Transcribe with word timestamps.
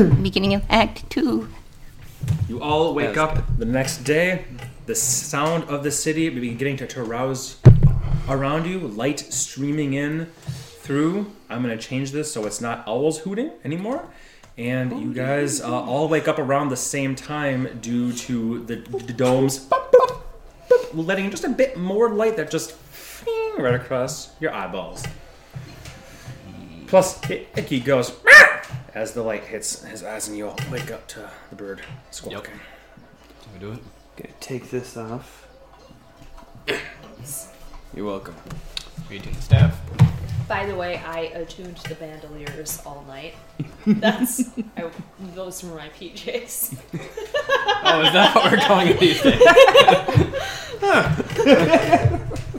Beginning 0.22 0.54
of 0.54 0.64
Act 0.70 1.08
Two. 1.10 1.48
You 2.48 2.62
all 2.62 2.94
wake 2.94 3.14
That 3.14 3.36
was 3.36 3.38
up 3.38 3.58
the 3.58 3.66
next 3.66 3.98
day. 3.98 4.44
The 4.86 4.94
sound 4.94 5.64
of 5.64 5.82
the 5.82 5.90
city 5.90 6.28
beginning 6.30 6.78
to, 6.78 6.86
to 6.86 7.02
arouse 7.02 7.60
around 8.28 8.66
you. 8.66 8.78
Light 8.78 9.20
streaming 9.20 9.92
in 9.94 10.26
through. 10.80 11.30
I'm 11.50 11.60
gonna 11.60 11.76
change 11.76 12.12
this 12.12 12.32
so 12.32 12.46
it's 12.46 12.60
not 12.60 12.84
owls 12.86 13.18
hooting 13.18 13.50
anymore. 13.64 14.08
And 14.56 15.00
you 15.02 15.12
guys 15.12 15.60
uh, 15.60 15.70
all 15.70 16.08
wake 16.08 16.28
up 16.28 16.38
around 16.38 16.70
the 16.70 16.76
same 16.76 17.14
time 17.14 17.78
due 17.80 18.12
to 18.12 18.64
the, 18.64 18.76
the 18.76 19.12
domes 19.12 19.58
boop, 19.68 19.90
boop, 19.90 20.22
boop, 20.68 21.06
letting 21.06 21.26
in 21.26 21.30
just 21.30 21.44
a 21.44 21.48
bit 21.50 21.76
more 21.76 22.10
light 22.10 22.36
that 22.38 22.50
just 22.50 22.74
right 23.58 23.74
across 23.74 24.30
your 24.40 24.52
eyeballs. 24.54 25.04
Plus, 26.86 27.22
I- 27.30 27.46
Icky 27.56 27.80
goes 27.80 28.12
"Meow," 28.24 28.39
as 28.94 29.12
the 29.12 29.22
light 29.22 29.44
hits 29.44 29.84
his 29.84 30.02
eyes, 30.02 30.28
and 30.28 30.36
you 30.36 30.48
all 30.48 30.58
wake 30.70 30.90
up 30.90 31.06
to 31.08 31.30
the 31.50 31.56
bird 31.56 31.82
squawking. 32.10 32.54
Can 33.42 33.52
we 33.52 33.58
do 33.58 33.72
it? 33.72 33.80
Gonna 34.16 34.34
take 34.40 34.70
this 34.70 34.96
off. 34.96 35.46
You're 37.94 38.06
welcome. 38.06 38.34
Are 39.08 39.14
you 39.14 39.20
doing 39.20 39.34
the 39.34 39.42
staff? 39.42 39.80
By 40.48 40.66
the 40.66 40.74
way, 40.74 40.96
I 40.98 41.20
attuned 41.34 41.76
the 41.88 41.94
bandoliers 41.94 42.80
all 42.84 43.04
night. 43.06 43.34
That's 43.86 44.50
I, 44.76 44.90
those 45.34 45.62
were 45.62 45.76
my 45.76 45.88
PJs. 45.90 46.76
Oh, 47.82 48.02
is 48.02 48.12
that 48.12 48.34
what 48.34 48.52
we're 48.52 48.58
calling 48.58 48.88
it 48.88 49.00
these 49.00 49.22
days? 49.22 49.40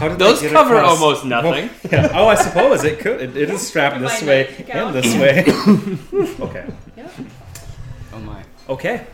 How 0.00 0.08
did 0.08 0.18
Those 0.18 0.40
that 0.40 0.46
get 0.48 0.54
cover 0.54 0.76
across? 0.76 0.98
almost 0.98 1.24
nothing. 1.26 1.68
Yeah. 1.92 2.08
Oh, 2.14 2.26
I 2.26 2.34
suppose 2.36 2.84
it 2.84 3.00
could. 3.00 3.20
It, 3.20 3.36
it 3.36 3.50
is 3.50 3.60
strapped 3.66 4.00
this 4.00 4.22
way 4.22 4.64
and 4.70 4.94
this 4.94 5.14
way. 5.14 5.40
okay. 6.40 6.66
Yeah. 6.96 7.10
Oh 8.14 8.18
my. 8.20 8.42
Okay. 8.66 9.06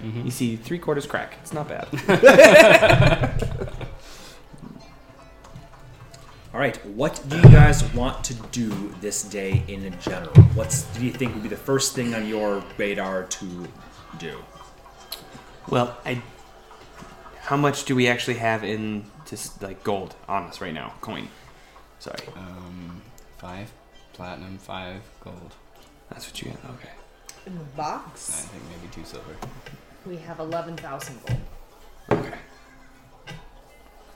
Mm-hmm. 0.00 0.24
You 0.24 0.30
see 0.30 0.54
three 0.56 0.78
quarters 0.78 1.06
crack. 1.06 1.38
It's 1.42 1.52
not 1.52 1.68
bad. 1.68 1.88
All 6.54 6.60
right. 6.60 6.76
What 6.86 7.20
do 7.28 7.36
you 7.36 7.42
guys 7.44 7.82
want 7.94 8.22
to 8.24 8.34
do 8.52 8.94
this 9.00 9.24
day 9.24 9.64
in 9.66 9.92
general? 10.00 10.32
What's 10.54 10.84
do 10.96 11.04
you 11.04 11.10
think 11.10 11.34
would 11.34 11.42
be 11.42 11.48
the 11.48 11.56
first 11.56 11.96
thing 11.96 12.14
on 12.14 12.28
your 12.28 12.62
radar 12.78 13.24
to 13.24 13.66
do? 14.18 14.38
well, 15.68 15.96
I. 16.04 16.22
How 17.40 17.56
much 17.56 17.84
do 17.86 17.96
we 17.96 18.06
actually 18.06 18.36
have 18.36 18.62
in 18.62 19.04
just 19.32 19.62
like 19.62 19.82
gold 19.82 20.14
on 20.28 20.42
us 20.44 20.60
right 20.60 20.74
now? 20.74 20.92
Coin. 21.00 21.26
Sorry, 22.00 22.18
Um, 22.36 23.00
five 23.38 23.72
platinum, 24.12 24.58
five 24.58 25.00
gold. 25.24 25.54
that's 26.10 26.26
what 26.26 26.38
you 26.42 26.50
get. 26.50 26.58
Okay. 26.76 26.90
In 27.46 27.56
the 27.56 27.64
box? 27.64 28.28
I 28.30 28.42
box, 28.42 28.44
think 28.50 28.62
maybe 28.68 28.92
two 28.94 29.04
silver. 29.04 29.34
we 30.04 30.16
have 30.18 30.38
eleven 30.38 30.76
thousand 30.76 31.18
gold, 31.26 31.40
Okay. 32.10 32.36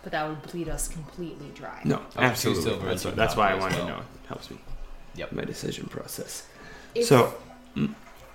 but 0.03 0.13
that 0.13 0.29
would 0.29 0.43
bleed 0.43 0.69
us 0.69 0.87
completely 0.89 1.51
dry. 1.55 1.81
No, 1.85 1.97
two 2.13 2.19
absolutely. 2.19 2.63
silver 2.63 2.87
That's, 2.89 3.05
and 3.07 3.13
what- 3.13 3.17
that's 3.17 3.37
why 3.37 3.47
I 3.47 3.53
copper 3.53 3.57
as 3.57 3.63
wanted 3.63 3.77
to 3.77 3.85
well. 3.87 3.97
know. 3.97 4.03
It 4.25 4.29
helps 4.29 4.51
me. 4.51 4.59
Yep. 5.15 5.33
My 5.33 5.45
decision 5.45 5.87
process. 5.87 6.47
If- 6.95 7.07
So, 7.07 7.35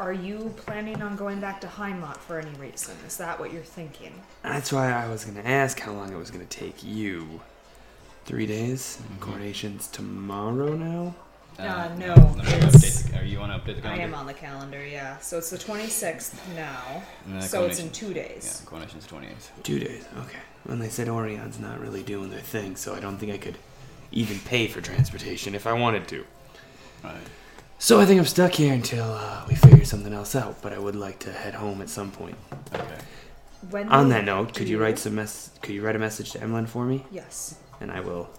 are 0.02 0.11
you 0.13 0.52
planning 0.57 0.99
on 1.03 1.16
going 1.16 1.39
back 1.39 1.61
to 1.61 1.67
Heimat 1.67 2.17
for 2.17 2.39
any 2.39 2.49
reason? 2.57 2.95
Is 3.05 3.17
that 3.17 3.39
what 3.39 3.53
you're 3.53 3.61
thinking? 3.61 4.11
That's 4.41 4.71
why 4.73 4.91
I 4.91 5.07
was 5.07 5.23
gonna 5.25 5.47
ask 5.47 5.80
how 5.80 5.91
long 5.91 6.11
it 6.11 6.17
was 6.17 6.31
gonna 6.31 6.45
take 6.45 6.83
you. 6.83 7.39
Three 8.25 8.47
days. 8.47 8.97
Mhm. 9.02 9.19
Coronation's 9.19 9.88
tomorrow 9.88 10.75
now. 10.75 11.13
Uh, 11.59 11.89
no, 11.99 12.16
Let 12.38 12.45
me 12.45 12.53
it's- 12.53 12.75
update 13.03 13.11
the, 13.11 13.19
are 13.19 13.23
you 13.23 13.39
want 13.39 13.52
to 13.52 13.59
update 13.59 13.75
the 13.75 13.81
calendar? 13.81 13.88
I 13.88 13.97
calendar? 13.97 14.03
am 14.03 14.13
on 14.16 14.25
the 14.25 14.33
calendar, 14.33 14.83
yeah. 14.85 15.19
So 15.19 15.38
it's 15.38 15.49
the 15.52 15.57
26th 15.59 16.33
now. 16.55 17.03
And 17.27 17.44
So 17.44 17.66
it's 17.66 17.77
in 17.79 17.89
coronation- 17.89 17.91
two 17.91 18.13
days. 18.13 18.61
Yeah, 18.63 18.69
coronation's 18.69 19.05
28th. 19.05 19.52
Two 19.63 19.77
days. 19.79 20.03
Okay. 20.25 20.39
When 20.63 20.79
they 20.79 20.89
said 20.89 21.09
Orion's 21.09 21.59
not 21.59 21.79
really 21.79 22.01
doing 22.03 22.31
their 22.31 22.40
thing, 22.41 22.75
so 22.75 22.95
I 22.95 23.00
don't 23.00 23.17
think 23.17 23.31
I 23.31 23.38
could 23.38 23.57
even 24.11 24.40
pay 24.40 24.67
for 24.67 24.81
transportation 24.81 25.53
if 25.53 25.67
I 25.67 25.73
wanted 25.73 26.07
to. 26.09 26.25
Right. 27.03 27.16
So 27.81 28.00
I 28.00 28.06
think 28.06 28.19
I'm 28.19 28.28
stuck 28.28 28.53
here 28.53 28.72
until 28.75 29.03
uh, 29.12 29.44
we 29.50 29.56
figure 29.56 29.84
something 29.86 30.14
else 30.14 30.36
out. 30.36 30.62
But 30.62 30.72
I 30.72 30.78
would 30.78 30.96
like 30.96 31.18
to 31.22 31.31
head 31.31 31.56
home 31.56 31.81
at 31.81 31.90
some 31.90 32.12
point. 32.12 32.38
Okay. 32.72 32.86
When 33.72 33.90
On 33.90 34.08
that 34.09 34.24
note, 34.24 34.53
could 34.53 34.69
you 34.69 34.78
you- 34.78 34.84
write 34.84 35.00
some 35.00 35.16
mess? 35.16 35.50
Could 35.64 35.74
you 35.74 35.84
write 35.84 35.96
a 35.96 36.00
message 36.00 36.31
to 36.34 36.40
Emlyn 36.44 36.68
for 36.68 36.86
me? 36.86 37.03
Yes. 37.09 37.56
And 37.80 37.91
I 37.91 38.02
will. 38.02 38.30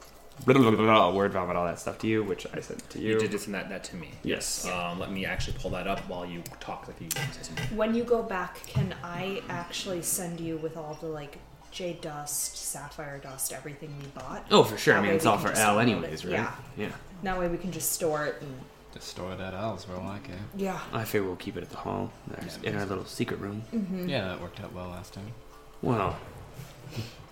Blah, 0.47 0.55
blah, 0.61 0.71
blah, 0.71 0.79
blah, 0.85 1.11
word 1.13 1.33
vomit 1.33 1.57
all 1.57 1.65
that 1.67 1.81
stuff 1.81 1.99
to 1.99 2.07
you, 2.07 2.23
which 2.23 2.47
I 2.55 2.61
sent 2.61 2.89
to 2.91 3.01
you. 3.01 3.15
You 3.15 3.19
did 3.19 3.33
just 3.33 3.45
send 3.47 3.55
that, 3.57 3.69
that 3.69 3.83
to 3.85 3.97
me. 3.97 4.11
Yes. 4.23 4.65
Um, 4.65 5.01
let 5.01 5.11
me 5.11 5.27
actually 5.27 5.57
pull 5.59 5.73
that 5.73 5.89
up 5.89 5.99
while 6.09 6.25
you 6.25 6.45
talk. 6.61 6.89
If 6.89 7.03
you 7.03 7.09
say 7.11 7.43
something. 7.43 7.77
When 7.77 7.97
you 7.97 8.05
go 8.05 8.23
back, 8.23 8.65
can 8.69 8.95
I 9.03 9.43
actually 9.49 10.03
send 10.03 10.39
you 10.41 10.57
with 10.59 10.77
all 10.77 10.97
the 11.01 11.09
like 11.09 11.39
jade 11.73 12.01
dust, 12.01 12.57
sapphire 12.57 13.19
dust, 13.19 13.53
everything 13.53 13.93
we 14.01 14.07
bought? 14.21 14.47
Oh, 14.53 14.63
for 14.63 14.79
sure. 14.79 14.95
I 14.95 14.99
That 14.99 15.03
mean, 15.03 15.11
way 15.11 15.17
it's 15.17 15.25
we 15.25 15.31
all 15.33 15.37
can 15.39 15.47
for 15.47 15.53
just 15.53 15.63
L, 15.63 15.77
upload 15.79 15.83
anyways, 15.83 16.25
right? 16.25 16.33
Yeah. 16.35 16.53
Yeah. 16.77 16.93
That 17.25 17.39
way 17.41 17.49
we 17.49 17.59
can 17.59 17.73
just 17.73 17.91
store 17.91 18.27
it 18.27 18.37
and 18.41 18.55
Just 18.95 19.09
store 19.09 19.33
it 19.33 19.41
at 19.41 19.55
Al's 19.55 19.85
for 19.85 19.95
all 19.95 20.07
I 20.09 20.19
care. 20.19 20.37
yeah. 20.57 20.79
I 20.93 21.05
figure 21.05 21.27
we'll 21.27 21.37
keep 21.37 21.57
it 21.57 21.63
at 21.63 21.71
the 21.71 21.79
hall, 21.79 22.13
There's- 22.27 22.59
Yeah, 22.63 22.71
in 22.71 22.77
our 22.77 22.85
little 22.87 23.05
secret 23.07 23.41
room. 23.41 23.63
Mm-hmm. 23.73 24.09
Yeah, 24.09 24.29
that 24.29 24.41
worked 24.41 24.61
out 24.61 24.73
well 24.75 24.89
last 24.89 25.15
time. 25.15 25.33
Well, 25.81 26.17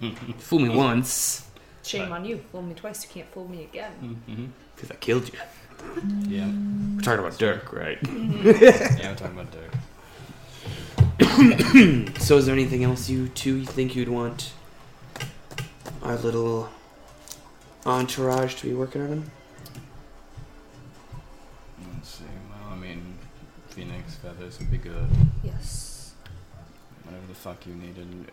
fool 0.38 0.58
me 0.60 0.68
once 0.70 1.46
Shame 1.82 2.12
on 2.12 2.24
you. 2.24 2.42
Fool 2.52 2.62
me 2.62 2.74
twice, 2.74 3.02
you 3.04 3.10
can't 3.10 3.30
fool 3.32 3.48
me 3.48 3.64
again. 3.64 3.92
Mm-hmm. 4.28 4.46
because 4.74 4.90
I 4.90 4.94
killed 4.96 5.28
you. 5.32 5.38
Yeah. 6.28 6.46
We're 6.96 7.00
talking 7.02 7.20
about 7.24 7.38
Dirk, 7.38 7.72
right? 7.72 7.98
Yeah, 8.02 9.10
we're 9.10 9.14
talking 9.16 9.38
about 9.38 9.50
Dirk. 9.50 9.74
So, 12.20 12.36
is 12.38 12.46
there 12.46 12.54
anything 12.54 12.84
else 12.84 13.08
you 13.08 13.28
two 13.28 13.64
think 13.64 13.94
you'd 13.96 14.08
want 14.08 14.52
our 16.02 16.16
little 16.16 16.68
entourage 17.86 18.54
to 18.56 18.66
be 18.66 18.74
working 18.74 19.02
on? 19.02 19.30
Feathers 24.22 24.58
would 24.58 24.70
be 24.70 24.78
good. 24.78 25.08
Yes. 25.42 26.12
Whatever 27.04 27.26
the 27.28 27.34
fuck 27.34 27.66
you 27.66 27.74
needed. 27.74 28.30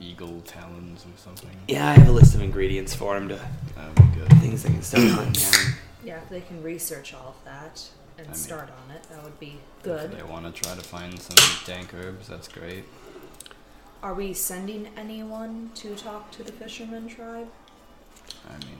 Eagle 0.00 0.40
talons 0.42 1.04
or 1.04 1.16
something. 1.18 1.50
Yeah, 1.66 1.88
I 1.88 1.94
have 1.94 2.08
a 2.08 2.12
list 2.12 2.34
of 2.36 2.40
ingredients 2.40 2.94
for 2.94 3.16
him 3.16 3.28
to 3.30 3.34
oh, 3.34 3.38
That 3.76 3.88
would 3.88 4.12
be 4.14 4.20
good. 4.20 4.28
things 4.40 4.62
they 4.62 4.68
can 4.70 4.82
start 4.82 5.04
hunting 5.08 5.42
down. 5.50 5.72
Yeah, 6.04 6.18
if 6.22 6.28
they 6.28 6.40
can 6.42 6.62
research 6.62 7.12
all 7.12 7.30
of 7.36 7.44
that 7.44 7.82
and 8.16 8.28
I 8.28 8.30
mean- 8.30 8.38
start 8.38 8.68
on 8.70 8.94
it, 8.94 9.02
that 9.10 9.24
would 9.24 9.38
be 9.40 9.58
If 9.78 9.82
good. 9.82 10.12
they 10.12 10.22
want 10.22 10.46
to 10.54 10.62
try 10.62 10.76
to 10.76 10.80
find 10.80 11.20
some 11.20 11.36
dank 11.66 11.92
herbs, 11.92 12.28
that's 12.28 12.46
great. 12.46 12.84
Are 14.00 14.14
we 14.14 14.32
sending 14.32 14.88
anyone 14.96 15.72
to 15.74 15.96
talk 15.96 16.30
to 16.32 16.44
the 16.44 16.52
fisherman 16.52 17.08
tribe? 17.08 17.48
I 18.48 18.52
mean, 18.64 18.78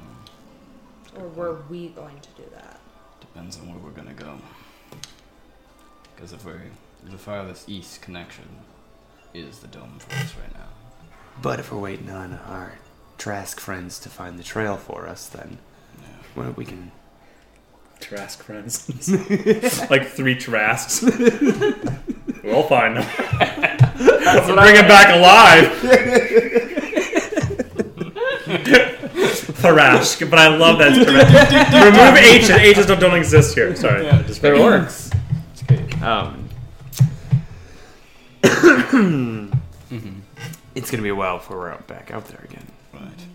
Or 1.16 1.26
were 1.28 1.62
we 1.68 1.88
going 1.88 2.20
to 2.20 2.28
do 2.40 2.48
that? 2.54 2.78
depends 3.20 3.58
on 3.58 3.68
where 3.68 3.78
we're 3.78 3.90
gonna 3.90 4.14
go. 4.14 4.38
Because 6.18 6.32
if 6.32 6.44
we're 6.44 6.60
the 7.08 7.16
farthest 7.16 7.68
east 7.68 8.02
connection 8.02 8.42
is 9.32 9.60
the 9.60 9.68
dome 9.68 10.00
for 10.00 10.12
us 10.16 10.34
right 10.34 10.52
now. 10.52 10.66
But 11.40 11.60
if 11.60 11.70
we're 11.70 11.78
waiting 11.78 12.10
on 12.10 12.40
our 12.48 12.72
Trask 13.18 13.60
friends 13.60 14.00
to 14.00 14.08
find 14.08 14.36
the 14.36 14.42
trail 14.42 14.76
for 14.76 15.06
us, 15.06 15.28
then 15.28 15.58
Yeah. 16.00 16.06
well, 16.34 16.50
we 16.56 16.64
can. 16.64 16.90
Trask 18.00 18.42
friends. 18.42 18.88
like 19.90 20.08
three 20.08 20.34
Trasks. 20.34 21.02
we'll 22.42 22.64
find 22.64 22.96
them. 22.96 23.08
Let's 24.00 24.46
bring 24.46 24.74
them 24.74 24.88
back 24.88 25.14
alive. 25.14 25.68
Thrask, 29.62 30.28
but 30.28 30.38
I 30.40 30.48
love 30.56 30.78
that. 30.78 30.92
It's 30.96 31.08
correct. 31.08 31.72
Remove 31.72 32.16
H. 32.16 32.50
and 32.50 32.60
H's 32.60 32.86
don't, 32.86 32.98
don't 32.98 33.16
exist 33.16 33.54
here. 33.54 33.76
Sorry. 33.76 34.04
Yeah, 34.04 34.22
just 34.22 34.42
But 34.42 34.54
it 34.54 34.60
works. 34.60 35.07
It's. 36.08 36.26
Um, 36.26 36.48
Mm-hmm. 39.90 40.18
it's 40.74 40.90
gonna 40.90 41.02
be 41.02 41.08
a 41.08 41.14
while 41.14 41.38
before 41.38 41.58
we're 41.58 41.70
out 41.70 41.86
back 41.86 42.10
out 42.10 42.26
there 42.28 42.40
again. 42.44 42.66
Right. 42.92 43.02
In 43.02 43.28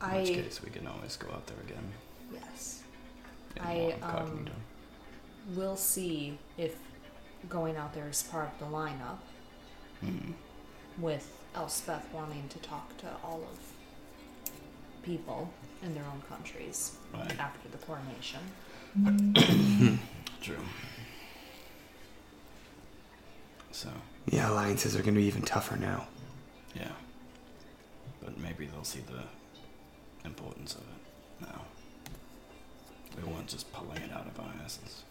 I 0.00 0.16
which 0.18 0.28
case, 0.28 0.62
we 0.62 0.70
can 0.70 0.86
always 0.86 1.16
go 1.16 1.28
out 1.32 1.46
there 1.46 1.56
again. 1.66 1.84
yes. 2.32 2.82
in 3.56 3.62
I, 3.62 3.92
um. 4.02 4.46
We'll 5.54 5.76
see 5.76 6.38
if 6.56 6.76
going 7.48 7.76
out 7.76 7.92
there 7.94 8.08
is 8.08 8.22
part 8.22 8.50
of 8.52 8.58
the 8.58 8.74
lineup 8.74 9.18
Mhm. 10.04 10.32
with 10.98 11.30
Elspeth 11.54 12.06
wanting 12.12 12.48
to 12.48 12.58
talk 12.58 12.96
to 12.98 13.06
all 13.22 13.42
of 13.50 13.58
people 15.02 15.50
in 15.82 15.94
their 15.94 16.04
own 16.04 16.22
countries 16.28 16.96
Right. 17.12 17.38
after 17.38 17.68
the 17.68 17.78
coronation. 17.78 18.40
True. 20.40 20.56
So, 23.74 23.90
Yeah, 24.26 24.50
alliances 24.50 24.94
are 24.94 25.00
gonna 25.02 25.16
be 25.16 25.24
even 25.24 25.42
tougher 25.42 25.76
now. 25.76 26.06
yeah. 26.76 26.92
But 28.22 28.38
maybe 28.38 28.66
they'll 28.66 28.84
see 28.84 29.00
the 29.00 29.24
importance 30.26 30.74
of 30.76 30.82
it 30.82 31.46
now. 31.48 31.60
We 33.16 33.24
weren't 33.30 33.48
just 33.48 33.70
pulling 33.72 34.00
it 34.00 34.12
out 34.12 34.26
of 34.28 34.38
our 34.38 34.52
asses. 34.64 35.02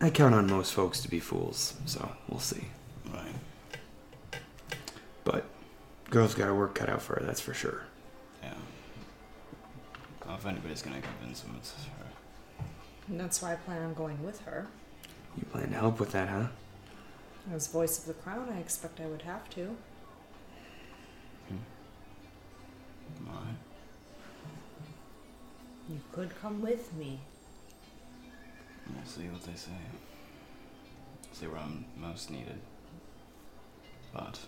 I 0.00 0.10
count 0.10 0.34
on 0.34 0.46
most 0.46 0.74
folks 0.74 1.00
to 1.00 1.08
be 1.08 1.20
fools, 1.20 1.74
so 1.86 2.14
we'll 2.28 2.38
see. 2.40 2.68
Right. 3.10 3.34
But 5.24 5.46
girl's 6.10 6.34
got 6.34 6.44
her 6.46 6.54
work 6.54 6.74
cut 6.74 6.90
out 6.90 7.00
for 7.00 7.14
her, 7.14 7.24
that's 7.24 7.40
for 7.40 7.54
sure. 7.54 7.84
Yeah. 8.42 8.52
Well, 10.26 10.36
if 10.36 10.44
anybody's 10.44 10.82
gonna 10.82 11.00
convince 11.00 11.42
him, 11.42 11.54
it's 11.58 11.72
her. 11.72 12.64
And 13.08 13.18
that's 13.18 13.40
why 13.40 13.52
I 13.54 13.56
plan 13.56 13.82
on 13.82 13.94
going 13.94 14.22
with 14.22 14.40
her. 14.42 14.66
You 15.36 15.44
plan 15.46 15.70
to 15.70 15.74
help 15.76 15.98
with 16.00 16.12
that, 16.12 16.28
huh? 16.28 16.46
As 17.52 17.66
voice 17.66 17.98
of 17.98 18.06
the 18.06 18.14
crown, 18.14 18.48
I 18.54 18.58
expect 18.58 19.00
I 19.00 19.06
would 19.06 19.22
have 19.22 19.48
to. 19.50 19.76
Hmm. 21.48 23.28
Alright. 23.28 23.56
You 25.90 26.00
could 26.12 26.30
come 26.40 26.62
with 26.62 26.92
me. 26.94 27.20
We'll 28.94 29.04
see 29.04 29.28
what 29.28 29.42
they 29.42 29.54
say. 29.54 29.70
See 31.32 31.46
where 31.46 31.60
I'm 31.60 31.84
most 31.96 32.30
needed. 32.30 32.60
But 34.12 34.38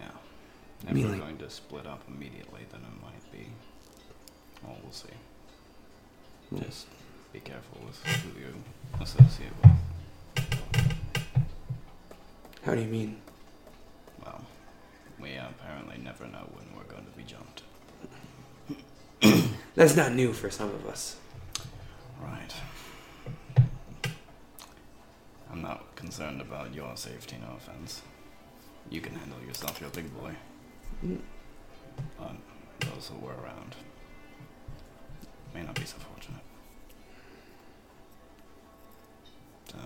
yeah. 0.00 0.08
If 0.88 0.92
mean, 0.94 1.04
we're 1.04 1.12
like- 1.12 1.20
going 1.20 1.38
to 1.38 1.48
split 1.50 1.86
up 1.86 2.02
immediately, 2.08 2.62
then 2.70 2.80
it 2.80 3.02
might 3.02 3.32
be. 3.32 3.46
Well, 4.62 4.76
we'll 4.82 4.92
see. 4.92 5.08
Just 6.62 6.86
be 7.34 7.40
careful 7.40 7.80
with 7.84 8.00
who 8.06 8.40
you 8.40 8.54
associate 9.00 9.50
with. 9.60 9.72
How 12.62 12.76
do 12.76 12.80
you 12.80 12.86
mean? 12.86 13.16
Well, 14.24 14.40
we 15.20 15.34
apparently 15.34 15.98
never 15.98 16.28
know 16.28 16.48
when 16.52 16.64
we're 16.76 16.84
going 16.84 17.04
to 17.04 17.10
be 17.10 17.24
jumped. 17.24 17.62
That's 19.74 19.96
not 19.96 20.14
new 20.14 20.32
for 20.32 20.48
some 20.48 20.68
of 20.68 20.86
us. 20.86 21.16
Right. 22.22 22.54
I'm 25.50 25.60
not 25.60 25.96
concerned 25.96 26.40
about 26.40 26.72
your 26.72 26.96
safety, 26.96 27.36
no 27.40 27.56
offense. 27.56 28.02
You 28.90 29.00
can 29.00 29.16
handle 29.16 29.42
yourself, 29.44 29.80
you're 29.80 29.90
a 29.90 29.92
big 29.92 30.16
boy. 30.16 30.30
Mm. 31.04 31.18
But 32.16 32.36
those 32.78 33.08
who 33.08 33.18
were 33.26 33.34
around 33.34 33.74
may 35.52 35.62
not 35.62 35.74
be 35.74 35.84
so 35.84 35.96
fortunate. 35.96 36.13
So, 39.74 39.80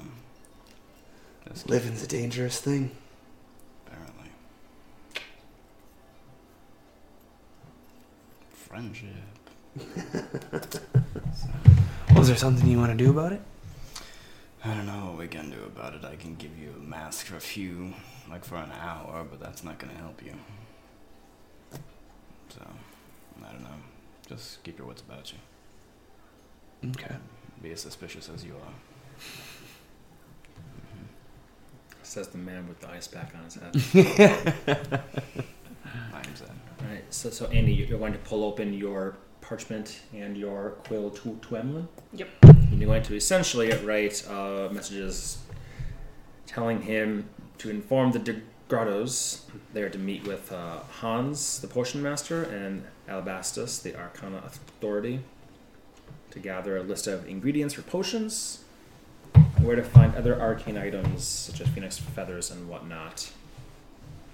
just 1.50 1.64
keep- 1.64 1.70
Living's 1.70 2.02
a 2.02 2.06
dangerous 2.06 2.60
thing. 2.60 2.90
apparently. 3.86 4.30
Friendship. 8.52 9.08
So, 11.34 11.48
Was 12.16 12.26
there 12.28 12.36
something 12.36 12.66
you 12.66 12.78
want 12.78 12.90
to 12.90 12.96
do 13.04 13.10
about 13.10 13.32
it? 13.32 13.40
I 14.64 14.74
don't 14.74 14.86
know 14.86 15.06
what 15.10 15.18
we 15.18 15.28
can 15.28 15.50
do 15.50 15.62
about 15.64 15.94
it. 15.94 16.04
I 16.04 16.16
can 16.16 16.34
give 16.34 16.58
you 16.58 16.74
a 16.76 16.80
mask 16.80 17.26
for 17.26 17.36
a 17.36 17.40
few, 17.40 17.94
like 18.28 18.44
for 18.44 18.56
an 18.56 18.72
hour, 18.72 19.24
but 19.30 19.38
that's 19.38 19.62
not 19.62 19.78
gonna 19.78 19.94
help 19.94 20.20
you. 20.24 20.32
So, 22.48 22.60
I 23.46 23.52
don't 23.52 23.62
know. 23.62 23.68
Just 24.28 24.62
keep 24.64 24.78
your 24.78 24.86
wits 24.88 25.02
about 25.02 25.32
you. 25.32 26.90
Okay. 26.90 27.14
Be 27.62 27.70
as 27.72 27.80
suspicious 27.82 28.28
as 28.34 28.44
you 28.44 28.54
are. 28.54 28.74
Says 32.08 32.28
the 32.28 32.38
man 32.38 32.66
with 32.66 32.80
the 32.80 32.88
ice 32.88 33.06
pack 33.06 33.34
on 33.36 33.44
his 33.44 33.56
head. 33.56 34.54
I'm 36.14 36.22
All 36.80 36.88
right. 36.88 37.04
So, 37.10 37.28
so 37.28 37.44
Andy, 37.48 37.74
you're 37.74 37.98
going 37.98 38.14
to 38.14 38.18
pull 38.20 38.44
open 38.44 38.72
your 38.72 39.18
parchment 39.42 40.00
and 40.14 40.34
your 40.34 40.70
quill 40.84 41.10
to, 41.10 41.38
to 41.42 41.56
Emlyn. 41.56 41.86
Yep. 42.14 42.28
And 42.44 42.80
you're 42.80 42.88
going 42.88 43.02
to 43.02 43.14
essentially 43.14 43.70
write 43.84 44.26
uh, 44.26 44.70
messages 44.72 45.42
telling 46.46 46.80
him 46.80 47.28
to 47.58 47.68
inform 47.68 48.12
the 48.12 48.20
De 48.20 48.40
Grottos 48.68 49.44
there 49.74 49.90
to 49.90 49.98
meet 49.98 50.26
with 50.26 50.50
uh, 50.50 50.78
Hans, 51.00 51.60
the 51.60 51.68
potion 51.68 52.02
master, 52.02 52.44
and 52.44 52.84
Alabastus, 53.06 53.82
the 53.82 53.94
Arcana 53.94 54.42
authority, 54.46 55.20
to 56.30 56.38
gather 56.38 56.78
a 56.78 56.82
list 56.82 57.06
of 57.06 57.28
ingredients 57.28 57.74
for 57.74 57.82
potions, 57.82 58.64
and 58.64 58.67
where 59.60 59.76
to 59.76 59.82
find 59.82 60.14
other 60.14 60.40
arcane 60.40 60.78
items 60.78 61.24
such 61.24 61.60
as 61.60 61.68
phoenix 61.68 61.98
feathers 61.98 62.50
and 62.50 62.68
whatnot. 62.68 63.30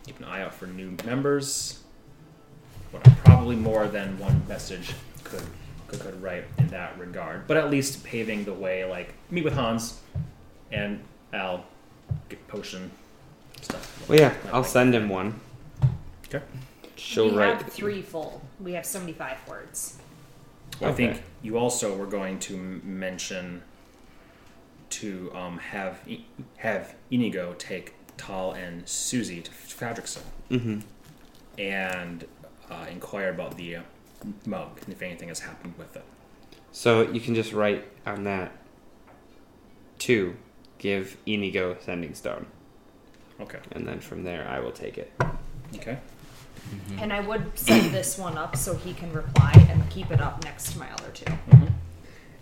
Keep 0.06 0.18
an 0.18 0.24
eye 0.26 0.42
out 0.42 0.54
for 0.54 0.66
new 0.66 0.96
members. 1.04 1.80
What 2.90 3.02
probably 3.24 3.56
more 3.56 3.88
than 3.88 4.18
one 4.18 4.42
message 4.48 4.94
could 5.24 5.42
could, 5.88 6.00
could 6.00 6.22
write 6.22 6.44
in 6.58 6.68
that 6.68 6.98
regard, 6.98 7.46
but 7.46 7.56
at 7.56 7.70
least 7.70 8.04
paving 8.04 8.44
the 8.44 8.52
way. 8.52 8.84
Like 8.84 9.14
meet 9.30 9.44
with 9.44 9.54
Hans 9.54 10.00
and 10.70 11.00
Al, 11.32 11.64
get 12.28 12.46
potion 12.48 12.90
stuff. 13.60 14.08
Well, 14.08 14.18
yeah, 14.18 14.34
I'll 14.52 14.60
like- 14.60 14.70
send 14.70 14.94
him 14.94 15.08
one. 15.08 15.40
Okay. 16.28 16.44
She'll 16.96 17.30
we 17.30 17.36
write. 17.36 17.62
have 17.62 17.72
three 17.72 18.02
full. 18.02 18.40
We 18.60 18.72
have 18.72 18.86
75 18.86 19.38
words. 19.48 19.98
Well, 20.80 20.90
I 20.90 20.94
think 20.94 21.22
you 21.42 21.56
also 21.58 21.96
were 21.96 22.06
going 22.06 22.38
to 22.40 22.56
mention 22.56 23.62
to 25.00 25.30
um, 25.34 25.58
have 25.58 25.98
have 26.58 26.94
Inigo 27.10 27.54
take 27.58 27.94
Tal 28.16 28.52
and 28.52 28.88
Susie 28.88 29.40
to 29.42 29.50
Fadrickson 29.50 30.22
Mm-hmm. 30.50 30.80
and 31.58 32.24
uh, 32.70 32.86
inquire 32.90 33.30
about 33.30 33.56
the 33.56 33.76
uh, 33.76 33.82
mug 34.46 34.80
and 34.84 34.92
if 34.94 35.02
anything 35.02 35.28
has 35.28 35.40
happened 35.40 35.74
with 35.78 35.96
it. 35.96 36.04
So 36.72 37.02
you 37.02 37.20
can 37.20 37.34
just 37.34 37.52
write 37.52 37.84
on 38.06 38.24
that. 38.24 38.52
to 40.00 40.34
give 40.78 41.16
Inigo 41.26 41.76
sending 41.80 42.14
stone, 42.14 42.46
Okay. 43.40 43.60
and 43.72 43.86
then 43.88 44.00
from 44.00 44.22
there 44.24 44.46
I 44.46 44.60
will 44.60 44.72
take 44.72 44.98
it. 44.98 45.10
Okay. 45.76 45.98
And 46.98 47.12
I 47.12 47.20
would 47.20 47.56
set 47.58 47.90
this 47.92 48.18
one 48.18 48.36
up 48.36 48.56
so 48.56 48.74
he 48.74 48.92
can 48.94 49.12
reply 49.12 49.52
and 49.70 49.88
keep 49.90 50.10
it 50.10 50.20
up 50.20 50.44
next 50.44 50.72
to 50.72 50.78
my 50.78 50.90
other 50.92 51.10
two. 51.12 51.24
Mhm. 51.50 51.72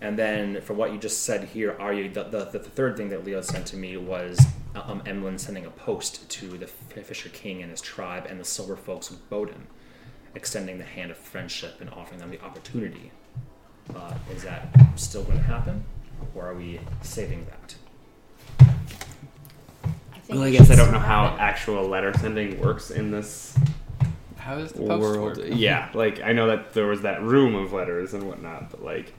And 0.03 0.19
then, 0.19 0.59
from 0.61 0.75
what 0.75 0.91
you 0.91 0.97
just 0.99 1.23
said 1.23 1.45
here, 1.45 1.77
are 1.79 1.93
you 1.93 2.09
the, 2.09 2.25
the, 2.25 2.43
the 2.45 2.59
third 2.59 2.97
thing 2.97 3.07
that 3.09 3.23
Leo 3.23 3.39
sent 3.39 3.65
to 3.67 3.77
me 3.77 3.95
was 3.95 4.37
um, 4.75 5.01
Emlyn 5.05 5.37
sending 5.39 5.65
a 5.65 5.69
post 5.71 6.29
to 6.29 6.57
the 6.57 6.67
Fisher 6.67 7.29
King 7.29 7.61
and 7.61 7.71
his 7.71 7.79
tribe 7.79 8.25
and 8.29 8.37
the 8.37 8.43
Silver 8.43 8.75
Folks 8.75 9.09
of 9.09 9.29
Bowden, 9.29 9.65
extending 10.35 10.77
the 10.77 10.83
hand 10.83 11.09
of 11.09 11.15
friendship 11.17 11.79
and 11.79 11.89
offering 11.91 12.19
them 12.19 12.31
the 12.31 12.41
opportunity. 12.43 13.11
Uh, 13.95 14.13
is 14.35 14.43
that 14.43 14.67
still 14.95 15.23
going 15.23 15.37
to 15.37 15.43
happen, 15.43 15.81
or 16.35 16.47
are 16.49 16.53
we 16.53 16.81
saving 17.01 17.45
that? 17.45 17.75
I 18.59 20.19
Well, 20.29 20.43
I 20.43 20.51
guess 20.51 20.69
I 20.69 20.75
don't 20.75 20.91
know 20.91 20.99
how 20.99 21.23
happen. 21.29 21.39
actual 21.39 21.87
letter 21.87 22.13
sending 22.17 22.59
works 22.59 22.91
in 22.91 23.09
this 23.11 23.57
How 24.35 24.57
is 24.57 24.73
the 24.73 24.79
post 24.85 25.01
world. 25.01 25.37
work? 25.37 25.47
Yeah, 25.49 25.89
like 25.93 26.21
I 26.21 26.33
know 26.33 26.47
that 26.47 26.73
there 26.73 26.87
was 26.87 27.01
that 27.03 27.21
room 27.23 27.55
of 27.55 27.71
letters 27.71 28.13
and 28.13 28.23
whatnot, 28.27 28.69
but 28.69 28.83
like, 28.83 29.13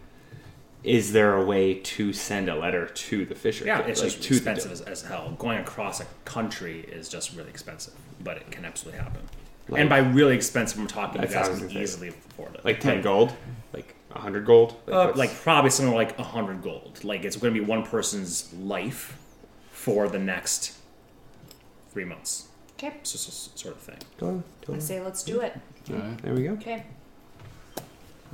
is 0.84 1.12
there 1.12 1.34
a 1.34 1.44
way 1.44 1.74
to 1.74 2.12
send 2.12 2.48
a 2.48 2.54
letter 2.54 2.86
to 2.86 3.24
the 3.24 3.34
Fisher? 3.34 3.64
Yeah, 3.64 3.80
King? 3.80 3.90
it's 3.90 4.02
Like, 4.02 4.10
just 4.12 4.22
to 4.24 4.34
expensive 4.34 4.70
as, 4.70 4.80
as 4.82 5.02
hell. 5.02 5.34
Going 5.38 5.58
across 5.58 6.00
a 6.00 6.06
country 6.24 6.80
is 6.80 7.08
just 7.08 7.34
really 7.34 7.48
expensive, 7.50 7.94
but 8.22 8.36
it 8.36 8.50
can 8.50 8.64
absolutely 8.64 9.00
happen. 9.00 9.22
Like- 9.68 9.80
and 9.80 9.88
by 9.88 9.98
really 9.98 10.34
expensive, 10.36 10.78
I'm 10.78 10.86
talking 10.86 11.22
you 11.22 11.26
That's 11.28 11.48
what 11.48 11.56
I 11.56 11.60
guys 11.62 11.72
can 11.72 11.82
easily 11.82 12.08
afford 12.08 12.54
it. 12.56 12.64
like 12.64 12.80
ten 12.80 13.00
gold, 13.00 13.32
like 13.72 13.94
a 14.14 14.18
hundred 14.20 14.44
gold, 14.44 14.76
Uh, 14.86 15.12
like 15.16 15.34
probably 15.34 15.70
somewhere 15.70 15.94
like 15.96 16.18
a 16.18 16.22
hundred 16.22 16.62
gold. 16.62 17.02
Like 17.02 17.24
it's 17.24 17.36
going 17.36 17.54
to 17.54 17.58
be 17.60 17.64
one 17.64 17.82
person's 17.84 18.52
life 18.52 19.16
for 19.72 20.06
the 20.08 20.18
next 20.18 20.76
three 21.92 22.04
months, 22.04 22.48
Okay. 22.78 22.92
so, 23.04 23.16
so- 23.16 23.50
sort 23.54 23.74
of 23.76 23.80
thing. 23.80 23.96
Totally, 24.18 24.42
I 24.76 24.78
say 24.80 25.00
let's 25.00 25.22
do 25.22 25.40
it. 25.40 25.56
Alright. 25.90 26.22
There 26.22 26.34
we 26.34 26.42
go. 26.44 26.50
Okay. 26.52 26.84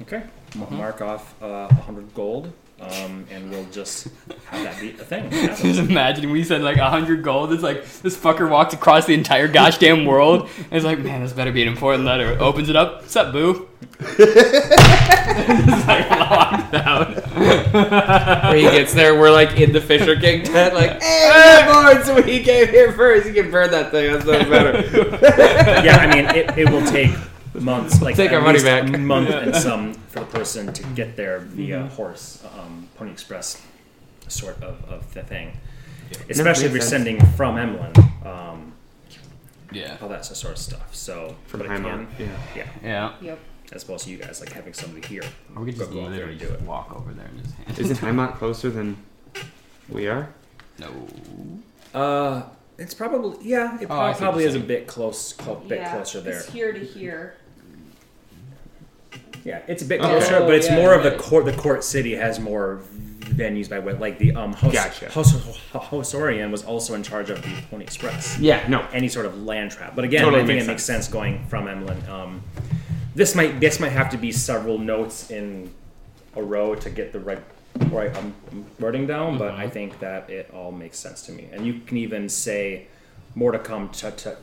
Okay, 0.03 0.23
I'll 0.57 0.63
Mm-hmm. 0.63 0.77
mark 0.77 1.01
off 1.01 1.35
uh, 1.43 1.69
a 1.71 1.75
hundred 1.75 2.13
gold, 2.15 2.53
um, 2.81 3.27
and 3.31 3.51
we'll 3.51 3.67
just 3.71 4.09
have 4.47 4.65
that 4.65 4.81
be 4.81 4.91
a 4.91 4.95
thing. 4.95 5.31
Have 5.31 5.61
Just 5.61 5.79
it. 5.81 5.91
imagine 5.91 6.31
we 6.31 6.43
said 6.43 6.63
like 6.63 6.79
a 6.79 6.89
hundred 6.91 7.23
gold. 7.23 7.53
It's 7.53 7.63
like 7.63 7.85
this 8.01 8.17
fucker 8.17 8.49
walked 8.51 8.73
across 8.73 9.05
the 9.07 9.15
entire 9.15 9.47
gosh 9.47 9.79
damn 9.79 10.07
world. 10.07 10.49
And 10.57 10.73
it's 10.73 10.85
like, 10.85 10.99
man, 11.01 11.21
this 11.23 11.33
better 11.35 11.53
be 11.53 11.63
an 11.63 11.69
important 11.69 12.05
letter. 12.05 12.37
Opens 12.41 12.69
it 12.71 12.77
up. 12.77 13.03
What's 13.03 13.15
up, 13.17 13.33
boo? 13.33 13.69
Just 14.17 15.87
like 15.87 16.11
locked 16.11 16.75
out. 16.75 17.17
Where 17.35 18.57
he 18.57 18.63
gets 18.63 18.95
there, 18.95 19.15
we're 19.19 19.31
like 19.31 19.61
in 19.61 19.73
the 19.73 19.81
Fisher 19.81 20.17
King 20.19 20.43
tent, 20.45 20.75
like, 20.75 21.01
hey, 21.03 21.65
we 21.67 21.73
got 21.95 22.05
so 22.07 22.21
he 22.23 22.43
came 22.43 22.69
here 22.69 22.93
first. 22.93 23.27
You 23.29 23.35
can 23.35 23.51
burn 23.51 23.71
that 23.73 23.91
thing. 23.91 24.13
That's 24.13 24.25
no 24.25 24.39
better. 24.51 24.81
yeah, 25.85 25.97
I 25.99 26.07
mean, 26.15 26.25
it, 26.35 26.59
it 26.59 26.71
will 26.71 26.85
take 26.87 27.11
months, 27.55 28.01
like 28.03 28.17
Take 28.17 28.31
at 28.31 28.35
our 28.37 28.41
money 28.41 28.55
least 28.55 28.65
back. 28.67 28.89
a 28.95 28.99
month 28.99 29.31
and 29.31 29.55
some 29.57 29.95
for 29.95 30.21
the 30.21 30.27
person 30.27 30.73
to 30.73 30.83
get 30.95 31.17
there 31.17 31.41
via 31.41 31.87
horse, 31.89 32.45
um, 32.59 32.89
Pony 32.97 33.11
Express, 33.13 33.61
sort 34.29 34.63
of, 34.63 34.85
of 34.89 35.13
the 35.15 35.23
thing. 35.23 35.57
Especially 36.29 36.67
if 36.67 36.73
you're 36.73 36.81
sense. 36.81 37.05
sending 37.05 37.25
from 37.37 37.57
Emlyn, 37.57 37.93
um, 38.25 38.73
Yeah. 39.73 39.97
all 40.03 40.09
that 40.09 40.25
sort 40.25 40.53
of 40.53 40.59
stuff. 40.59 40.95
So, 40.95 41.37
From 41.47 41.61
but 41.61 41.67
it 41.67 41.73
Heimat, 41.73 41.83
can, 41.83 42.09
yeah. 42.19 42.27
yeah, 42.57 42.67
Yeah. 42.83 43.13
Yep. 43.21 43.39
as 43.73 43.83
opposed 43.85 44.05
to 44.05 44.11
you 44.11 44.17
guys 44.19 44.41
like 44.41 44.53
having 44.53 44.73
somebody 44.75 45.07
here. 45.07 45.23
Or 45.55 45.63
we 45.63 45.71
could 45.71 45.79
just 45.79 45.91
Go 45.91 46.03
there 46.03 46.11
literally 46.27 46.33
and 46.33 46.41
do 46.41 46.49
it. 46.49 46.63
walk 46.63 46.93
over 46.97 47.13
there 47.13 47.27
and 47.27 47.43
just 47.43 47.55
hand 47.55 47.79
Isn't 47.79 47.97
Heimat 47.99 48.37
closer 48.37 48.71
than 48.71 48.97
We 49.89 50.07
are. 50.09 50.29
No. 50.79 50.89
Uh, 51.95 52.43
it's 52.79 52.95
probably 52.95 53.37
yeah. 53.47 53.79
It 53.81 53.89
Oh, 53.91 54.01
I 54.01 54.13
probably 54.15 54.45
is 54.45 54.55
a 54.55 54.61
bit 54.61 54.87
close, 54.87 55.33
clo- 55.33 55.57
bit 55.57 55.81
yeah, 55.81 55.93
closer 55.95 56.21
there. 56.21 56.39
It's 56.39 56.49
here 56.51 56.73
to 56.73 56.79
here. 56.79 57.35
Yeah, 59.45 59.63
it's 59.69 59.83
a 59.83 59.87
bit 59.87 60.01
Oh, 60.01 60.05
closer, 60.09 60.41
but 60.41 60.55
it's 60.55 60.69
yeah, 60.69 60.77
more 60.77 60.95
of 60.95 61.03
the 61.03 61.11
right. 61.11 61.19
court. 61.19 61.45
The 61.47 61.53
court 61.53 61.83
city 61.85 62.15
has 62.15 62.39
more 62.39 62.81
venues 63.21 63.71
by 63.71 63.79
way. 63.79 63.95
Like 63.95 64.19
the 64.19 64.35
um 64.35 64.53
house, 64.53 64.73
Gotcha. 64.73 65.11
house, 65.11 65.33
Housorian 65.73 66.51
was 66.51 66.65
also 66.65 66.95
in 66.95 67.03
charge 67.03 67.31
of 67.31 67.41
the 67.43 67.49
Pony 67.71 67.85
Express. 67.85 68.39
Yeah. 68.39 68.67
No. 68.69 68.87
Any 68.93 69.09
sort 69.09 69.27
of 69.27 69.43
land 69.43 69.71
trap, 69.71 69.95
but 69.97 70.05
again, 70.05 70.23
Totally 70.25 70.43
I 70.43 70.47
think 70.47 70.57
makes 70.57 70.65
it 70.67 70.71
makes 70.73 70.85
sense 70.85 71.09
going 71.09 71.47
from 71.47 71.69
Emlyn. 71.69 72.07
Um, 72.09 72.43
this 73.15 73.35
might 73.35 73.61
this 73.61 73.81
might 73.81 73.93
have 73.93 74.11
to 74.11 74.17
be 74.19 74.31
several 74.33 74.79
notes 74.79 75.31
in 75.31 75.71
a 76.37 76.43
row 76.43 76.75
to 76.75 76.91
get 76.91 77.13
the 77.13 77.21
right 77.21 77.43
right 77.91 78.15
um, 78.17 78.35
wording 78.79 79.07
down, 79.07 79.39
but 79.39 79.53
Mm-hmm. 79.53 79.61
I 79.63 79.69
think 79.69 79.99
that 80.01 80.29
it 80.29 80.51
all 80.53 80.71
makes 80.73 80.99
sense 80.99 81.23
to 81.23 81.33
me. 81.33 81.49
And 81.53 81.67
you 81.67 81.81
can 81.87 81.97
even 81.97 82.29
say 82.29 82.87
more 83.35 83.53
to 83.53 83.59
come 83.59 83.89
to, 83.91 84.11
to 84.11 84.37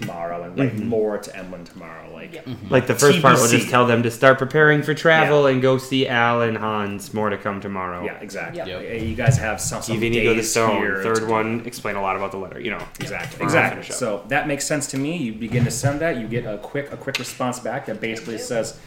tomorrow 0.00 0.42
and 0.44 0.58
write 0.58 0.74
Mm-hmm. 0.74 0.88
more 0.88 1.18
to 1.18 1.36
Emlyn 1.36 1.64
tomorrow. 1.64 2.10
Like 2.12 2.32
Yep. 2.34 2.48
Like 2.68 2.86
the 2.86 2.94
first 2.94 3.20
part 3.22 3.38
will 3.38 3.48
just 3.48 3.68
tell 3.70 3.86
them 3.86 4.02
to 4.02 4.10
start 4.10 4.38
preparing 4.38 4.82
for 4.82 4.94
travel 4.94 5.46
and 5.46 5.60
go 5.62 5.78
see 5.78 6.06
Al 6.06 6.42
and 6.42 6.56
Hans. 6.56 7.12
More 7.14 7.30
to 7.30 7.36
come 7.38 7.60
tomorrow. 7.60 8.04
yeah, 8.04 8.18
exactly. 8.20 8.58
Yep. 8.58 8.68
Yep. 8.82 9.02
You 9.02 9.14
guys 9.14 9.36
have 9.38 9.60
some, 9.60 9.82
some 9.82 9.96
Even 9.96 10.12
Ego 10.14 10.30
the 10.30 10.36
days 10.36 10.50
Stone. 10.50 10.76
here 10.78 11.02
Third 11.02 11.20
to- 11.20 11.26
one, 11.26 11.62
explain 11.66 11.96
a 11.96 12.02
lot 12.02 12.16
about 12.16 12.30
the 12.30 12.38
letter. 12.38 12.60
You 12.60 12.70
know. 12.72 12.84
Exactly. 13.00 13.40
Or 13.40 13.44
Exactly. 13.44 13.82
So 13.94 14.24
that 14.28 14.46
makes 14.46 14.66
sense 14.66 14.86
to 14.88 14.98
me. 14.98 15.16
You 15.16 15.32
begin 15.32 15.64
to 15.64 15.70
send 15.70 16.00
that. 16.00 16.16
You 16.18 16.26
get 16.28 16.44
a 16.46 16.58
quick 16.58 16.92
a 16.92 16.96
quick 16.96 17.18
response 17.18 17.58
back 17.58 17.86
that 17.86 18.00
basically 18.00 18.38
says, 18.38 18.78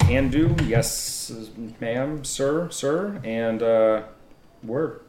"Can 0.00 0.28
do, 0.30 0.54
yes, 0.64 1.32
ma'am, 1.80 2.24
sir, 2.24 2.68
sir," 2.70 3.20
and 3.24 3.62
uh, 3.62 4.02
word. 4.62 5.00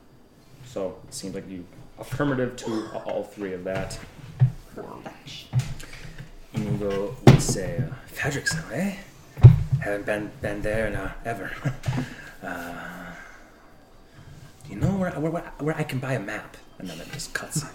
So 0.65 0.97
it 1.07 1.13
seems 1.13 1.35
like 1.35 1.49
you 1.49 1.65
affirmative 1.99 2.55
to 2.55 2.89
all 3.05 3.23
three 3.23 3.53
of 3.53 3.63
that. 3.65 3.99
Inigo 6.53 7.15
would 7.25 7.41
say, 7.41 7.77
uh, 7.77 7.93
"Fredrickson, 8.13 8.71
eh? 8.73 8.95
Haven't 9.79 10.05
been 10.05 10.31
been 10.41 10.61
there 10.61 10.87
in 10.87 10.95
uh, 10.95 11.11
ever." 11.25 11.51
uh, 12.43 13.11
do 14.65 14.73
you 14.73 14.79
know 14.79 14.95
where, 14.97 15.11
where 15.11 15.31
where 15.31 15.43
where 15.59 15.77
I 15.77 15.83
can 15.83 15.99
buy 15.99 16.13
a 16.13 16.19
map? 16.19 16.57
And 16.79 16.89
then 16.89 16.99
it 16.99 17.11
just 17.11 17.33
cuts. 17.33 17.63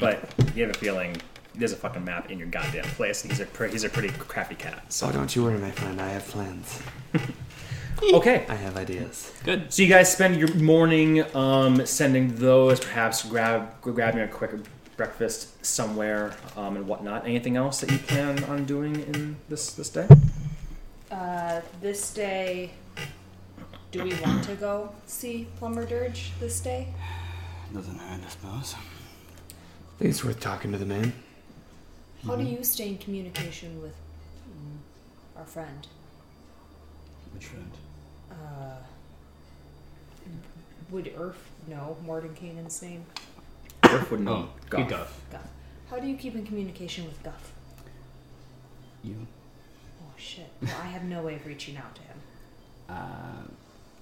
But 0.00 0.32
you 0.54 0.62
have 0.66 0.74
a 0.74 0.78
feeling 0.78 1.20
there's 1.54 1.72
a 1.72 1.76
fucking 1.76 2.04
map 2.04 2.30
in 2.30 2.38
your 2.38 2.48
goddamn 2.48 2.84
place, 2.84 3.22
and 3.22 3.32
he's 3.32 3.40
a 3.40 3.46
pre- 3.46 3.70
he's 3.70 3.84
a 3.84 3.88
pretty 3.88 4.08
crafty 4.10 4.54
cat. 4.54 4.92
So 4.92 5.08
Oh, 5.08 5.12
don't 5.12 5.34
you 5.34 5.44
worry, 5.44 5.58
my 5.58 5.70
friend. 5.72 6.00
I 6.00 6.08
have 6.10 6.26
plans. 6.28 6.80
okay, 8.14 8.46
I 8.48 8.54
have 8.54 8.76
ideas. 8.76 9.32
Good. 9.44 9.72
so 9.72 9.82
you 9.82 9.88
guys 9.88 10.10
spend 10.10 10.36
your 10.36 10.54
morning 10.54 11.24
um, 11.36 11.84
sending 11.84 12.34
those, 12.36 12.80
perhaps 12.80 13.24
grab 13.24 13.80
grabbing 13.82 14.22
a 14.22 14.28
quick 14.28 14.52
breakfast 14.98 15.64
somewhere 15.64 16.36
um, 16.56 16.76
and 16.76 16.86
whatnot. 16.86 17.24
Anything 17.24 17.56
else 17.56 17.80
that 17.80 17.90
you 17.90 17.98
plan 17.98 18.44
on 18.44 18.66
doing 18.66 18.96
in 18.96 19.36
this 19.48 19.72
this 19.72 19.88
day? 19.88 20.06
Uh, 21.10 21.62
this 21.80 22.12
day, 22.12 22.72
do 23.92 24.02
we 24.02 24.12
want 24.16 24.44
to 24.44 24.54
go 24.56 24.90
see 25.06 25.46
Plumber 25.58 25.86
Dirge 25.86 26.32
this 26.40 26.60
day? 26.60 26.88
Doesn't 27.72 27.96
hurt, 27.96 28.20
I 28.26 28.28
suppose. 28.28 28.74
I 28.74 29.98
think 29.98 30.10
it's 30.10 30.22
worth 30.22 30.40
talking 30.40 30.72
to 30.72 30.78
the 30.78 30.84
man. 30.84 31.14
How 32.26 32.36
do 32.36 32.44
you 32.44 32.64
stay 32.64 32.88
in 32.88 32.98
communication 32.98 33.80
with 33.80 33.94
mm, 34.50 35.38
our 35.38 35.46
friend? 35.46 35.86
Which 37.32 37.46
friend? 37.46 37.70
Uh, 38.30 38.76
would 40.90 41.12
Earth 41.16 41.42
know 41.68 41.96
Mordenkainen's 42.04 42.82
name? 42.82 43.04
Earth 43.94 44.10
would 44.10 44.20
know. 44.20 44.30
Oh, 44.30 44.48
Guff. 44.70 44.80
good 44.80 44.88
Guff. 44.88 45.20
Guff. 45.30 45.48
How 45.90 45.98
do 45.98 46.06
you 46.06 46.16
keep 46.16 46.34
in 46.34 46.44
communication 46.44 47.04
with 47.06 47.22
Guff? 47.22 47.52
You. 49.02 49.26
Oh 50.02 50.12
shit. 50.16 50.50
Well, 50.62 50.74
I 50.82 50.86
have 50.86 51.04
no 51.04 51.22
way 51.22 51.36
of 51.36 51.46
reaching 51.46 51.76
out 51.76 51.94
to 51.94 52.02
him. 52.02 52.16
Uh, 52.88 53.42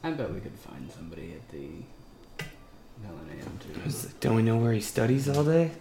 I 0.04 0.12
bet 0.12 0.32
we 0.32 0.38
could 0.38 0.52
find 0.52 0.88
somebody 0.92 1.32
at 1.32 1.48
the 1.50 1.66
Millennium 3.02 3.58
to. 3.58 4.08
Don't 4.20 4.36
we 4.36 4.42
know 4.42 4.58
where 4.58 4.72
he 4.72 4.80
studies 4.80 5.28
all 5.28 5.42
day? 5.42 5.72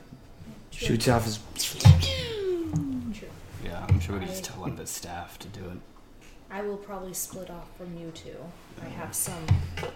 True. 0.71 0.87
Shoots 0.87 1.07
off 1.07 1.25
his. 1.25 1.39
True. 1.59 3.29
Yeah, 3.63 3.85
I'm 3.87 3.99
sure 3.99 4.15
we 4.15 4.21
could 4.21 4.29
just 4.29 4.45
tell 4.45 4.59
one 4.61 4.71
of 4.71 4.79
his 4.79 4.89
staff 4.89 5.37
to 5.37 5.47
do 5.49 5.65
it. 5.65 5.77
I 6.49 6.63
will 6.63 6.77
probably 6.77 7.13
split 7.13 7.51
off 7.51 7.77
from 7.77 7.95
you 7.95 8.09
two. 8.15 8.37
I 8.81 8.89
have 8.89 9.13
some 9.13 9.45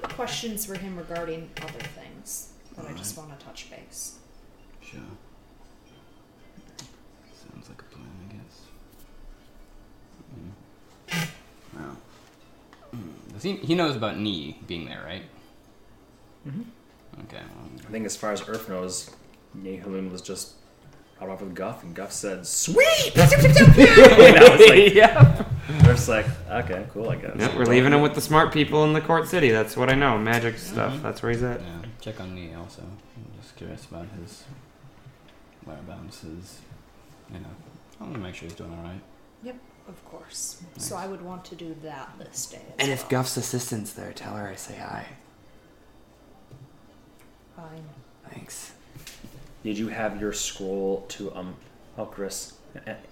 questions 0.04 0.68
for 0.68 0.76
him 0.76 0.96
regarding 0.96 1.50
other 1.64 1.80
things 1.80 2.49
that 2.82 2.90
I 2.90 2.94
just 2.94 3.18
want 3.18 3.38
to 3.38 3.46
touch 3.46 3.70
base. 3.70 4.18
Sure. 4.82 5.00
Sounds 7.52 7.70
like 7.70 7.82
a 7.82 7.86
plan, 7.96 8.08
I 8.30 8.34
guess. 8.34 8.62
Mm. 11.16 11.28
Well. 11.76 11.98
Mm. 12.96 13.34
Does 13.34 13.44
he, 13.44 13.54
he 13.58 13.76
knows 13.76 13.96
about 13.96 14.18
Nee 14.18 14.58
being 14.68 14.86
there, 14.86 15.02
right? 15.06 15.24
Mhm. 16.48 16.66
Okay, 17.26 17.38
well, 17.56 17.70
I 17.88 17.92
think 17.92 18.06
as 18.06 18.16
far 18.16 18.32
as 18.32 18.42
Earth 18.48 18.70
knows, 18.70 19.10
Nehulun 19.58 20.12
was 20.12 20.22
just 20.22 20.54
out 21.22 21.28
off 21.30 21.42
with 21.42 21.54
Guff, 21.54 21.84
and 21.84 21.94
Guff 21.94 22.12
said, 22.14 22.48
"Sweet." 22.48 22.86
and 23.16 23.20
I 23.22 24.56
was 24.58 24.70
like, 24.70 24.94
yeah. 24.94 25.46
Earth's 25.86 26.08
like, 26.08 26.26
"Okay, 26.50 26.86
cool, 26.94 27.10
I 27.10 27.16
guess." 27.18 27.36
Yep, 27.38 27.56
we're 27.56 27.66
leaving 27.66 27.92
him 27.94 28.02
with 28.02 28.16
the 28.16 28.22
smart 28.22 28.54
people 28.54 28.86
in 28.86 28.94
the 28.94 29.02
court 29.02 29.28
city. 29.28 29.50
That's 29.52 29.76
what 29.76 29.90
I 29.90 29.96
know. 29.96 30.18
Magic 30.18 30.58
stuff. 30.58 30.94
Mhm. 30.94 31.02
That's 31.02 31.22
where 31.22 31.32
he's 31.32 31.44
at. 31.44 31.60
yeah. 31.62 31.82
Check 32.02 32.22
on 32.22 32.34
me 32.34 32.54
also. 32.54 32.82
I'm 32.82 33.42
just 33.42 33.56
curious 33.58 33.86
about 33.86 34.08
his 34.22 34.44
whereabouts, 35.66 36.22
his, 36.22 36.60
you 37.34 37.40
know. 37.40 37.50
I 38.00 38.04
want 38.04 38.16
to 38.16 38.20
make 38.22 38.36
sure 38.36 38.48
he's 38.48 38.58
doing 38.58 38.72
alright. 38.74 39.02
Yep, 39.44 39.58
of 39.90 40.06
course. 40.06 40.62
So 40.78 40.96
I 40.96 41.08
would 41.08 41.22
want 41.22 41.44
to 41.46 41.56
do 41.56 41.76
that 41.84 42.14
this 42.18 42.46
day. 42.46 42.62
As 42.78 42.88
And 42.88 42.90
if. 42.92 43.10
Guff's 43.10 43.36
assistant's 43.36 43.92
there, 43.94 44.14
tell 44.14 44.36
her 44.36 44.48
I 44.48 44.56
say 44.56 44.78
hi. 44.78 45.06
Fine. 47.58 47.84
Thanks. 48.30 48.72
Did 49.64 49.78
you 49.78 49.90
have 49.90 50.22
your 50.22 50.32
scroll 50.32 51.06
to 51.10 51.36
um 51.36 51.56
Elchris 51.98 52.54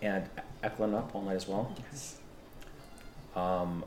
and 0.01 0.29
Eklund 0.63 0.96
up 0.96 1.13
all 1.13 1.24
night 1.24 1.36
as 1.36 1.48
well? 1.48 1.75
Yes. 1.91 2.20
Um, 3.36 3.84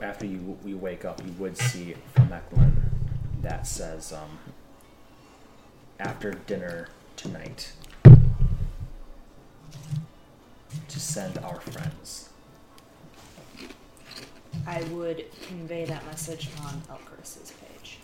after 0.00 0.24
you 0.24 0.56
you 0.64 0.78
wake 0.78 1.04
up, 1.04 1.22
you 1.22 1.32
would 1.32 1.58
see 1.58 1.94
from 2.14 2.32
Eklund 2.32 2.95
that 3.42 3.66
says 3.66 4.12
um 4.12 4.38
after 5.98 6.32
dinner 6.32 6.88
tonight 7.16 7.72
to 10.88 11.00
send 11.00 11.38
our 11.38 11.60
friends. 11.60 12.28
I 14.66 14.82
would 14.84 15.24
convey 15.46 15.84
that 15.84 16.04
message 16.06 16.48
on 16.62 16.82
Elchris's 16.90 17.52
page. 17.52 17.98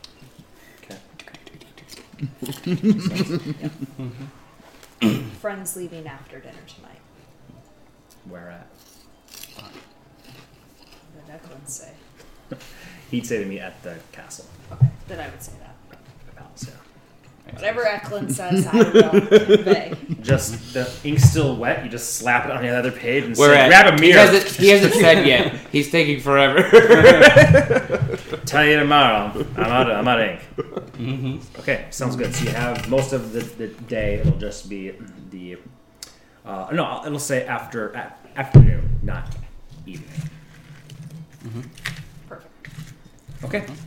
Okay. 0.85 0.99
Friends 5.41 5.77
leaving 5.77 6.07
after 6.07 6.39
dinner 6.39 6.55
tonight. 6.67 7.01
Where 8.29 8.51
at? 8.51 8.67
What 9.57 11.27
did 11.27 11.35
Eklund 11.35 11.69
say? 11.69 11.93
He'd 13.13 13.27
say 13.27 13.39
to 13.39 13.45
me 13.49 13.61
at 13.61 13.81
the 13.85 13.97
castle. 14.11 14.47
Okay. 14.73 14.89
Then 15.07 15.21
I 15.21 15.29
would 15.29 15.41
say 15.43 15.53
that. 15.61 15.77
The 16.27 16.33
palace, 16.33 16.67
yeah. 16.67 17.53
Whatever 17.53 17.87
Eklund 17.87 18.35
says, 18.35 18.67
I 18.67 18.75
will 18.77 19.11
convey. 19.21 19.93
Just 20.23 20.73
the 20.73 20.91
ink's 21.05 21.25
still 21.25 21.57
wet. 21.57 21.85
You 21.85 21.91
just 21.91 22.15
slap 22.15 22.47
it 22.47 22.51
on 22.53 22.63
the 22.63 22.69
other 22.71 22.91
page 22.91 23.25
and 23.25 23.37
Where 23.37 23.51
say, 23.53 23.61
at? 23.61 23.69
"Grab 23.69 23.93
a 23.93 23.97
He 24.03 24.09
mirror." 24.09 24.21
hasn't, 24.21 24.57
he 24.57 24.69
hasn't 24.69 24.95
said 24.95 25.27
yet. 25.27 25.55
He's 25.73 25.91
taking 25.91 26.21
forever. 26.21 26.63
Tell 28.47 28.65
you 28.65 28.79
tomorrow. 28.79 29.33
I'm 29.57 29.65
out. 29.65 29.91
Of, 29.91 29.97
I'm 29.99 30.09
out 30.09 30.21
of 30.21 30.29
ink. 30.31 30.41
Mm-hmm. 30.57 31.61
Okay, 31.61 31.87
sounds 31.91 32.17
good. 32.17 32.35
So 32.35 32.45
you 32.45 32.51
have 32.53 32.89
most 32.89 33.13
of 33.13 33.33
the, 33.33 33.41
the 33.41 33.67
day. 33.69 34.15
It'll 34.15 34.39
just 34.39 34.71
be 34.71 34.95
the. 35.31 35.59
Uh, 36.47 36.69
no, 36.73 37.03
it'll 37.05 37.19
say 37.19 37.45
after 37.47 37.91
a 37.91 38.15
afternoon, 38.37 38.99
not 39.03 39.35
evening. 39.85 40.09
Perfect. 43.43 43.71
Okay. 43.71 43.79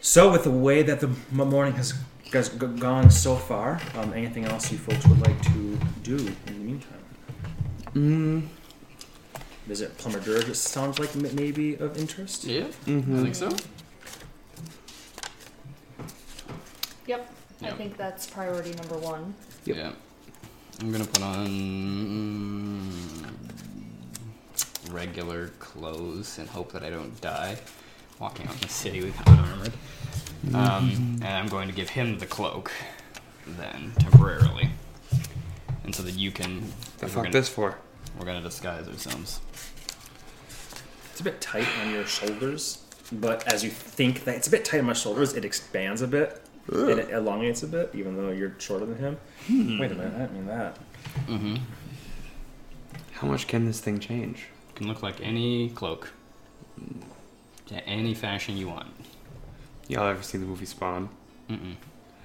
So 0.00 0.32
with 0.32 0.44
the 0.44 0.50
way 0.50 0.82
that 0.82 1.00
the 1.00 1.08
morning 1.30 1.74
has, 1.74 1.94
has 2.32 2.48
gone 2.48 3.10
so 3.10 3.36
far, 3.36 3.80
um, 3.94 4.12
anything 4.12 4.44
else 4.46 4.70
you 4.72 4.78
folks 4.78 5.06
would 5.06 5.20
like 5.26 5.40
to 5.42 5.78
do 6.02 6.16
in 6.46 6.54
the 6.54 6.60
meantime? 6.60 6.98
mm, 7.94 8.42
Visit 9.66 9.96
Plumber 9.96 10.18
Dirge. 10.20 10.48
It 10.48 10.56
sounds 10.56 10.98
like 10.98 11.14
m- 11.14 11.34
maybe 11.36 11.76
of 11.76 11.96
interest. 11.96 12.44
Yeah, 12.44 12.64
mhm. 12.86 13.20
I 13.20 13.22
think 13.22 13.34
so. 13.36 13.50
Yep. 17.06 17.30
I 17.62 17.70
think 17.70 17.96
that's 17.96 18.26
priority 18.26 18.72
number 18.74 18.96
one. 18.98 19.34
Yep. 19.66 19.76
Yeah. 19.76 19.92
I'm 20.80 20.90
gonna 20.90 21.04
put 21.04 21.22
on 21.22 21.46
regular 24.90 25.48
clothes 25.60 26.38
and 26.38 26.48
hope 26.48 26.72
that 26.72 26.82
I 26.82 26.90
don't 26.90 27.18
die. 27.20 27.56
Walking 28.22 28.46
out 28.46 28.54
in 28.54 28.60
the 28.60 28.68
city 28.68 29.02
without 29.02 29.36
armored. 29.36 29.72
Um, 30.54 31.18
and 31.22 31.24
I'm 31.24 31.48
going 31.48 31.66
to 31.66 31.74
give 31.74 31.88
him 31.88 32.20
the 32.20 32.26
cloak, 32.26 32.70
then 33.44 33.94
temporarily, 33.98 34.70
and 35.82 35.92
so 35.92 36.04
that 36.04 36.14
you 36.14 36.30
can. 36.30 36.60
The 36.98 37.08
fuck 37.08 37.24
gonna, 37.24 37.32
this 37.32 37.48
for? 37.48 37.78
We're 38.16 38.26
gonna 38.26 38.40
disguise 38.40 38.86
ourselves. 38.86 39.40
It's 41.10 41.20
a 41.20 41.24
bit 41.24 41.40
tight 41.40 41.66
on 41.80 41.90
your 41.90 42.06
shoulders, 42.06 42.84
but 43.10 43.52
as 43.52 43.64
you 43.64 43.70
think 43.70 44.22
that 44.22 44.36
it's 44.36 44.46
a 44.46 44.52
bit 44.52 44.64
tight 44.64 44.78
on 44.78 44.86
my 44.86 44.92
shoulders, 44.92 45.34
it 45.34 45.44
expands 45.44 46.00
a 46.00 46.06
bit. 46.06 46.40
And 46.72 47.00
it 47.00 47.10
elongates 47.10 47.64
a 47.64 47.66
bit, 47.66 47.90
even 47.92 48.16
though 48.16 48.30
you're 48.30 48.54
shorter 48.58 48.86
than 48.86 48.98
him. 48.98 49.18
Wait 49.80 49.90
a 49.90 49.94
minute, 49.96 50.14
I 50.14 50.18
didn't 50.18 50.34
mean 50.34 50.46
that. 50.46 50.78
Mm-hmm. 51.26 51.56
How 53.14 53.26
much 53.26 53.48
can 53.48 53.66
this 53.66 53.80
thing 53.80 53.98
change? 53.98 54.46
Can 54.76 54.86
look 54.86 55.02
like 55.02 55.20
any 55.20 55.70
cloak. 55.70 56.12
To 57.72 57.88
any 57.88 58.14
fashion 58.14 58.56
you 58.56 58.68
want. 58.68 58.88
Y'all 59.88 60.06
ever 60.06 60.22
seen 60.22 60.40
the 60.42 60.46
movie 60.46 60.66
Spawn? 60.66 61.08
Mm-mm. 61.48 61.74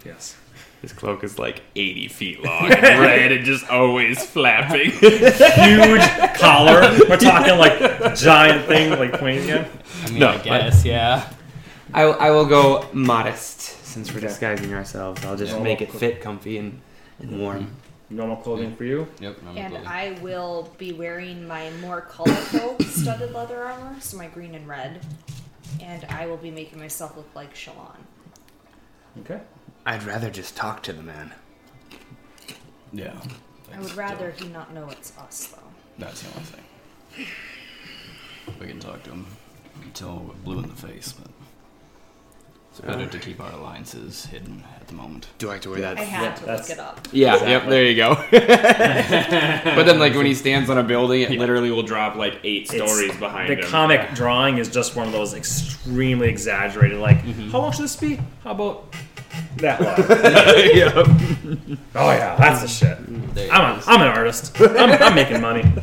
Yes. 0.06 0.36
His 0.82 0.94
cloak 0.94 1.24
is 1.24 1.40
like 1.40 1.62
80 1.76 2.08
feet 2.10 2.44
long 2.44 2.66
and 2.72 3.00
red 3.02 3.32
and 3.32 3.46
just 3.46 3.68
always 3.70 4.24
flapping. 4.26 4.92
Huge 5.00 6.36
collar. 6.38 6.82
We're 7.10 7.18
talking 7.18 7.58
like 7.58 8.16
giant 8.16 8.66
thing, 8.68 8.92
like 8.92 9.18
Queen. 9.18 9.50
at. 9.50 9.68
I 10.06 10.10
mean, 10.10 10.20
No, 10.20 10.30
I 10.30 10.38
guess, 10.38 10.86
yeah. 10.86 11.32
I, 11.94 12.04
I 12.04 12.32
will 12.32 12.46
go 12.46 12.86
modest 12.94 13.62
since 13.86 14.14
we're 14.14 14.20
disguising 14.20 14.74
ourselves. 14.74 15.24
I'll 15.26 15.38
just 15.38 15.54
Yeah. 15.54 15.64
make 15.64 15.82
it 15.82 15.92
fit 15.92 16.22
comfy 16.22 16.58
and, 16.58 16.80
and 17.20 17.40
warm. 17.40 17.72
Normal 18.10 18.38
clothing 18.38 18.76
for 18.76 18.84
you. 18.86 19.08
Yep. 19.20 19.38
I'm 19.50 19.58
And 19.58 19.72
clothing. 19.74 19.88
I 19.88 20.18
will 20.22 20.72
be 20.78 20.94
wearing 20.94 21.46
my 21.48 21.70
more 21.82 22.02
colorful 22.02 22.78
studded 22.86 23.34
leather 23.34 23.62
armor, 23.64 23.96
so 24.00 24.18
my 24.18 24.28
green 24.28 24.56
and 24.56 24.68
red. 24.68 25.02
And 25.82 26.06
I 26.06 26.26
will 26.28 26.38
be 26.38 26.52
making 26.52 26.80
myself 26.80 27.16
look 27.16 27.30
like 27.36 27.54
Shalon. 27.54 27.98
Okay. 29.22 29.40
I'd 29.86 30.04
rather 30.04 30.30
just 30.30 30.56
talk 30.56 30.84
to 30.84 30.94
the 30.94 31.02
man. 31.02 31.34
Yeah. 32.92 33.20
I 33.74 33.80
would 33.80 33.96
rather 33.96 34.32
he 34.32 34.48
not 34.48 34.74
know 34.74 34.90
it's 34.90 35.18
us, 35.18 35.48
though. 35.48 35.60
That's 35.98 36.22
the 36.22 36.30
only 36.30 36.44
thing. 36.44 37.28
We 38.60 38.68
can 38.68 38.80
talk 38.80 39.04
to 39.04 39.12
him 39.12 39.26
until 39.84 40.20
we're 40.28 40.34
blue 40.36 40.60
in 40.60 40.70
the 40.70 40.76
face, 40.76 41.14
but 41.14 41.30
it's 42.78 42.86
better 42.86 43.08
to 43.08 43.20
keep 43.20 43.40
our 43.40 43.52
alliances 43.54 44.26
hidden 44.28 44.64
at 44.80 44.88
the 44.88 44.94
moment. 44.94 45.28
Do 45.40 45.50
I 45.50 45.54
have 45.54 45.62
to 45.64 45.70
wear 45.72 45.82
that? 45.82 45.98
I 45.98 46.04
had 46.04 46.24
yeah, 46.24 46.36
to 46.36 46.46
that's- 46.46 46.70
look 46.70 46.78
it 46.78 46.82
up. 46.82 47.08
Yeah, 47.12 47.34
Exactly. 47.34 47.52
yep, 47.52 47.70
there 47.70 47.86
you 47.86 47.96
go. 47.96 48.16
but 49.76 49.86
then, 49.86 49.98
like, 50.00 50.14
when 50.14 50.26
he 50.28 50.34
stands 50.36 50.70
on 50.70 50.78
a 50.78 50.84
building, 50.84 51.22
it 51.22 51.32
literally 51.32 51.72
will 51.72 51.84
drop, 51.84 52.16
like, 52.16 52.40
eight 52.44 52.72
It's- 52.72 52.90
stories 52.90 53.18
behind 53.18 53.50
him. 53.50 53.60
the 53.60 53.66
him. 53.66 53.72
comic 53.72 54.14
drawing 54.14 54.58
is 54.60 54.70
just 54.70 54.96
one 54.96 55.08
of 55.08 55.14
those 55.14 55.34
extremely 55.34 56.30
exaggerated. 56.30 57.00
Like, 57.00 57.24
mm-hmm. 57.24 57.50
how 57.50 57.60
long 57.62 57.72
should 57.72 57.84
this 57.86 57.96
be? 57.96 58.20
How 58.44 58.52
about 58.52 58.94
that 59.58 59.82
long? 59.82 59.98
yep. 60.76 60.94
oh 61.96 62.12
yeah, 62.12 62.36
that's 62.38 62.62
the 62.62 62.68
shit. 62.68 62.98
Mm, 63.00 63.34
there 63.34 63.52
I'm, 63.52 63.72
it 63.72 63.76
a, 63.76 63.80
is. 63.80 63.88
I'm 63.88 64.02
an 64.02 64.08
artist. 64.08 64.60
I'm, 64.62 64.92
I'm 64.92 65.16
making 65.16 65.42
money. 65.42 65.64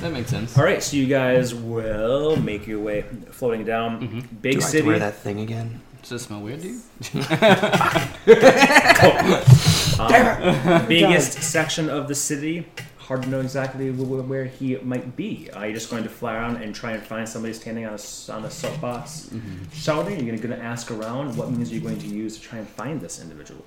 That 0.00 0.12
makes 0.12 0.30
sense. 0.30 0.56
All 0.56 0.62
right, 0.62 0.80
so 0.82 0.96
you 0.96 1.06
guys 1.06 1.52
will 1.54 2.36
make 2.36 2.66
your 2.66 2.78
way 2.80 3.02
floating 3.30 3.64
down. 3.64 4.00
Mm-hmm. 4.00 4.36
Big 4.36 4.52
Do 4.52 4.58
I 4.58 4.62
have 4.62 4.70
city. 4.70 4.82
to 4.82 4.88
wear 4.88 4.98
that 5.00 5.16
thing 5.16 5.40
again? 5.40 5.80
Does 6.06 6.10
this 6.10 6.22
smell 6.24 6.40
weird 6.40 6.60
to 6.62 6.68
you? 6.68 6.80
Um, 9.98 10.86
biggest 10.88 11.42
section 11.42 11.88
of 11.88 12.06
the 12.06 12.14
city. 12.14 12.66
Hard 12.98 13.22
to 13.22 13.28
know 13.30 13.40
exactly 13.40 13.90
wh- 13.90 14.06
wh- 14.06 14.28
where 14.28 14.44
he 14.44 14.76
might 14.76 15.16
be. 15.16 15.48
Are 15.54 15.66
you 15.66 15.72
just 15.72 15.88
going 15.90 16.02
to 16.02 16.10
fly 16.10 16.34
around 16.34 16.56
and 16.62 16.74
try 16.74 16.92
and 16.92 17.02
find 17.02 17.26
somebody 17.26 17.54
standing 17.54 17.86
on 17.86 17.92
a, 17.92 17.94
s- 17.94 18.28
on 18.28 18.44
a 18.44 18.50
soapbox 18.50 19.30
shouting? 19.72 20.26
You're 20.26 20.36
going 20.36 20.50
to 20.50 20.62
ask 20.62 20.90
around. 20.90 21.34
What 21.36 21.50
means 21.50 21.70
are 21.70 21.74
you 21.74 21.80
going 21.80 21.98
to 21.98 22.06
use 22.08 22.36
to 22.36 22.42
try 22.42 22.58
and 22.58 22.68
find 22.68 23.00
this 23.00 23.22
individual? 23.22 23.64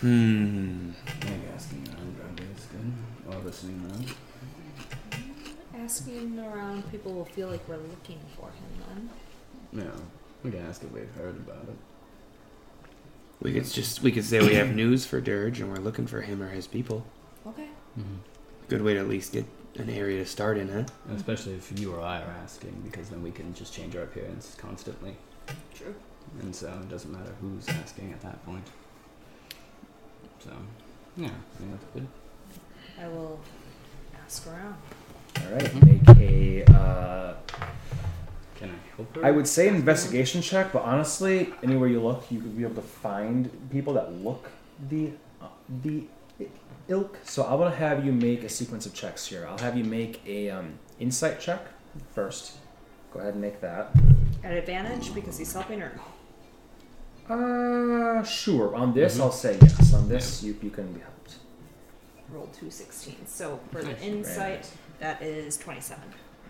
Hmm. 0.00 0.90
Maybe 1.22 1.40
asking 1.54 1.88
around 1.88 2.16
probably 2.20 2.46
is 2.54 2.66
good. 2.66 2.92
Or 3.34 3.38
listening 3.44 3.80
around. 3.88 4.12
Asking 5.82 6.38
around, 6.38 6.90
people 6.90 7.14
will 7.14 7.24
feel 7.24 7.48
like 7.48 7.66
we're 7.66 7.76
looking 7.78 8.18
for 8.36 8.48
him 8.48 9.08
then. 9.72 9.86
No. 9.86 9.90
We 10.44 10.50
can 10.50 10.66
ask 10.66 10.84
if 10.84 10.92
we've 10.92 11.10
heard 11.16 11.36
about 11.36 11.64
it. 11.68 11.76
We 13.40 13.52
could 13.52 13.64
just 13.64 14.02
we 14.02 14.12
could 14.12 14.24
say 14.24 14.40
we 14.40 14.54
have 14.54 14.74
news 14.74 15.04
for 15.04 15.20
Dirge 15.20 15.60
and 15.60 15.70
we're 15.70 15.78
looking 15.82 16.06
for 16.06 16.20
him 16.20 16.42
or 16.42 16.50
his 16.50 16.66
people. 16.66 17.04
Okay. 17.46 17.68
Good 18.68 18.82
way 18.82 18.94
to 18.94 19.00
at 19.00 19.08
least 19.08 19.32
get 19.32 19.46
an 19.76 19.90
area 19.90 20.22
to 20.22 20.26
start 20.26 20.56
in, 20.56 20.68
huh? 20.68 20.84
Especially 21.14 21.54
if 21.54 21.78
you 21.78 21.92
or 21.92 22.00
I 22.00 22.20
are 22.20 22.34
asking, 22.42 22.82
because 22.84 23.08
then 23.10 23.22
we 23.22 23.30
can 23.30 23.54
just 23.54 23.74
change 23.74 23.96
our 23.96 24.02
appearance 24.02 24.54
constantly. 24.58 25.16
True. 25.74 25.94
And 26.40 26.54
so 26.54 26.68
it 26.68 26.88
doesn't 26.88 27.12
matter 27.12 27.34
who's 27.40 27.68
asking 27.68 28.12
at 28.12 28.20
that 28.22 28.44
point. 28.46 28.66
So, 30.38 30.50
yeah, 31.16 31.28
I 31.28 31.58
think 31.58 31.70
that's 31.72 31.84
good. 31.92 32.06
I 33.00 33.08
will 33.08 33.40
ask 34.24 34.46
around. 34.46 34.76
All 35.40 35.52
right, 35.52 35.84
make 35.84 36.08
a. 36.18 36.64
Uh, 36.72 37.34
Can 38.56 38.70
I 38.70 38.96
help 38.96 39.16
her? 39.16 39.24
I 39.24 39.30
would 39.30 39.48
say 39.48 39.68
an 39.68 39.74
investigation 39.74 40.42
check, 40.42 40.72
but 40.72 40.82
honestly, 40.82 41.52
anywhere 41.62 41.88
you 41.88 42.00
look, 42.00 42.30
you 42.30 42.40
could 42.40 42.56
be 42.56 42.62
able 42.62 42.76
to 42.76 42.82
find 42.82 43.50
people 43.70 43.94
that 43.94 44.12
look 44.12 44.50
the 44.88 45.12
uh, 45.40 45.46
the 45.82 46.04
ilk. 46.88 47.18
So 47.24 47.42
I 47.42 47.54
will 47.54 47.70
have 47.70 48.04
you 48.04 48.12
make 48.12 48.44
a 48.44 48.48
sequence 48.48 48.86
of 48.86 48.94
checks 48.94 49.26
here. 49.26 49.46
I'll 49.48 49.58
have 49.58 49.76
you 49.76 49.84
make 49.84 50.20
a 50.26 50.50
um, 50.50 50.78
insight 51.00 51.40
check 51.40 51.66
first. 52.12 52.58
Go 53.12 53.20
ahead 53.20 53.34
and 53.34 53.42
make 53.42 53.60
that. 53.60 53.90
At 54.42 54.52
advantage 54.52 55.14
because 55.14 55.38
he's 55.38 55.52
helping 55.52 55.80
her. 55.80 55.98
Uh, 57.28 58.22
sure. 58.24 58.74
On 58.74 58.92
this, 58.92 59.18
I'll 59.18 59.32
say 59.32 59.58
yes. 59.60 59.94
On 59.94 60.08
this, 60.08 60.42
you 60.42 60.56
you 60.62 60.70
can 60.70 60.92
be 60.92 61.00
helped. 61.00 61.36
Rolled 62.30 62.52
two 62.52 62.66
16s. 62.66 63.26
So 63.26 63.60
for 63.70 63.82
the 63.82 63.98
insight, 64.00 64.68
that 64.98 65.22
is 65.22 65.56
27. 65.56 66.02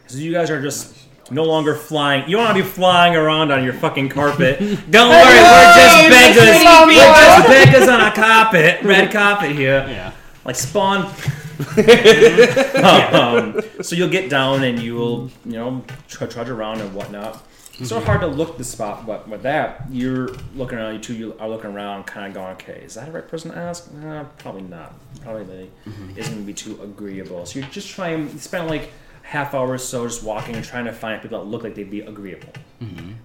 So 0.06 0.18
you 0.18 0.32
guys 0.32 0.50
are 0.50 0.60
just 0.60 0.94
no 1.30 1.44
longer 1.44 1.74
flying. 1.74 2.28
You 2.28 2.36
want 2.36 2.56
to 2.56 2.62
be 2.62 2.68
flying 2.68 3.16
around 3.16 3.50
on 3.50 3.64
your 3.64 3.72
fucking 3.72 4.10
carpet. 4.10 4.58
Don't 4.90 5.08
worry, 5.08 5.34
we're 5.34 5.74
just 5.74 6.08
beggars. 6.10 6.62
We're 6.86 7.04
just 7.04 7.48
beggars 7.48 7.88
on 7.88 8.00
a 8.00 8.12
carpet, 8.12 8.82
red 8.82 9.10
carpet 9.10 9.52
here. 9.52 9.84
Yeah. 9.88 10.12
like 10.44 10.56
Spawn. 10.56 11.06
um, 12.84 13.60
so 13.80 13.94
you'll 13.94 14.08
get 14.08 14.28
down 14.28 14.64
and 14.64 14.80
you'll, 14.82 15.30
you 15.44 15.52
know, 15.52 15.84
tr- 16.08 16.26
trudge 16.26 16.48
around 16.48 16.80
and 16.80 16.92
whatnot. 16.94 17.42
It's 17.78 17.88
sort 17.88 18.02
of 18.02 18.06
hard 18.06 18.20
to 18.20 18.28
look 18.28 18.56
the 18.56 18.64
spot, 18.64 19.04
but 19.06 19.28
with 19.28 19.42
that, 19.42 19.86
you're 19.90 20.28
looking 20.54 20.78
around. 20.78 20.94
You 20.94 21.00
two 21.00 21.14
you 21.14 21.36
are 21.40 21.48
looking 21.48 21.70
around, 21.70 22.04
kind 22.04 22.28
of 22.28 22.34
going, 22.34 22.52
"Okay, 22.52 22.82
is 22.84 22.94
that 22.94 23.06
the 23.06 23.12
right 23.12 23.26
person 23.26 23.50
to 23.50 23.56
ask? 23.58 23.92
Nah, 23.92 24.24
probably 24.38 24.62
not. 24.62 24.94
Probably 25.22 25.70
isn't 26.16 26.34
going 26.34 26.38
to 26.38 26.46
be 26.46 26.54
too 26.54 26.80
agreeable." 26.82 27.44
So 27.46 27.58
you're 27.58 27.68
just 27.70 27.88
trying. 27.88 28.30
You 28.30 28.38
spend 28.38 28.68
like 28.68 28.92
half 29.24 29.54
hour 29.54 29.70
or 29.72 29.78
so 29.78 30.06
just 30.06 30.22
walking 30.22 30.54
and 30.54 30.64
trying 30.64 30.84
to 30.84 30.92
find 30.92 31.20
people 31.20 31.38
that 31.40 31.46
look 31.46 31.64
like 31.64 31.74
they'd 31.74 31.90
be 31.90 32.00
agreeable. 32.02 32.52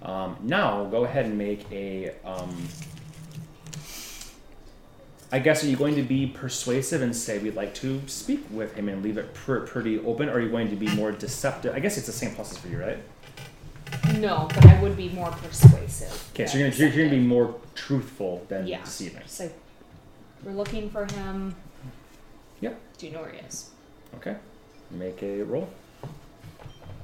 Um, 0.01 0.37
now, 0.41 0.85
go 0.85 1.03
ahead 1.03 1.25
and 1.25 1.37
make 1.37 1.69
a. 1.71 2.11
Um, 2.25 2.67
I 5.31 5.37
guess 5.37 5.63
are 5.63 5.67
you 5.67 5.75
going 5.75 5.93
to 5.95 6.01
be 6.01 6.25
persuasive 6.25 7.01
and 7.03 7.15
say 7.15 7.37
we'd 7.37 7.53
like 7.55 7.75
to 7.75 8.01
speak 8.07 8.43
with 8.49 8.73
him 8.75 8.89
and 8.89 9.03
leave 9.03 9.17
it 9.19 9.31
pr- 9.35 9.59
pretty 9.59 9.99
open, 9.99 10.27
or 10.29 10.33
are 10.33 10.39
you 10.39 10.49
going 10.49 10.69
to 10.71 10.75
be 10.75 10.87
more 10.95 11.11
deceptive? 11.11 11.75
I 11.75 11.79
guess 11.79 11.97
it's 11.97 12.07
the 12.07 12.13
same 12.13 12.33
process 12.33 12.57
for 12.57 12.67
you, 12.69 12.79
right? 12.79 12.97
No, 14.17 14.47
but 14.55 14.65
I 14.65 14.81
would 14.81 14.97
be 14.97 15.09
more 15.09 15.29
persuasive. 15.29 16.29
Okay, 16.33 16.47
so 16.47 16.57
you're 16.57 16.69
gonna, 16.69 16.79
you're, 16.79 16.89
you're 16.89 17.05
gonna 17.09 17.21
be 17.21 17.27
more 17.27 17.53
truthful 17.75 18.43
than 18.47 18.65
Yeah. 18.65 18.81
deceiving. 18.83 19.21
So 19.27 19.51
we're 20.43 20.53
looking 20.53 20.89
for 20.89 21.05
him. 21.13 21.55
Yep. 22.61 22.79
Do 22.97 23.05
you 23.07 23.11
know 23.13 23.21
where 23.21 23.31
he 23.31 23.39
is? 23.39 23.69
Okay, 24.15 24.35
make 24.89 25.21
a 25.21 25.43
roll. 25.43 25.69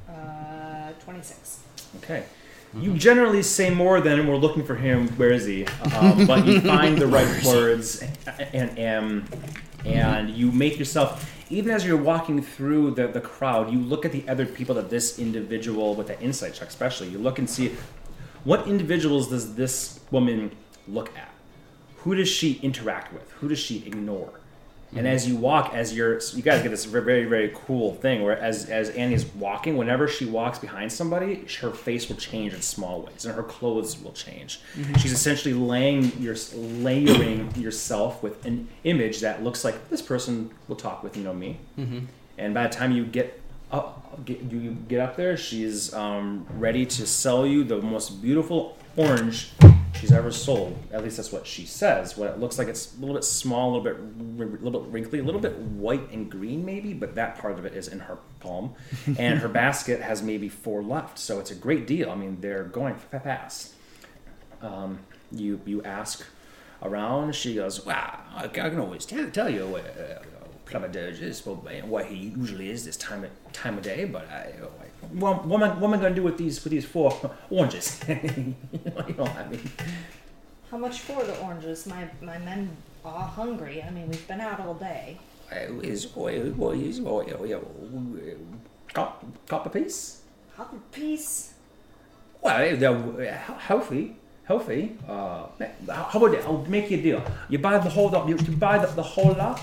Uh, 0.09 0.91
26. 1.03 1.59
Okay. 1.97 2.23
You 2.77 2.93
generally 2.93 3.41
say 3.41 3.69
more 3.69 4.01
than 4.01 4.27
we're 4.27 4.35
looking 4.35 4.65
for 4.65 4.75
him. 4.75 5.07
Where 5.09 5.31
is 5.31 5.45
he? 5.45 5.65
Um, 5.95 6.27
but 6.27 6.45
you 6.45 6.59
find 6.59 6.97
the 6.97 7.07
right 7.07 7.43
words 7.45 8.03
and 8.53 8.77
and 8.77 9.23
and 9.85 10.29
you 10.29 10.51
make 10.51 10.77
yourself. 10.77 11.31
Even 11.49 11.71
as 11.71 11.85
you're 11.85 11.95
walking 11.95 12.41
through 12.41 12.91
the, 12.91 13.07
the 13.07 13.21
crowd, 13.21 13.71
you 13.71 13.79
look 13.79 14.03
at 14.03 14.11
the 14.11 14.27
other 14.27 14.45
people 14.45 14.75
that 14.75 14.89
this 14.89 15.19
individual 15.19 15.95
with 15.95 16.07
the 16.07 16.19
insight 16.19 16.55
check, 16.55 16.67
especially, 16.67 17.07
you 17.09 17.19
look 17.19 17.37
and 17.39 17.49
see 17.49 17.75
what 18.43 18.67
individuals 18.67 19.29
does 19.29 19.55
this 19.55 19.99
woman 20.11 20.51
look 20.87 21.15
at? 21.15 21.29
Who 21.97 22.15
does 22.15 22.27
she 22.29 22.59
interact 22.61 23.13
with? 23.13 23.31
Who 23.39 23.47
does 23.47 23.59
she 23.59 23.83
ignore? 23.85 24.39
And 24.95 25.07
as 25.07 25.27
you 25.27 25.35
walk, 25.35 25.73
as 25.73 25.95
you're, 25.95 26.19
you 26.33 26.41
guys 26.41 26.61
get 26.63 26.69
this 26.69 26.85
very, 26.85 27.25
very 27.25 27.51
cool 27.53 27.95
thing 27.95 28.23
where 28.23 28.37
as, 28.37 28.69
as 28.69 28.89
Annie's 28.91 29.25
walking, 29.25 29.75
whenever 29.77 30.07
she 30.07 30.25
walks 30.25 30.57
behind 30.59 30.91
somebody, 30.91 31.45
her 31.61 31.71
face 31.71 32.07
will 32.07 32.15
change 32.15 32.53
in 32.53 32.61
small 32.61 33.01
ways 33.01 33.25
and 33.25 33.35
her 33.35 33.43
clothes 33.43 34.01
will 34.01 34.13
change. 34.13 34.61
She's 34.99 35.11
essentially 35.11 35.53
laying 35.53 36.11
your, 36.21 36.35
layering 36.55 37.53
yourself 37.55 38.23
with 38.23 38.45
an 38.45 38.67
image 38.85 39.19
that 39.21 39.43
looks 39.43 39.63
like 39.63 39.89
this 39.89 40.01
person 40.01 40.51
will 40.67 40.75
talk 40.77 41.03
with, 41.03 41.17
you 41.17 41.23
know, 41.23 41.33
me. 41.33 41.59
And 42.37 42.53
by 42.53 42.63
the 42.67 42.73
time 42.73 42.91
you 42.91 43.05
get 43.05 43.41
up, 43.71 44.23
get, 44.25 44.41
you 44.43 44.71
get 44.87 45.01
up 45.01 45.15
there, 45.17 45.35
she's 45.35 45.93
um, 45.93 46.45
ready 46.57 46.85
to 46.85 47.05
sell 47.05 47.45
you 47.45 47.63
the 47.63 47.81
most 47.81 48.21
beautiful 48.21 48.77
orange 48.95 49.51
she's 49.99 50.11
ever 50.11 50.31
sold. 50.31 50.77
At 50.91 51.03
least 51.03 51.17
that's 51.17 51.31
what 51.31 51.47
she 51.47 51.65
says. 51.65 52.17
What 52.17 52.29
it 52.29 52.39
looks 52.39 52.57
like 52.57 52.67
it's 52.67 52.95
a 52.95 52.99
little 52.99 53.15
bit 53.15 53.23
small, 53.23 53.69
a 53.69 53.77
little 53.77 53.83
bit, 53.83 54.59
a 54.59 54.63
little 54.63 54.81
bit 54.81 54.91
wrinkly, 54.91 55.19
a 55.19 55.23
little 55.23 55.41
bit 55.41 55.57
white 55.57 56.11
and 56.11 56.29
green 56.29 56.65
maybe, 56.65 56.93
but 56.93 57.15
that 57.15 57.37
part 57.37 57.57
of 57.57 57.65
it 57.65 57.73
is 57.73 57.87
in 57.87 57.99
her 57.99 58.17
palm. 58.39 58.75
and 59.17 59.39
her 59.39 59.47
basket 59.47 60.01
has 60.01 60.21
maybe 60.21 60.49
four 60.49 60.83
left, 60.83 61.17
so 61.19 61.39
it's 61.39 61.51
a 61.51 61.55
great 61.55 61.87
deal. 61.87 62.11
I 62.11 62.15
mean, 62.15 62.37
they're 62.41 62.63
going 62.63 62.95
fast. 62.95 63.73
Um, 64.61 64.99
you 65.31 65.61
you 65.65 65.83
ask 65.83 66.25
around. 66.81 67.35
She 67.35 67.55
goes, 67.55 67.85
"Well, 67.85 67.95
I 68.35 68.47
can 68.47 68.79
always 68.79 69.05
tell, 69.05 69.29
tell 69.29 69.49
you 69.49 69.67
what 69.67 69.85
uh, 69.85 70.23
Plumber 70.65 70.87
Dirge 70.87 71.21
is, 71.21 71.45
what 71.45 72.05
he 72.05 72.15
usually 72.15 72.69
is 72.69 72.85
this 72.85 72.97
time 72.97 73.23
of, 73.23 73.31
time 73.53 73.77
of 73.77 73.83
day. 73.83 74.05
But 74.05 74.29
I, 74.29 74.53
I 74.81 74.84
what, 75.13 75.45
what, 75.45 75.61
am 75.61 75.71
I, 75.71 75.73
what 75.79 75.87
am 75.87 75.93
I 75.93 75.97
going 75.97 76.13
to 76.15 76.19
do 76.21 76.23
with 76.23 76.37
these 76.37 76.63
with 76.63 76.71
these 76.71 76.85
four 76.85 77.11
oranges? 77.49 77.99
you 78.07 78.55
know, 79.17 79.25
I 79.25 79.47
mean, 79.49 79.61
How 80.71 80.77
much 80.77 80.99
for 81.01 81.23
the 81.23 81.37
oranges? 81.39 81.85
My 81.87 82.07
my 82.21 82.37
men 82.39 82.75
are 83.03 83.27
hungry. 83.27 83.83
I 83.83 83.89
mean, 83.91 84.09
we've 84.09 84.27
been 84.27 84.41
out 84.41 84.59
all 84.59 84.73
day. 84.73 85.17
Is 85.83 86.07
what 86.15 86.33
is 86.33 86.99
what 87.01 87.27
cop 88.93 89.23
cop 89.47 89.65
a 89.65 89.69
piece? 89.69 90.21
A 90.57 90.65
piece. 90.91 91.53
Well, 92.41 92.75
they're 92.77 92.99
he- 93.47 93.53
healthy. 93.59 94.15
Healthy. 94.45 94.95
Uh, 95.07 95.47
how 95.89 96.19
about 96.19 96.31
that? 96.33 96.45
I'll 96.45 96.63
make 96.69 96.91
you 96.91 96.99
a 96.99 97.01
deal. 97.01 97.23
You 97.49 97.57
buy 97.57 97.79
the 97.79 97.89
whole 97.89 98.09
lot. 98.09 98.29
You, 98.29 98.35
buy 98.57 98.77
the, 98.77 98.85
the 98.93 99.01
whole 99.01 99.33
lot, 99.33 99.59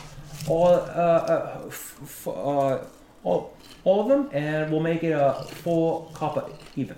all 0.49 0.75
uh, 0.75 0.77
uh, 0.77 1.63
f- 1.69 1.99
f- 2.03 2.27
uh, 2.29 2.79
all, 3.23 3.57
all 3.85 4.03
of 4.03 4.09
them, 4.09 4.29
and 4.33 4.71
we'll 4.71 4.81
make 4.81 5.03
it 5.03 5.11
a 5.11 5.45
full 5.45 6.11
copper 6.15 6.45
even. 6.77 6.97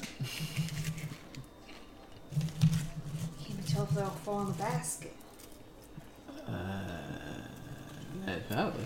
Can't 3.43 3.65
be 3.65 3.73
told 3.73 3.89
if 3.89 3.95
they'll 3.95 4.07
fall 4.07 4.43
in 4.43 4.47
the 4.49 4.53
basket. 4.55 5.15
Uh, 6.47 6.53
probably. 8.51 8.85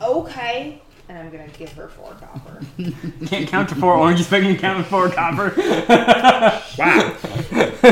Okay. 0.00 0.82
And 1.08 1.18
I'm 1.18 1.30
gonna 1.30 1.48
give 1.48 1.72
her 1.72 1.88
four 1.88 2.14
copper. 2.14 2.60
Can't 3.26 3.46
count 3.48 3.68
to 3.70 3.74
four 3.74 3.94
oranges, 3.94 4.28
but 4.28 4.40
can 4.40 4.56
count 4.56 4.84
to 4.84 4.90
four 4.90 5.10
copper. 5.10 5.52
Wow. 6.78 7.16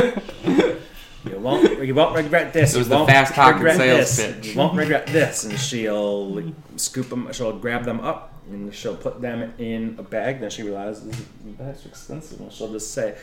you 1.25 1.39
won't. 1.39 1.83
You 1.85 1.95
won't 1.95 2.15
regret 2.15 2.53
this. 2.53 2.73
It 2.73 2.79
was 2.79 2.87
you 2.87 2.89
the 2.89 2.95
won't 2.97 3.09
fast 3.09 3.33
talking 3.33 3.61
regret 3.61 3.77
sales 3.77 4.17
this. 4.17 4.35
pitch. 4.35 4.47
You 4.47 4.57
won't 4.57 4.75
regret 4.75 5.07
this. 5.07 5.45
And 5.45 5.57
she'll 5.59 6.31
like, 6.31 6.53
scoop 6.75 7.09
them. 7.09 7.31
She'll 7.31 7.57
grab 7.57 7.85
them 7.85 8.01
up 8.01 8.32
and 8.49 8.73
she'll 8.73 8.95
put 8.97 9.21
them 9.21 9.53
in 9.57 9.95
a 9.99 10.03
bag. 10.03 10.39
Then 10.39 10.49
she 10.49 10.63
realizes 10.63 11.25
that's 11.57 11.85
expensive, 11.85 12.39
and 12.41 12.51
she'll 12.51 12.71
just 12.71 12.93
say. 12.93 13.15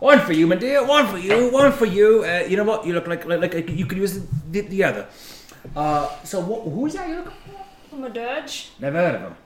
One 0.00 0.20
for 0.20 0.32
you, 0.32 0.46
my 0.46 0.56
dear. 0.56 0.84
One 0.84 1.06
for 1.06 1.18
you. 1.18 1.50
One 1.50 1.72
for 1.72 1.86
you. 1.86 2.24
Uh, 2.24 2.44
you 2.48 2.56
know 2.56 2.64
what? 2.64 2.84
You 2.84 2.92
look 2.94 3.06
like 3.06 3.24
like, 3.24 3.40
like 3.54 3.70
you 3.70 3.86
could 3.86 3.98
use 3.98 4.20
the, 4.50 4.60
the 4.62 4.84
other. 4.84 5.06
Uh, 5.74 6.10
so 6.24 6.42
wh- 6.42 6.64
who 6.70 6.86
is 6.86 6.94
that 6.94 7.08
you're 7.08 7.18
looking 7.18 7.32
for? 7.46 7.96
I'm 7.96 8.04
a 8.04 8.10
Dodge. 8.10 8.72
Never 8.80 8.98
heard 8.98 9.14
of 9.14 9.20
him. 9.22 9.36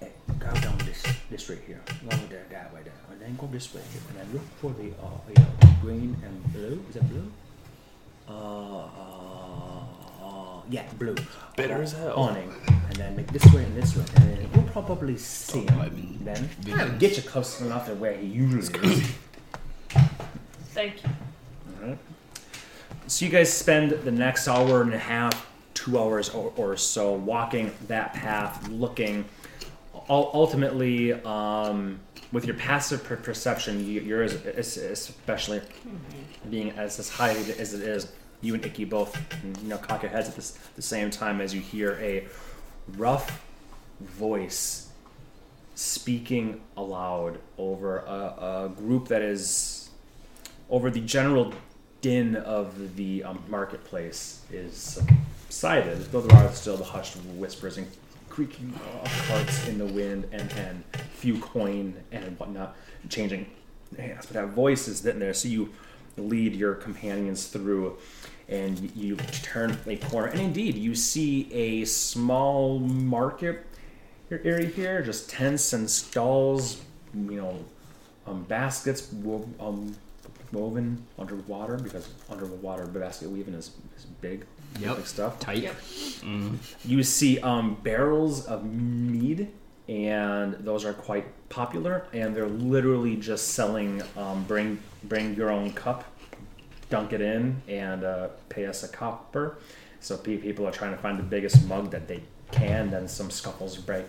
Hey, 0.00 0.12
go 0.38 0.50
down 0.60 0.78
this 0.78 1.02
this 1.28 1.50
right 1.50 1.58
here. 1.66 1.80
Go 2.08 2.16
over 2.16 2.26
there, 2.26 2.46
that 2.50 2.72
way 2.72 2.80
there. 2.84 2.94
And 3.10 3.20
then 3.20 3.36
go 3.36 3.46
this 3.48 3.74
way 3.74 3.82
here. 3.92 4.00
And 4.10 4.18
then 4.20 4.32
look 4.32 4.46
for 4.60 4.70
the 4.70 4.88
uh, 5.02 5.18
you 5.28 5.34
know, 5.42 5.74
green 5.82 6.16
and 6.24 6.52
blue. 6.54 6.82
Is 6.88 6.94
that 6.94 7.08
blue? 7.10 7.30
Uh, 8.28 8.84
uh, 8.86 9.31
yeah, 10.72 10.84
blue. 10.98 11.14
Bitter 11.56 11.82
as 11.82 11.92
hell. 11.92 12.14
Awning. 12.16 12.52
And 12.66 12.96
then 12.96 13.14
make 13.16 13.30
this 13.32 13.44
way 13.52 13.62
and 13.64 13.76
this 13.76 13.94
way. 13.96 14.04
And 14.16 14.30
then 14.36 14.48
you'll 14.54 14.64
probably 14.64 15.16
see 15.18 15.68
I 15.68 15.72
him. 15.88 15.94
mean, 15.94 16.18
Then 16.24 16.48
vegans. 16.62 16.80
I'll 16.92 16.98
get 16.98 17.16
you 17.16 17.22
close 17.22 17.60
enough 17.60 17.86
to 17.86 17.94
where 17.94 18.14
he 18.16 18.26
usually 18.26 18.88
is. 18.92 19.10
Thank 20.70 21.02
you. 21.04 21.10
Alright. 21.82 21.98
So 23.06 23.24
you 23.26 23.30
guys 23.30 23.52
spend 23.52 23.90
the 23.90 24.10
next 24.10 24.48
hour 24.48 24.80
and 24.82 24.94
a 24.94 24.98
half, 24.98 25.46
two 25.74 25.98
hours 25.98 26.30
or, 26.30 26.52
or 26.56 26.76
so 26.76 27.12
walking 27.12 27.70
that 27.88 28.14
path, 28.14 28.68
looking. 28.68 29.24
Ul- 30.08 30.30
Ultimately, 30.34 31.12
um, 31.12 32.00
with 32.32 32.46
your 32.46 32.56
passive 32.56 33.04
per- 33.04 33.16
perception, 33.16 33.84
you, 33.86 34.00
you're 34.00 34.22
as, 34.22 34.34
as, 34.46 34.76
especially 34.78 35.60
being 36.48 36.70
as, 36.72 36.98
as 36.98 37.10
high 37.10 37.30
as 37.30 37.74
it 37.74 37.82
is. 37.82 38.10
You 38.42 38.54
and 38.54 38.64
Icky 38.66 38.84
both, 38.84 39.16
you 39.62 39.68
know, 39.68 39.78
cock 39.78 40.02
your 40.02 40.10
heads 40.10 40.28
at 40.28 40.36
this, 40.36 40.58
the 40.76 40.82
same 40.82 41.10
time 41.10 41.40
as 41.40 41.54
you 41.54 41.60
hear 41.60 41.98
a 42.00 42.26
rough 42.96 43.44
voice 44.00 44.90
speaking 45.74 46.60
aloud 46.76 47.38
over 47.56 47.98
a, 48.00 48.66
a 48.66 48.72
group 48.76 49.08
that 49.08 49.22
is 49.22 49.90
over 50.68 50.90
the 50.90 51.00
general 51.00 51.52
din 52.00 52.36
of 52.36 52.96
the 52.96 53.22
um, 53.24 53.42
marketplace 53.48 54.42
is 54.50 55.00
subsided, 55.48 55.98
though 56.10 56.20
there 56.20 56.36
are 56.36 56.52
still 56.52 56.76
the 56.76 56.84
hushed 56.84 57.16
whispers 57.36 57.78
and 57.78 57.86
creaking 58.28 58.72
of 59.02 59.26
carts 59.28 59.68
in 59.68 59.78
the 59.78 59.86
wind 59.86 60.26
and, 60.32 60.52
and 60.54 60.82
few 61.12 61.38
coin 61.38 61.94
and 62.10 62.38
whatnot 62.38 62.76
changing 63.08 63.46
hands. 63.96 64.26
But 64.26 64.34
that 64.34 64.48
voice 64.48 64.88
is 64.88 64.98
sitting 64.98 65.20
there, 65.20 65.34
so 65.34 65.48
you 65.48 65.72
lead 66.16 66.54
your 66.54 66.74
companions 66.74 67.46
through 67.46 67.98
and 68.48 68.90
you 68.96 69.16
turn 69.42 69.78
a 69.86 69.96
corner. 69.96 70.28
And 70.28 70.40
indeed, 70.40 70.76
you 70.76 70.94
see 70.94 71.52
a 71.52 71.84
small 71.84 72.78
market 72.78 73.66
area 74.30 74.66
here, 74.66 75.02
just 75.02 75.28
tents 75.30 75.72
and 75.72 75.88
stalls, 75.90 76.80
you 77.14 77.36
know, 77.36 77.64
um, 78.26 78.44
baskets 78.44 79.12
wo- 79.12 79.48
um, 79.60 79.94
woven 80.52 81.02
underwater 81.18 81.76
because 81.76 82.08
underwater 82.30 82.86
basket 82.86 83.28
weaving 83.30 83.54
is, 83.54 83.70
is 83.96 84.04
big, 84.20 84.44
Yep. 84.80 84.96
big 84.96 85.06
stuff. 85.06 85.38
Tight. 85.38 85.58
Yep. 85.62 85.76
You 86.84 87.02
see 87.02 87.38
um, 87.40 87.76
barrels 87.82 88.46
of 88.46 88.64
mead, 88.64 89.48
and 89.88 90.54
those 90.60 90.84
are 90.84 90.92
quite 90.94 91.26
popular. 91.48 92.06
And 92.14 92.34
they're 92.34 92.48
literally 92.48 93.16
just 93.16 93.48
selling 93.48 94.02
um, 94.16 94.44
bring 94.44 94.78
bring 95.04 95.34
your 95.34 95.50
own 95.50 95.72
cup, 95.72 96.04
dunk 96.92 97.14
it 97.14 97.22
in, 97.22 97.62
and 97.68 98.04
uh, 98.04 98.28
pay 98.50 98.66
us 98.66 98.82
a 98.82 98.88
copper. 98.88 99.56
So 100.00 100.18
people 100.18 100.66
are 100.66 100.72
trying 100.72 100.90
to 100.90 100.98
find 100.98 101.18
the 101.18 101.22
biggest 101.22 101.66
mug 101.66 101.90
that 101.92 102.06
they 102.06 102.22
can. 102.50 102.90
Then 102.90 103.08
some 103.08 103.30
scuffles 103.30 103.78
break 103.78 104.08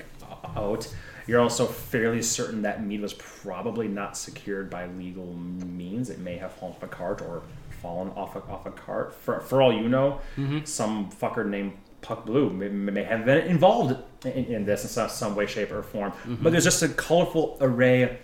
out. 0.58 0.94
You're 1.26 1.40
also 1.40 1.66
fairly 1.66 2.22
certain 2.22 2.64
that 2.64 2.86
mead 2.86 3.00
was 3.00 3.14
probably 3.14 3.88
not 3.88 4.18
secured 4.18 4.70
by 4.70 4.88
legal 4.88 5.34
means. 5.34 6.10
It 6.10 6.20
may 6.20 6.36
have 6.38 6.52
fallen 6.52 6.76
off 6.76 6.84
a 6.84 6.88
cart 6.88 7.22
or 7.22 7.44
fallen 7.82 8.10
off 8.18 8.36
a, 8.36 8.40
off 8.52 8.66
a 8.66 8.72
cart. 8.72 9.14
For, 9.14 9.40
for 9.40 9.62
all 9.62 9.72
you 9.72 9.88
know, 9.88 10.20
some 10.66 11.10
fucker 11.10 11.46
named 11.48 11.74
Puck 12.02 12.26
Blue 12.26 12.50
may, 12.50 12.68
may 12.68 13.04
have 13.04 13.24
been 13.24 13.48
involved 13.48 13.96
in, 14.26 14.46
in 14.46 14.66
this 14.66 14.84
in 14.84 14.90
some, 14.90 15.08
some 15.08 15.36
way, 15.36 15.46
shape, 15.46 15.72
or 15.72 15.82
form. 15.84 16.12
But 16.42 16.52
there's 16.52 16.66
just 16.66 16.84
a 16.84 16.90
colorful 16.90 17.58
array 17.62 18.18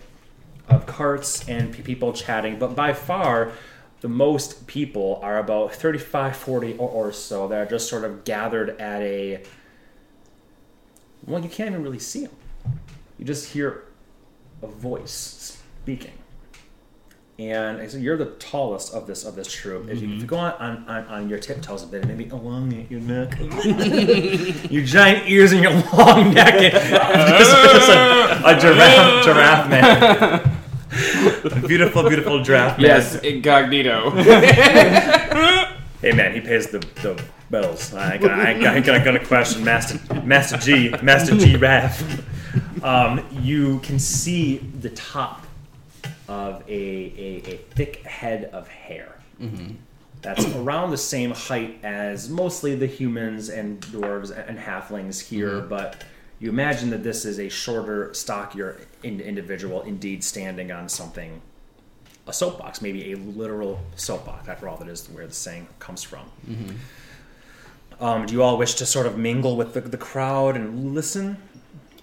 of 0.68 0.84
carts 0.86 1.48
and 1.48 1.72
people 1.72 2.12
chatting. 2.12 2.58
But 2.58 2.74
by 2.76 2.92
far, 2.92 3.52
the 4.00 4.08
most 4.08 4.66
people 4.66 5.20
are 5.22 5.38
about 5.38 5.74
35, 5.74 6.36
40 6.36 6.76
or, 6.76 6.88
or 6.88 7.12
so 7.12 7.48
that 7.48 7.58
are 7.58 7.70
just 7.70 7.88
sort 7.88 8.04
of 8.04 8.24
gathered 8.24 8.80
at 8.80 9.02
a. 9.02 9.42
Well, 11.26 11.42
you 11.42 11.50
can't 11.50 11.70
even 11.70 11.82
really 11.82 11.98
see 11.98 12.26
them. 12.26 12.80
You 13.18 13.24
just 13.26 13.52
hear 13.52 13.84
a 14.62 14.66
voice 14.66 15.60
speaking. 15.82 16.12
And 17.38 17.80
I 17.80 17.86
said, 17.86 18.02
you're 18.02 18.18
the 18.18 18.32
tallest 18.38 18.92
of 18.92 19.06
this 19.06 19.24
of 19.24 19.34
this 19.34 19.50
troop. 19.50 19.88
If, 19.88 20.02
you, 20.02 20.14
if 20.14 20.20
you 20.20 20.26
go 20.26 20.36
on, 20.36 20.52
on, 20.54 20.88
on, 20.88 21.04
on 21.06 21.28
your 21.30 21.38
tiptoes 21.38 21.82
a 21.82 21.86
bit, 21.86 22.06
maybe 22.06 22.28
along 22.28 22.86
your 22.90 23.00
neck, 23.00 23.38
your 24.70 24.84
giant 24.84 25.26
ears 25.26 25.52
and 25.52 25.62
your 25.62 25.72
long 25.72 26.34
neck, 26.34 26.72
just, 26.72 27.50
just 27.50 27.88
a, 27.88 28.42
a 28.44 28.60
giraffe, 28.60 29.24
giraffe 29.24 29.70
man. 29.70 30.46
A 31.44 31.66
beautiful, 31.66 32.02
beautiful 32.08 32.42
giraffe 32.42 32.78
man. 32.78 32.86
Yes, 32.86 33.16
incognito. 33.16 34.10
Hey 36.00 36.12
man, 36.12 36.32
he 36.34 36.40
pays 36.40 36.68
the, 36.68 36.78
the 37.02 37.22
bills. 37.50 37.92
I 37.92 38.14
ain't 38.14 38.22
gonna, 38.22 38.34
I 38.34 38.52
ain't, 38.52 38.66
I 38.66 38.76
ain't 38.76 38.86
gonna, 38.86 39.04
gonna 39.04 39.24
question 39.24 39.64
Master 39.64 39.98
Master 40.22 40.56
G 40.56 40.90
Master 41.02 41.36
G 41.36 41.56
Raff. 41.56 42.02
Um, 42.82 43.26
you 43.30 43.80
can 43.80 43.98
see 43.98 44.58
the 44.58 44.90
top 44.90 45.46
of 46.28 46.62
a, 46.68 46.72
a, 46.72 47.42
a 47.46 47.56
thick 47.74 48.02
head 48.04 48.44
of 48.52 48.68
hair. 48.68 49.16
That's 50.22 50.44
around 50.54 50.90
the 50.90 50.98
same 50.98 51.30
height 51.32 51.78
as 51.82 52.28
mostly 52.28 52.74
the 52.74 52.86
humans 52.86 53.48
and 53.48 53.80
dwarves 53.80 54.30
and 54.30 54.58
halflings 54.58 55.20
here, 55.20 55.60
but 55.60 56.04
you 56.38 56.50
imagine 56.50 56.90
that 56.90 57.02
this 57.02 57.24
is 57.24 57.38
a 57.38 57.48
shorter, 57.48 58.12
stockier 58.14 58.78
in- 59.02 59.20
individual, 59.20 59.82
indeed 59.82 60.22
standing 60.24 60.70
on 60.72 60.88
something 60.88 61.40
a 62.26 62.32
soapbox, 62.32 62.80
maybe 62.82 63.12
a 63.12 63.16
literal 63.16 63.80
soapbox. 63.96 64.48
After 64.48 64.68
all, 64.68 64.76
that 64.76 64.88
is 64.88 65.06
where 65.08 65.26
the 65.26 65.32
saying 65.32 65.66
comes 65.78 66.02
from. 66.02 66.26
Um, 68.00 68.24
do 68.26 68.32
you 68.32 68.42
all 68.42 68.56
wish 68.56 68.74
to 68.74 68.86
sort 68.86 69.06
of 69.06 69.18
mingle 69.18 69.56
with 69.56 69.74
the, 69.74 69.80
the 69.80 69.96
crowd 69.98 70.56
and 70.56 70.94
listen? 70.94 71.36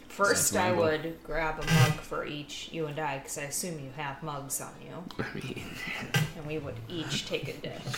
First, 0.10 0.55
I 0.55 0.71
would 0.71 1.17
grab 1.23 1.60
a 1.60 1.65
mug 1.65 1.93
for 2.01 2.25
each 2.25 2.69
you 2.71 2.88
and 2.88 2.97
I, 2.99 3.19
because 3.19 3.38
I 3.38 3.43
assume 3.43 3.79
you 3.79 3.91
have 3.97 4.21
mugs 4.23 4.60
on 4.62 4.71
you, 4.83 5.03
I 5.23 5.36
mean, 5.36 5.63
and 6.38 6.45
we 6.47 6.57
would 6.57 6.75
each 6.89 7.27
take 7.27 7.47
a 7.47 7.53
dip. 7.53 7.81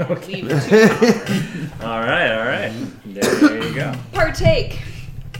Okay. 0.00 0.42
Leave 0.42 0.48
two 0.68 0.76
All 1.84 1.98
right, 2.00 2.30
all 2.30 2.46
right. 2.46 2.72
There 3.04 3.64
you 3.64 3.74
go. 3.74 3.92
Partake. 4.12 4.78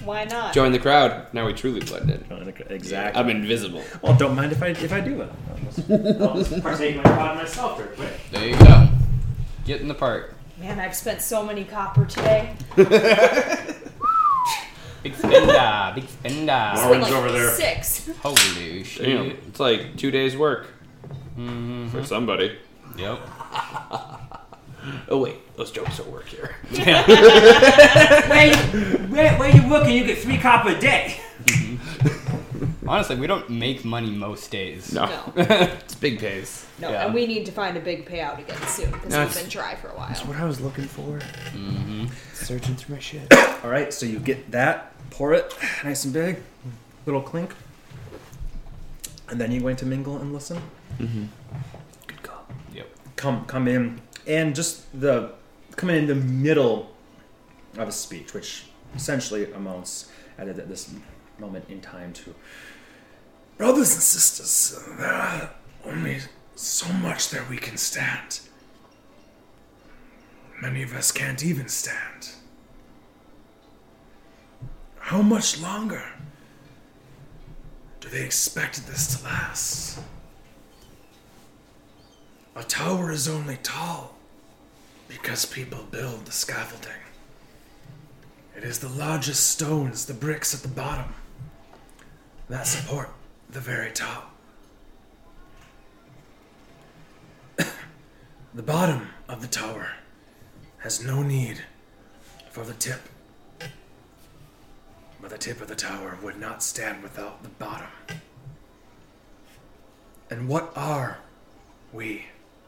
Why 0.04 0.24
not? 0.24 0.54
join 0.54 0.72
the 0.72 0.78
crowd. 0.78 1.26
Now 1.32 1.46
we 1.46 1.52
truly 1.52 1.80
blend 1.80 2.10
in. 2.10 2.24
Exactly. 2.70 3.20
I'm 3.20 3.28
invisible. 3.30 3.82
Well, 4.02 4.16
don't 4.16 4.34
mind 4.34 4.52
if 4.52 4.62
I 4.62 4.68
if 4.68 4.92
I 4.92 5.00
do 5.00 5.16
that. 5.18 6.20
I'll 6.20 6.34
just 6.36 6.62
partake 6.62 6.96
my 6.96 7.02
pod 7.02 7.36
myself 7.36 7.78
real 7.78 7.88
quick. 7.88 8.12
There 8.30 8.46
you 8.48 8.56
go. 8.58 8.88
Get 9.64 9.80
in 9.80 9.88
the 9.88 9.94
part. 9.94 10.34
Man, 10.58 10.80
I've 10.80 10.94
spent 10.96 11.20
so 11.22 11.44
many 11.44 11.64
copper 11.64 12.04
today. 12.06 12.54
Big 15.02 15.14
spender. 15.14 15.92
Big 15.94 16.08
spender. 16.08 16.46
Marvin's 16.46 17.02
Like 17.04 17.12
over 17.12 17.30
there. 17.30 17.50
Six. 17.50 18.08
Holy 18.22 18.82
shit. 18.82 19.06
Damn, 19.06 19.26
it's 19.48 19.60
like 19.60 19.96
two 19.96 20.10
days 20.10 20.36
work 20.36 20.66
Mhm. 21.38 21.88
for 21.90 22.02
somebody. 22.04 22.58
Yep. 22.96 23.20
Oh 25.08 25.18
wait, 25.18 25.36
those 25.56 25.70
jokes 25.70 25.98
don't 25.98 26.10
work 26.10 26.26
here. 26.26 26.54
Where 26.70 28.46
you, 28.46 28.54
where, 29.08 29.32
where 29.38 29.50
you 29.54 29.68
working? 29.70 29.96
You 29.96 30.04
get 30.04 30.18
three 30.18 30.38
cop 30.38 30.66
a 30.66 30.78
day. 30.78 31.16
Honestly, 32.86 33.16
we 33.16 33.26
don't 33.26 33.50
make 33.50 33.84
money 33.84 34.10
most 34.10 34.50
days. 34.50 34.92
No, 34.94 35.04
No, 35.06 35.32
it's 35.36 35.94
big 35.94 36.18
pays. 36.20 36.64
no, 36.78 36.90
Yeah. 36.90 37.04
and 37.04 37.12
we 37.14 37.26
need 37.26 37.44
to 37.46 37.52
find 37.52 37.76
a 37.76 37.80
big 37.80 38.06
payout 38.08 38.38
again 38.38 38.60
soon 38.66 38.90
because 38.92 39.12
No, 39.12 39.24
we've 39.26 39.34
been 39.34 39.48
dry 39.50 39.74
for 39.74 39.88
a 39.88 39.94
while. 39.94 40.08
That's 40.08 40.24
what 40.24 40.36
I 40.38 40.44
was 40.44 40.58
looking 40.60 40.84
for. 40.86 41.18
Mm-hmm. 41.52 42.06
Searching 42.32 42.76
through 42.76 42.94
my 42.96 43.00
shit. 43.00 43.32
All 43.64 43.68
right, 43.70 43.92
so 43.92 44.06
you 44.06 44.18
get 44.18 44.50
that, 44.52 44.92
pour 45.10 45.34
it 45.34 45.54
nice 45.84 46.04
and 46.04 46.14
big, 46.14 46.38
little 47.04 47.20
clink, 47.20 47.52
and 49.28 49.38
then 49.40 49.52
you're 49.52 49.60
going 49.62 49.76
to 49.76 49.86
mingle 49.86 50.16
and 50.18 50.32
listen. 50.32 50.56
Mm-hmm. 50.98 51.24
Good 52.06 52.22
call. 52.22 52.46
Yep. 52.72 52.88
Come, 53.16 53.44
come 53.44 53.68
in, 53.68 54.00
and 54.28 54.54
just 54.54 54.84
the 55.00 55.32
coming 55.76 55.96
in 55.96 56.06
the 56.06 56.14
middle 56.14 56.94
of 57.76 57.88
a 57.88 57.92
speech, 57.92 58.34
which 58.34 58.66
essentially 58.94 59.50
amounts 59.52 60.10
at 60.38 60.68
this 60.68 60.94
moment 61.38 61.64
in 61.68 61.80
time 61.80 62.12
to 62.12 62.34
brothers 63.56 63.92
and 63.94 64.02
sisters. 64.02 64.84
There 64.98 65.06
are 65.06 65.50
only 65.84 66.18
so 66.54 66.92
much 66.92 67.30
that 67.30 67.48
we 67.48 67.56
can 67.56 67.76
stand. 67.76 68.40
Many 70.60 70.82
of 70.82 70.94
us 70.94 71.10
can't 71.12 71.44
even 71.44 71.68
stand. 71.68 72.30
How 74.98 75.22
much 75.22 75.60
longer 75.60 76.02
do 78.00 78.08
they 78.08 78.24
expect 78.24 78.86
this 78.86 79.16
to 79.16 79.24
last? 79.24 80.00
A 82.56 82.64
tower 82.64 83.12
is 83.12 83.28
only 83.28 83.58
tall 83.62 84.17
because 85.08 85.46
people 85.46 85.84
build 85.90 86.26
the 86.26 86.32
scaffolding. 86.32 86.92
It 88.56 88.64
is 88.64 88.78
the 88.78 88.88
largest 88.88 89.50
stones, 89.50 90.06
the 90.06 90.14
bricks 90.14 90.54
at 90.54 90.62
the 90.62 90.68
bottom, 90.68 91.14
that 92.48 92.66
support 92.66 93.10
the 93.48 93.60
very 93.60 93.90
top. 93.92 94.34
the 98.54 98.62
bottom 98.62 99.08
of 99.28 99.40
the 99.40 99.48
tower 99.48 99.92
has 100.78 101.04
no 101.04 101.22
need 101.22 101.64
for 102.50 102.64
the 102.64 102.74
tip. 102.74 103.00
But 105.20 105.30
the 105.30 105.38
tip 105.38 105.60
of 105.60 105.68
the 105.68 105.74
tower 105.74 106.18
would 106.22 106.38
not 106.38 106.62
stand 106.62 107.02
without 107.02 107.42
the 107.42 107.48
bottom. 107.48 107.88
And 110.30 110.48
what 110.48 110.72
are 110.76 111.18
we, 111.92 112.26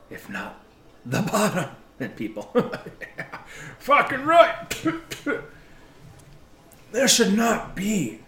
if 0.09 0.29
not 0.29 0.65
the 1.05 1.23
bottom? 1.23 1.71
People, 2.09 2.51
fucking 3.79 4.25
right. 4.25 4.55
there 6.93 7.09
should 7.09 7.37
not 7.37 7.77
be. 7.77 8.21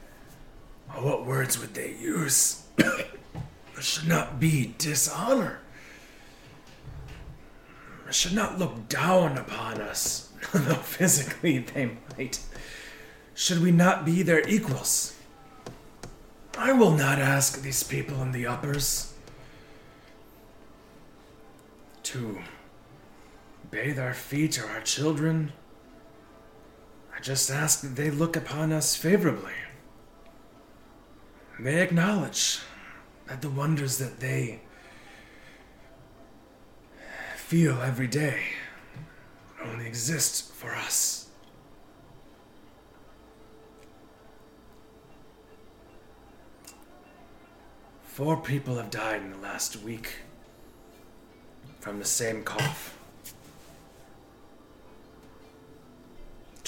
Oh, 0.95 1.07
what 1.07 1.27
words 1.27 1.59
would 1.59 1.73
they 1.73 1.95
use? 1.95 2.65
there 2.77 3.07
should 3.81 4.09
not 4.09 4.39
be 4.39 4.75
dishonor. 4.77 5.61
They 8.05 8.13
should 8.13 8.35
not 8.35 8.59
look 8.59 8.91
down 8.91 9.39
upon 9.39 9.81
us, 9.81 10.31
though 10.53 10.75
physically 10.75 11.59
they 11.59 11.93
might. 12.17 12.41
Should 13.35 13.63
we 13.63 13.71
not 13.71 14.05
be 14.05 14.23
their 14.23 14.47
equals? 14.47 15.17
I 16.59 16.73
will 16.73 16.91
not 16.91 17.19
ask 17.19 17.63
these 17.63 17.83
people 17.83 18.21
in 18.21 18.33
the 18.33 18.47
uppers 18.47 19.15
to 22.03 22.39
bathe 23.73 23.99
our 23.99 24.15
feet 24.15 24.63
or 24.63 24.69
our 24.69 24.83
children. 24.83 25.51
I 27.17 27.21
just 27.21 27.51
ask 27.51 27.81
that 27.81 27.97
they 27.97 28.11
look 28.11 28.37
upon 28.37 28.71
us 28.71 28.95
favorably. 28.95 29.55
They 31.59 31.81
acknowledge 31.81 32.61
that 33.27 33.41
the 33.41 33.49
wonders 33.49 33.97
that 33.97 34.21
they 34.21 34.61
feel 37.37 37.81
every 37.81 38.07
day 38.07 38.41
only 39.65 39.87
exist 39.87 40.53
for 40.53 40.75
us. 40.75 41.29
Four 48.03 48.37
people 48.37 48.77
have 48.77 48.91
died 48.91 49.23
in 49.23 49.31
the 49.31 49.39
last 49.39 49.83
week 49.83 50.17
from 51.81 51.99
the 51.99 52.05
same 52.05 52.43
cough. 52.43 52.99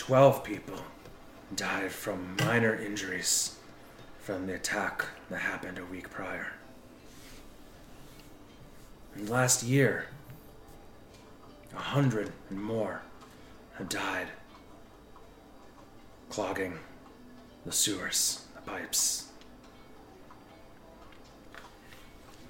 Twelve 0.07 0.45
people 0.45 0.77
died 1.57 1.91
from 1.91 2.37
minor 2.41 2.75
injuries 2.75 3.57
from 4.19 4.47
the 4.47 4.55
attack 4.55 5.07
that 5.31 5.39
happened 5.41 5.79
a 5.79 5.85
week 5.87 6.11
prior. 6.11 6.53
And 9.15 9.31
last 9.31 9.63
year, 9.63 10.09
a 11.75 11.79
hundred 11.79 12.33
and 12.51 12.63
more 12.63 13.01
have 13.79 13.89
died 13.89 14.29
clogging 16.29 16.81
the 17.65 17.73
sewers, 17.73 18.45
the 18.57 18.61
pipes. 18.61 19.29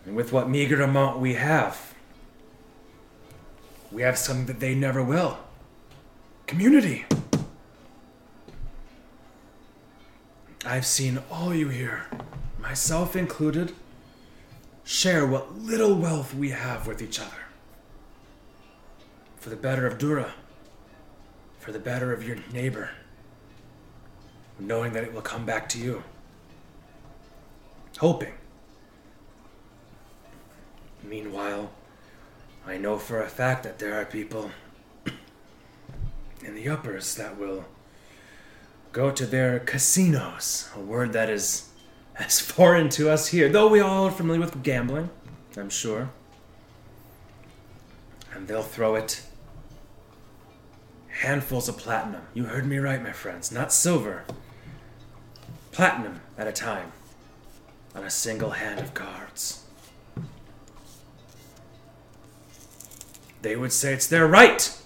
And 0.05 0.17
with 0.17 0.33
what 0.33 0.51
meager 0.51 0.83
amount 0.83 1.21
we 1.21 1.35
have, 1.35 1.95
we 3.93 4.03
have 4.03 4.19
something 4.19 4.47
that 4.47 4.59
they 4.59 4.75
never 4.75 5.05
will 5.05 5.39
community. 6.49 7.07
I've 10.67 10.87
seen 10.87 11.21
all 11.31 11.55
you 11.55 11.69
here, 11.69 12.07
myself 12.59 13.15
included, 13.15 13.75
share 14.83 15.27
what 15.27 15.59
little 15.59 15.95
wealth 15.95 16.35
we 16.35 16.51
have 16.51 16.87
with 16.87 17.03
each 17.03 17.21
other. 17.21 17.31
For 19.37 19.51
the 19.51 19.57
better 19.57 19.87
of 19.87 19.99
Dura, 19.99 20.33
for 21.59 21.71
the 21.71 21.79
better 21.79 22.15
of 22.15 22.27
your 22.27 22.39
neighbor, 22.51 22.91
knowing 24.59 24.95
that 24.95 25.05
it 25.05 25.13
will 25.13 25.21
come 25.21 25.45
back 25.45 25.69
to 25.71 25.79
you. 25.79 26.03
Hoping. 27.99 28.33
Meanwhile, 31.03 31.71
I 32.67 32.79
know 32.79 32.99
for 32.99 33.23
a 33.23 33.29
fact 33.29 33.65
that 33.65 33.79
there 33.79 34.01
are 34.01 34.07
people 34.07 34.51
in 36.43 36.55
the 36.55 36.71
uppers 36.71 37.15
that 37.17 37.39
will 37.39 37.67
go 38.95 39.11
to 39.11 39.27
their 39.27 39.59
casinos, 39.59 40.71
a 40.75 40.81
word 40.81 41.13
that 41.13 41.29
is 41.29 41.69
as 42.17 42.41
foreign 42.53 42.89
to 42.89 43.11
us 43.11 43.29
here, 43.29 43.51
though 43.51 43.69
we 43.69 43.81
all 43.81 44.07
are 44.07 44.11
familiar 44.11 44.41
with 44.41 44.63
gambling, 44.63 45.11
I'm 45.57 45.69
sure. 45.69 46.11
And 48.33 48.49
they'll 48.49 48.63
throw 48.63 48.95
it 48.95 49.23
handfuls 51.09 51.69
of 51.69 51.77
platinum. 51.77 52.23
You 52.35 52.45
heard 52.45 52.67
me 52.67 52.79
right, 52.79 53.03
my 53.03 53.13
friends, 53.13 53.53
not 53.53 53.73
silver. 53.73 54.25
Platinum 55.73 56.21
at 56.39 56.47
a 56.47 56.53
time 56.53 56.93
on 57.95 58.05
a 58.05 58.11
single 58.11 58.51
hand 58.51 58.79
of 58.79 58.95
cards. 58.95 59.65
They 63.43 63.57
would 63.57 63.73
say 63.73 63.93
it's 63.93 64.07
their 64.07 64.27
right. 64.27 64.77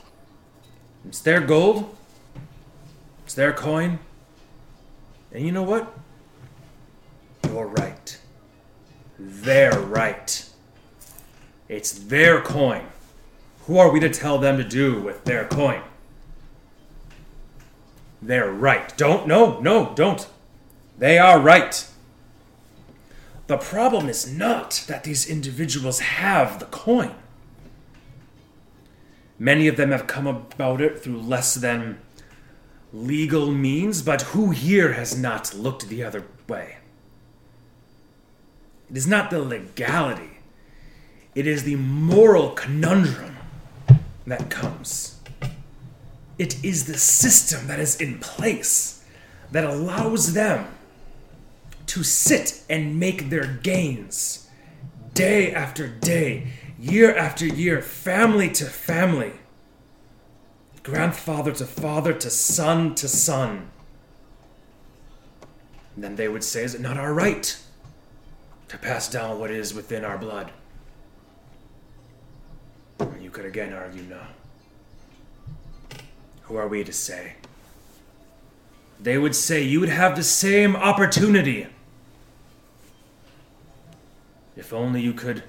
It's 1.06 1.20
their 1.20 1.40
gold. 1.40 1.97
Their 3.38 3.52
coin. 3.52 4.00
And 5.30 5.46
you 5.46 5.52
know 5.52 5.62
what? 5.62 5.96
You're 7.44 7.68
right. 7.68 8.18
They're 9.16 9.78
right. 9.78 10.44
It's 11.68 11.92
their 11.92 12.40
coin. 12.40 12.86
Who 13.68 13.78
are 13.78 13.92
we 13.92 14.00
to 14.00 14.10
tell 14.10 14.38
them 14.38 14.56
to 14.56 14.64
do 14.64 15.00
with 15.00 15.22
their 15.22 15.44
coin? 15.44 15.82
They're 18.20 18.50
right. 18.50 18.92
Don't, 18.96 19.28
no, 19.28 19.60
no, 19.60 19.92
don't. 19.94 20.26
They 20.98 21.16
are 21.16 21.38
right. 21.38 21.86
The 23.46 23.56
problem 23.56 24.08
is 24.08 24.28
not 24.28 24.84
that 24.88 25.04
these 25.04 25.30
individuals 25.30 26.00
have 26.00 26.58
the 26.58 26.66
coin. 26.66 27.14
Many 29.38 29.68
of 29.68 29.76
them 29.76 29.92
have 29.92 30.08
come 30.08 30.26
about 30.26 30.80
it 30.80 30.98
through 30.98 31.20
less 31.20 31.54
than 31.54 32.00
legal 32.92 33.50
means, 33.50 34.02
but 34.02 34.22
who 34.22 34.50
here 34.50 34.92
has 34.92 35.16
not 35.16 35.54
looked 35.54 35.88
the 35.88 36.02
other 36.02 36.24
way? 36.48 36.76
It 38.90 38.96
is 38.96 39.06
not 39.06 39.30
the 39.30 39.40
legality, 39.40 40.38
it 41.34 41.46
is 41.46 41.64
the 41.64 41.76
moral 41.76 42.50
conundrum 42.50 43.36
that 44.26 44.50
comes. 44.50 45.20
It 46.38 46.64
is 46.64 46.86
the 46.86 46.98
system 46.98 47.66
that 47.66 47.80
is 47.80 48.00
in 48.00 48.20
place 48.20 49.04
that 49.50 49.64
allows 49.64 50.34
them 50.34 50.68
to 51.86 52.04
sit 52.04 52.62
and 52.70 53.00
make 53.00 53.28
their 53.28 53.46
gains 53.46 54.48
day 55.14 55.52
after 55.52 55.88
day, 55.88 56.46
year 56.78 57.16
after 57.16 57.44
year, 57.44 57.82
family 57.82 58.50
to 58.50 58.66
family, 58.66 59.32
grandfather 60.88 61.52
to 61.52 61.66
father 61.66 62.14
to 62.14 62.30
son 62.30 62.94
to 62.94 63.08
son. 63.08 63.70
And 65.94 66.02
then 66.02 66.16
they 66.16 66.28
would 66.28 66.44
say, 66.44 66.64
Is 66.64 66.74
it 66.74 66.80
not 66.80 66.96
our 66.96 67.12
right 67.12 67.58
to 68.68 68.78
pass 68.78 69.08
down 69.08 69.38
what 69.38 69.50
is 69.50 69.74
within 69.74 70.04
our 70.04 70.16
blood? 70.16 70.50
And 73.00 73.22
you 73.22 73.30
could 73.30 73.44
again 73.44 73.72
argue 73.72 74.02
no. 74.02 74.20
Who 76.42 76.56
are 76.56 76.68
we 76.68 76.82
to 76.84 76.92
say? 76.92 77.34
They 79.00 79.18
would 79.18 79.36
say 79.36 79.62
you 79.62 79.80
would 79.80 79.90
have 79.90 80.16
the 80.16 80.22
same 80.22 80.74
opportunity. 80.74 81.66
If 84.56 84.72
only 84.72 85.02
you 85.02 85.12
could 85.12 85.44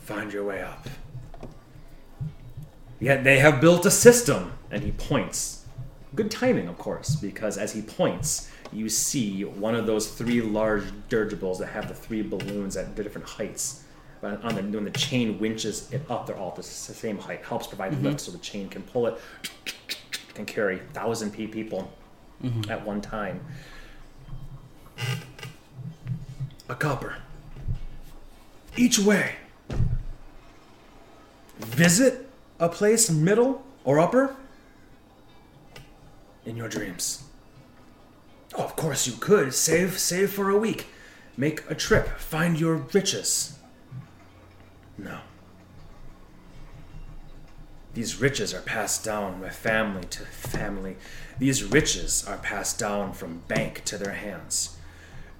find 0.00 0.32
your 0.32 0.44
way 0.44 0.62
up. 0.62 0.88
Yet 3.02 3.24
they 3.24 3.40
have 3.40 3.60
built 3.60 3.84
a 3.84 3.90
system, 3.90 4.52
and 4.70 4.84
he 4.84 4.92
points. 4.92 5.64
Good 6.14 6.30
timing, 6.30 6.68
of 6.68 6.78
course, 6.78 7.16
because 7.16 7.58
as 7.58 7.72
he 7.72 7.82
points, 7.82 8.48
you 8.72 8.88
see 8.88 9.42
one 9.44 9.74
of 9.74 9.86
those 9.86 10.12
three 10.12 10.40
large 10.40 10.84
dirigibles 11.08 11.58
that 11.58 11.66
have 11.66 11.88
the 11.88 11.94
three 11.94 12.22
balloons 12.22 12.76
at 12.76 12.94
the 12.94 13.02
different 13.02 13.26
heights. 13.26 13.82
But 14.20 14.40
on 14.44 14.54
the, 14.54 14.62
when 14.62 14.84
the 14.84 14.92
chain 14.92 15.40
winches 15.40 15.92
it 15.92 16.08
up, 16.08 16.28
they're 16.28 16.36
all 16.36 16.52
the 16.52 16.62
same 16.62 17.18
height. 17.18 17.44
Helps 17.44 17.66
provide 17.66 17.90
mm-hmm. 17.90 18.04
lift 18.04 18.20
so 18.20 18.30
the 18.30 18.38
chain 18.38 18.68
can 18.68 18.82
pull 18.82 19.08
it, 19.08 19.18
can 20.34 20.46
carry 20.46 20.78
thousand 20.92 21.32
p 21.32 21.48
people 21.48 21.92
mm-hmm. 22.40 22.70
at 22.70 22.86
one 22.86 23.00
time. 23.00 23.44
A 26.68 26.76
copper. 26.76 27.16
Each 28.76 29.00
way. 29.00 29.34
Visit 31.58 32.28
a 32.62 32.68
place 32.68 33.10
middle 33.10 33.60
or 33.82 33.98
upper 33.98 34.36
in 36.46 36.56
your 36.56 36.68
dreams. 36.68 37.24
Oh, 38.54 38.62
of 38.62 38.76
course 38.76 39.04
you 39.04 39.14
could. 39.14 39.52
Save 39.52 39.98
save 39.98 40.30
for 40.30 40.48
a 40.48 40.56
week. 40.56 40.86
Make 41.36 41.68
a 41.68 41.74
trip. 41.74 42.06
Find 42.18 42.60
your 42.60 42.76
riches. 42.76 43.58
No. 44.96 45.18
These 47.94 48.20
riches 48.20 48.54
are 48.54 48.60
passed 48.60 49.04
down 49.04 49.40
by 49.40 49.50
family 49.50 50.04
to 50.10 50.22
family. 50.22 50.96
These 51.40 51.64
riches 51.64 52.24
are 52.28 52.38
passed 52.38 52.78
down 52.78 53.12
from 53.12 53.42
bank 53.48 53.84
to 53.86 53.98
their 53.98 54.12
hands. 54.12 54.76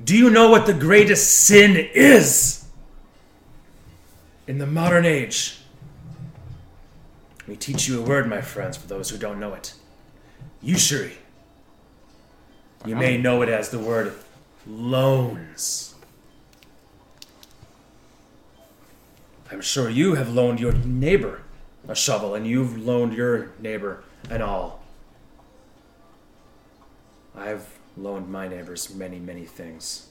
Do 0.03 0.17
you 0.17 0.29
know 0.29 0.51
what 0.51 0.67
the 0.67 0.75
greatest 0.75 1.31
sin 1.31 1.77
is? 1.77 2.65
In 4.49 4.59
the 4.59 4.67
modern 4.67 5.05
age, 5.05 5.62
we 7.47 7.57
teach 7.57 7.89
you 7.89 8.01
a 8.01 8.07
word, 8.07 8.29
my 8.29 8.41
friends, 8.41 8.77
for 8.77 8.87
those 8.87 9.11
who 9.11 9.19
don't 9.19 9.41
know 9.41 9.55
it. 9.55 9.75
Usury. 10.61 11.19
You 12.85 12.97
may 12.97 13.17
know 13.17 13.43
it 13.43 13.49
as 13.49 13.71
the 13.71 13.79
word 13.79 14.15
loans. 14.67 15.95
I'm 19.51 19.61
sure 19.61 19.91
you 19.91 20.15
have 20.15 20.33
loaned 20.33 20.61
your 20.61 20.73
neighbor 20.73 21.43
a 21.89 21.95
shovel, 21.95 22.35
and 22.35 22.47
you've 22.47 22.79
loaned 22.79 23.13
your 23.13 23.53
neighbor 23.59 24.05
an 24.31 24.41
awl. 24.41 24.83
I've 27.37 27.79
loaned 27.97 28.29
my 28.29 28.49
neighbors 28.49 28.95
many, 28.95 29.19
many 29.19 29.45
things. 29.45 30.09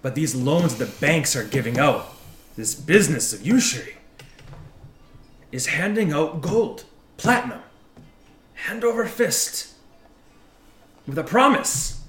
But 0.00 0.14
these 0.14 0.34
loans 0.34 0.76
the 0.78 0.86
banks 0.86 1.34
are 1.34 1.44
giving 1.44 1.78
out, 1.78 2.14
this 2.56 2.74
business 2.74 3.32
of 3.32 3.44
usury, 3.44 3.97
is 5.50 5.66
handing 5.66 6.12
out 6.12 6.40
gold, 6.40 6.84
platinum, 7.16 7.60
hand 8.54 8.84
over 8.84 9.06
fist, 9.06 9.74
with 11.06 11.18
a 11.18 11.24
promise 11.24 12.02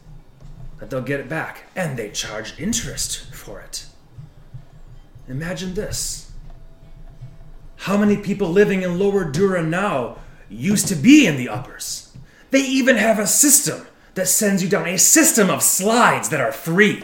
that 0.80 0.90
they'll 0.90 1.02
get 1.02 1.20
it 1.20 1.30
back, 1.30 1.64
and 1.76 1.98
they 1.98 2.10
charge 2.10 2.60
interest 2.60 3.34
for 3.34 3.60
it. 3.60 3.86
Imagine 5.28 5.74
this. 5.74 6.32
How 7.78 7.98
many 7.98 8.18
people 8.18 8.50
living 8.50 8.82
in 8.82 9.00
Lower 9.00 9.24
Dura 9.24 9.64
now 9.64 10.18
used 10.50 10.88
to 10.88 10.96
be 10.96 11.26
in 11.26 11.38
the 11.38 11.48
uppers? 11.50 12.16
They 12.52 12.62
even 12.62 12.98
have 12.98 13.20
a 13.20 13.28
system 13.28 13.88
that 14.16 14.28
sends 14.28 14.62
you 14.62 14.70
down, 14.70 14.88
a 14.88 14.98
system 14.98 15.50
of 15.50 15.64
slides 15.64 16.30
that 16.30 16.42
are 16.42 16.52
free, 16.52 17.04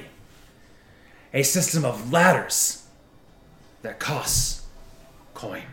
a 1.33 1.43
system 1.43 1.85
of 1.85 2.11
ladders 2.11 2.87
that 3.83 3.99
costs 3.99 4.65
coin. 5.33 5.63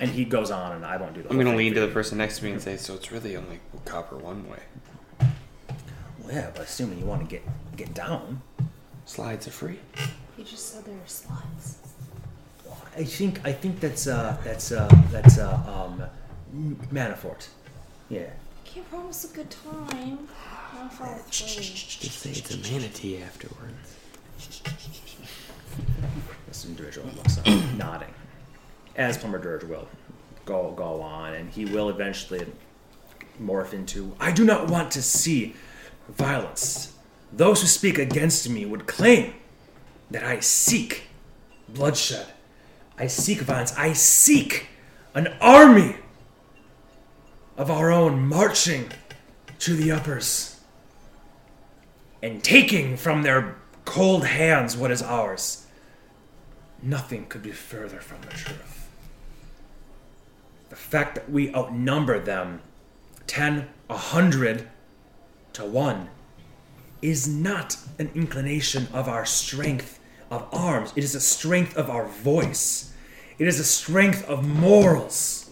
And 0.00 0.10
he 0.10 0.24
goes 0.24 0.50
on, 0.50 0.72
and 0.72 0.84
I 0.84 0.96
won't 0.96 1.14
do 1.14 1.22
that. 1.22 1.30
I'm 1.30 1.38
gonna 1.38 1.54
lean 1.56 1.74
to 1.74 1.80
the 1.80 1.88
person 1.88 2.18
next 2.18 2.38
to 2.38 2.44
me 2.44 2.52
and 2.52 2.60
say, 2.60 2.76
"So 2.76 2.94
it's 2.94 3.12
really 3.12 3.36
only 3.36 3.60
copper 3.84 4.16
one 4.16 4.48
way. 4.48 4.58
Well, 6.18 6.32
yeah, 6.32 6.50
but 6.54 6.62
assuming 6.62 6.98
you 6.98 7.04
want 7.04 7.22
to 7.22 7.28
get 7.28 7.42
get 7.76 7.94
down, 7.94 8.42
Slides 9.04 9.46
are 9.46 9.52
free." 9.52 9.78
He 10.36 10.44
just 10.44 10.72
said 10.72 10.84
there 10.84 10.94
were 10.94 11.00
slides. 11.06 11.78
I 12.96 13.04
think 13.04 13.40
I 13.44 13.52
think 13.52 13.80
that's 13.80 14.06
uh 14.06 14.36
that's 14.44 14.72
uh 14.72 14.88
that's 15.10 15.38
uh 15.38 15.60
um 15.66 16.02
Manafort. 16.92 17.48
Yeah. 18.08 18.30
Can't 18.64 18.88
promise 18.90 19.30
a 19.30 19.34
good 19.34 19.50
time. 19.50 20.28
Not. 20.74 21.30
Just 21.30 22.18
say 22.18 22.30
it's 22.30 22.54
a 22.54 22.72
manatee 22.72 23.22
afterwards. 23.22 23.96
This 26.48 26.64
individual 26.66 27.08
looks 27.16 27.38
up, 27.38 27.46
nodding. 27.76 28.12
As 28.96 29.16
Plumber 29.16 29.38
Dirge 29.38 29.64
will 29.64 29.88
go 30.44 30.72
go 30.72 31.00
on, 31.00 31.34
and 31.34 31.50
he 31.50 31.64
will 31.64 31.88
eventually 31.88 32.46
morph 33.40 33.72
into 33.72 34.14
I 34.20 34.32
do 34.32 34.44
not 34.44 34.68
want 34.68 34.90
to 34.92 35.02
see 35.02 35.54
violence. 36.08 36.94
Those 37.32 37.62
who 37.62 37.66
speak 37.66 37.98
against 37.98 38.48
me 38.48 38.66
would 38.66 38.86
claim 38.86 39.34
that 40.10 40.22
I 40.22 40.40
seek 40.40 41.04
bloodshed. 41.68 42.26
I 42.98 43.06
seek 43.06 43.40
violence. 43.40 43.74
I 43.76 43.94
seek 43.94 44.66
an 45.14 45.28
army 45.40 45.96
of 47.56 47.70
our 47.70 47.90
own 47.90 48.26
marching 48.26 48.90
to 49.60 49.74
the 49.74 49.92
uppers 49.92 50.60
and 52.22 52.42
taking 52.42 52.96
from 52.96 53.22
their 53.22 53.56
cold 53.84 54.26
hands 54.26 54.76
what 54.76 54.90
is 54.90 55.02
ours. 55.02 55.66
Nothing 56.82 57.26
could 57.26 57.42
be 57.42 57.52
further 57.52 58.00
from 58.00 58.20
the 58.22 58.28
truth. 58.28 58.81
The 60.72 60.78
fact 60.78 61.16
that 61.16 61.30
we 61.30 61.54
outnumber 61.54 62.18
them 62.18 62.62
10, 63.26 63.68
a 63.90 63.92
100 63.92 64.70
to 65.52 65.66
1 65.66 66.08
is 67.02 67.28
not 67.28 67.76
an 67.98 68.10
inclination 68.14 68.88
of 68.90 69.06
our 69.06 69.26
strength 69.26 70.00
of 70.30 70.48
arms. 70.50 70.94
It 70.96 71.04
is 71.04 71.14
a 71.14 71.20
strength 71.20 71.76
of 71.76 71.90
our 71.90 72.06
voice. 72.06 72.94
It 73.38 73.46
is 73.46 73.60
a 73.60 73.64
strength 73.64 74.26
of 74.26 74.48
morals. 74.48 75.50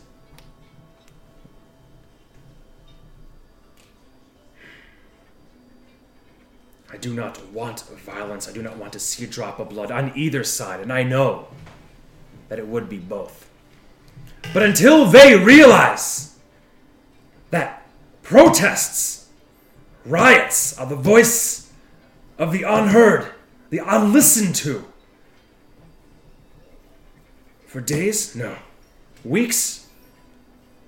I 6.91 6.97
do 6.97 7.13
not 7.13 7.47
want 7.49 7.83
violence. 7.83 8.49
I 8.49 8.53
do 8.53 8.63
not 8.63 8.79
want 8.79 8.95
to 8.95 8.99
see 8.99 9.25
a 9.25 9.27
drop 9.27 9.59
of 9.59 9.69
blood 9.69 9.91
on 9.91 10.13
either 10.17 10.45
side, 10.45 10.81
and 10.81 10.91
I 10.91 11.03
know 11.03 11.49
that 12.49 12.59
it 12.59 12.67
would 12.67 12.89
be 12.89 12.97
both. 12.97 13.50
But 14.53 14.63
until 14.63 15.07
they 15.07 15.37
realize 15.37 16.37
that 17.51 17.87
protests, 18.23 19.29
riots 20.05 20.77
are 20.79 20.87
the 20.87 20.97
voice 20.97 21.71
of 22.39 22.53
the 22.53 22.63
unheard, 22.63 23.33
the 23.71 23.79
unlistened 23.85 24.55
to, 24.57 24.85
for 27.67 27.81
days? 27.81 28.35
No. 28.35 28.57
Weeks? 29.25 29.87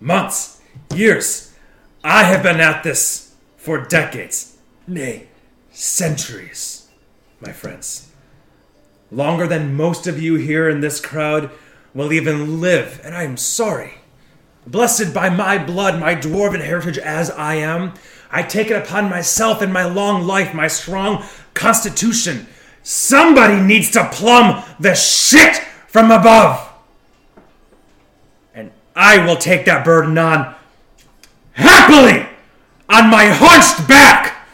Months? 0.00 0.60
Years? 0.94 1.54
I 2.02 2.24
have 2.24 2.42
been 2.42 2.60
at 2.60 2.82
this 2.82 3.34
for 3.56 3.84
decades, 3.84 4.56
nay, 4.88 5.28
centuries, 5.70 6.88
my 7.40 7.52
friends. 7.52 8.10
Longer 9.12 9.46
than 9.46 9.76
most 9.76 10.08
of 10.08 10.20
you 10.20 10.34
here 10.34 10.68
in 10.68 10.80
this 10.80 11.00
crowd 11.00 11.50
will 11.94 12.12
even 12.12 12.60
live, 12.60 13.00
and 13.04 13.14
I 13.14 13.24
am 13.24 13.36
sorry. 13.36 13.94
Blessed 14.66 15.12
by 15.12 15.28
my 15.28 15.58
blood, 15.58 15.98
my 15.98 16.14
dwarven 16.14 16.64
heritage 16.64 16.98
as 16.98 17.30
I 17.30 17.56
am, 17.56 17.94
I 18.30 18.42
take 18.42 18.70
it 18.70 18.76
upon 18.76 19.10
myself 19.10 19.60
in 19.60 19.72
my 19.72 19.84
long 19.84 20.26
life, 20.26 20.54
my 20.54 20.68
strong 20.68 21.24
constitution. 21.52 22.46
Somebody 22.82 23.60
needs 23.60 23.90
to 23.92 24.08
plumb 24.10 24.64
the 24.80 24.94
shit 24.94 25.56
from 25.86 26.10
above. 26.10 26.72
And 28.54 28.72
I 28.96 29.24
will 29.24 29.36
take 29.36 29.66
that 29.66 29.84
burden 29.84 30.16
on 30.16 30.54
happily 31.52 32.26
on 32.88 33.10
my 33.10 33.26
hunched 33.26 33.86
back 33.86 34.46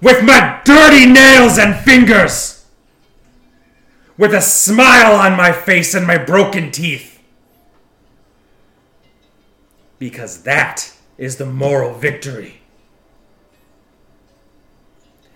with 0.00 0.22
my 0.24 0.60
dirty 0.64 1.06
nails 1.06 1.58
and 1.58 1.76
fingers, 1.76 2.55
with 4.18 4.34
a 4.34 4.40
smile 4.40 5.14
on 5.14 5.36
my 5.36 5.52
face 5.52 5.94
and 5.94 6.06
my 6.06 6.18
broken 6.18 6.70
teeth. 6.70 7.20
Because 9.98 10.42
that 10.42 10.92
is 11.18 11.36
the 11.36 11.46
moral 11.46 11.94
victory. 11.94 12.60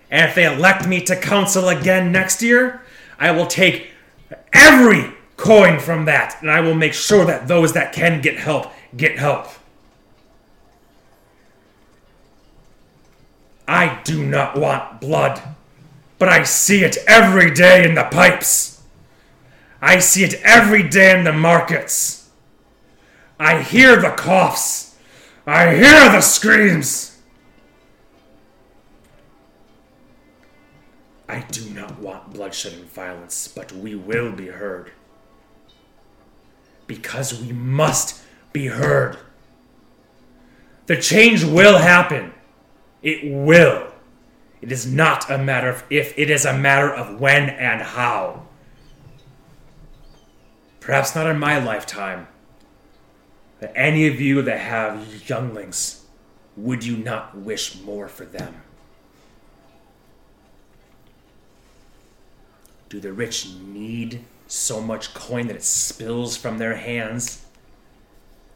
And 0.09 0.27
if 0.29 0.35
they 0.35 0.45
elect 0.45 0.87
me 0.87 1.01
to 1.01 1.15
council 1.15 1.69
again 1.69 2.11
next 2.11 2.41
year, 2.41 2.81
I 3.17 3.31
will 3.31 3.47
take 3.47 3.91
every 4.51 5.13
coin 5.37 5.79
from 5.79 6.05
that 6.05 6.37
and 6.41 6.51
I 6.51 6.61
will 6.61 6.75
make 6.75 6.93
sure 6.93 7.25
that 7.25 7.47
those 7.47 7.73
that 7.73 7.93
can 7.93 8.21
get 8.21 8.37
help 8.37 8.71
get 8.95 9.17
help. 9.17 9.47
I 13.67 14.01
do 14.03 14.25
not 14.25 14.57
want 14.57 14.99
blood, 14.99 15.41
but 16.21 16.29
I 16.29 16.43
see 16.43 16.83
it 16.83 16.97
every 17.07 17.49
day 17.49 17.83
in 17.83 17.95
the 17.95 18.03
pipes. 18.03 18.83
I 19.81 19.97
see 19.97 20.23
it 20.23 20.35
every 20.43 20.87
day 20.87 21.17
in 21.17 21.23
the 21.23 21.33
markets. 21.33 22.29
I 23.39 23.63
hear 23.63 23.99
the 23.99 24.11
coughs. 24.11 24.95
I 25.47 25.73
hear 25.73 26.11
the 26.11 26.21
screams. 26.21 27.19
I 31.27 31.39
do 31.49 31.67
not 31.71 31.97
want 31.97 32.31
bloodshed 32.33 32.73
and 32.73 32.85
violence, 32.85 33.47
but 33.47 33.71
we 33.71 33.95
will 33.95 34.31
be 34.31 34.49
heard. 34.49 34.91
Because 36.85 37.41
we 37.41 37.51
must 37.51 38.21
be 38.53 38.67
heard. 38.67 39.17
The 40.85 40.97
change 40.97 41.43
will 41.43 41.79
happen. 41.79 42.31
It 43.01 43.21
will. 43.23 43.90
It 44.61 44.71
is 44.71 44.85
not 44.85 45.29
a 45.29 45.37
matter 45.37 45.69
of 45.69 45.83
if, 45.89 46.17
it 46.17 46.29
is 46.29 46.45
a 46.45 46.57
matter 46.57 46.93
of 46.93 47.19
when 47.19 47.49
and 47.49 47.81
how. 47.81 48.45
Perhaps 50.79 51.15
not 51.15 51.27
in 51.27 51.39
my 51.39 51.63
lifetime. 51.63 52.27
But 53.59 53.73
any 53.75 54.07
of 54.07 54.21
you 54.21 54.41
that 54.43 54.59
have 54.59 55.27
younglings, 55.29 56.05
would 56.55 56.83
you 56.83 56.97
not 56.97 57.37
wish 57.37 57.79
more 57.81 58.07
for 58.07 58.25
them? 58.25 58.61
Do 62.89 62.99
the 62.99 63.13
rich 63.13 63.47
need 63.63 64.25
so 64.47 64.81
much 64.81 65.13
coin 65.13 65.47
that 65.47 65.55
it 65.55 65.63
spills 65.63 66.35
from 66.35 66.57
their 66.57 66.75
hands? 66.75 67.45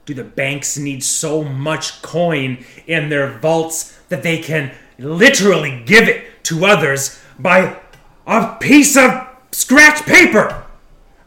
Do 0.06 0.14
the 0.14 0.24
banks 0.24 0.78
need 0.78 1.04
so 1.04 1.44
much 1.44 2.02
coin 2.02 2.64
in 2.86 3.10
their 3.10 3.40
vaults 3.40 3.98
that 4.10 4.22
they 4.22 4.40
can 4.40 4.74
literally 4.98 5.84
give 5.86 6.08
it 6.08 6.44
to 6.46 6.66
others 6.66 7.20
by 7.38 7.78
a 8.26 8.56
piece 8.60 8.96
of 8.98 9.28
scratch 9.52 10.06
paper 10.06 10.66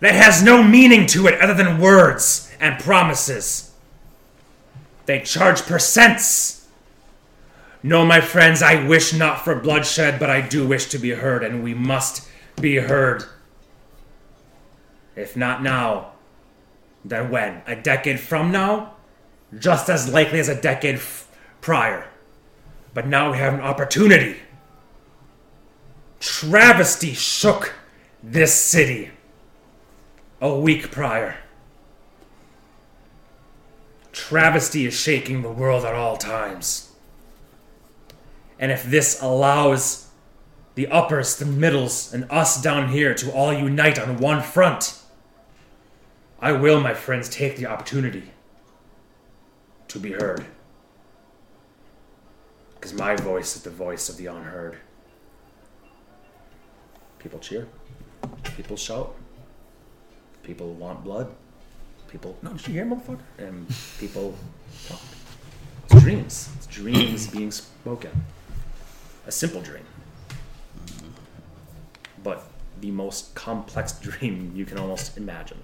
that 0.01 0.15
has 0.15 0.43
no 0.43 0.63
meaning 0.63 1.07
to 1.07 1.27
it 1.27 1.41
other 1.41 1.55
than 1.55 1.81
words 1.81 2.51
and 2.61 2.83
promises? 2.83 3.73
They 5.07 5.21
charge 5.21 5.63
per 5.63 5.79
cents. 5.79 6.69
No, 7.83 8.05
my 8.05 8.21
friends, 8.21 8.63
I 8.63 8.87
wish 8.87 9.13
not 9.13 9.45
for 9.45 9.55
bloodshed, 9.55 10.19
but 10.19 10.31
I 10.31 10.41
do 10.41 10.67
wish 10.67 10.87
to 10.87 10.99
be 10.99 11.11
heard, 11.11 11.45
and 11.45 11.63
we 11.63 11.75
must 11.75 12.29
be 12.61 12.77
heard. 12.77 13.25
If 15.17 15.37
not 15.37 15.63
now, 15.63 16.13
then 17.05 17.31
when? 17.31 17.63
A 17.67 17.77
decade 17.77 18.21
from 18.21 18.51
now? 18.53 18.95
Just 19.59 19.89
as 19.89 20.13
likely 20.13 20.41
as 20.41 20.49
a 20.49 20.61
decade 20.61 20.97
f- 20.97 21.27
prior. 21.61 22.07
But 22.95 23.07
now 23.07 23.33
we 23.33 23.39
have 23.39 23.55
an 23.55 23.61
opportunity. 23.61 24.37
Travesty 26.21 27.15
shook 27.15 27.75
this 28.23 28.55
city 28.55 29.11
a 30.41 30.59
week 30.59 30.91
prior. 30.91 31.37
Travesty 34.13 34.87
is 34.87 34.95
shaking 34.95 35.43
the 35.43 35.51
world 35.51 35.85
at 35.85 35.95
all 35.95 36.17
times. 36.17 36.93
And 38.59 38.73
if 38.73 38.83
this 38.83 39.23
allows 39.23 40.09
the 40.75 40.89
uppers, 40.89 41.37
the 41.37 41.45
middles, 41.45 42.13
and 42.13 42.27
us 42.31 42.61
down 42.61 42.89
here 42.89 43.15
to 43.15 43.33
all 43.33 43.53
unite 43.53 43.99
on 43.99 44.19
one 44.19 44.43
front, 44.43 45.01
I 46.41 46.53
will, 46.53 46.81
my 46.81 46.95
friends, 46.95 47.29
take 47.29 47.57
the 47.57 47.67
opportunity 47.67 48.31
to 49.89 49.99
be 49.99 50.13
heard. 50.13 50.47
Because 52.79 52.95
my 52.95 53.17
voice 53.17 53.57
is 53.57 53.63
the 53.63 53.71
voice 53.71 54.09
of 54.09 54.17
the 54.17 54.27
unheard. 54.27 54.79
People 57.19 57.39
cheer. 57.41 57.67
People 58.57 58.77
shout. 58.77 59.15
People 60.43 60.75
want 60.75 61.03
blood. 61.03 61.35
People, 62.09 62.39
no, 62.43 62.53
did 62.53 62.67
you 62.69 62.75
hear, 62.75 62.87
motherfucker? 62.87 63.19
And 63.39 63.67
people 63.99 64.35
talk. 64.87 65.01
It's 65.91 66.03
dreams. 66.03 66.49
It's 66.57 66.67
dreams 66.67 67.27
being 67.37 67.51
spoken. 67.51 68.11
A 69.27 69.33
simple 69.33 69.61
dream. 69.61 69.85
But 72.23 72.45
the 72.81 72.91
most 72.91 73.35
complex 73.35 73.93
dream 74.01 74.53
you 74.55 74.65
can 74.65 74.79
almost 74.79 75.17
imagine. 75.19 75.59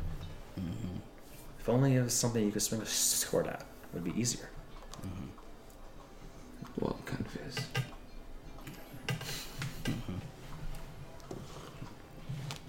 Mm-hmm. 0.58 0.96
If 1.60 1.68
only 1.68 1.94
it 1.96 2.02
was 2.02 2.12
something 2.12 2.44
you 2.44 2.52
could 2.52 2.62
swing 2.62 2.82
a 2.82 2.86
sword 2.86 3.46
at, 3.46 3.60
it 3.60 3.94
would 3.94 4.04
be 4.04 4.20
easier. 4.20 4.48
Well, 6.80 6.96
confess. 7.04 7.54
Mm-hmm. 9.84 10.14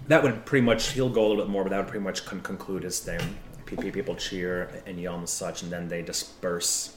that 0.08 0.22
would 0.22 0.44
pretty 0.44 0.64
much 0.64 0.92
he'll 0.92 1.08
go 1.08 1.26
a 1.26 1.28
little 1.28 1.44
bit 1.44 1.50
more 1.50 1.64
but 1.64 1.70
that 1.70 1.78
would 1.78 1.88
pretty 1.88 2.04
much 2.04 2.24
con- 2.26 2.40
conclude 2.42 2.82
his 2.82 3.00
thing. 3.00 3.20
P- 3.64 3.76
p- 3.76 3.90
people 3.90 4.14
cheer 4.14 4.70
and 4.86 5.00
yell 5.00 5.16
and 5.16 5.28
such 5.28 5.62
and 5.62 5.72
then 5.72 5.88
they 5.88 6.02
disperse. 6.02 6.94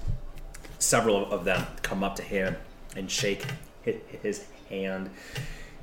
Several 0.77 1.31
of 1.31 1.45
them 1.45 1.65
come 1.81 2.03
up 2.03 2.15
to 2.17 2.21
him 2.21 2.55
and 2.95 3.09
shake 3.09 3.45
his 3.83 4.45
hand 4.69 5.09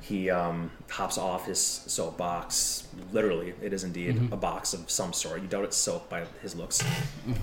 he 0.07 0.29
um, 0.29 0.71
hops 0.89 1.17
off 1.17 1.45
his 1.45 1.59
soapbox. 1.59 2.87
Literally 3.11 3.53
it 3.61 3.73
is 3.73 3.83
indeed 3.83 4.29
a 4.31 4.37
box 4.37 4.73
of 4.73 4.89
some 4.89 5.11
sort. 5.11 5.41
You 5.41 5.47
doubt 5.47 5.65
it's 5.65 5.75
soap 5.75 6.09
by 6.09 6.25
his 6.41 6.55
looks. 6.55 6.81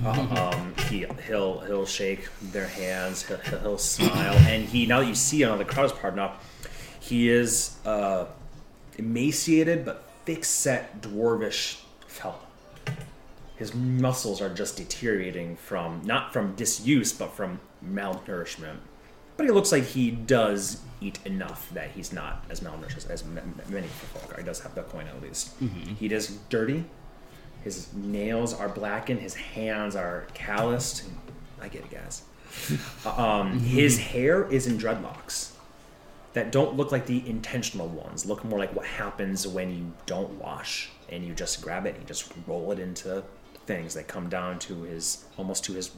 Uh, 0.05 0.53
um, 0.55 0.75
he, 0.89 1.07
he'll 1.27 1.61
he'll 1.61 1.87
shake 1.87 2.29
their 2.41 2.67
hands. 2.67 3.23
He'll, 3.23 3.37
he'll, 3.61 3.79
smile. 3.79 4.35
And 4.49 4.65
he 4.65 4.87
now 4.87 5.01
that 5.01 5.07
you 5.07 5.15
see 5.15 5.45
on 5.45 5.59
the 5.59 5.65
crowd's 5.65 5.93
part 5.93 6.17
now 6.17 6.37
he 7.01 7.29
is 7.29 7.77
uh, 7.85 8.27
emaciated 8.97 9.85
but 9.85 10.05
thick-set 10.25 11.03
dwarvish 11.03 11.83
fellow. 12.07 12.39
His 13.57 13.75
muscles 13.75 14.41
are 14.41 14.49
just 14.49 14.79
deteriorating 14.79 15.57
from 15.57 16.01
not 16.05 16.33
from 16.33 16.55
disuse 16.55 17.13
but 17.13 17.33
from 17.33 17.61
malnourishment. 17.87 18.77
But 19.37 19.47
he 19.47 19.53
looks 19.53 19.71
like 19.73 19.85
he 19.85 20.11
does 20.11 20.81
eat 21.05 21.19
enough 21.25 21.69
that 21.71 21.91
he's 21.91 22.13
not 22.13 22.45
as 22.51 22.61
malnourished 22.61 22.97
as, 22.97 23.07
as 23.07 23.23
m- 23.23 23.39
m- 23.39 23.61
many 23.69 23.87
folk 23.87 24.33
are. 24.33 24.39
He 24.39 24.45
does 24.45 24.61
have 24.61 24.75
the 24.75 24.83
coin 24.83 25.07
at 25.07 25.21
least. 25.23 25.61
Mm-hmm. 25.63 25.95
He 25.95 26.07
is 26.07 26.39
dirty. 26.49 26.85
His 27.63 27.93
nails 27.95 28.55
are 28.55 28.69
blackened. 28.69 29.21
His 29.21 29.35
hands 29.35 29.97
are 29.97 30.27
calloused. 30.35 31.05
I 31.61 31.69
get 31.69 31.85
it, 31.85 31.91
guys. 31.91 32.23
um, 32.71 32.79
mm-hmm. 33.07 33.59
his 33.59 33.99
hair 33.99 34.51
is 34.51 34.67
in 34.67 34.79
dreadlocks 34.79 35.53
that 36.35 36.53
don't 36.53 36.77
look 36.77 36.93
like 36.93 37.07
the 37.07 37.27
intentional 37.29 37.89
ones. 37.89 38.27
Look 38.27 38.45
more 38.45 38.59
like 38.59 38.75
what 38.75 38.87
happens 38.87 39.47
when 39.47 39.75
you 39.75 39.93
don't 40.07 40.33
wash 40.33 40.91
and 41.11 41.25
you 41.25 41.33
just 41.33 41.63
grab 41.63 41.87
it 41.87 41.95
and 41.95 42.03
you 42.03 42.07
just 42.07 42.33
roll 42.47 42.73
it 42.73 42.79
into 42.79 43.23
things 43.67 43.95
that 43.95 44.09
come 44.09 44.29
down 44.29 44.59
to 44.59 44.83
his 44.83 45.25
almost 45.37 45.65
to 45.65 45.73
his 45.73 45.91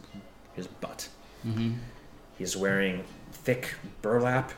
his 0.55 0.67
butt. 0.67 1.09
Mm-hmm. 1.47 1.75
He's 2.39 2.57
wearing 2.57 3.05
thick 3.33 3.75
burlap 4.03 4.53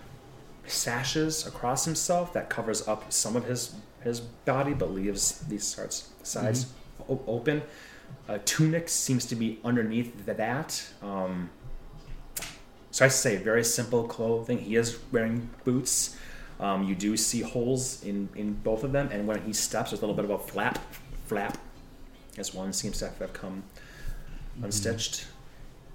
sashes 0.70 1.46
across 1.46 1.84
himself 1.84 2.32
that 2.32 2.48
covers 2.50 2.86
up 2.88 3.12
some 3.12 3.36
of 3.36 3.44
his 3.44 3.74
his 4.02 4.20
body 4.20 4.74
but 4.74 4.92
leaves 4.92 5.40
these 5.48 5.64
sorts 5.64 6.10
sides 6.22 6.66
o- 7.08 7.20
open. 7.26 7.62
A 8.28 8.38
tunic 8.38 8.88
seems 8.88 9.26
to 9.26 9.34
be 9.36 9.58
underneath 9.64 10.24
that. 10.26 10.82
Um, 11.02 11.50
So 12.90 13.04
I 13.04 13.08
say 13.08 13.36
very 13.36 13.64
simple 13.64 14.04
clothing. 14.08 14.58
He 14.58 14.76
is 14.76 14.98
wearing 15.12 15.50
boots. 15.64 16.16
Um, 16.58 16.84
you 16.84 16.94
do 16.94 17.16
see 17.16 17.42
holes 17.42 18.02
in, 18.02 18.28
in 18.34 18.54
both 18.54 18.82
of 18.82 18.90
them, 18.92 19.08
and 19.12 19.26
when 19.28 19.42
he 19.42 19.52
steps, 19.52 19.90
there's 19.90 20.02
a 20.02 20.06
little 20.06 20.16
bit 20.16 20.24
of 20.24 20.30
a 20.32 20.38
flap, 20.38 20.78
flap, 21.26 21.56
as 22.36 22.52
one 22.54 22.72
seems 22.72 22.98
to 22.98 23.08
have 23.08 23.32
come 23.32 23.62
unstitched. 24.62 25.26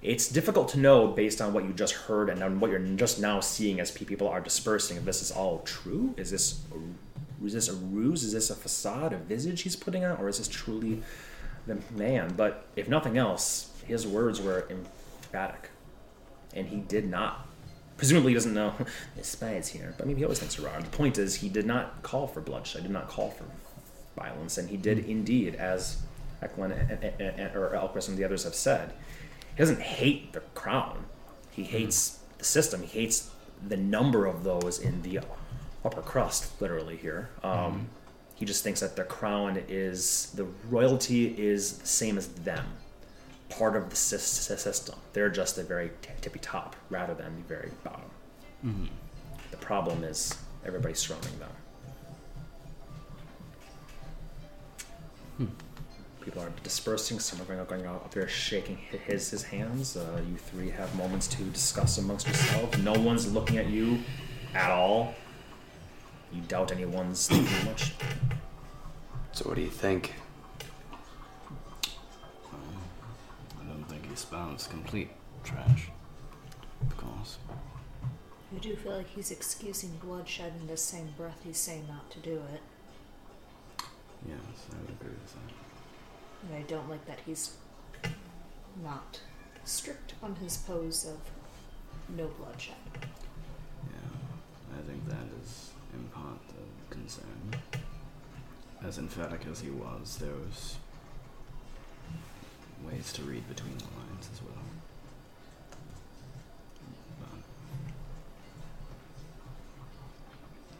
It's 0.04 0.28
difficult 0.28 0.68
to 0.68 0.78
know 0.78 1.06
based 1.06 1.40
on 1.40 1.54
what 1.54 1.64
you 1.64 1.72
just 1.72 1.94
heard 1.94 2.28
and 2.28 2.42
on 2.42 2.60
what 2.60 2.70
you're 2.70 2.78
just 2.78 3.18
now 3.18 3.40
seeing 3.40 3.80
as 3.80 3.90
people 3.90 4.28
are 4.28 4.40
dispersing. 4.42 4.98
If 4.98 5.06
this 5.06 5.22
is 5.22 5.32
all 5.32 5.60
true, 5.60 6.12
is 6.18 6.30
this 6.30 6.60
a, 6.72 7.44
is 7.46 7.54
this 7.54 7.68
a 7.70 7.74
ruse? 7.74 8.22
Is 8.22 8.34
this 8.34 8.50
a 8.50 8.54
facade, 8.54 9.14
a 9.14 9.16
visage 9.16 9.62
he's 9.62 9.76
putting 9.76 10.04
on, 10.04 10.18
or 10.18 10.28
is 10.28 10.36
this 10.36 10.46
truly 10.46 11.02
the 11.66 11.78
man? 11.90 12.34
But 12.36 12.66
if 12.76 12.86
nothing 12.86 13.16
else, 13.16 13.72
his 13.86 14.06
words 14.06 14.42
were 14.42 14.68
emphatic, 14.68 15.70
and 16.52 16.68
he 16.68 16.76
did 16.76 17.08
not. 17.08 17.48
Presumably, 17.96 18.32
he 18.32 18.34
doesn't 18.34 18.52
know 18.52 18.74
the 19.16 19.24
spy 19.24 19.54
is 19.54 19.68
here, 19.68 19.94
but 19.96 20.06
maybe 20.06 20.18
he 20.18 20.24
always 20.24 20.38
thinks 20.38 20.58
are. 20.58 20.82
The 20.82 20.88
point 20.90 21.16
is, 21.16 21.36
he 21.36 21.48
did 21.48 21.64
not 21.64 22.02
call 22.02 22.26
for 22.26 22.42
bloodshed. 22.42 22.82
He 22.82 22.88
did 22.88 22.92
not 22.92 23.08
call 23.08 23.30
for 23.30 23.44
violence, 24.20 24.58
and 24.58 24.68
he 24.68 24.76
did 24.76 24.98
hmm. 24.98 25.10
indeed, 25.10 25.54
as 25.54 26.02
Eklund 26.42 26.72
or 27.54 27.72
Elquist 27.74 28.08
and 28.08 28.18
the 28.18 28.24
others 28.24 28.44
have 28.44 28.54
said, 28.54 28.92
he 29.54 29.58
doesn't 29.58 29.80
hate 29.80 30.32
the 30.32 30.40
crown. 30.54 31.04
He 31.50 31.62
hates 31.64 32.18
the 32.38 32.44
system. 32.44 32.82
He 32.82 32.88
hates 33.00 33.30
the 33.66 33.76
number 33.76 34.26
of 34.26 34.44
those 34.44 34.78
in 34.78 35.02
the 35.02 35.20
upper 35.84 36.02
crust, 36.02 36.60
literally 36.60 36.96
here. 36.96 37.30
Um, 37.42 37.88
He 38.36 38.44
just 38.44 38.64
thinks 38.64 38.80
that 38.80 38.96
the 38.96 39.04
crown 39.04 39.62
is 39.68 40.32
the 40.34 40.44
royalty 40.68 41.26
is 41.38 41.78
the 41.78 41.86
same 41.86 42.18
as 42.18 42.26
them, 42.28 42.66
part 43.48 43.76
of 43.76 43.90
the 43.90 43.96
sys- 43.96 44.18
sys- 44.50 44.58
system. 44.58 44.96
They're 45.12 45.30
just 45.30 45.54
the 45.54 45.62
very 45.62 45.92
tippy 46.20 46.40
top 46.40 46.74
rather 46.90 47.14
than 47.14 47.36
the 47.36 47.42
very 47.42 47.70
bottom. 47.84 48.10
The 49.52 49.56
problem 49.58 50.02
is 50.02 50.34
everybody 50.66 50.94
surrounding 50.94 51.38
them. 51.38 51.50
People 56.24 56.42
are 56.42 56.52
dispersing. 56.62 57.18
Some 57.18 57.40
are 57.40 57.44
going 57.44 57.60
out, 57.60 57.68
going 57.68 57.84
out 57.84 57.96
up 57.96 58.10
there, 58.12 58.26
shaking 58.28 58.78
his 58.78 59.30
his 59.30 59.42
hands. 59.42 59.96
Uh, 59.96 60.22
you 60.28 60.36
three 60.36 60.70
have 60.70 60.94
moments 60.96 61.26
to 61.28 61.42
discuss 61.44 61.98
amongst 61.98 62.26
yourselves. 62.26 62.78
No 62.78 62.94
one's 62.94 63.30
looking 63.32 63.58
at 63.58 63.66
you 63.66 63.98
at 64.54 64.70
all. 64.70 65.14
You 66.32 66.40
doubt 66.42 66.72
anyone's 66.72 67.28
thinking 67.28 67.64
much. 67.66 67.92
So 69.32 69.48
what 69.48 69.56
do 69.56 69.60
you 69.60 69.70
think? 69.70 70.14
I 72.52 73.64
don't 73.68 73.84
think 73.84 74.08
he 74.08 74.16
spouts 74.16 74.66
complete 74.66 75.10
trash. 75.44 75.90
Of 76.82 76.96
course. 76.96 77.38
I 78.54 78.58
do 78.60 78.74
feel 78.76 78.96
like 78.96 79.08
he's 79.08 79.30
excusing 79.30 79.98
bloodshed 80.02 80.52
in 80.60 80.66
the 80.68 80.76
same 80.76 81.08
breath 81.16 81.40
he's 81.44 81.58
saying 81.58 81.86
not 81.88 82.10
to 82.12 82.18
do 82.20 82.40
it. 82.54 82.60
Yes, 84.26 84.38
I 84.72 84.76
would 84.80 84.90
agree 84.90 85.10
with 85.10 85.34
that. 85.34 85.53
And 86.46 86.56
I 86.56 86.62
don't 86.62 86.88
like 86.90 87.04
that 87.06 87.20
he's 87.24 87.52
not 88.82 89.20
strict 89.64 90.14
on 90.22 90.36
his 90.36 90.56
pose 90.58 91.06
of 91.06 91.18
no 92.16 92.26
bloodshed. 92.26 92.74
Yeah, 93.00 94.78
I 94.78 94.82
think 94.82 95.08
that 95.08 95.26
is 95.42 95.70
in 95.94 96.04
part 96.08 96.38
the 96.48 96.94
concern. 96.94 97.54
As 98.84 98.98
emphatic 98.98 99.46
as 99.50 99.60
he 99.60 99.70
was, 99.70 100.18
there 100.18 100.34
was 100.34 100.76
ways 102.84 103.12
to 103.14 103.22
read 103.22 103.48
between 103.48 103.78
the 103.78 103.84
lines 103.84 104.28
as 104.32 104.42
well. 104.42 104.64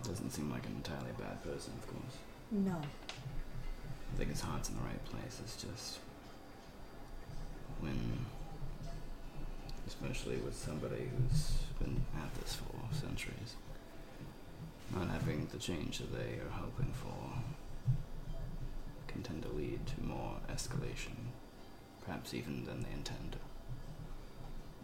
But 0.03 0.09
doesn't 0.09 0.31
seem 0.31 0.51
like 0.51 0.67
an 0.67 0.73
entirely 0.77 1.13
bad 1.19 1.43
person, 1.43 1.73
of 1.79 1.87
course. 1.87 2.19
No. 2.51 2.83
I 4.15 4.17
think 4.17 4.31
his 4.31 4.43
heart's 4.43 4.69
in 4.69 4.77
the 4.77 4.83
right 4.83 5.05
place. 5.07 5.41
It's 5.43 5.57
just 5.61 5.99
when, 7.81 8.25
especially 9.89 10.37
with 10.37 10.55
somebody 10.57 11.11
who's 11.11 11.55
been 11.81 12.01
at 12.17 12.33
this 12.37 12.55
for 12.55 12.95
centuries, 12.95 13.57
not 14.95 15.09
having 15.09 15.49
the 15.51 15.59
change 15.59 15.99
that 15.99 16.13
they 16.13 16.39
are 16.39 16.53
hoping 16.53 16.93
for 16.93 17.43
can 19.09 19.23
tend 19.25 19.43
to 19.43 19.49
lead 19.49 19.81
to 19.85 20.05
more 20.05 20.37
escalation, 20.49 21.33
perhaps 22.05 22.33
even 22.35 22.65
than 22.67 22.83
they 22.83 22.93
intend, 22.93 23.35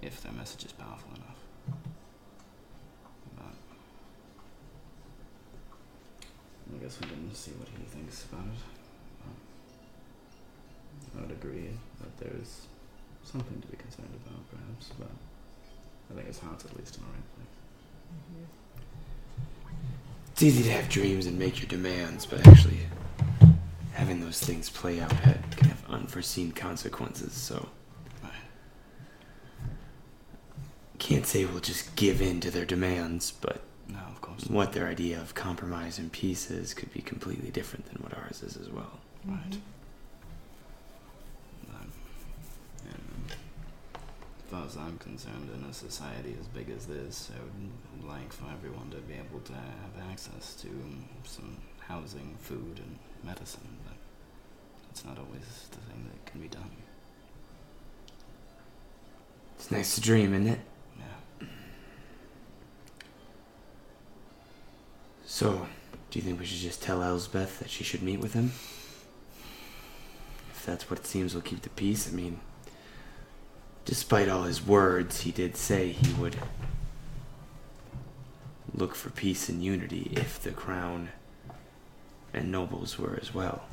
if 0.03 0.20
their 0.22 0.33
message 0.33 0.64
is 0.64 0.72
powerful 0.72 1.11
enough. 1.14 1.39
But 3.37 3.55
I 6.74 6.83
guess 6.83 6.99
we 7.01 7.07
can 7.07 7.33
see 7.33 7.53
what 7.53 7.68
he 7.68 7.85
thinks 7.85 8.24
about 8.24 8.47
it. 8.47 8.80
I 11.16 11.20
would 11.22 11.30
agree 11.32 11.70
that 12.01 12.18
there's 12.18 12.66
something 13.24 13.61
to 13.61 13.66
be 13.68 13.76
concerned 13.76 14.09
about, 14.26 14.40
perhaps, 14.51 14.90
but 14.98 15.11
I 16.11 16.14
think 16.14 16.26
his 16.26 16.38
heart's 16.38 16.64
at 16.64 16.76
least 16.78 16.96
in 16.96 17.03
the 17.03 17.09
right 17.09 17.34
place. 17.36 17.46
It's 20.32 20.42
easy 20.42 20.62
to 20.64 20.70
have 20.72 20.88
dreams 20.88 21.26
and 21.26 21.38
make 21.38 21.59
your 21.61 21.68
demands, 21.68 22.24
but 22.26 22.46
actually 22.46 22.78
having 23.92 24.20
those 24.20 24.40
things 24.40 24.70
play 24.70 25.01
out 25.01 25.12
had, 25.12 25.57
can 25.57 25.68
have 25.68 25.84
unforeseen 25.90 26.53
consequences. 26.53 27.32
So 27.34 27.68
Right. 28.22 28.32
can't 30.98 31.26
say 31.26 31.44
we'll 31.44 31.61
just 31.61 31.94
give 31.96 32.22
in 32.22 32.40
to 32.40 32.51
their 32.51 32.64
demands, 32.64 33.32
but 33.32 33.61
No, 33.88 33.98
of 33.98 34.20
course. 34.22 34.48
not. 34.48 34.51
what 34.57 34.72
their 34.72 34.86
idea 34.88 35.20
of 35.20 35.34
compromise 35.34 35.98
and 35.98 36.11
peace 36.11 36.51
is 36.51 36.72
could 36.72 36.92
be 36.92 37.03
completely 37.03 37.51
different 37.51 37.86
than 37.86 38.03
what 38.03 38.16
ours 38.16 38.42
is 38.42 38.57
as 38.57 38.70
well. 38.70 39.01
Right. 39.26 39.59
Far 44.51 44.64
as 44.64 44.76
I'm 44.76 44.98
concerned, 44.98 45.48
in 45.55 45.62
a 45.62 45.72
society 45.72 46.34
as 46.40 46.48
big 46.48 46.70
as 46.70 46.86
this, 46.86 47.30
I 47.32 47.38
would 47.40 48.09
like 48.09 48.32
for 48.32 48.46
everyone 48.53 48.90
to 48.90 48.96
be 48.96 49.14
able 49.14 49.38
to 49.44 49.53
have 49.53 50.11
access 50.11 50.55
to 50.62 50.68
some 51.22 51.57
housing, 51.78 52.34
food, 52.40 52.80
and 52.80 52.98
medicine, 53.22 53.68
but 53.86 53.94
that's 54.88 55.05
not 55.05 55.18
always 55.18 55.68
the 55.70 55.76
thing 55.76 56.05
that 56.11 56.26
can 56.32 56.40
be 56.40 56.48
done. 56.48 56.68
It's 59.55 59.70
nice 59.70 59.94
to 59.94 60.01
dream, 60.01 60.34
isn't 60.34 60.48
it? 60.48 60.61
Yeah. 60.98 61.46
So, 65.26 65.68
do 66.11 66.18
you 66.18 66.24
think 66.24 66.40
we 66.40 66.46
should 66.46 66.59
just 66.59 66.82
tell 66.82 67.05
Elspeth 67.05 67.61
that 67.61 67.70
she 67.70 67.84
should 67.84 68.03
meet 68.03 68.18
with 68.18 68.32
him? 68.32 68.51
If 70.51 70.66
that's 70.66 70.90
what 70.90 70.98
it 70.98 71.07
seems 71.07 71.36
will 71.36 71.40
keep 71.40 71.62
the 71.62 71.68
peace, 71.68 72.09
I 72.12 72.16
mean, 72.16 72.40
despite 73.85 74.28
all 74.28 74.43
his 74.45 74.64
words, 74.64 75.22
he 75.22 75.31
did 75.33 75.57
say 75.57 75.89
he 75.89 76.12
would 76.14 76.37
look 78.74 78.95
for 78.95 79.11
peace 79.11 79.49
and 79.49 79.62
unity 79.62 80.11
if 80.12 80.41
the 80.41 80.51
crown 80.51 81.11
and 82.33 82.51
nobles 82.51 82.99
were 82.99 83.18
as 83.20 83.35
well. 83.35 83.64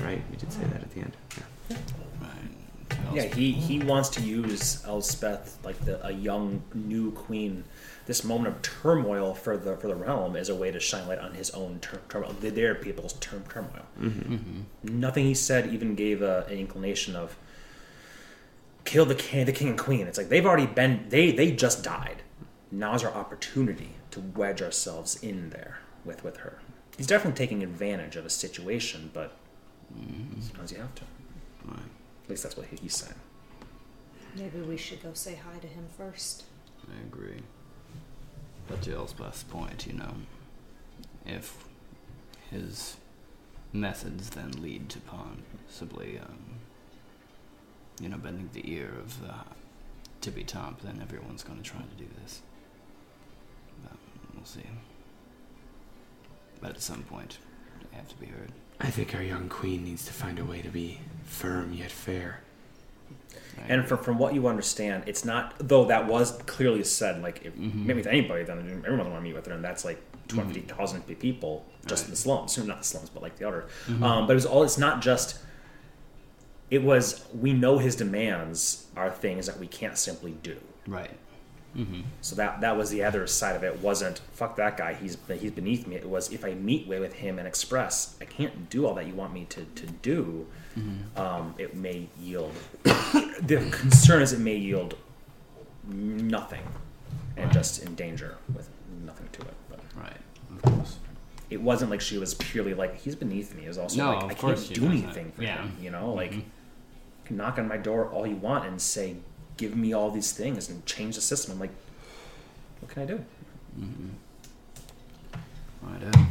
Right? 0.00 0.22
We 0.30 0.36
did 0.36 0.52
say 0.52 0.60
that 0.64 0.82
at 0.82 0.90
the 0.94 1.00
end. 1.00 1.16
Yeah. 1.36 1.76
Right. 2.20 3.14
Yeah, 3.14 3.22
he, 3.24 3.52
he 3.52 3.78
wants 3.78 4.08
to 4.10 4.22
use 4.22 4.84
Elspeth 4.86 5.58
like 5.64 5.78
the, 5.84 6.04
a 6.06 6.10
young 6.10 6.62
new 6.74 7.12
queen. 7.12 7.64
This 8.06 8.24
moment 8.24 8.48
of 8.54 8.62
turmoil 8.62 9.34
for 9.34 9.56
the 9.56 9.76
for 9.76 9.86
the 9.86 9.94
realm 9.94 10.34
is 10.36 10.48
a 10.48 10.54
way 10.54 10.70
to 10.72 10.80
shine 10.80 11.06
light 11.06 11.18
on 11.20 11.34
his 11.34 11.50
own 11.50 11.78
tur- 11.80 12.00
turmoil, 12.08 12.32
their 12.40 12.74
people's 12.74 13.12
tur- 13.14 13.42
turmoil. 13.48 13.84
Mhm. 14.00 14.62
Nothing 14.82 15.26
he 15.26 15.34
said 15.34 15.72
even 15.72 15.94
gave 15.94 16.20
a, 16.20 16.44
an 16.48 16.58
inclination 16.58 17.14
of 17.14 17.36
kill 18.90 19.04
the 19.06 19.14
king, 19.14 19.46
the 19.46 19.52
king 19.52 19.68
and 19.68 19.78
queen. 19.78 20.08
It's 20.08 20.18
like 20.18 20.28
they've 20.30 20.44
already 20.44 20.66
been 20.66 21.06
they 21.10 21.30
they 21.30 21.52
just 21.52 21.84
died. 21.84 22.22
Now's 22.72 23.04
our 23.04 23.12
opportunity 23.12 23.90
to 24.10 24.20
wedge 24.20 24.60
ourselves 24.62 25.14
in 25.22 25.50
there 25.50 25.78
with 26.04 26.24
with 26.24 26.38
her. 26.38 26.58
He's 26.96 27.06
definitely 27.06 27.38
taking 27.38 27.62
advantage 27.62 28.16
of 28.16 28.26
a 28.26 28.30
situation, 28.30 29.10
but 29.14 29.36
Mhm. 29.94 30.42
sometimes 30.42 30.72
you 30.72 30.78
have 30.78 30.94
to. 30.96 31.04
Right. 31.64 31.78
At 32.24 32.30
least 32.30 32.42
that's 32.42 32.56
what 32.56 32.66
he, 32.66 32.76
he's 32.76 32.96
saying. 32.96 33.14
Maybe 34.36 34.60
we 34.60 34.76
should 34.76 35.02
go 35.02 35.12
say 35.14 35.34
hi 35.36 35.58
to 35.60 35.66
him 35.68 35.86
first. 35.96 36.44
I 36.88 37.00
agree. 37.06 37.42
But 38.68 38.82
to 38.82 38.90
Elspeth's 38.94 39.42
point, 39.44 39.86
you 39.86 39.92
know, 39.94 40.14
if 41.26 41.64
his 42.50 42.96
methods 43.72 44.30
then 44.30 44.50
lead 44.62 44.88
to 44.90 45.00
possibly, 45.00 46.18
um, 46.18 46.59
you 48.00 48.08
know, 48.08 48.16
bending 48.16 48.48
the 48.52 48.70
ear 48.72 48.90
of 48.98 49.20
the 49.20 49.34
tippy 50.20 50.44
top, 50.44 50.80
then 50.82 50.98
everyone's 51.02 51.42
going 51.42 51.58
to 51.62 51.64
try 51.68 51.80
to 51.80 52.02
do 52.02 52.08
this. 52.22 52.40
But 53.82 53.92
we'll 54.34 54.44
see. 54.44 54.62
But 56.60 56.70
at 56.70 56.82
some 56.82 57.02
point, 57.02 57.38
they 57.90 57.96
have 57.96 58.08
to 58.08 58.16
be 58.16 58.26
heard. 58.26 58.52
I 58.80 58.90
think 58.90 59.14
our 59.14 59.22
young 59.22 59.48
queen 59.48 59.84
needs 59.84 60.04
to 60.06 60.12
find 60.12 60.38
a 60.38 60.44
way 60.44 60.62
to 60.62 60.68
be 60.68 61.00
firm 61.24 61.72
yet 61.74 61.90
fair. 61.90 62.40
And 63.68 63.86
from 63.86 63.98
from 63.98 64.18
what 64.18 64.32
you 64.34 64.46
understand, 64.48 65.04
it's 65.06 65.24
not 65.24 65.54
though 65.58 65.84
that 65.86 66.06
was 66.06 66.32
clearly 66.46 66.82
said. 66.84 67.22
Like 67.22 67.42
if 67.44 67.54
Mhm. 67.54 67.84
maybe 67.86 67.98
with 67.98 68.06
anybody, 68.06 68.42
then 68.44 68.82
everyone 68.86 69.10
want 69.10 69.16
to 69.16 69.20
meet 69.20 69.34
with 69.34 69.46
her, 69.46 69.52
and 69.52 69.62
that's 69.62 69.84
like 69.84 70.00
two 70.28 70.36
hundred 70.36 70.54
fifty 70.54 70.72
thousand 70.74 71.02
people 71.18 71.66
just 71.86 72.04
in 72.06 72.10
the 72.10 72.16
slums. 72.16 72.56
Not 72.58 72.78
the 72.78 72.84
slums, 72.84 73.10
but 73.10 73.22
like 73.22 73.36
the 73.36 73.46
outer. 73.46 73.66
Um, 73.88 74.26
but 74.26 74.30
it 74.30 74.34
was 74.34 74.46
all. 74.46 74.62
It's 74.62 74.78
not 74.78 75.02
just. 75.02 75.38
It 76.70 76.82
was. 76.82 77.24
We 77.34 77.52
know 77.52 77.78
his 77.78 77.96
demands 77.96 78.86
are 78.96 79.10
things 79.10 79.46
that 79.46 79.58
we 79.58 79.66
can't 79.66 79.98
simply 79.98 80.32
do. 80.42 80.56
Right. 80.86 81.10
Mm-hmm. 81.76 82.00
So 82.20 82.34
that 82.36 82.60
that 82.62 82.76
was 82.76 82.90
the 82.90 83.04
other 83.04 83.26
side 83.26 83.54
of 83.56 83.62
it. 83.62 83.74
It 83.74 83.80
wasn't 83.80 84.18
fuck 84.32 84.56
that 84.56 84.76
guy. 84.76 84.94
He's 84.94 85.16
he's 85.40 85.52
beneath 85.52 85.86
me. 85.86 85.96
It 85.96 86.08
was 86.08 86.32
if 86.32 86.44
I 86.44 86.54
meet 86.54 86.86
with 86.88 87.12
him 87.14 87.38
and 87.38 87.46
express 87.46 88.16
I 88.20 88.24
can't 88.24 88.68
do 88.70 88.86
all 88.86 88.94
that 88.94 89.06
you 89.06 89.14
want 89.14 89.32
me 89.32 89.46
to 89.50 89.64
to 89.64 89.86
do. 89.86 90.46
Um, 91.16 91.54
it 91.58 91.74
may 91.76 92.08
yield. 92.20 92.52
the 92.82 93.68
concern 93.72 94.22
is 94.22 94.32
it 94.32 94.38
may 94.40 94.56
yield 94.56 94.96
nothing, 95.86 96.62
and 97.36 97.52
just 97.52 97.82
in 97.84 97.94
danger 97.94 98.36
with 98.54 98.68
nothing 99.04 99.28
to 99.32 99.42
it. 99.42 99.54
But 99.68 99.80
Right. 99.96 100.16
Of 100.56 100.62
course. 100.62 100.96
it 101.50 101.60
wasn't 101.60 101.90
like 101.90 102.00
she 102.00 102.18
was 102.18 102.34
purely 102.34 102.74
like 102.74 102.96
he's 103.00 103.14
beneath 103.16 103.54
me. 103.54 103.64
It 103.64 103.68
was 103.68 103.78
also 103.78 103.96
No, 103.98 104.12
like 104.14 104.22
of 104.24 104.30
I 104.30 104.34
course 104.34 104.62
can't 104.68 104.74
do 104.74 104.80
doesn't. 104.88 105.02
anything 105.04 105.32
for 105.32 105.42
Yeah. 105.42 105.62
him. 105.62 105.76
You 105.80 105.90
know, 105.90 106.12
like 106.14 106.32
Mhm. 106.32 106.42
You 107.30 107.36
can 107.36 107.44
knock 107.44 107.58
on 107.58 107.68
my 107.68 107.76
door 107.76 108.08
all 108.08 108.26
you 108.26 108.34
want 108.36 108.66
and 108.66 108.80
say 108.80 109.14
give 109.56 109.76
me 109.76 109.92
all 109.92 110.10
these 110.10 110.32
things 110.32 110.68
and 110.68 110.84
change 110.84 111.14
the 111.14 111.20
system. 111.20 111.52
I'm 111.52 111.60
like, 111.60 111.70
what 112.80 112.90
can 112.90 113.02
I 113.02 113.06
do? 113.06 113.24
Mm-hmm. 113.78 114.08
Right. 115.82 116.02
Uh, 116.02 116.24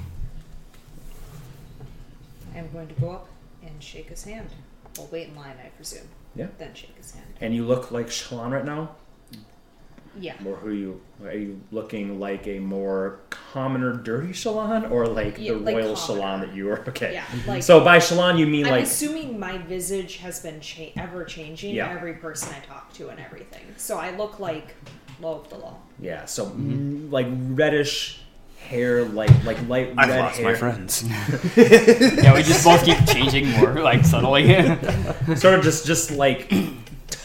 I'm 2.56 2.70
going 2.72 2.88
to 2.88 2.94
go 2.96 3.12
up 3.12 3.28
and 3.64 3.82
shake 3.82 4.10
his 4.10 4.24
hand. 4.24 4.50
We'll 4.98 5.08
wait 5.12 5.30
in 5.30 5.36
line, 5.36 5.56
I 5.64 5.70
presume. 5.70 6.08
Yeah. 6.36 6.48
Then 6.58 6.74
shake 6.74 6.98
his 6.98 7.12
hand. 7.12 7.28
And 7.40 7.56
you 7.56 7.66
look 7.66 7.92
like 7.92 8.08
Shalon 8.08 8.52
right 8.52 8.66
now. 8.66 8.96
Yeah. 10.20 10.36
Or 10.46 10.56
who 10.56 10.72
you 10.72 11.02
are 11.24 11.34
you 11.34 11.60
looking 11.72 12.20
like 12.20 12.48
a 12.48 12.60
more 12.60 13.20
commoner, 13.30 13.94
dirty 13.94 14.30
Shalon 14.30 14.90
or 14.92 15.06
like 15.08 15.38
Yeah, 15.38 15.54
the 15.54 15.60
like 15.60 15.76
royal 15.76 15.96
commoner. 15.96 16.22
Shalon 16.22 16.40
that 16.42 16.56
you 16.56 16.70
are? 16.70 16.80
Okay. 16.90 17.14
Yeah. 17.14 17.26
Like 17.48 17.64
So 17.64 17.84
by 17.84 17.98
Shalon 18.00 18.38
you 18.40 18.48
mean 18.48 18.64
like 18.64 18.72
I'm 18.74 18.80
like 18.80 18.86
assuming 18.88 19.40
my 19.40 19.58
visage 19.60 20.18
has 20.18 20.40
been 20.40 20.60
cha- 20.62 20.92
ever 20.98 21.24
changing 21.26 21.76
Yeah. 21.76 21.90
every 21.90 22.14
person 22.14 22.54
I 22.54 22.66
talk 22.66 22.94
to 22.94 23.10
and 23.10 23.20
everything. 23.20 23.64
So 23.78 23.98
I 23.98 24.16
look 24.16 24.40
like 24.40 24.76
low 25.22 25.36
of 25.42 25.50
the 25.50 25.58
law. 25.58 25.78
yeah, 26.00 26.26
so 26.26 26.46
Mm-hmm. 26.46 27.08
mm, 27.08 27.12
like 27.12 27.28
reddish 27.30 28.20
hair, 28.60 29.04
like 29.06 29.32
like 29.46 29.58
light 29.70 29.94
I've 29.98 30.10
red 30.10 30.20
lost 30.20 30.38
hair. 30.40 30.46
my 30.52 30.56
friends. 30.56 31.04
yeah, 31.58 32.34
we 32.34 32.44
just 32.44 32.64
both 32.64 32.84
keep 32.84 32.98
changing 33.08 33.50
more, 33.52 33.74
like 33.82 34.04
subtly. 34.06 34.54
sort 35.36 35.56
of 35.56 35.64
just 35.64 35.86
just 35.86 36.12
like 36.12 36.52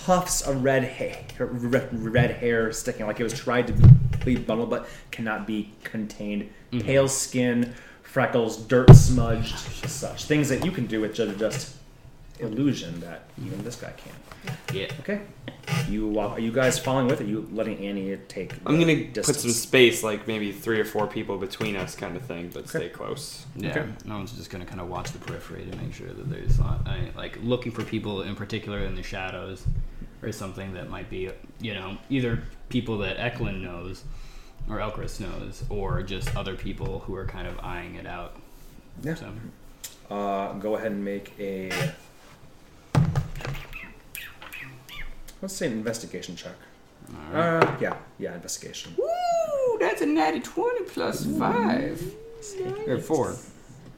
tufts 0.05 0.43
of 0.43 0.63
red 0.63 0.85
hair, 0.85 1.17
red, 1.39 1.89
red 1.93 2.31
hair 2.33 2.71
sticking 2.73 3.07
like 3.07 3.19
it 3.21 3.25
was 3.25 3.33
tried 3.33 3.67
to 3.67 3.73
be 4.25 4.37
bundled 4.37 4.69
but 4.69 4.87
cannot 5.11 5.47
be 5.47 5.73
contained. 5.83 6.51
Mm-hmm. 6.73 6.87
Pale 6.87 7.09
skin, 7.09 7.75
freckles, 8.03 8.59
dirt 8.59 8.95
smudged, 8.95 9.57
such 9.89 10.25
things 10.27 10.51
that 10.51 10.63
you 10.65 10.71
can 10.71 10.87
do 10.87 11.01
with 11.01 11.15
just, 11.15 11.39
just 11.39 11.77
illusion 12.39 13.01
that 13.01 13.23
even 13.43 13.65
this 13.65 13.77
guy 13.77 13.93
can't. 13.97 14.59
yeah. 14.75 14.89
Okay, 15.01 15.23
you 15.89 16.07
walk. 16.07 16.37
Are 16.37 16.41
you 16.41 16.53
guys 16.53 16.79
following 16.79 17.07
with? 17.07 17.23
It? 17.23 17.25
Are 17.25 17.31
you 17.31 17.49
letting 17.51 17.79
Annie 17.79 18.15
take? 18.29 18.53
I'm 18.67 18.79
gonna 18.79 19.07
put 19.15 19.37
some 19.37 19.53
space, 19.53 20.03
like 20.03 20.29
maybe 20.29 20.53
three 20.53 20.79
or 20.81 20.85
four 20.85 21.07
people 21.07 21.39
between 21.39 21.77
us, 21.77 21.97
kind 21.97 22.15
of 22.15 22.23
thing, 22.25 22.51
but 22.53 22.65
Okay. 22.65 22.79
stay 22.79 22.89
close. 22.91 23.47
Yeah, 23.57 23.71
Okay. 23.71 23.87
no 24.05 24.17
one's 24.19 24.33
just 24.33 24.51
gonna 24.51 24.67
kind 24.67 24.83
of 24.83 24.89
watch 24.89 25.13
the 25.13 25.19
periphery 25.19 25.65
to 25.65 25.77
make 25.79 25.95
sure 25.95 26.09
that 26.09 26.29
there's 26.29 26.59
not 26.59 26.87
I, 26.87 27.09
like 27.17 27.39
looking 27.43 27.73
for 27.73 27.83
people 27.85 28.21
in 28.21 28.35
particular 28.37 28.81
in 28.81 28.97
the 28.97 29.03
shadows, 29.03 29.65
or 30.25 30.33
something 30.33 30.75
that 30.75 30.89
might 30.91 31.09
be 31.11 31.31
you 31.61 31.75
know 31.75 31.97
either 32.11 32.43
people 32.69 32.99
that 32.99 33.19
Eklund 33.19 33.63
knows, 33.63 34.05
or 34.69 34.79
Elkris 34.79 35.21
knows, 35.21 35.63
or 35.71 36.03
just 36.03 36.35
other 36.37 36.55
people 36.57 37.01
who 37.01 37.15
are 37.15 37.27
kind 37.27 37.47
of 37.47 37.59
eyeing 37.61 37.95
it 37.97 38.07
out. 38.07 38.37
Yeah. 39.03 39.15
So, 39.15 39.33
Uh, 40.11 40.53
go 40.55 40.77
ahead 40.77 40.93
and 40.93 41.05
make 41.05 41.33
a. 41.39 41.71
Let's 45.43 45.55
say 45.55 45.67
an 45.67 45.73
investigation 45.73 46.37
check. 46.37 46.55
all 47.13 47.33
right. 47.33 47.63
Uh, 47.63 47.77
yeah, 47.81 47.97
yeah, 48.19 48.35
investigation. 48.35 48.95
Ooh, 48.99 49.77
that's 49.81 50.01
a 50.01 50.07
natty 50.07 50.41
twenty 50.41 50.85
plus 50.87 51.25
five. 51.39 52.03
Or 52.87 52.99
four. 52.99 53.37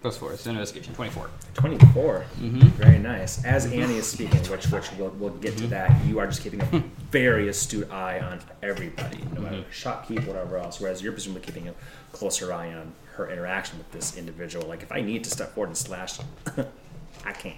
Plus 0.06 0.18
four. 0.18 0.32
It's 0.32 0.46
an 0.46 0.52
investigation. 0.52 0.94
Twenty-four. 0.94 1.28
24. 1.54 2.24
Mm-hmm. 2.38 2.60
Very 2.68 2.98
nice. 3.00 3.44
As 3.44 3.66
Annie 3.66 3.96
is 3.96 4.06
speaking, 4.06 4.38
which 4.42 4.70
which 4.70 4.92
we'll, 4.92 5.08
we'll 5.18 5.30
get 5.30 5.58
to 5.58 5.66
that, 5.66 6.04
you 6.04 6.20
are 6.20 6.28
just 6.28 6.42
keeping 6.42 6.60
a 6.60 6.66
very 7.10 7.48
astute 7.48 7.90
eye 7.90 8.20
on 8.20 8.38
everybody, 8.62 9.18
no 9.34 9.40
matter 9.40 9.64
shopkeep, 9.72 10.24
whatever 10.24 10.58
else. 10.58 10.78
Whereas 10.78 11.02
you're 11.02 11.10
presumably 11.10 11.42
keeping 11.42 11.66
a 11.66 11.74
closer 12.12 12.52
eye 12.52 12.72
on 12.72 12.92
her 13.14 13.28
interaction 13.28 13.78
with 13.78 13.90
this 13.90 14.16
individual. 14.16 14.68
Like 14.68 14.84
if 14.84 14.92
I 14.92 15.00
need 15.00 15.24
to 15.24 15.30
step 15.30 15.54
forward 15.54 15.70
and 15.70 15.76
slash, 15.76 16.20
I 17.24 17.32
can. 17.32 17.56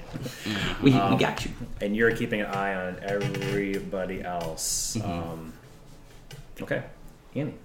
We, 0.82 0.94
Um, 0.94 1.12
we 1.12 1.18
got 1.18 1.44
you. 1.44 1.50
And 1.82 1.94
you're 1.94 2.16
keeping 2.16 2.40
an 2.40 2.46
eye 2.46 2.74
on 2.74 2.96
everybody 3.02 4.22
else. 4.22 4.96
Um, 5.04 5.52
okay, 6.62 6.84
Annie, 7.34 7.56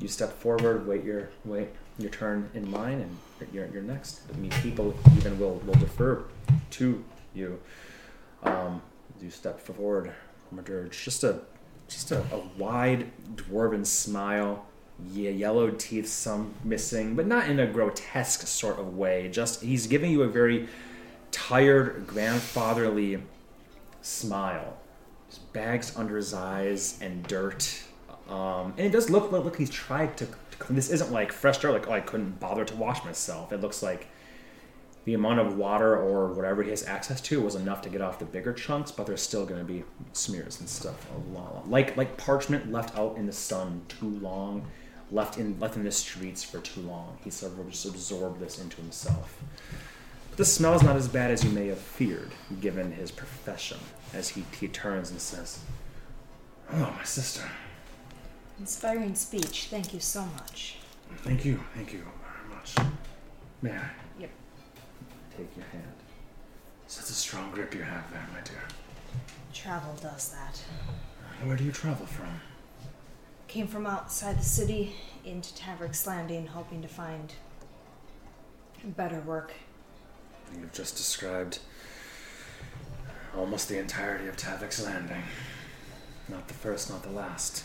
you 0.00 0.06
step 0.06 0.32
forward. 0.38 0.86
Wait 0.86 1.02
your 1.02 1.30
wait 1.44 1.70
your 1.98 2.10
turn 2.10 2.48
in 2.54 2.70
line, 2.70 3.00
and 3.00 3.16
you're, 3.52 3.68
you're 3.68 3.82
next. 3.82 4.20
I 4.32 4.36
mean, 4.36 4.50
people 4.62 4.94
even 5.16 5.38
will 5.38 5.62
will 5.66 5.74
defer 5.74 6.24
to 6.70 7.04
you. 7.34 7.60
Um, 8.42 8.82
you 9.20 9.30
step 9.30 9.60
forward, 9.60 10.12
Madirge. 10.54 11.02
Just 11.04 11.24
a 11.24 11.40
just 11.88 12.10
a, 12.10 12.20
a 12.32 12.40
wide 12.56 13.10
dwarven 13.34 13.84
smile. 13.84 14.66
Yeah, 15.12 15.30
yellow 15.30 15.70
teeth, 15.70 16.08
some 16.08 16.54
missing, 16.64 17.14
but 17.14 17.26
not 17.26 17.48
in 17.48 17.60
a 17.60 17.66
grotesque 17.66 18.46
sort 18.46 18.80
of 18.80 18.96
way. 18.96 19.28
Just 19.28 19.62
he's 19.62 19.86
giving 19.86 20.10
you 20.10 20.22
a 20.22 20.28
very 20.28 20.68
tired, 21.30 22.06
grandfatherly 22.06 23.22
smile. 24.02 24.76
Just 25.28 25.52
bags 25.52 25.96
under 25.96 26.16
his 26.16 26.34
eyes 26.34 26.98
and 27.00 27.22
dirt. 27.28 27.82
Um, 28.28 28.74
and 28.76 28.86
it 28.86 28.90
does 28.90 29.08
look 29.08 29.30
look 29.30 29.56
he's 29.56 29.70
tried 29.70 30.16
to. 30.18 30.26
This 30.70 30.90
isn't 30.90 31.12
like 31.12 31.32
fresh 31.32 31.58
dirt. 31.58 31.72
Like 31.72 31.88
oh, 31.88 31.92
I 31.92 32.00
couldn't 32.00 32.40
bother 32.40 32.64
to 32.64 32.76
wash 32.76 33.04
myself. 33.04 33.52
It 33.52 33.60
looks 33.60 33.82
like 33.82 34.08
the 35.04 35.14
amount 35.14 35.40
of 35.40 35.56
water 35.56 35.96
or 35.96 36.32
whatever 36.34 36.62
he 36.62 36.68
has 36.70 36.84
access 36.84 37.20
to 37.22 37.40
was 37.40 37.54
enough 37.54 37.80
to 37.82 37.88
get 37.88 38.02
off 38.02 38.18
the 38.18 38.26
bigger 38.26 38.52
chunks, 38.52 38.90
but 38.90 39.06
there's 39.06 39.22
still 39.22 39.46
going 39.46 39.58
to 39.58 39.64
be 39.64 39.82
smears 40.12 40.60
and 40.60 40.68
stuff 40.68 41.06
like 41.66 41.96
like 41.96 42.16
parchment 42.16 42.70
left 42.70 42.96
out 42.98 43.16
in 43.16 43.26
the 43.26 43.32
sun 43.32 43.82
too 43.88 44.08
long, 44.20 44.66
left 45.10 45.38
in 45.38 45.58
left 45.60 45.76
in 45.76 45.84
the 45.84 45.90
streets 45.90 46.42
for 46.44 46.58
too 46.58 46.82
long. 46.82 47.18
He 47.24 47.30
sort 47.30 47.58
of 47.58 47.70
just 47.70 47.86
absorbed 47.86 48.40
this 48.40 48.60
into 48.60 48.76
himself. 48.76 49.42
But 50.28 50.38
the 50.38 50.44
smell 50.44 50.74
is 50.74 50.82
not 50.82 50.96
as 50.96 51.08
bad 51.08 51.30
as 51.30 51.42
you 51.42 51.50
may 51.50 51.68
have 51.68 51.78
feared, 51.78 52.32
given 52.60 52.92
his 52.92 53.10
profession. 53.10 53.78
As 54.12 54.30
he, 54.30 54.44
he 54.58 54.68
turns 54.68 55.10
and 55.10 55.20
says, 55.20 55.60
"Oh, 56.70 56.94
my 56.98 57.04
sister, 57.04 57.48
Inspiring 58.58 59.14
speech. 59.14 59.68
Thank 59.70 59.94
you 59.94 60.00
so 60.00 60.24
much. 60.24 60.76
thank 61.18 61.44
you, 61.44 61.60
thank 61.74 61.92
you 61.92 62.00
very 62.00 62.54
much. 62.54 62.74
May 63.62 63.72
I?" 63.72 63.90
Yep. 64.18 64.30
Take 65.36 65.56
your 65.56 65.66
hand. 65.66 65.94
Such 66.86 67.10
a 67.10 67.12
strong 67.12 67.50
grip 67.50 67.74
you 67.74 67.82
have 67.82 68.10
there, 68.10 68.26
my 68.32 68.40
dear. 68.40 68.62
Travel 69.52 69.94
does 70.00 70.30
that. 70.30 70.60
Where 71.44 71.56
do 71.56 71.64
you 71.64 71.72
travel 71.72 72.06
from? 72.06 72.40
Came 73.46 73.66
from 73.66 73.86
outside 73.86 74.38
the 74.38 74.44
city 74.44 74.96
into 75.24 75.54
Tavrik's 75.54 76.06
Landing, 76.06 76.46
hoping 76.46 76.82
to 76.82 76.88
find 76.88 77.32
better 78.84 79.20
work. 79.20 79.52
You've 80.58 80.72
just 80.72 80.96
described 80.96 81.58
almost 83.36 83.68
the 83.68 83.78
entirety 83.78 84.26
of 84.28 84.36
Tavik's 84.36 84.82
Landing. 84.82 85.22
Not 86.28 86.48
the 86.48 86.54
first, 86.54 86.90
not 86.90 87.02
the 87.02 87.10
last. 87.10 87.64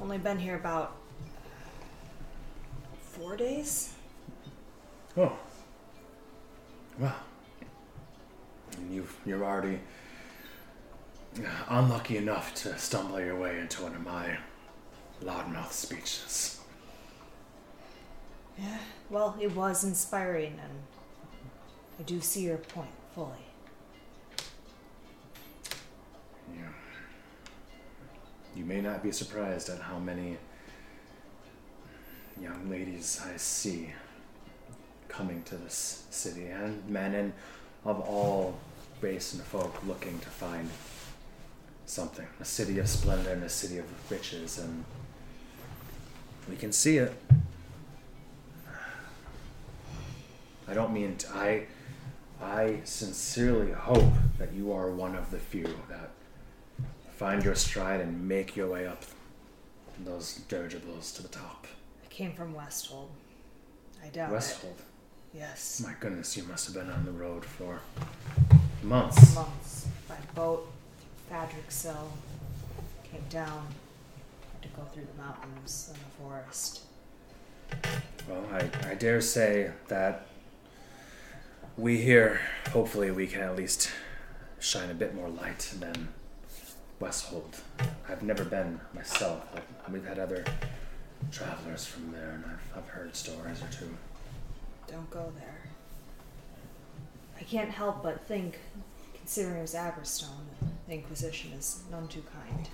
Only 0.00 0.18
been 0.18 0.38
here 0.38 0.56
about 0.56 0.96
four 3.00 3.36
days. 3.36 3.94
Oh. 5.16 5.36
Well. 6.98 7.14
And 8.76 8.92
you've, 8.92 9.16
you're 9.24 9.44
already 9.44 9.80
unlucky 11.68 12.16
enough 12.16 12.54
to 12.54 12.76
stumble 12.78 13.20
your 13.20 13.38
way 13.38 13.58
into 13.58 13.82
one 13.82 13.94
of 13.94 14.02
my 14.02 14.38
loudmouth 15.22 15.72
speeches. 15.72 16.60
Yeah. 18.58 18.78
Well, 19.10 19.36
it 19.40 19.54
was 19.54 19.84
inspiring, 19.84 20.58
and 20.62 20.72
I 21.98 22.02
do 22.02 22.20
see 22.20 22.42
your 22.42 22.58
point 22.58 22.90
fully. 23.14 23.43
You 28.56 28.64
may 28.64 28.80
not 28.80 29.02
be 29.02 29.12
surprised 29.12 29.68
at 29.68 29.80
how 29.80 29.98
many 29.98 30.38
young 32.40 32.70
ladies 32.70 33.20
I 33.24 33.36
see 33.36 33.90
coming 35.08 35.42
to 35.44 35.56
this 35.56 36.04
city, 36.10 36.46
and 36.46 36.88
men 36.88 37.14
and 37.14 37.32
of 37.84 38.00
all 38.00 38.58
race 39.00 39.32
and 39.34 39.42
folk 39.42 39.84
looking 39.86 40.18
to 40.20 40.28
find 40.28 40.68
something. 41.86 42.26
A 42.40 42.44
city 42.44 42.78
of 42.78 42.88
splendor 42.88 43.30
and 43.30 43.44
a 43.44 43.48
city 43.48 43.78
of 43.78 43.84
riches, 44.10 44.58
and 44.58 44.84
we 46.48 46.56
can 46.56 46.72
see 46.72 46.98
it. 46.98 47.12
I 50.66 50.74
don't 50.74 50.92
mean. 50.92 51.16
I 52.42 52.80
sincerely 52.84 53.72
hope 53.72 54.12
that 54.38 54.52
you 54.52 54.72
are 54.72 54.90
one 54.90 55.14
of 55.14 55.30
the 55.30 55.38
few 55.38 55.64
that 55.88 56.10
find 57.16 57.44
your 57.44 57.54
stride 57.54 58.00
and 58.00 58.28
make 58.28 58.56
your 58.56 58.68
way 58.68 58.86
up 58.86 59.02
those 60.04 60.36
dirigibles 60.48 61.12
to 61.12 61.22
the 61.22 61.28
top. 61.28 61.66
I 62.04 62.08
came 62.08 62.32
from 62.32 62.54
Westhold. 62.54 63.08
I 64.02 64.08
doubt 64.08 64.32
it. 64.32 64.34
Westhold. 64.34 64.80
Yes. 65.32 65.82
My 65.84 65.94
goodness, 66.00 66.36
you 66.36 66.44
must 66.44 66.66
have 66.66 66.74
been 66.74 66.92
on 66.92 67.04
the 67.04 67.12
road 67.12 67.44
for 67.44 67.80
months. 68.82 69.34
Months 69.34 69.88
by 70.08 70.16
boat, 70.34 70.70
Fadricksill. 71.30 72.08
Came 73.10 73.24
down. 73.30 73.66
Had 74.52 74.62
to 74.62 74.68
go 74.76 74.82
through 74.92 75.06
the 75.16 75.22
mountains 75.22 75.92
and 75.92 76.00
the 76.00 76.22
forest. 76.22 76.82
Well, 78.28 78.44
I, 78.52 78.90
I 78.90 78.94
dare 78.94 79.20
say 79.20 79.70
that 79.88 80.26
we 81.76 82.00
here, 82.00 82.40
hopefully, 82.70 83.10
we 83.10 83.26
can 83.26 83.40
at 83.40 83.56
least 83.56 83.90
shine 84.60 84.90
a 84.90 84.94
bit 84.94 85.14
more 85.14 85.28
light 85.28 85.74
than 85.78 86.08
Westhold. 87.00 87.60
I've 88.08 88.22
never 88.22 88.44
been 88.44 88.80
myself, 88.94 89.48
but 89.52 89.64
we've 89.90 90.06
had 90.06 90.18
other 90.18 90.44
travelers 91.30 91.86
from 91.86 92.12
there, 92.12 92.30
and 92.30 92.44
I've, 92.46 92.78
I've 92.78 92.88
heard 92.88 93.14
stories 93.16 93.62
or 93.62 93.68
two. 93.68 93.94
Don't 94.86 95.10
go 95.10 95.32
there. 95.38 95.58
I 97.38 97.42
can't 97.42 97.70
help 97.70 98.02
but 98.02 98.26
think, 98.26 98.58
considering 99.16 99.58
it 99.58 99.62
was 99.62 99.74
Aberstone, 99.74 100.46
the 100.86 100.94
Inquisition 100.94 101.52
is 101.52 101.82
none 101.90 102.08
too 102.08 102.22
kind. 102.32 102.68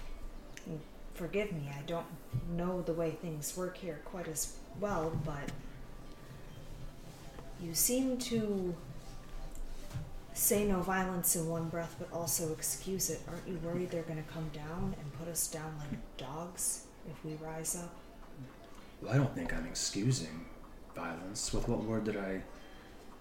And 0.66 0.80
forgive 1.14 1.52
me, 1.52 1.70
I 1.76 1.82
don't 1.82 2.06
know 2.50 2.82
the 2.82 2.92
way 2.92 3.12
things 3.12 3.56
work 3.56 3.76
here 3.78 4.00
quite 4.04 4.28
as 4.28 4.56
well, 4.78 5.12
but 5.24 5.50
you 7.62 7.74
seem 7.74 8.18
to 8.18 8.74
say 10.40 10.64
no 10.64 10.80
violence 10.80 11.36
in 11.36 11.46
one 11.48 11.68
breath, 11.68 11.94
but 11.98 12.10
also 12.16 12.50
excuse 12.52 13.10
it. 13.10 13.20
Aren't 13.28 13.46
you 13.46 13.58
worried 13.62 13.90
they're 13.90 14.02
going 14.02 14.22
to 14.22 14.32
come 14.32 14.48
down 14.54 14.94
and 14.98 15.18
put 15.18 15.28
us 15.28 15.46
down 15.48 15.74
like 15.78 15.98
dogs 16.16 16.84
if 17.08 17.22
we 17.24 17.34
rise 17.34 17.76
up? 17.76 17.94
Well, 19.02 19.12
I 19.12 19.18
don't 19.18 19.34
think 19.34 19.52
I'm 19.52 19.66
excusing 19.66 20.46
violence. 20.96 21.52
With 21.52 21.68
what 21.68 21.84
word 21.84 22.04
did 22.04 22.16
I 22.16 22.40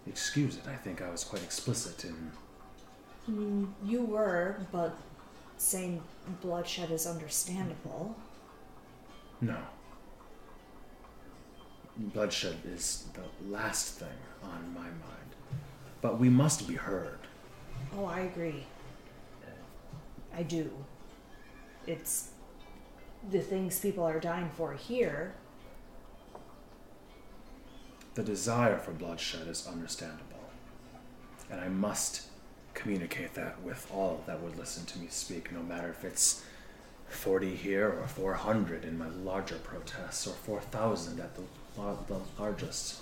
excuse 0.08 0.56
it? 0.56 0.64
I 0.68 0.76
think 0.76 1.02
I 1.02 1.10
was 1.10 1.26
quite 1.26 1.44
explicit 1.44 2.06
in. 2.06 2.32
Mm, 3.30 3.68
You 3.86 4.06
were, 4.06 4.56
but 4.72 4.96
saying 5.58 6.02
bloodshed 6.42 6.90
is 6.90 7.06
understandable. 7.06 8.16
No. 9.42 9.58
Bloodshed 11.98 12.56
is 12.66 13.08
the 13.14 13.52
last 13.52 13.96
thing 13.96 14.08
on 14.42 14.74
my 14.74 14.84
mind. 14.84 15.19
But 16.02 16.20
we 16.20 16.30
must 16.30 16.68
be 16.68 16.76
heard. 16.76 17.20
Oh, 17.98 18.06
I 18.06 18.22
agree. 18.22 18.66
I 20.36 20.44
do. 20.44 20.72
It's 21.88 22.30
the 23.30 23.42
things 23.42 23.80
people 23.80 24.04
are 24.04 24.20
dying 24.20 24.50
for 24.56 24.74
here. 24.74 25.34
The 28.16 28.24
desire 28.24 28.78
for 28.78 28.92
bloodshed 28.92 29.48
is 29.48 29.68
understandable. 29.68 30.26
And 31.52 31.60
I 31.60 31.68
must 31.68 32.28
communicate 32.74 33.34
that 33.34 33.62
with 33.64 33.90
all 33.94 34.24
that 34.28 34.42
would 34.42 34.58
listen 34.58 34.86
to 34.86 35.00
me 35.00 35.08
speak, 35.10 35.52
no 35.52 35.62
matter 35.62 35.90
if 35.90 36.06
it's 36.06 36.44
40 37.10 37.56
here 37.56 37.90
or 37.90 38.08
400 38.08 38.86
in 38.86 38.98
my 38.98 39.08
larger 39.08 39.58
protests 39.58 40.28
or 40.28 40.34
4,000 40.34 41.20
at 41.20 41.36
the, 41.36 41.42
the 42.08 42.20
largest. 42.38 43.02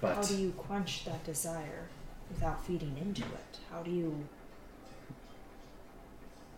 But 0.00 0.16
How 0.16 0.22
do 0.22 0.36
you 0.36 0.50
quench 0.52 1.04
that 1.04 1.24
desire 1.24 1.88
without 2.28 2.64
feeding 2.64 2.96
into 3.00 3.22
it? 3.22 3.58
How 3.70 3.82
do 3.82 3.90
you. 3.90 4.26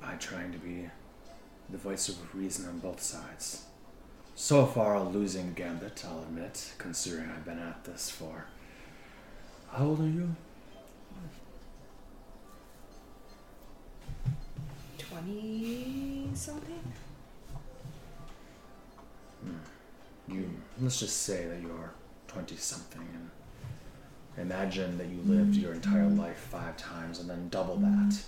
by 0.01 0.15
trying 0.15 0.53
to 0.53 0.59
be 0.59 0.89
the 1.71 1.79
voice 1.79 2.09
of 2.09 2.35
reason 2.35 2.69
on 2.69 2.79
both 2.79 3.03
sides. 3.03 3.65
So 4.35 4.67
far, 4.67 4.95
a 4.95 5.03
losing 5.03 5.55
gambit, 5.55 6.05
I'll 6.05 6.23
admit, 6.23 6.73
considering 6.79 7.31
I've 7.31 7.45
been 7.45 7.59
at 7.59 7.85
this 7.85 8.11
for. 8.11 8.47
How 9.71 9.85
old 9.87 10.01
are 10.01 10.05
you? 10.05 10.35
20 14.99 16.31
something? 16.35 16.93
Hmm. 19.43 20.33
You 20.33 20.51
let's 20.81 20.99
just 20.99 21.23
say 21.23 21.47
that 21.47 21.61
you're 21.63 21.93
twenty 22.35 22.57
something, 22.57 23.07
and 23.15 23.31
imagine 24.37 24.99
that 24.99 25.07
you 25.07 25.21
lived 25.25 25.55
your 25.55 25.73
entire 25.73 26.09
life 26.09 26.49
five 26.51 26.77
times, 26.77 27.21
and 27.21 27.31
then 27.31 27.49
double 27.49 27.77
that. 27.77 28.21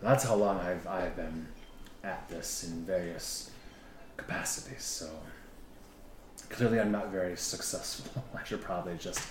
That's 0.00 0.24
how 0.24 0.36
long 0.36 0.58
I've 0.58 0.86
I've 0.86 1.14
been 1.16 1.48
at 2.02 2.26
this 2.30 2.64
in 2.64 2.84
various 2.86 3.50
capacities. 4.16 4.82
So 4.82 5.10
clearly, 6.48 6.80
I'm 6.80 6.90
not 6.90 7.10
very 7.10 7.36
successful. 7.36 8.24
I 8.34 8.42
should 8.44 8.62
probably 8.62 8.96
just 8.96 9.22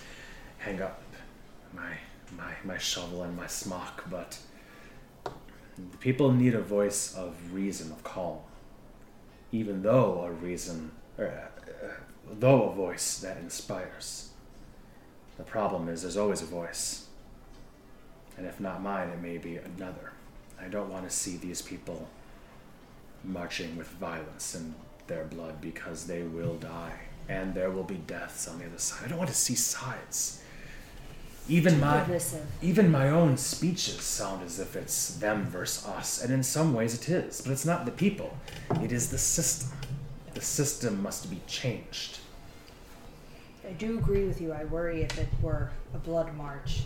hang 0.58 0.80
up 0.80 1.02
my 1.74 1.94
my 2.36 2.52
my 2.64 2.78
shovel 2.78 3.24
and 3.24 3.36
my 3.36 3.48
smock, 3.48 4.04
but. 4.08 4.38
People 6.00 6.30
need 6.30 6.54
a 6.54 6.60
voice 6.60 7.14
of 7.14 7.34
reason, 7.54 7.90
of 7.90 8.04
calm 8.04 8.36
even 9.52 9.82
though 9.82 10.22
a 10.22 10.30
reason, 10.30 10.90
or, 11.18 11.26
uh, 11.26 11.86
though 12.38 12.70
a 12.70 12.74
voice 12.74 13.18
that 13.18 13.38
inspires. 13.38 14.30
The 15.36 15.42
problem 15.42 15.88
is 15.88 16.02
there's 16.02 16.16
always 16.16 16.42
a 16.42 16.46
voice. 16.46 17.06
And 18.36 18.46
if 18.46 18.60
not 18.60 18.82
mine, 18.82 19.08
it 19.08 19.20
may 19.20 19.38
be 19.38 19.56
another. 19.56 20.12
I 20.60 20.68
don't 20.68 20.90
want 20.90 21.08
to 21.08 21.14
see 21.14 21.36
these 21.36 21.62
people 21.62 22.08
marching 23.24 23.76
with 23.76 23.88
violence 23.88 24.54
in 24.54 24.74
their 25.06 25.24
blood 25.24 25.60
because 25.60 26.06
they 26.06 26.22
will 26.22 26.54
die. 26.54 27.00
And 27.28 27.54
there 27.54 27.70
will 27.70 27.84
be 27.84 27.96
deaths 27.96 28.48
on 28.48 28.58
the 28.58 28.66
other 28.66 28.78
side. 28.78 29.06
I 29.06 29.08
don't 29.08 29.18
want 29.18 29.30
to 29.30 29.36
see 29.36 29.54
sides. 29.54 30.42
Even 31.48 31.80
my 31.80 32.06
even 32.62 32.92
my 32.92 33.10
own 33.10 33.36
speeches 33.36 34.02
sound 34.02 34.44
as 34.44 34.60
if 34.60 34.76
it's 34.76 35.16
them 35.16 35.46
versus 35.46 35.84
us, 35.84 36.22
and 36.22 36.32
in 36.32 36.44
some 36.44 36.74
ways 36.74 36.94
it 36.94 37.08
is, 37.08 37.40
but 37.40 37.50
it's 37.50 37.64
not 37.64 37.86
the 37.86 37.90
people. 37.90 38.36
It 38.82 38.92
is 38.92 39.10
the 39.10 39.18
system. 39.18 39.70
The 40.34 40.42
system 40.42 41.02
must 41.02 41.28
be 41.28 41.40
changed. 41.48 42.19
I 43.70 43.72
do 43.74 43.98
agree 43.98 44.24
with 44.26 44.40
you. 44.40 44.52
I 44.52 44.64
worry 44.64 45.02
if 45.02 45.16
it 45.16 45.28
were 45.40 45.70
a 45.94 45.98
blood 45.98 46.34
march. 46.36 46.82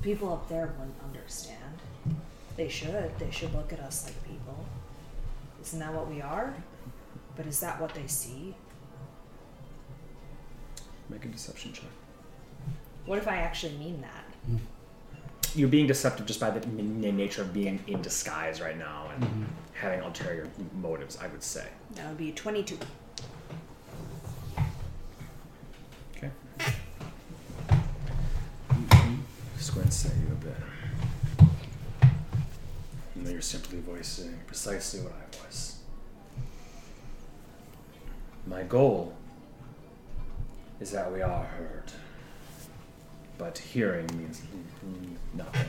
People 0.00 0.32
up 0.32 0.48
there 0.48 0.72
wouldn't 0.78 0.96
understand. 1.04 1.58
They 2.56 2.68
should. 2.68 3.12
They 3.18 3.30
should 3.30 3.54
look 3.54 3.74
at 3.74 3.80
us 3.80 4.06
like 4.06 4.24
people. 4.24 4.64
Isn't 5.60 5.80
that 5.80 5.92
what 5.92 6.08
we 6.08 6.22
are? 6.22 6.54
But 7.36 7.44
is 7.44 7.60
that 7.60 7.78
what 7.78 7.94
they 7.94 8.06
see? 8.06 8.54
Make 11.10 11.26
a 11.26 11.28
deception 11.28 11.74
check. 11.74 11.84
What 13.04 13.18
if 13.18 13.28
I 13.28 13.36
actually 13.36 13.76
mean 13.76 14.00
that? 14.00 14.24
Hmm. 14.46 14.56
You're 15.54 15.68
being 15.68 15.86
deceptive 15.86 16.24
just 16.24 16.40
by 16.40 16.48
the 16.50 16.66
n- 16.66 17.02
n- 17.04 17.16
nature 17.18 17.42
of 17.42 17.52
being 17.52 17.80
in 17.86 18.00
disguise 18.00 18.62
right 18.62 18.78
now 18.78 19.10
and 19.14 19.24
mm-hmm. 19.24 19.44
having 19.74 20.00
ulterior 20.00 20.48
motives, 20.80 21.18
I 21.20 21.26
would 21.26 21.42
say. 21.42 21.66
That 21.96 22.08
would 22.08 22.16
be 22.16 22.32
22. 22.32 22.78
Okay. 26.22 26.32
Squints 29.58 30.06
at 30.06 30.12
you 30.16 30.26
a 30.32 30.44
bit. 30.44 30.56
And 33.14 33.28
you're 33.28 33.40
simply 33.40 33.80
voicing 33.80 34.38
precisely 34.46 35.00
what 35.00 35.12
I 35.12 35.44
voice. 35.44 35.78
My 38.46 38.62
goal 38.64 39.14
is 40.80 40.90
that 40.90 41.12
we 41.12 41.22
are 41.22 41.44
heard. 41.44 41.92
But 43.38 43.58
hearing 43.58 44.06
means 44.18 44.42
nothing. 45.34 45.68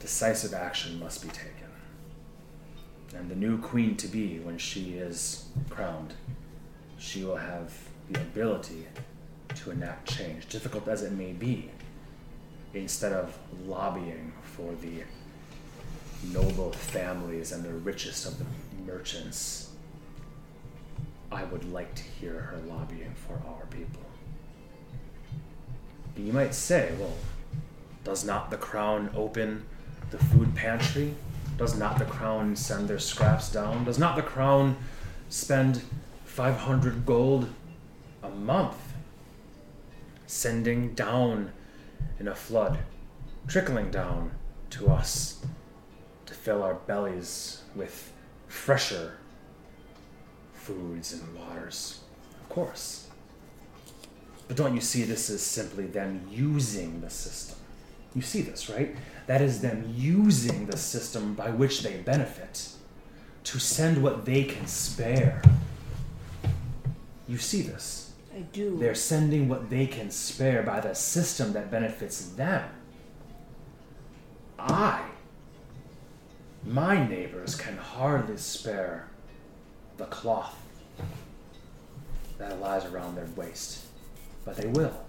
Decisive 0.00 0.54
action 0.54 0.98
must 1.00 1.22
be 1.22 1.28
taken. 1.28 1.52
And 3.16 3.28
the 3.30 3.34
new 3.34 3.58
queen 3.58 3.96
to 3.96 4.08
be, 4.08 4.38
when 4.38 4.58
she 4.58 4.94
is 4.94 5.46
crowned, 5.68 6.14
she 6.98 7.24
will 7.24 7.36
have 7.36 7.72
the 8.10 8.20
ability 8.20 8.86
to 9.66 9.72
enact 9.72 10.12
change, 10.16 10.48
difficult 10.48 10.86
as 10.86 11.02
it 11.02 11.12
may 11.12 11.32
be, 11.32 11.70
instead 12.72 13.12
of 13.12 13.36
lobbying 13.66 14.32
for 14.42 14.72
the 14.80 15.02
noble 16.32 16.70
families 16.70 17.50
and 17.50 17.64
the 17.64 17.72
richest 17.72 18.26
of 18.26 18.38
the 18.38 18.44
merchants. 18.86 19.70
I 21.32 21.42
would 21.44 21.72
like 21.72 21.94
to 21.96 22.02
hear 22.02 22.38
her 22.38 22.58
lobbying 22.68 23.14
for 23.26 23.34
our 23.48 23.66
people. 23.66 24.02
You 26.16 26.32
might 26.32 26.54
say, 26.54 26.92
well, 26.98 27.14
Does 28.04 28.24
not 28.24 28.50
the 28.50 28.56
crown 28.56 29.10
open 29.16 29.64
the 30.12 30.18
food 30.18 30.54
pantry? 30.54 31.12
Does 31.58 31.76
not 31.76 31.98
the 31.98 32.04
crown 32.04 32.54
send 32.54 32.86
their 32.86 33.00
scraps 33.00 33.50
down? 33.50 33.84
Does 33.84 33.98
not 33.98 34.14
the 34.14 34.22
crown 34.22 34.76
spend 35.28 35.82
500 36.24 37.04
gold 37.04 37.48
a 38.22 38.28
month 38.28 38.85
sending 40.26 40.94
down 40.94 41.52
in 42.18 42.28
a 42.28 42.34
flood, 42.34 42.78
trickling 43.46 43.90
down 43.90 44.32
to 44.70 44.88
us 44.88 45.44
to 46.26 46.34
fill 46.34 46.62
our 46.62 46.74
bellies 46.74 47.62
with 47.74 48.12
fresher 48.48 49.14
foods 50.52 51.12
and 51.12 51.34
waters? 51.34 52.00
Of 52.40 52.48
course. 52.48 53.08
But 54.48 54.56
don't 54.56 54.74
you 54.74 54.80
see 54.80 55.02
this 55.02 55.30
is 55.30 55.42
simply 55.42 55.86
them 55.86 56.26
using 56.30 57.00
the 57.00 57.10
system? 57.10 57.58
You 58.14 58.22
see 58.22 58.42
this, 58.42 58.70
right? 58.70 58.96
That 59.26 59.42
is 59.42 59.60
them 59.60 59.92
using 59.94 60.66
the 60.66 60.76
system 60.76 61.34
by 61.34 61.50
which 61.50 61.82
they 61.82 61.96
benefit 61.98 62.68
to 63.44 63.58
send 63.58 64.02
what 64.02 64.24
they 64.24 64.44
can 64.44 64.66
spare. 64.66 65.42
You 67.28 67.38
see 67.38 67.62
this. 67.62 68.05
I 68.36 68.40
do. 68.40 68.76
They're 68.76 68.94
sending 68.94 69.48
what 69.48 69.70
they 69.70 69.86
can 69.86 70.10
spare 70.10 70.62
by 70.62 70.80
the 70.80 70.94
system 70.94 71.54
that 71.54 71.70
benefits 71.70 72.26
them. 72.26 72.68
I, 74.58 75.06
my 76.62 77.06
neighbors, 77.06 77.54
can 77.54 77.78
hardly 77.78 78.36
spare 78.36 79.08
the 79.96 80.04
cloth 80.06 80.54
that 82.36 82.60
lies 82.60 82.84
around 82.84 83.14
their 83.14 83.28
waist, 83.36 83.86
but 84.44 84.56
they 84.56 84.66
will. 84.66 85.02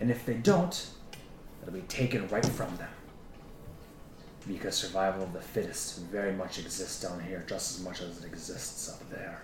And 0.00 0.10
if 0.10 0.26
they 0.26 0.34
don't, 0.34 0.88
it'll 1.62 1.74
be 1.74 1.82
taken 1.82 2.26
right 2.28 2.44
from 2.44 2.76
them. 2.78 2.90
Because 4.48 4.74
survival 4.74 5.22
of 5.22 5.32
the 5.32 5.40
fittest 5.40 6.00
very 6.00 6.32
much 6.32 6.58
exists 6.58 7.00
down 7.00 7.22
here 7.22 7.44
just 7.46 7.78
as 7.78 7.84
much 7.84 8.00
as 8.00 8.18
it 8.18 8.26
exists 8.26 8.92
up 8.92 9.08
there. 9.08 9.42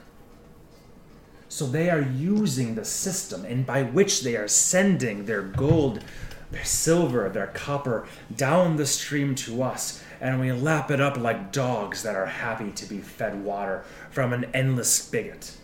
So 1.49 1.67
they 1.67 1.89
are 1.89 2.01
using 2.01 2.75
the 2.75 2.85
system, 2.85 3.45
and 3.45 3.65
by 3.65 3.83
which 3.83 4.23
they 4.23 4.37
are 4.37 4.49
sending 4.49 5.25
their 5.25 5.43
gold, 5.43 6.05
their 6.51 6.65
silver, 6.65 7.29
their 7.29 7.49
copper 7.49 8.07
down 8.35 8.77
the 8.77 8.87
stream 8.87 9.35
to 9.37 9.63
us, 9.63 10.03
and 10.21 10.41
we 10.41 10.53
lap 10.53 10.91
it 10.91 11.01
up 11.01 11.17
like 11.17 11.53
dogs 11.53 12.03
that 12.03 12.17
are 12.17 12.27
happy 12.27 12.71
to 12.73 12.87
be 12.87 12.99
fed 12.99 13.43
water 13.43 13.85
from 14.11 14.33
an 14.33 14.47
endless 14.53 14.93
spigot. 14.93 15.57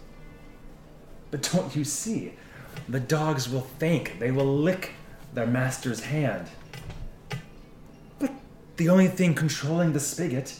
But 1.30 1.50
don't 1.52 1.74
you 1.76 1.84
see? 1.84 2.34
The 2.88 3.00
dogs 3.00 3.48
will 3.48 3.66
thank, 3.78 4.18
they 4.18 4.30
will 4.30 4.56
lick 4.56 4.92
their 5.32 5.46
master's 5.46 6.04
hand. 6.04 6.46
But 8.18 8.30
the 8.76 8.88
only 8.88 9.08
thing 9.08 9.34
controlling 9.34 9.92
the 9.92 10.00
spigot, 10.00 10.58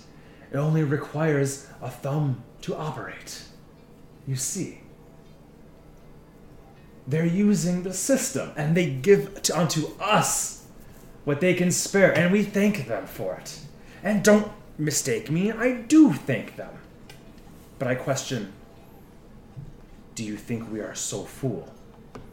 it 0.52 0.56
only 0.56 0.82
requires 0.82 1.66
a 1.80 1.90
thumb 1.90 2.42
to 2.62 2.76
operate. 2.76 3.42
You 4.26 4.36
see? 4.36 4.80
They're 7.06 7.26
using 7.26 7.82
the 7.82 7.92
system 7.92 8.52
and 8.56 8.76
they 8.76 8.88
give 8.90 9.42
to, 9.42 9.58
unto 9.58 9.88
us 10.00 10.66
what 11.24 11.40
they 11.40 11.54
can 11.54 11.70
spare, 11.70 12.16
and 12.16 12.32
we 12.32 12.42
thank 12.42 12.86
them 12.86 13.06
for 13.06 13.36
it. 13.36 13.60
And 14.02 14.22
don't 14.22 14.50
mistake 14.76 15.30
me, 15.30 15.50
I 15.50 15.72
do 15.72 16.12
thank 16.12 16.56
them. 16.56 16.74
But 17.78 17.88
I 17.88 17.94
question 17.94 18.52
do 20.14 20.22
you 20.22 20.36
think 20.36 20.70
we 20.70 20.80
are 20.80 20.94
so 20.94 21.24
fool? 21.24 21.68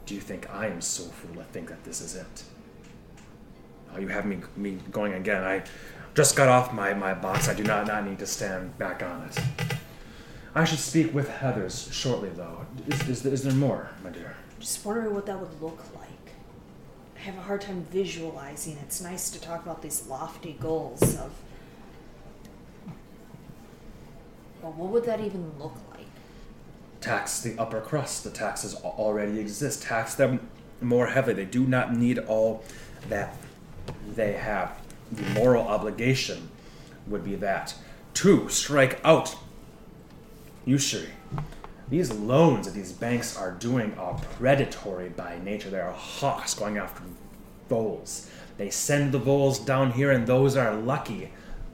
Do 0.06 0.14
you 0.14 0.22
think 0.22 0.48
I 0.54 0.68
am 0.68 0.82
so 0.82 1.04
fool 1.04 1.36
to 1.36 1.44
think 1.46 1.70
that 1.70 1.84
this 1.84 2.00
is 2.00 2.16
it? 2.16 2.44
Oh, 3.94 4.00
you 4.00 4.08
have 4.10 4.26
me 4.26 4.40
me 4.56 4.78
going 4.92 5.14
again. 5.14 5.44
I 5.44 5.64
just 6.14 6.36
got 6.36 6.48
off 6.48 6.74
my, 6.74 6.94
my 6.94 7.14
box. 7.14 7.48
I 7.48 7.54
do 7.54 7.64
not, 7.64 7.88
not 7.88 8.06
need 8.06 8.20
to 8.20 8.28
stand 8.28 8.78
back 8.78 9.02
on 9.02 9.24
it. 9.24 9.40
I 10.54 10.66
should 10.66 10.80
speak 10.80 11.14
with 11.14 11.30
Heathers 11.30 11.92
shortly, 11.92 12.30
though. 12.30 12.66
Is, 12.88 13.08
is, 13.08 13.26
is 13.26 13.44
there 13.44 13.54
more, 13.54 13.90
my 14.04 14.10
dear? 14.10 14.31
Just 14.62 14.86
wondering 14.86 15.14
what 15.14 15.26
that 15.26 15.39
would 15.39 15.62
look 15.62 15.84
like. 15.95 16.07
I 17.18 17.20
have 17.20 17.38
a 17.38 17.41
hard 17.41 17.62
time 17.62 17.86
visualizing. 17.91 18.78
It's 18.82 19.01
nice 19.01 19.30
to 19.32 19.41
talk 19.41 19.64
about 19.64 19.82
these 19.82 20.07
lofty 20.07 20.53
goals 20.59 21.01
of. 21.18 21.32
But 24.62 24.76
what 24.76 24.91
would 24.91 25.05
that 25.05 25.20
even 25.20 25.51
look 25.59 25.76
like? 25.91 25.91
tax 27.01 27.41
the 27.41 27.59
upper 27.59 27.82
crust. 27.82 28.24
The 28.24 28.30
taxes 28.30 28.76
already 28.76 29.39
exist. 29.39 29.84
Tax 29.84 30.16
them 30.16 30.47
more 30.80 31.07
heavily. 31.07 31.34
They 31.34 31.45
do 31.45 31.66
not 31.66 31.93
need 31.95 32.20
all 32.20 32.64
that 33.09 33.36
they 34.16 34.34
have. 34.34 34.80
The 35.12 35.24
moral 35.32 35.68
obligation 35.68 36.49
would 37.07 37.26
be 37.26 37.36
that. 37.36 37.74
Two, 38.14 38.47
strike 38.49 39.01
out 39.03 39.36
usury. 40.64 41.09
These 41.92 42.14
loans 42.14 42.68
that 42.68 42.74
these 42.74 42.94
banks 42.94 43.38
are 43.38 43.52
doing 43.52 43.94
are 43.98 44.18
predatory 44.38 45.10
by 45.10 45.39
nature. 45.44 45.70
They 45.70 45.82
are 45.82 45.92
hawks 45.92 46.54
going 46.54 46.78
after 46.78 47.04
voles. 47.68 48.30
They 48.58 48.70
send 48.70 49.12
the 49.12 49.20
voles 49.20 49.60
down 49.60 49.92
here, 49.92 50.10
and 50.10 50.26
those 50.26 50.56
are 50.56 50.74
lucky, 50.74 51.34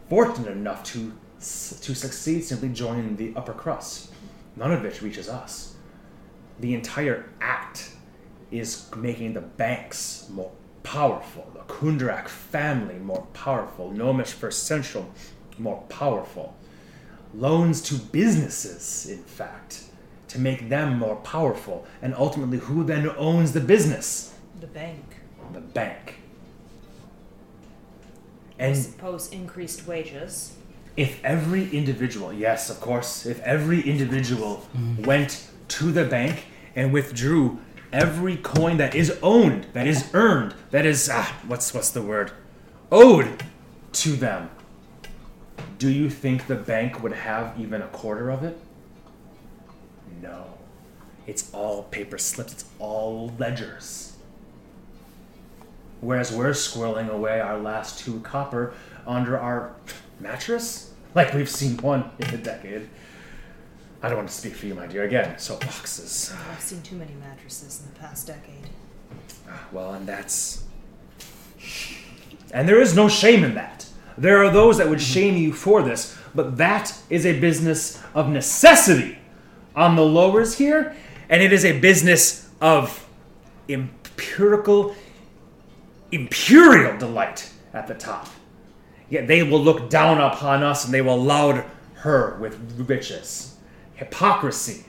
fortunate 0.09 0.53
enough 0.53 0.83
to 0.85 1.13
to 1.37 1.93
succeed, 1.93 2.43
simply 2.43 2.69
join 2.69 3.15
the 3.15 3.31
upper 3.35 3.53
crust. 3.53 4.11
None 4.55 4.71
of 4.71 4.81
which 4.81 5.03
reaches 5.03 5.29
us. 5.29 5.75
The 6.59 6.73
entire 6.73 7.29
act 7.39 7.91
is 8.49 8.89
making 8.95 9.35
the 9.35 9.41
banks 9.41 10.27
more 10.31 10.51
powerful, 10.81 11.51
the 11.53 11.59
Kundrak 11.71 12.27
family 12.27 12.95
more 12.95 13.27
powerful, 13.33 13.91
Gnomish 13.91 14.31
First 14.31 14.63
Central 14.63 15.11
more 15.59 15.83
powerful. 15.89 16.55
Loans 17.35 17.81
to 17.81 17.95
businesses, 17.95 19.05
in 19.11 19.21
fact, 19.21 19.83
to 20.29 20.39
make 20.39 20.69
them 20.69 20.97
more 20.99 21.15
powerful. 21.17 21.85
And 22.01 22.13
ultimately, 22.15 22.57
who 22.57 22.83
then 22.83 23.09
owns 23.17 23.53
the 23.53 23.61
business? 23.61 24.33
The 24.59 24.67
bank. 24.67 25.03
The 25.53 25.61
bank. 25.61 26.15
And 28.59 28.71
I 28.71 28.75
suppose 28.79 29.29
increased 29.29 29.87
wages. 29.87 30.53
if 30.95 31.23
every 31.23 31.69
individual, 31.69 32.33
yes, 32.33 32.69
of 32.71 32.79
course, 32.81 33.25
if 33.27 33.39
every 33.41 33.81
individual 33.81 34.65
went 34.99 35.47
to 35.67 35.91
the 35.91 36.03
bank 36.03 36.45
and 36.75 36.91
withdrew 36.91 37.59
every 37.93 38.35
coin 38.37 38.77
that 38.77 38.95
is 38.95 39.17
owned, 39.21 39.67
that 39.73 39.85
is 39.87 40.09
earned, 40.13 40.55
that 40.71 40.85
is 40.85 41.07
ah, 41.11 41.35
what's 41.47 41.71
what's 41.73 41.91
the 41.91 42.01
word, 42.01 42.31
owed 42.91 43.43
to 43.93 44.09
them, 44.15 44.49
do 45.77 45.89
you 45.89 46.09
think 46.09 46.47
the 46.47 46.55
bank 46.55 47.01
would 47.03 47.13
have 47.13 47.53
even 47.59 47.81
a 47.81 47.87
quarter 47.87 48.29
of 48.31 48.43
it? 48.43 48.57
No, 50.21 50.45
it's 51.25 51.53
all 51.53 51.83
paper 51.83 52.17
slips. 52.17 52.53
It's 52.53 52.65
all 52.79 53.33
ledgers. 53.37 54.13
Whereas 56.01 56.31
we're 56.31 56.51
squirreling 56.51 57.09
away 57.09 57.39
our 57.39 57.57
last 57.57 57.99
two 57.99 58.19
copper 58.21 58.73
under 59.05 59.37
our 59.37 59.73
mattress, 60.19 60.93
like 61.15 61.33
we've 61.33 61.49
seen 61.49 61.77
one 61.77 62.11
in 62.19 62.29
a 62.29 62.37
decade. 62.37 62.89
I 64.01 64.09
don't 64.09 64.17
want 64.17 64.29
to 64.29 64.35
speak 64.35 64.53
for 64.53 64.67
you, 64.67 64.75
my 64.75 64.85
dear. 64.85 65.03
Again, 65.03 65.35
soapboxes. 65.35 66.33
Oh, 66.33 66.51
I've 66.51 66.61
seen 66.61 66.81
too 66.83 66.95
many 66.95 67.13
mattresses 67.15 67.81
in 67.81 67.93
the 67.93 67.99
past 67.99 68.27
decade. 68.27 68.69
Ah, 69.49 69.67
well, 69.71 69.93
and 69.95 70.07
that's. 70.07 70.63
And 72.53 72.69
there 72.69 72.79
is 72.79 72.95
no 72.95 73.09
shame 73.09 73.43
in 73.43 73.55
that. 73.55 73.87
There 74.17 74.43
are 74.43 74.51
those 74.51 74.77
that 74.77 74.87
would 74.87 75.01
shame 75.01 75.35
you 75.35 75.51
for 75.51 75.81
this, 75.81 76.15
but 76.35 76.57
that 76.57 76.95
is 77.09 77.25
a 77.25 77.39
business 77.39 78.01
of 78.13 78.29
necessity 78.29 79.17
on 79.77 79.95
the 79.95 80.03
lowers 80.03 80.57
here, 80.57 80.95
and 81.29 81.41
it 81.43 81.53
is 81.53 81.63
a 81.63 81.79
business 81.79 82.49
of 82.59 83.07
empirical, 83.69 84.95
imperial 86.11 86.97
delight 86.97 87.51
at 87.73 87.87
the 87.87 87.93
top. 87.93 88.27
Yet 89.07 89.27
they 89.27 89.43
will 89.43 89.63
look 89.63 89.89
down 89.89 90.19
upon 90.19 90.63
us 90.63 90.83
and 90.83 90.93
they 90.93 91.01
will 91.01 91.21
laud 91.21 91.63
her 91.93 92.37
with 92.39 92.59
riches. 92.89 93.55
Hypocrisy. 93.93 94.83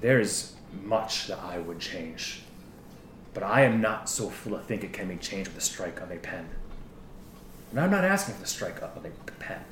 There 0.00 0.20
is 0.20 0.54
much 0.82 1.26
that 1.26 1.38
I 1.40 1.58
would 1.58 1.78
change, 1.78 2.42
but 3.34 3.42
I 3.42 3.62
am 3.62 3.80
not 3.80 4.08
so 4.08 4.30
full 4.30 4.54
of 4.54 4.64
think 4.64 4.82
it 4.82 4.92
can 4.92 5.08
be 5.08 5.16
changed 5.16 5.48
with 5.48 5.56
the 5.56 5.60
strike 5.60 6.00
of 6.00 6.10
a 6.10 6.16
pen. 6.16 6.48
And 7.70 7.80
I'm 7.80 7.90
not 7.90 8.04
asking 8.04 8.36
for 8.36 8.40
the 8.40 8.46
strike 8.46 8.80
of 8.80 9.04
a 9.04 9.10
pen. 9.32 9.64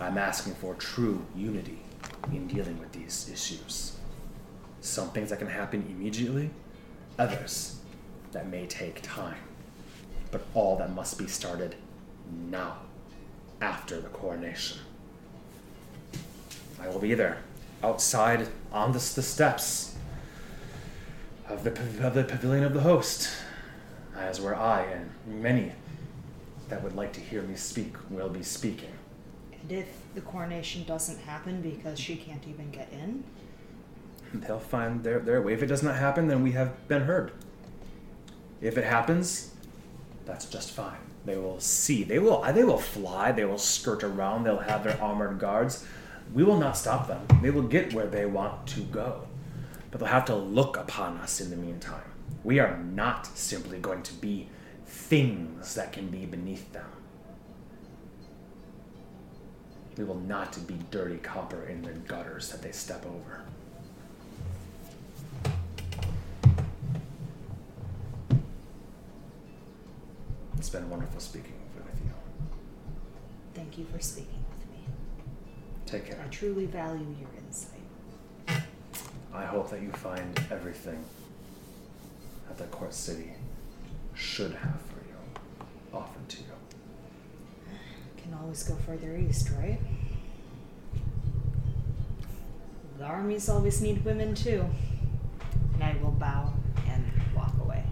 I'm 0.00 0.18
asking 0.18 0.54
for 0.54 0.74
true 0.74 1.24
unity 1.36 1.78
in 2.32 2.46
dealing 2.46 2.78
with 2.78 2.92
these 2.92 3.30
issues. 3.32 3.96
Some 4.80 5.10
things 5.10 5.30
that 5.30 5.38
can 5.38 5.48
happen 5.48 5.86
immediately, 5.88 6.50
others 7.18 7.76
that 8.32 8.48
may 8.48 8.66
take 8.66 9.00
time, 9.02 9.36
but 10.30 10.42
all 10.54 10.76
that 10.76 10.92
must 10.92 11.18
be 11.18 11.26
started 11.26 11.76
now, 12.48 12.78
after 13.60 14.00
the 14.00 14.08
coronation. 14.08 14.78
I 16.80 16.88
will 16.88 16.98
be 16.98 17.14
there, 17.14 17.38
outside 17.82 18.48
on 18.72 18.92
the, 18.92 18.98
the 18.98 19.22
steps, 19.22 19.94
of 21.48 21.62
the 21.62 21.70
of 22.04 22.14
the 22.14 22.24
pavilion 22.24 22.64
of 22.64 22.74
the 22.74 22.80
host, 22.80 23.30
as 24.16 24.40
where 24.40 24.56
I 24.56 24.82
and 24.82 25.10
many 25.26 25.72
that 26.68 26.82
would 26.82 26.96
like 26.96 27.12
to 27.12 27.20
hear 27.20 27.42
me 27.42 27.54
speak 27.54 27.94
will 28.10 28.30
be 28.30 28.42
speaking. 28.42 28.93
And 29.64 29.72
if 29.72 29.88
the 30.14 30.20
coronation 30.20 30.84
doesn't 30.84 31.18
happen 31.20 31.60
because 31.60 31.98
she 31.98 32.16
can't 32.16 32.46
even 32.46 32.70
get 32.70 32.88
in, 32.92 33.24
They'll 34.34 34.58
find 34.58 35.04
their, 35.04 35.20
their 35.20 35.40
way. 35.40 35.52
If 35.52 35.62
it 35.62 35.66
does 35.66 35.82
not 35.82 35.96
happen, 35.96 36.26
then 36.26 36.42
we 36.42 36.52
have 36.52 36.88
been 36.88 37.02
heard. 37.02 37.32
If 38.60 38.76
it 38.76 38.84
happens, 38.84 39.52
that's 40.26 40.46
just 40.46 40.72
fine. 40.72 40.98
They 41.24 41.36
will 41.36 41.60
see. 41.60 42.02
They 42.02 42.18
will. 42.18 42.42
Uh, 42.42 42.52
they 42.52 42.64
will 42.64 42.78
fly. 42.78 43.32
They 43.32 43.44
will 43.44 43.58
skirt 43.58 44.02
around. 44.02 44.44
They'll 44.44 44.58
have 44.58 44.84
their 44.84 45.00
armored 45.00 45.38
guards. 45.38 45.86
We 46.32 46.42
will 46.42 46.58
not 46.58 46.76
stop 46.76 47.06
them. 47.06 47.26
They 47.42 47.50
will 47.50 47.62
get 47.62 47.94
where 47.94 48.06
they 48.06 48.26
want 48.26 48.66
to 48.68 48.80
go, 48.80 49.26
but 49.90 50.00
they'll 50.00 50.08
have 50.08 50.24
to 50.26 50.34
look 50.34 50.76
upon 50.76 51.18
us 51.18 51.40
in 51.40 51.50
the 51.50 51.56
meantime. 51.56 52.02
We 52.42 52.58
are 52.58 52.78
not 52.78 53.26
simply 53.38 53.78
going 53.78 54.02
to 54.02 54.14
be 54.14 54.48
things 54.86 55.74
that 55.74 55.92
can 55.92 56.08
be 56.08 56.26
beneath 56.26 56.72
them. 56.72 56.86
We 59.96 60.04
will 60.04 60.18
not 60.20 60.58
be 60.66 60.78
dirty 60.90 61.18
copper 61.18 61.64
in 61.66 61.82
the 61.82 61.92
gutters 61.92 62.50
that 62.50 62.62
they 62.62 62.72
step 62.72 63.04
over. 63.06 63.42
It's 70.58 70.70
been 70.70 70.88
wonderful 70.90 71.20
speaking 71.20 71.52
with 71.76 71.84
you. 72.04 72.10
thank 73.54 73.78
you 73.78 73.84
for 73.92 74.00
speaking 74.00 74.44
with 74.58 74.70
me. 74.70 74.78
Take 75.86 76.06
care. 76.06 76.20
I 76.24 76.28
truly 76.28 76.66
value 76.66 77.06
your 77.20 77.28
insight. 77.46 77.80
I 79.32 79.44
hope 79.44 79.70
that 79.70 79.82
you 79.82 79.90
find 79.92 80.40
everything 80.50 81.04
that 82.48 82.58
the 82.58 82.64
court 82.64 82.94
city 82.94 83.32
should 84.14 84.52
have 84.52 84.80
for 84.80 85.04
you, 85.06 85.66
offered 85.92 86.28
to 86.30 86.38
you. 86.38 86.53
Can 88.24 88.34
always 88.34 88.62
go 88.64 88.74
further 88.86 89.16
east, 89.16 89.50
right? 89.58 89.78
The 92.98 93.04
armies 93.04 93.48
always 93.48 93.80
need 93.80 94.04
women 94.04 94.34
too. 94.34 94.64
And 95.74 95.82
I 95.84 95.96
will 96.02 96.12
bow 96.12 96.52
and 96.88 97.04
walk 97.36 97.52
away. 97.60 97.84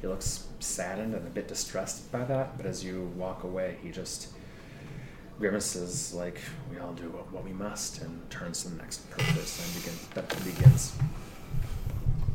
He 0.00 0.06
looks 0.06 0.46
saddened 0.60 1.14
and 1.14 1.26
a 1.26 1.30
bit 1.30 1.48
distressed 1.48 2.10
by 2.12 2.24
that, 2.24 2.56
but 2.56 2.66
as 2.66 2.84
you 2.84 3.12
walk 3.16 3.44
away, 3.44 3.76
he 3.82 3.90
just 3.90 4.28
grimaces 5.38 6.12
like 6.12 6.38
we 6.70 6.78
all 6.78 6.92
do 6.92 7.04
what, 7.10 7.32
what 7.32 7.44
we 7.44 7.52
must 7.52 8.00
and 8.02 8.30
turns 8.30 8.62
to 8.62 8.68
the 8.68 8.76
next 8.76 9.08
purpose 9.10 9.64
and 9.64 9.82
begin, 9.82 9.98
that 10.14 10.44
begins 10.44 10.92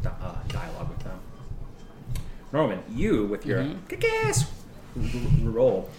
uh, 0.06 0.36
dialogue 0.48 0.90
with 0.90 1.00
them. 1.00 1.20
Norman, 2.52 2.80
you 2.90 3.26
with 3.26 3.46
your 3.46 3.60
Mhm. 3.64 3.88
kick-ass 3.90 4.44
r- 4.44 4.50
roll 5.44 5.90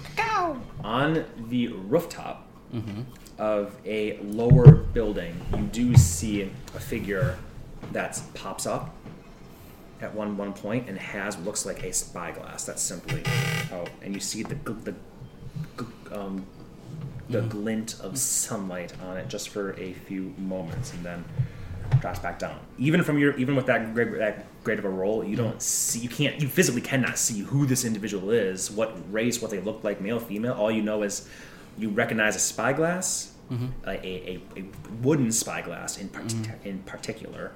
on 0.84 1.24
the 1.48 1.68
rooftop 1.68 2.44
Mm-hmm. 2.74 3.00
of 3.38 3.74
a 3.86 4.18
lower 4.18 4.70
building, 4.72 5.34
you 5.56 5.68
do 5.68 5.96
see 5.96 6.42
a 6.42 6.78
figure 6.78 7.38
that 7.92 8.20
pops 8.34 8.66
up 8.66 8.94
at 10.02 10.14
one 10.14 10.36
one 10.36 10.52
point 10.52 10.86
and 10.86 10.98
has 10.98 11.38
what 11.38 11.46
looks 11.46 11.64
like 11.64 11.82
a 11.82 11.94
spyglass. 11.94 12.66
That's 12.66 12.82
simply 12.82 13.22
out, 13.72 13.88
and 14.02 14.12
you 14.12 14.20
see 14.20 14.42
the 14.42 14.54
the 14.56 14.94
um, 16.12 16.44
the 17.30 17.40
glint 17.40 17.98
of 18.00 18.18
sunlight 18.18 18.92
on 19.02 19.16
it 19.16 19.28
just 19.28 19.48
for 19.48 19.72
a 19.80 19.94
few 19.94 20.34
moments, 20.36 20.92
and 20.92 21.02
then 21.02 21.24
drops 22.00 22.18
back 22.18 22.38
down. 22.38 22.58
Even 22.78 23.02
from 23.02 23.18
your 23.18 23.34
even 23.36 23.56
with 23.56 23.66
that 23.66 23.94
great, 23.94 24.16
that 24.18 24.46
great 24.64 24.78
of 24.78 24.84
a 24.84 24.88
roll, 24.88 25.24
you 25.24 25.36
don't 25.36 25.60
see 25.62 25.98
you 26.00 26.08
can't 26.08 26.40
you 26.40 26.48
physically 26.48 26.80
cannot 26.80 27.18
see 27.18 27.40
who 27.40 27.66
this 27.66 27.84
individual 27.84 28.30
is, 28.30 28.70
what 28.70 28.96
race, 29.12 29.40
what 29.42 29.50
they 29.50 29.60
look 29.60 29.82
like, 29.84 30.00
male, 30.00 30.18
female. 30.20 30.52
All 30.54 30.70
you 30.70 30.82
know 30.82 31.02
is 31.02 31.28
you 31.76 31.88
recognize 31.90 32.34
a 32.36 32.40
spyglass, 32.40 33.32
a, 33.86 33.90
a, 33.90 33.94
a, 34.56 34.60
a 34.60 34.64
wooden 35.02 35.30
spyglass 35.32 35.98
in 35.98 36.08
part- 36.08 36.34
in 36.64 36.78
particular, 36.80 37.52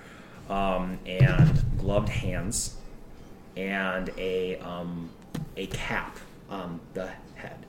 um, 0.49 0.99
and 1.07 1.63
gloved 1.79 2.09
hands, 2.09 2.77
and 3.57 4.11
a 4.19 4.59
um, 4.59 5.11
a 5.57 5.67
cap 5.69 6.19
on 6.49 6.81
the 6.95 7.09
head, 7.35 7.67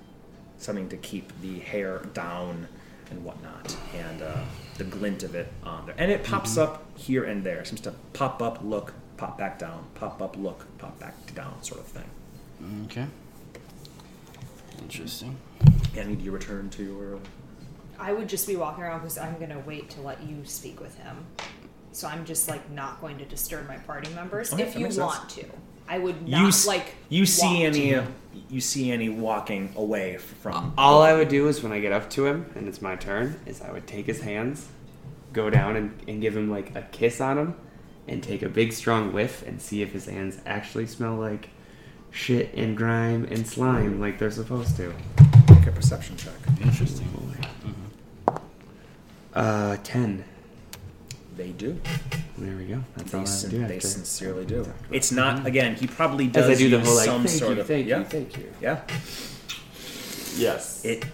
something 0.58 0.88
to 0.90 0.98
keep 0.98 1.32
the 1.42 1.60
hair 1.60 2.00
down 2.14 2.68
and 3.12 3.24
whatnot, 3.24 3.76
and 3.96 4.22
uh, 4.22 4.44
the 4.78 4.84
glint 4.84 5.24
of 5.24 5.36
it 5.36 5.52
on 5.64 5.86
there, 5.86 5.96
and 5.98 6.12
it 6.12 6.24
pops 6.24 6.58
up 6.58 6.86
here 6.98 7.24
and 7.24 7.44
there. 7.44 7.60
It 7.60 7.68
seems 7.68 7.82
to 7.82 7.92
pop 8.14 8.42
up, 8.42 8.60
look, 8.64 8.94
pop 9.18 9.38
back 9.38 9.60
down, 9.60 9.86
pop 9.96 10.22
up, 10.22 10.38
look, 10.38 10.66
pop 10.78 11.00
back 11.00 11.14
down, 11.36 11.62
sort 11.64 11.82
of 11.82 11.88
thing. 11.88 12.10
Okay. 12.86 13.06
Interesting. 14.82 15.38
And 15.96 16.10
need 16.10 16.22
you 16.22 16.32
return 16.32 16.70
to 16.72 16.84
your 16.84 17.20
I 18.00 18.12
would 18.12 18.28
just 18.28 18.48
be 18.48 18.56
walking 18.56 18.84
around 18.84 19.00
because 19.00 19.18
I'm 19.18 19.40
gonna 19.40 19.62
wait 19.66 19.90
to 19.92 20.02
let 20.02 20.22
you 20.24 20.44
speak 20.44 20.80
with 20.82 20.98
him. 20.98 21.26
So 21.92 22.08
I'm 22.08 22.26
just 22.26 22.50
like 22.50 22.70
not 22.72 23.00
going 23.00 23.18
to 23.20 23.26
disturb 23.26 23.68
my 23.68 23.78
party 23.78 24.12
members. 24.14 24.52
Okay, 24.52 24.64
if 24.64 24.76
you 24.76 24.84
makes 24.84 24.96
sense. 24.96 25.06
want 25.06 25.30
to, 25.30 25.46
I 25.88 25.98
would 26.00 26.16
you 26.26 26.32
not 26.38 26.48
s- 26.48 26.66
like. 26.68 26.96
you 27.10 27.26
see 27.26 27.46
walk 27.48 27.62
any 27.64 27.90
to- 27.92 27.96
uh, 28.02 28.06
you 28.50 28.62
see 28.62 28.92
any 28.92 29.10
walking 29.10 29.74
away 29.76 30.18
from 30.18 30.74
All 30.78 31.02
I 31.02 31.14
would 31.14 31.28
do 31.30 31.48
is 31.48 31.62
when 31.64 31.72
I 31.72 31.80
get 31.80 31.92
up 31.92 32.10
to 32.12 32.26
him 32.26 32.46
and 32.56 32.68
it's 32.68 32.82
my 32.82 32.96
turn, 32.96 33.40
is 33.46 33.62
I 33.62 33.72
would 33.72 33.86
take 33.88 34.06
his 34.06 34.22
hands, 34.22 34.68
go 35.34 35.50
down 35.50 35.76
and, 35.76 35.98
and 36.08 36.22
give 36.22 36.36
him 36.36 36.50
like 36.50 36.76
a 36.76 36.82
kiss 36.92 37.20
on 37.22 37.38
him, 37.38 37.56
and 38.08 38.22
take 38.24 38.42
a 38.42 38.50
big 38.50 38.74
strong 38.74 39.12
whiff 39.14 39.44
and 39.48 39.62
see 39.62 39.82
if 39.82 39.92
his 39.94 40.06
hands 40.06 40.40
actually 40.46 40.88
smell 40.88 41.16
like 41.16 41.50
shit 42.12 42.54
and 42.56 42.76
grime 42.78 43.26
and 43.32 43.48
slime 43.48 44.00
like 44.00 44.20
they're 44.20 44.30
supposed 44.32 44.76
to. 44.78 44.94
make 45.50 45.66
a 45.68 45.72
perception 45.72 46.16
check. 46.18 46.34
Interesting. 46.62 47.08
Uh, 49.34 49.78
ten. 49.84 50.24
They 51.36 51.50
do. 51.50 51.80
There 52.38 52.56
we 52.56 52.66
go. 52.66 52.84
That's 52.96 53.12
They, 53.12 53.18
all 53.18 53.28
I 53.28 53.50
do 53.50 53.68
they 53.68 53.76
after. 53.76 53.88
sincerely 53.88 54.46
do. 54.46 54.72
It's 54.92 55.12
not 55.12 55.38
mm-hmm. 55.38 55.46
again. 55.48 55.76
He 55.76 55.88
probably 55.88 56.28
does 56.28 56.50
As 56.50 56.58
I 56.58 56.62
do 56.62 56.70
the 56.70 56.80
whole 56.80 56.96
like, 56.96 57.06
some 57.06 57.26
thank 57.26 57.40
sort 57.40 57.56
you, 57.56 57.62
of 57.62 57.68
thank 57.68 57.88
yeah, 57.88 58.00
you, 58.00 58.06
thank 58.06 58.38
you. 58.38 58.54
yeah. 58.62 58.82
Yes. 60.36 60.84
It 60.84 61.06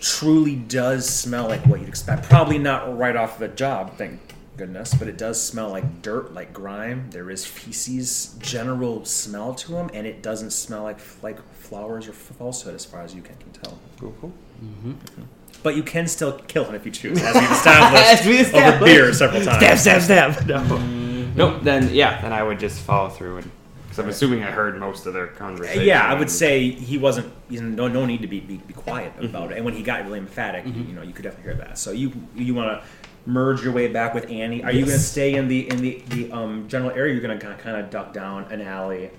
truly 0.00 0.56
does 0.56 1.08
smell 1.08 1.46
like 1.48 1.64
what 1.66 1.80
you'd 1.80 1.88
expect. 1.88 2.28
Probably 2.28 2.58
not 2.58 2.96
right 2.96 3.16
off 3.16 3.38
the 3.38 3.48
job, 3.48 3.96
thank 3.96 4.20
goodness, 4.56 4.94
but 4.94 5.08
it 5.08 5.16
does 5.16 5.42
smell 5.42 5.70
like 5.70 6.02
dirt, 6.02 6.34
like 6.34 6.52
grime. 6.52 7.10
There 7.10 7.30
is 7.30 7.46
feces, 7.46 8.36
general 8.40 9.04
smell 9.04 9.54
to 9.54 9.72
them, 9.72 9.90
and 9.94 10.06
it 10.06 10.22
doesn't 10.22 10.50
smell 10.50 10.82
like 10.82 10.98
like 11.22 11.38
flowers 11.54 12.08
or 12.08 12.12
falsehood, 12.12 12.74
as 12.74 12.84
far 12.84 13.02
as 13.02 13.14
you 13.14 13.22
can, 13.22 13.36
can 13.36 13.50
tell. 13.52 13.78
Cool, 13.98 14.14
cool. 14.20 14.32
Mm-hmm. 14.62 14.90
Mm-hmm. 14.92 15.22
But 15.62 15.76
you 15.76 15.82
can 15.82 16.06
still 16.06 16.38
kill 16.48 16.64
him 16.64 16.74
if 16.74 16.86
you 16.86 16.90
choose, 16.92 17.20
as 17.22 17.34
we've 17.34 17.50
established, 17.50 18.04
As 18.22 18.26
we 18.26 18.40
over 18.58 18.84
beer 18.84 19.12
several 19.12 19.42
times. 19.44 19.80
Stab, 19.80 20.00
stab, 20.00 20.34
stab. 20.34 20.46
No. 20.46 20.96
Nope. 21.36 21.62
Then 21.62 21.94
yeah, 21.94 22.20
then 22.20 22.32
I 22.32 22.42
would 22.42 22.58
just 22.58 22.80
follow 22.80 23.08
through 23.08 23.36
and 23.38 23.50
because 23.84 23.98
I'm 24.00 24.08
assuming 24.08 24.42
I 24.42 24.50
heard 24.50 24.78
most 24.78 25.06
of 25.06 25.14
their 25.14 25.28
conversation. 25.28 25.84
Yeah, 25.84 26.04
I 26.04 26.14
would 26.18 26.28
say 26.30 26.70
he 26.70 26.98
wasn't. 26.98 27.32
You 27.48 27.62
know, 27.62 27.86
no, 27.88 28.00
no 28.00 28.06
need 28.06 28.22
to 28.22 28.28
be, 28.28 28.40
be, 28.40 28.56
be 28.56 28.72
quiet 28.74 29.12
Mm-hmm. 29.14 29.24
about 29.26 29.52
it. 29.52 29.56
And 29.56 29.64
when 29.64 29.74
he 29.74 29.82
got 29.82 30.04
really 30.04 30.18
emphatic, 30.18 30.66
you, 30.66 30.72
you 30.72 30.92
know, 30.92 31.02
you 31.02 31.12
could 31.12 31.22
definitely 31.22 31.52
hear 31.52 31.54
that. 31.64 31.78
So 31.78 31.92
you 31.92 32.12
you 32.34 32.52
want 32.54 32.80
to 32.82 32.86
merge 33.30 33.62
your 33.62 33.72
way 33.72 33.86
back 33.86 34.12
with 34.12 34.28
Annie. 34.28 34.62
Are 34.64 34.72
you 34.72 34.80
going 34.84 34.96
to 34.96 35.02
stay 35.02 35.34
in 35.34 35.46
the 35.46 35.68
in 35.70 35.76
the 35.80 36.02
the 36.08 36.32
um, 36.32 36.66
general 36.68 36.90
area? 36.90 37.12
You're 37.14 37.22
going 37.22 37.38
to 37.38 37.54
kind 37.56 37.76
of 37.76 37.90
duck 37.90 38.12
down 38.12 38.44
an 38.52 38.60
alley, 38.60 39.10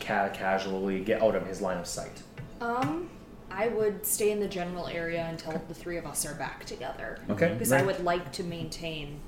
ca- 0.00 0.28
casually 0.34 1.00
get 1.00 1.22
out 1.22 1.34
of 1.34 1.46
his 1.46 1.60
line 1.62 1.78
of 1.78 1.86
sight. 1.86 2.22
Um, 2.60 3.08
I 3.56 3.68
would 3.68 4.04
stay 4.04 4.32
in 4.32 4.40
the 4.40 4.48
general 4.48 4.88
area 4.88 5.26
until 5.28 5.62
the 5.68 5.74
three 5.74 5.96
of 5.96 6.06
us 6.06 6.26
are 6.26 6.34
back 6.34 6.64
together. 6.64 7.20
Okay, 7.30 7.52
Because 7.52 7.70
I 7.70 7.82
would 7.82 8.02
like 8.02 8.32
to 8.32 8.42
maintain. 8.42 9.20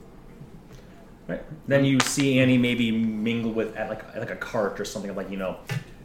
Right. 1.29 1.43
Then 1.69 1.85
you 1.85 2.01
see 2.01 2.39
Annie 2.39 2.59
maybe 2.59 2.91
mingle 2.91 3.53
with 3.53 3.77
at 3.77 3.89
like 3.89 4.05
at 4.15 4.19
like 4.19 4.31
a 4.31 4.37
cart 4.37 4.81
or 4.81 4.85
something 4.85 5.15
like 5.15 5.31
you 5.31 5.37
know, 5.37 5.59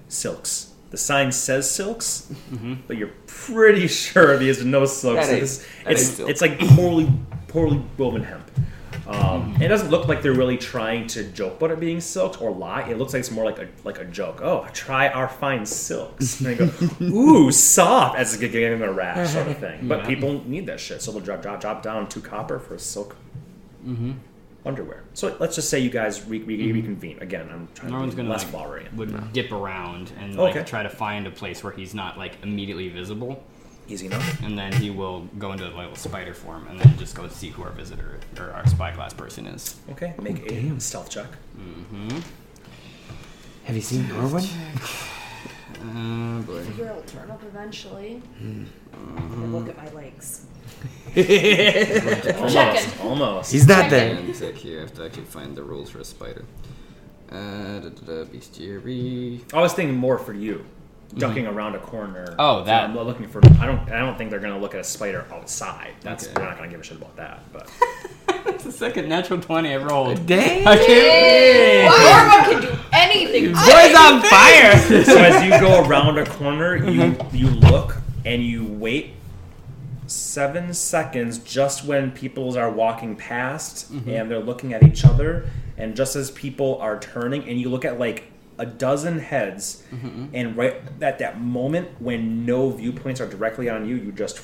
silks. 0.08 0.74
The 0.92 0.98
sign 0.98 1.32
says 1.32 1.70
silks, 1.70 2.28
mm-hmm. 2.52 2.76
but 2.88 2.98
you're 2.98 3.14
pretty 3.28 3.88
sure 3.88 4.38
there's 4.38 4.64
no 4.66 4.86
silks. 4.86 5.28
That 5.28 5.38
it's 5.38 5.58
that 5.58 5.92
it's, 5.92 6.02
ain't 6.02 6.18
silk. 6.18 6.30
it's 6.30 6.42
like 6.42 6.60
poorly 6.60 7.12
poorly 7.48 7.82
woven 7.98 8.24
hemp. 8.24 8.50
Um, 9.12 9.56
It 9.62 9.68
doesn't 9.68 9.90
look 9.92 10.08
like 10.08 10.22
they're 10.22 10.34
really 10.34 10.58
trying 10.58 11.08
to 11.08 11.24
joke 11.24 11.58
about 11.58 11.72
it 11.72 11.80
being 11.80 12.00
silk 12.02 12.42
or 12.42 12.52
lie. 12.52 12.84
It 12.90 12.98
looks 12.98 13.14
like 13.14 13.20
it's 13.22 13.32
more 13.32 13.46
like 13.46 13.60
a 13.60 13.68
like 13.84 14.00
a 14.00 14.06
joke. 14.06 14.42
Oh, 14.42 14.66
try 14.74 15.10
our 15.10 15.28
fine 15.28 15.66
silks. 15.66 16.40
And 16.40 16.48
they 16.48 16.56
go, 16.56 16.70
ooh, 17.06 17.52
soft, 17.52 18.18
as 18.18 18.34
it's 18.34 18.42
getting 18.42 18.82
a 18.82 18.92
rash 18.92 19.32
sort 19.32 19.48
of 19.48 19.58
thing. 19.58 19.88
But 19.88 20.00
Yeah. 20.02 20.06
people 20.08 20.42
need 20.48 20.66
that 20.68 20.80
shit, 20.80 21.02
so 21.02 21.12
they'll 21.12 21.22
drop 21.22 21.42
drop 21.42 21.60
drop 21.62 21.82
down 21.84 22.08
two 22.10 22.22
copper 22.22 22.60
for 22.60 22.76
a 22.76 22.80
silk 22.80 23.16
underwear. 24.66 25.04
So 25.14 25.36
let's 25.40 25.56
just 25.56 25.70
say 25.70 25.80
you 25.80 25.90
guys 25.90 26.24
re- 26.28 26.40
re- 26.44 26.72
reconvene 26.72 27.18
again. 27.20 27.50
I'm 27.52 27.68
trying 27.74 27.92
Norman's 27.92 28.14
to 28.14 28.18
be 28.18 28.22
gonna 28.24 28.30
less 28.34 28.44
like, 28.44 28.52
flowery. 28.52 28.86
would 28.96 29.34
dip 29.34 29.52
around 29.52 30.12
and 30.20 30.36
like 30.36 30.56
Okay. 30.56 30.64
try 30.66 30.84
to 30.84 30.90
find 30.90 31.26
a 31.26 31.32
place 31.32 31.64
where 31.64 31.74
he's 31.74 31.94
not 31.96 32.18
like 32.18 32.34
immediately 32.44 32.88
visible, 32.90 33.44
Easy 33.92 34.06
enough. 34.06 34.42
and 34.42 34.58
then 34.58 34.72
he 34.72 34.90
will 34.90 35.22
go 35.38 35.52
into 35.52 35.66
like 35.66 35.76
little 35.76 35.96
spider 35.96 36.34
form 36.34 36.66
and 36.70 36.80
then 36.80 36.98
just 36.98 37.14
go 37.14 37.28
see 37.28 37.50
who 37.50 37.62
our 37.64 37.72
visitor 37.72 38.20
or 38.40 38.52
our 38.52 38.66
spyglass 38.68 39.14
person 39.14 39.46
is. 39.48 39.76
Okay, 39.92 40.14
make 40.22 40.50
a 40.50 40.80
stealth 40.80 41.10
check. 41.10 41.28
Mm-hmm. 41.58 42.20
Have 43.66 43.76
you 43.76 43.82
seen 43.82 44.04
Norwin? 44.06 44.48
Oh 45.84 46.42
boy. 46.44 46.62
Figure 46.62 46.92
I'll 46.94 47.02
turn 47.02 47.32
up 47.32 47.42
eventually. 47.44 48.22
And 48.40 49.54
look 49.54 49.68
at 49.68 49.76
my 49.78 49.90
legs. 50.00 50.46
Almost. 52.38 53.00
Almost. 53.02 53.52
He's 53.52 53.68
not 53.68 53.90
there. 53.90 54.14
One 54.16 54.32
sec 54.36 54.54
here. 54.56 54.78
I 54.78 54.82
have 54.82 54.94
to 54.96 55.06
actually 55.06 55.24
find 55.24 55.56
the 55.56 55.64
rules 55.64 55.90
for 55.90 56.00
a 56.00 56.04
spider. 56.06 56.46
Uh, 57.32 57.80
da, 57.80 57.90
da, 57.90 57.90
da, 57.90 58.26
bestiary. 58.26 59.42
I 59.54 59.60
was 59.60 59.74
thinking 59.74 59.98
more 59.98 60.20
for 60.20 60.34
you, 60.34 60.66
ducking 61.16 61.48
around 61.48 61.76
a 61.76 61.80
corner. 61.80 62.36
Oh, 62.40 62.64
that. 62.64 62.84
I'm 62.84 62.96
looking 62.96 63.28
for. 63.28 63.42
I 63.60 63.66
don't. 63.66 63.92
I 63.92 64.00
don't 64.00 64.18
think 64.18 64.30
they're 64.30 64.40
gonna 64.40 64.60
look 64.60 64.74
at 64.74 64.80
a 64.80 64.84
spider 64.84 65.26
outside. 65.32 65.94
That's 66.02 66.26
Okay. 66.26 66.34
they're 66.36 66.46
not 66.46 66.58
gonna 66.58 66.70
give 66.70 66.80
a 66.80 66.84
shit 66.84 66.98
about 66.98 67.16
that. 67.18 67.40
But 67.52 67.70
It's 68.46 68.64
the 68.64 68.72
second 68.72 69.10
natural 69.10 69.40
20 69.40 69.74
I 69.74 69.78
rolled. 69.78 70.26
Dang. 70.26 70.66
I 70.68 70.78
can't 70.78 72.52
Norma 72.52 72.62
can 72.62 72.62
do 72.62 72.80
anything. 72.94 73.54
Boy's 73.54 73.96
on 73.96 74.22
fire. 74.22 75.04
so 75.04 75.18
as 75.18 75.44
you 75.44 75.52
go 75.60 75.84
around 75.88 76.18
a 76.18 76.26
corner, 76.26 76.76
you 76.76 77.02
mm-hmm. 77.02 77.36
you 77.36 77.48
look 77.48 77.98
and 78.26 78.44
you 78.44 78.66
wait 78.66 79.14
seven 80.08 80.74
seconds 80.74 81.40
just 81.40 81.86
when 81.86 82.12
people 82.12 82.58
are 82.58 82.70
walking 82.70 83.16
past 83.16 83.92
mm-hmm. 83.92 84.10
and 84.10 84.30
they're 84.30 84.40
looking 84.40 84.74
at 84.74 84.84
each 84.84 85.06
other, 85.06 85.50
and 85.78 85.96
just 85.96 86.16
as 86.16 86.32
people 86.32 86.78
are 86.80 87.00
turning, 87.00 87.48
and 87.48 87.60
you 87.60 87.70
look 87.70 87.86
at 87.86 88.00
like 88.00 88.31
a 88.62 88.66
dozen 88.66 89.18
heads, 89.18 89.84
mm-hmm. 89.92 90.28
and 90.36 90.56
right 90.56 90.76
at 91.02 91.18
that 91.18 91.42
moment 91.42 91.90
when 92.00 92.46
no 92.46 92.70
viewpoints 92.70 93.20
are 93.20 93.28
directly 93.28 93.68
on 93.70 93.88
you, 93.88 93.96
you 93.96 94.12
just 94.12 94.40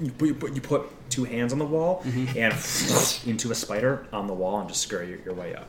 you 0.00 0.10
put, 0.10 0.54
you 0.54 0.62
put, 0.62 0.90
two 1.10 1.24
hands 1.24 1.52
on 1.52 1.58
the 1.58 1.64
wall 1.64 2.02
mm-hmm. 2.04 2.38
and 2.38 3.26
into 3.30 3.50
a 3.50 3.54
spider 3.54 4.06
on 4.12 4.26
the 4.28 4.32
wall 4.32 4.60
and 4.60 4.68
just 4.68 4.80
scurry 4.80 5.08
your, 5.10 5.18
your 5.24 5.34
way 5.34 5.54
up. 5.54 5.68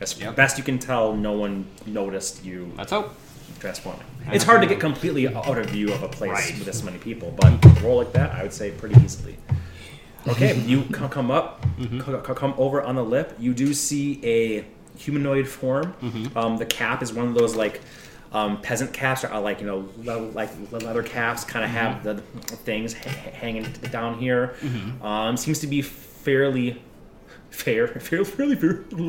As 0.00 0.18
Yep. 0.18 0.34
best 0.34 0.58
you 0.58 0.64
can 0.64 0.78
tell, 0.78 1.14
no 1.14 1.32
one 1.32 1.66
noticed 1.86 2.44
you 2.44 2.72
Let's 2.76 2.90
hope. 2.90 3.14
transforming. 3.60 4.06
It's 4.32 4.44
hard 4.44 4.62
to 4.62 4.66
get 4.66 4.80
completely 4.80 5.28
out 5.28 5.58
of 5.58 5.66
view 5.66 5.92
of 5.92 6.02
a 6.02 6.08
place 6.08 6.32
Right. 6.32 6.54
with 6.54 6.64
this 6.64 6.82
many 6.82 6.98
people, 6.98 7.34
but 7.38 7.82
roll 7.82 7.98
like 7.98 8.12
that, 8.12 8.32
I 8.32 8.42
would 8.42 8.52
say 8.52 8.70
pretty 8.70 8.98
easily. 9.04 9.36
Okay, 10.26 10.58
you 10.66 10.82
come 10.84 11.30
up, 11.30 11.62
mm-hmm. 11.78 12.00
co- 12.00 12.34
come 12.34 12.54
over 12.56 12.82
on 12.82 12.94
the 12.94 13.04
lip. 13.04 13.36
You 13.38 13.52
do 13.52 13.74
see 13.74 14.20
a 14.24 14.64
humanoid 14.98 15.48
form. 15.48 15.94
Um, 16.36 16.56
the 16.58 16.66
cap 16.66 17.02
is 17.02 17.12
one 17.12 17.28
of 17.28 17.34
those 17.34 17.54
like 17.56 17.80
um, 18.32 18.60
peasant 18.60 18.92
caps, 18.92 19.24
or 19.24 19.38
like 19.40 19.60
you 19.60 19.66
know, 19.66 19.88
le- 20.04 20.30
like 20.32 20.50
leather 20.70 21.02
caps, 21.02 21.44
kind 21.44 21.64
of 21.64 21.70
have 21.70 22.02
the 22.04 22.16
things 22.16 22.92
ha- 22.92 23.08
ha- 23.08 23.30
hanging 23.32 23.64
down 23.90 24.18
here. 24.18 24.54
Um, 25.02 25.36
seems 25.36 25.60
to 25.60 25.66
be 25.66 25.80
fairly. 25.82 26.82
Fair, 27.50 27.88
fair, 28.00 28.24
fairly 28.26 28.56
fair. 28.56 28.84
I'm, 28.92 29.08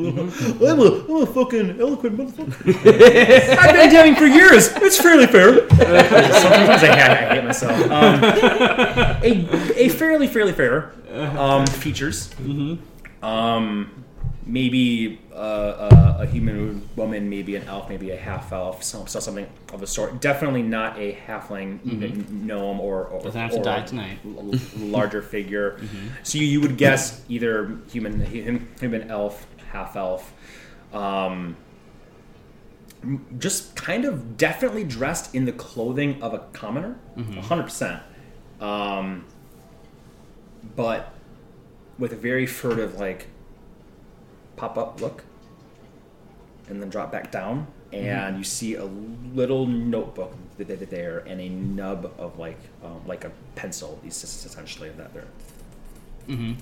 a, 0.80 1.04
I'm 1.04 1.22
a 1.22 1.26
fucking 1.26 1.78
eloquent 1.78 2.16
motherfucker. 2.16 2.66
I've 3.58 3.74
been 3.74 3.90
DMing 3.90 4.16
for 4.16 4.24
years. 4.24 4.70
It's 4.76 4.98
fairly 4.98 5.26
fair. 5.26 5.68
Sometimes 5.68 6.82
I, 6.82 6.86
hate- 6.86 7.10
I 7.28 7.34
hate 7.34 7.44
myself. 7.44 7.78
Um, 7.90 8.24
a, 9.22 9.82
a 9.84 9.88
fairly, 9.90 10.26
fairly 10.26 10.52
fair 10.54 10.90
um, 11.38 11.66
features. 11.66 12.30
Um, 13.22 14.04
maybe 14.46 15.20
uh, 15.32 15.36
uh, 15.36 16.16
a 16.20 16.26
human 16.26 16.88
woman, 16.96 17.28
maybe 17.28 17.56
an 17.56 17.64
elf, 17.68 17.88
maybe 17.88 18.10
a 18.10 18.16
half 18.16 18.52
elf, 18.52 18.82
so, 18.82 19.04
so 19.04 19.20
something 19.20 19.46
of 19.72 19.80
the 19.80 19.86
sort. 19.86 20.20
Definitely 20.20 20.62
not 20.62 20.98
a 20.98 21.12
halfling, 21.26 21.78
n- 21.86 22.26
gnome, 22.46 22.80
or, 22.80 23.04
or 23.04 23.22
Doesn't 23.22 23.40
have 23.40 23.50
to 23.52 23.58
or 23.58 23.62
die 23.62 23.82
tonight. 23.82 24.18
l- 24.24 24.52
larger 24.76 25.22
figure. 25.22 25.78
So 26.22 26.38
you, 26.38 26.46
you 26.46 26.60
would 26.62 26.76
guess 26.76 27.22
either 27.28 27.78
human, 27.90 28.24
human, 28.24 29.10
elf, 29.10 29.46
half 29.72 29.94
elf. 29.96 30.32
Um, 30.92 31.56
just 33.38 33.76
kind 33.76 34.04
of 34.04 34.36
definitely 34.36 34.84
dressed 34.84 35.34
in 35.34 35.44
the 35.46 35.52
clothing 35.52 36.22
of 36.22 36.34
a 36.34 36.40
commoner, 36.52 36.98
a 37.16 37.20
100%. 37.20 38.02
Um, 38.60 39.24
but 40.76 41.14
with 41.98 42.12
a 42.12 42.16
very 42.16 42.46
furtive, 42.46 42.98
like, 42.98 43.28
pop 44.60 44.76
up 44.76 45.00
look 45.00 45.24
and 46.68 46.80
then 46.80 46.90
drop 46.90 47.10
back 47.10 47.30
down. 47.32 47.66
And 47.92 48.38
you 48.38 48.44
see 48.44 48.74
a 48.76 48.84
little 49.34 49.66
notebook 49.66 50.32
th- 50.56 50.68
th- 50.68 50.78
th- 50.78 50.90
there 50.90 51.18
and 51.26 51.40
a 51.40 51.48
nub 51.48 52.12
of 52.18 52.38
like 52.38 52.58
um, 52.84 53.00
like 53.04 53.24
a 53.24 53.32
pencil, 53.56 53.98
essentially 54.06 54.88
of 54.90 54.96
that 54.98 55.12
they're 55.14 55.24
Mm-hmm. 56.28 56.52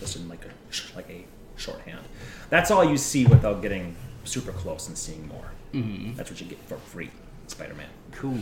just 0.00 0.16
in 0.16 0.26
like 0.28 0.44
a 0.46 0.96
like 0.96 1.10
a 1.10 1.26
shorthand. 1.56 2.00
That's 2.48 2.70
all 2.70 2.82
you 2.84 2.96
see 2.96 3.26
without 3.26 3.60
getting 3.60 3.94
super 4.24 4.52
close 4.52 4.88
and 4.88 4.96
seeing 4.96 5.28
more. 5.28 5.50
Mm-hmm. 5.74 6.14
That's 6.16 6.30
what 6.30 6.40
you 6.40 6.46
get 6.46 6.58
for 6.66 6.76
free, 6.78 7.10
Spider-Man. 7.48 7.88
Cool. 8.12 8.38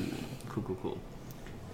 Cool, 0.48 0.62
cool, 0.62 0.76
cool. 0.82 0.98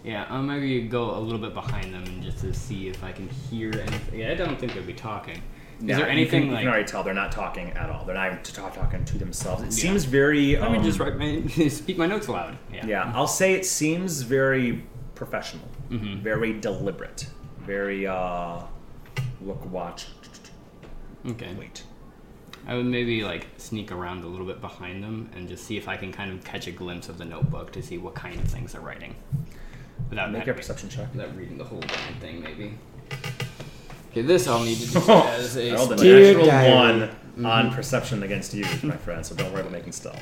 Yeah, 0.02 0.24
I'll 0.30 0.40
maybe 0.42 0.80
go 0.88 1.14
a 1.18 1.20
little 1.20 1.38
bit 1.46 1.52
behind 1.52 1.92
them 1.92 2.04
and 2.04 2.22
just 2.22 2.38
to 2.38 2.54
see 2.54 2.88
if 2.88 3.04
I 3.04 3.12
can 3.12 3.28
hear 3.28 3.70
anything. 3.74 4.20
Yeah, 4.20 4.30
I 4.30 4.34
don't 4.36 4.58
think 4.58 4.72
they'll 4.72 4.82
be 4.84 4.94
talking. 4.94 5.42
Is 5.80 5.86
there 5.86 5.98
you 6.00 6.04
anything 6.12 6.42
can, 6.42 6.50
you 6.52 6.56
can 6.58 6.68
already 6.68 6.84
tell 6.84 7.02
they're 7.02 7.14
not 7.14 7.32
talking 7.32 7.70
at 7.70 7.88
all. 7.88 8.04
They're 8.04 8.14
not 8.14 8.26
even 8.32 8.42
t- 8.42 8.52
talking 8.52 9.04
to 9.04 9.18
themselves. 9.18 9.62
It 9.62 9.66
Yeah. 9.66 9.90
seems 9.90 10.04
very. 10.04 10.56
Let 10.56 10.70
me 10.72 10.78
um, 10.78 10.84
just 10.84 10.98
write 10.98 11.16
my 11.16 11.46
speak 11.68 11.96
my 11.96 12.06
notes 12.06 12.26
aloud. 12.26 12.58
Yeah. 12.72 12.86
Yeah, 12.86 13.12
I'll 13.14 13.26
say 13.26 13.54
it 13.54 13.64
seems 13.64 14.22
very 14.22 14.84
professional, 15.14 15.66
Mhm. 15.90 16.20
very 16.20 16.58
deliberate, 16.60 17.26
very 17.60 18.06
uh, 18.06 18.60
look, 19.40 19.64
watch, 19.70 20.06
Okay. 21.26 21.54
wait. 21.58 21.82
I 22.66 22.74
would 22.74 22.86
maybe 22.86 23.24
like 23.24 23.46
sneak 23.56 23.90
around 23.90 24.22
a 24.22 24.26
little 24.26 24.46
bit 24.46 24.60
behind 24.60 25.02
them 25.02 25.30
and 25.34 25.48
just 25.48 25.64
see 25.64 25.76
if 25.78 25.88
I 25.88 25.96
can 25.96 26.12
kind 26.12 26.30
of 26.30 26.44
catch 26.44 26.66
a 26.66 26.72
glimpse 26.72 27.08
of 27.08 27.16
the 27.16 27.24
notebook 27.24 27.72
to 27.72 27.82
see 27.82 27.96
what 27.96 28.14
kind 28.14 28.38
of 28.38 28.46
things 28.48 28.72
they're 28.72 28.82
writing. 28.82 29.14
Without 30.10 30.30
Make 30.30 30.46
a 30.46 30.52
perception 30.54 30.88
check. 30.90 31.12
Without 31.14 31.34
reading 31.36 31.56
the 31.56 31.64
whole 31.64 31.80
damn 31.80 32.14
thing, 32.20 32.42
maybe. 32.42 32.74
Okay, 34.10 34.22
this 34.22 34.48
I'll 34.48 34.64
need 34.64 34.78
to 34.78 34.90
do 34.90 34.98
as 35.08 35.56
I 35.56 35.60
a. 35.60 35.74
rolled 35.74 35.92
a 35.92 35.96
Dear 35.96 36.26
natural 36.26 36.46
diary. 36.46 36.74
one 36.74 37.00
mm-hmm. 37.08 37.46
on 37.46 37.72
perception 37.72 38.22
against 38.22 38.52
you, 38.54 38.64
my 38.82 38.96
friend. 38.96 39.24
So 39.24 39.34
don't 39.34 39.52
worry 39.52 39.60
about 39.60 39.72
making 39.72 39.92
stealth. 39.92 40.20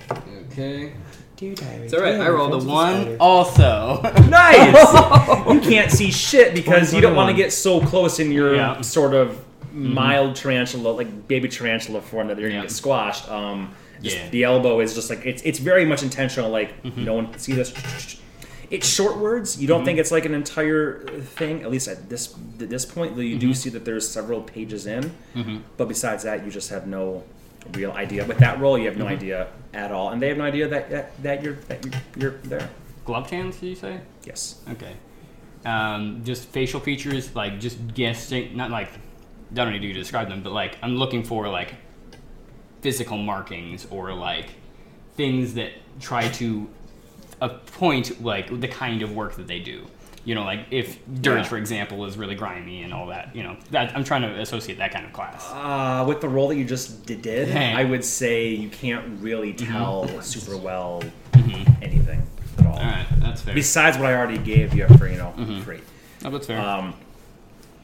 Okay. 0.53 0.93
Dear 1.37 1.55
diary. 1.55 1.85
It's 1.87 1.95
alright, 1.95 2.21
I 2.21 2.29
rolled 2.29 2.53
a 2.55 2.61
friends 2.61 2.65
of 2.65 2.67
the 2.67 2.73
one 2.73 3.17
also. 3.19 4.01
Nice. 4.29 5.55
you 5.55 5.61
can't 5.61 5.91
see 5.91 6.11
shit 6.11 6.55
because 6.55 6.93
you 6.93 7.01
don't 7.01 7.17
want 7.17 7.31
to 7.31 7.37
get 7.37 7.53
so 7.53 7.81
close 7.81 8.19
in 8.19 8.31
your 8.31 8.57
Yeah. 8.57 8.81
sort 8.83 9.15
of 9.15 9.31
mm-hmm. 9.31 9.95
mild 9.95 10.37
tarantula, 10.37 10.91
like 10.91 11.27
baby 11.29 11.49
tarantula 11.49 12.03
form 12.03 12.29
that 12.29 12.39
you're 12.39 12.49
gonna 12.51 12.61
Yeah. 12.61 12.67
get 12.67 12.73
squashed. 12.73 13.29
Um, 13.31 13.75
just 14.03 14.17
Yeah. 14.17 14.29
The 14.29 14.45
elbow 14.45 14.81
is 14.81 14.95
just 14.95 15.09
like 15.09 15.25
it's 15.25 15.41
it's 15.43 15.59
very 15.59 15.85
much 15.87 16.03
intentional. 16.03 16.51
Like 16.51 16.83
mm-hmm. 16.83 17.05
no 17.05 17.15
one 17.15 17.29
can 17.29 17.39
see 17.39 17.53
this. 17.55 17.73
It's 18.71 18.87
short 18.87 19.17
words. 19.19 19.61
You 19.61 19.67
don't 19.67 19.85
think 19.85 19.99
it's 19.99 20.11
like 20.11 20.25
an 20.27 20.35
entire 20.35 21.01
thing. 21.21 21.63
At 21.63 21.71
least 21.71 21.89
at 21.89 22.09
this 22.11 22.35
at 22.61 22.69
this 22.69 22.85
point, 22.85 23.17
though, 23.17 23.23
you 23.23 23.39
do 23.39 23.55
see 23.55 23.71
that 23.71 23.85
there's 23.85 24.07
several 24.09 24.43
pages 24.43 24.87
in. 24.87 25.13
Mhm. 25.35 25.63
But 25.77 25.89
besides 25.89 26.25
that, 26.25 26.45
you 26.45 26.51
just 26.51 26.69
have 26.71 26.87
no 26.87 27.25
real 27.73 27.93
idea. 27.93 28.25
With 28.27 28.39
that 28.39 28.61
role, 28.61 28.77
you 28.79 28.87
have 28.87 28.97
no 28.99 29.07
idea 29.07 29.49
at 29.73 29.91
all, 29.91 30.11
and 30.11 30.21
they 30.21 30.29
have 30.29 30.37
no 30.39 30.45
idea 30.45 30.69
that 30.69 30.91
that, 30.91 31.23
that 31.23 31.43
you're 31.43 31.55
that 31.69 31.85
you're, 31.85 31.95
you're 32.17 32.39
there. 32.45 32.69
Gloved 33.05 33.31
hands, 33.31 33.57
did 33.59 33.69
you 33.69 33.75
say? 33.75 34.01
Yes. 34.25 34.61
Okay. 34.71 34.93
Um, 35.65 36.23
just 36.25 36.45
facial 36.49 36.79
features, 36.81 37.35
like 37.35 37.59
just 37.59 37.95
guessing, 37.95 38.57
not 38.57 38.71
like, 38.71 38.89
I 38.93 39.55
don't 39.55 39.73
need 39.73 39.81
to 39.81 39.93
describe 39.93 40.29
them, 40.29 40.43
but 40.43 40.53
like 40.53 40.77
I'm 40.83 40.97
looking 40.97 41.25
for 41.25 41.49
like 41.49 41.75
physical 42.81 43.17
markings 43.19 43.87
or 43.91 44.13
like 44.15 44.47
things 45.17 45.55
that 45.55 45.73
try 46.01 46.29
to 46.29 46.69
appoint 47.41 48.23
like 48.23 48.61
the 48.61 48.69
kind 48.69 49.03
of 49.03 49.13
work 49.15 49.35
that 49.37 49.47
they 49.47 49.59
do. 49.61 49.87
You 50.25 50.35
know, 50.35 50.43
like 50.45 50.67
if 50.71 50.99
Dirge, 51.23 51.39
Yeah. 51.39 51.43
for 51.45 51.57
example, 51.57 52.05
is 52.05 52.19
really 52.19 52.35
grimy 52.35 52.83
and 52.83 52.93
all 52.93 53.07
that. 53.07 53.35
You 53.35 53.45
know, 53.45 53.57
that 53.71 53.97
I'm 53.97 54.05
trying 54.05 54.23
to 54.23 54.41
associate 54.41 54.77
that 54.79 54.93
kind 54.93 55.07
of 55.07 55.13
class. 55.13 55.49
Uh, 55.53 56.05
with 56.07 56.21
the 56.21 56.29
role 56.29 56.49
that 56.49 56.57
you 56.57 56.65
just 56.67 57.07
did, 57.07 57.49
Hey. 57.49 57.73
I 57.73 57.85
would 57.85 58.05
say 58.05 58.49
you 58.51 58.69
can't 58.69 59.21
really 59.23 59.53
tell 59.55 60.07
super 60.21 60.57
well 60.59 61.03
Mhm. 61.33 61.83
anything 61.83 62.23
at 62.59 62.67
all. 62.67 62.75
All 62.75 62.79
right, 62.85 63.07
that's 63.21 63.41
fair. 63.41 63.55
Besides 63.55 63.97
what 63.97 64.07
I 64.07 64.15
already 64.17 64.39
gave 64.39 64.75
you 64.75 64.87
for 64.99 65.09
you 65.09 65.17
know 65.17 65.33
Mhm. 65.39 65.63
free. 65.63 65.81
oh, 66.25 66.31
that's 66.31 66.47
fair. 66.47 66.61
Um, 66.61 66.93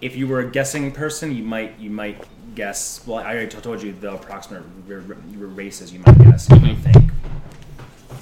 if 0.03 0.15
you 0.17 0.27
were 0.27 0.41
a 0.41 0.51
guessing 0.51 0.91
person, 0.93 1.35
you 1.35 1.45
might 1.45 1.79
you 1.79 1.89
might 1.89 2.23
guess. 2.55 3.01
Well, 3.07 3.19
I 3.19 3.33
already 3.33 3.47
told 3.47 3.83
you 3.83 3.93
the 3.99 4.13
approximate 4.13 4.65
r- 4.91 4.97
r- 4.97 5.03
races 5.47 5.93
you 5.95 6.01
might 6.05 6.19
guess. 6.19 6.51
You 6.51 6.57
might 6.61 6.77
think 6.79 7.04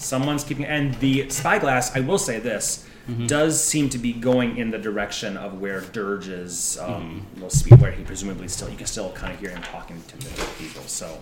someone's 0.03 0.45
keeping. 0.45 0.65
And 0.65 0.95
the 0.97 1.29
spyglass, 1.31 1.95
I 1.97 2.01
will 2.01 2.19
say 2.19 2.39
this. 2.39 2.87
Does 3.27 3.63
seem 3.63 3.89
to 3.91 3.99
be 3.99 4.13
going 4.13 4.59
in 4.59 4.71
the 4.71 4.79
direction 4.79 5.37
of 5.37 5.61
where 5.61 5.81
Dirge 5.81 6.29
is, 6.29 6.79
um, 6.79 7.27
will 7.41 7.51
speak, 7.51 7.81
where 7.81 7.91
he 7.91 8.05
presumably 8.05 8.47
still 8.47 8.71
you 8.71 8.77
can 8.77 8.87
still 8.87 9.11
kind 9.13 9.35
of 9.35 9.41
hear 9.41 9.51
him 9.51 9.61
talking 9.61 10.01
to 10.07 10.17
the 10.19 10.47
people. 10.57 10.83
So 10.83 11.21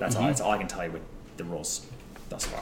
that's 0.00 0.16
all. 0.16 0.26
That's 0.26 0.40
all 0.40 0.50
I 0.50 0.58
can 0.58 0.66
tell 0.66 0.84
you 0.84 0.90
with 0.90 1.02
the 1.36 1.44
rules 1.44 1.86
thus 2.28 2.44
far. 2.44 2.60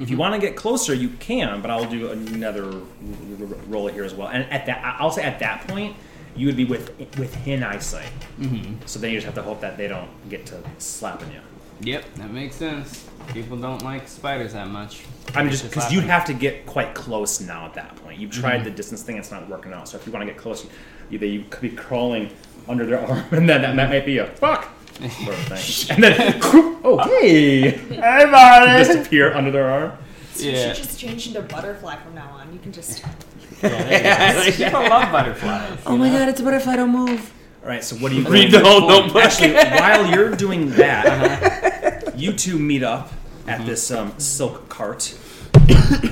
If 0.00 0.10
you 0.10 0.16
want 0.16 0.34
to 0.34 0.40
get 0.40 0.56
closer, 0.56 0.94
you 0.94 1.10
can, 1.10 1.60
but 1.62 1.70
I'll 1.70 1.88
do 1.88 2.10
another 2.10 2.64
r- 2.64 2.72
r- 2.72 3.46
roll 3.68 3.86
here 3.86 4.02
as 4.04 4.14
well. 4.14 4.28
And 4.28 4.50
at 4.50 4.66
that, 4.66 4.96
I'll 4.98 5.10
say 5.12 5.22
at 5.22 5.38
that 5.38 5.68
point, 5.68 5.94
you 6.34 6.46
would 6.46 6.56
be 6.56 6.64
with 6.64 6.88
within 7.18 7.62
eyesight. 7.62 8.10
mm-hmm. 8.40 8.74
So 8.86 8.98
then 8.98 9.10
you 9.12 9.18
just 9.18 9.26
have 9.26 9.34
to 9.36 9.42
hope 9.42 9.60
that 9.60 9.76
they 9.76 9.86
don't 9.88 10.10
get 10.28 10.44
to 10.46 10.60
slapping 10.78 11.30
you. 11.30 11.40
Yep, 11.82 12.14
that 12.16 12.30
makes 12.32 12.56
sense. 12.56 13.08
People 13.32 13.56
don't 13.56 13.82
like 13.82 14.08
spiders 14.08 14.52
that 14.54 14.68
much. 14.68 15.04
I 15.34 15.42
mean, 15.42 15.52
It's 15.52 15.62
just 15.62 15.72
because 15.72 15.92
you 15.92 16.00
happening. 16.00 16.10
have 16.10 16.24
to 16.26 16.34
get 16.34 16.66
quite 16.66 16.94
close 16.94 17.40
now 17.40 17.64
at 17.64 17.74
that 17.74 17.94
point. 17.96 18.18
You've 18.18 18.32
tried 18.32 18.56
mm-hmm. 18.56 18.64
the 18.64 18.70
distance 18.70 19.02
thing; 19.02 19.16
it's 19.16 19.30
not 19.30 19.48
working 19.48 19.72
out. 19.72 19.88
So 19.88 19.96
if 19.96 20.06
you 20.06 20.12
want 20.12 20.26
to 20.26 20.32
get 20.32 20.40
close, 20.40 20.64
you, 20.64 20.70
either 21.12 21.26
you 21.26 21.44
could 21.48 21.62
be 21.62 21.70
crawling 21.70 22.30
under 22.68 22.84
their 22.86 23.00
arm, 23.06 23.24
and 23.30 23.48
then 23.48 23.62
that, 23.62 23.76
that 23.76 23.88
might 23.88 24.04
be 24.04 24.18
a 24.18 24.26
fuck 24.26 24.68
sort 24.98 25.38
of 25.38 25.58
thing, 25.58 25.90
and 25.94 26.02
then 26.04 26.40
oh 26.84 26.98
hey, 27.20 27.70
hey 27.70 28.24
buddy, 28.30 28.84
disappear 28.84 29.32
under 29.32 29.50
their 29.50 29.70
arm. 29.70 29.92
You 30.36 30.50
Yeah. 30.50 30.72
should 30.72 30.84
just 30.84 30.98
change 30.98 31.26
into 31.26 31.40
a 31.40 31.42
butterfly 31.42 31.96
from 31.96 32.14
now 32.14 32.30
on. 32.30 32.52
You 32.52 32.58
can 32.58 32.72
just. 32.72 33.04
Yeah. 33.62 34.42
People 34.50 34.80
love 34.80 35.12
butterflies. 35.12 35.78
Oh 35.84 35.94
my 35.94 36.08
god, 36.08 36.30
it's 36.30 36.40
a 36.40 36.42
butterfly, 36.42 36.76
don't 36.76 36.92
move. 36.92 37.30
All 37.62 37.68
right, 37.68 37.84
so 37.84 37.94
what 37.96 38.10
do 38.10 38.16
you? 38.16 38.26
Read 38.26 38.50
going- 38.50 38.64
the 38.64 38.70
whole 38.70 38.88
notebook. 38.88 39.22
Actually, 39.22 39.52
while 39.52 40.10
you're 40.10 40.34
doing 40.34 40.70
that, 40.70 41.06
uh-huh. 41.06 42.12
you 42.16 42.32
two 42.32 42.58
meet 42.58 42.82
up 42.82 43.12
at 43.50 43.66
this 43.66 43.90
um, 43.90 44.18
silk 44.18 44.68
cart. 44.68 45.16
and 45.54 45.70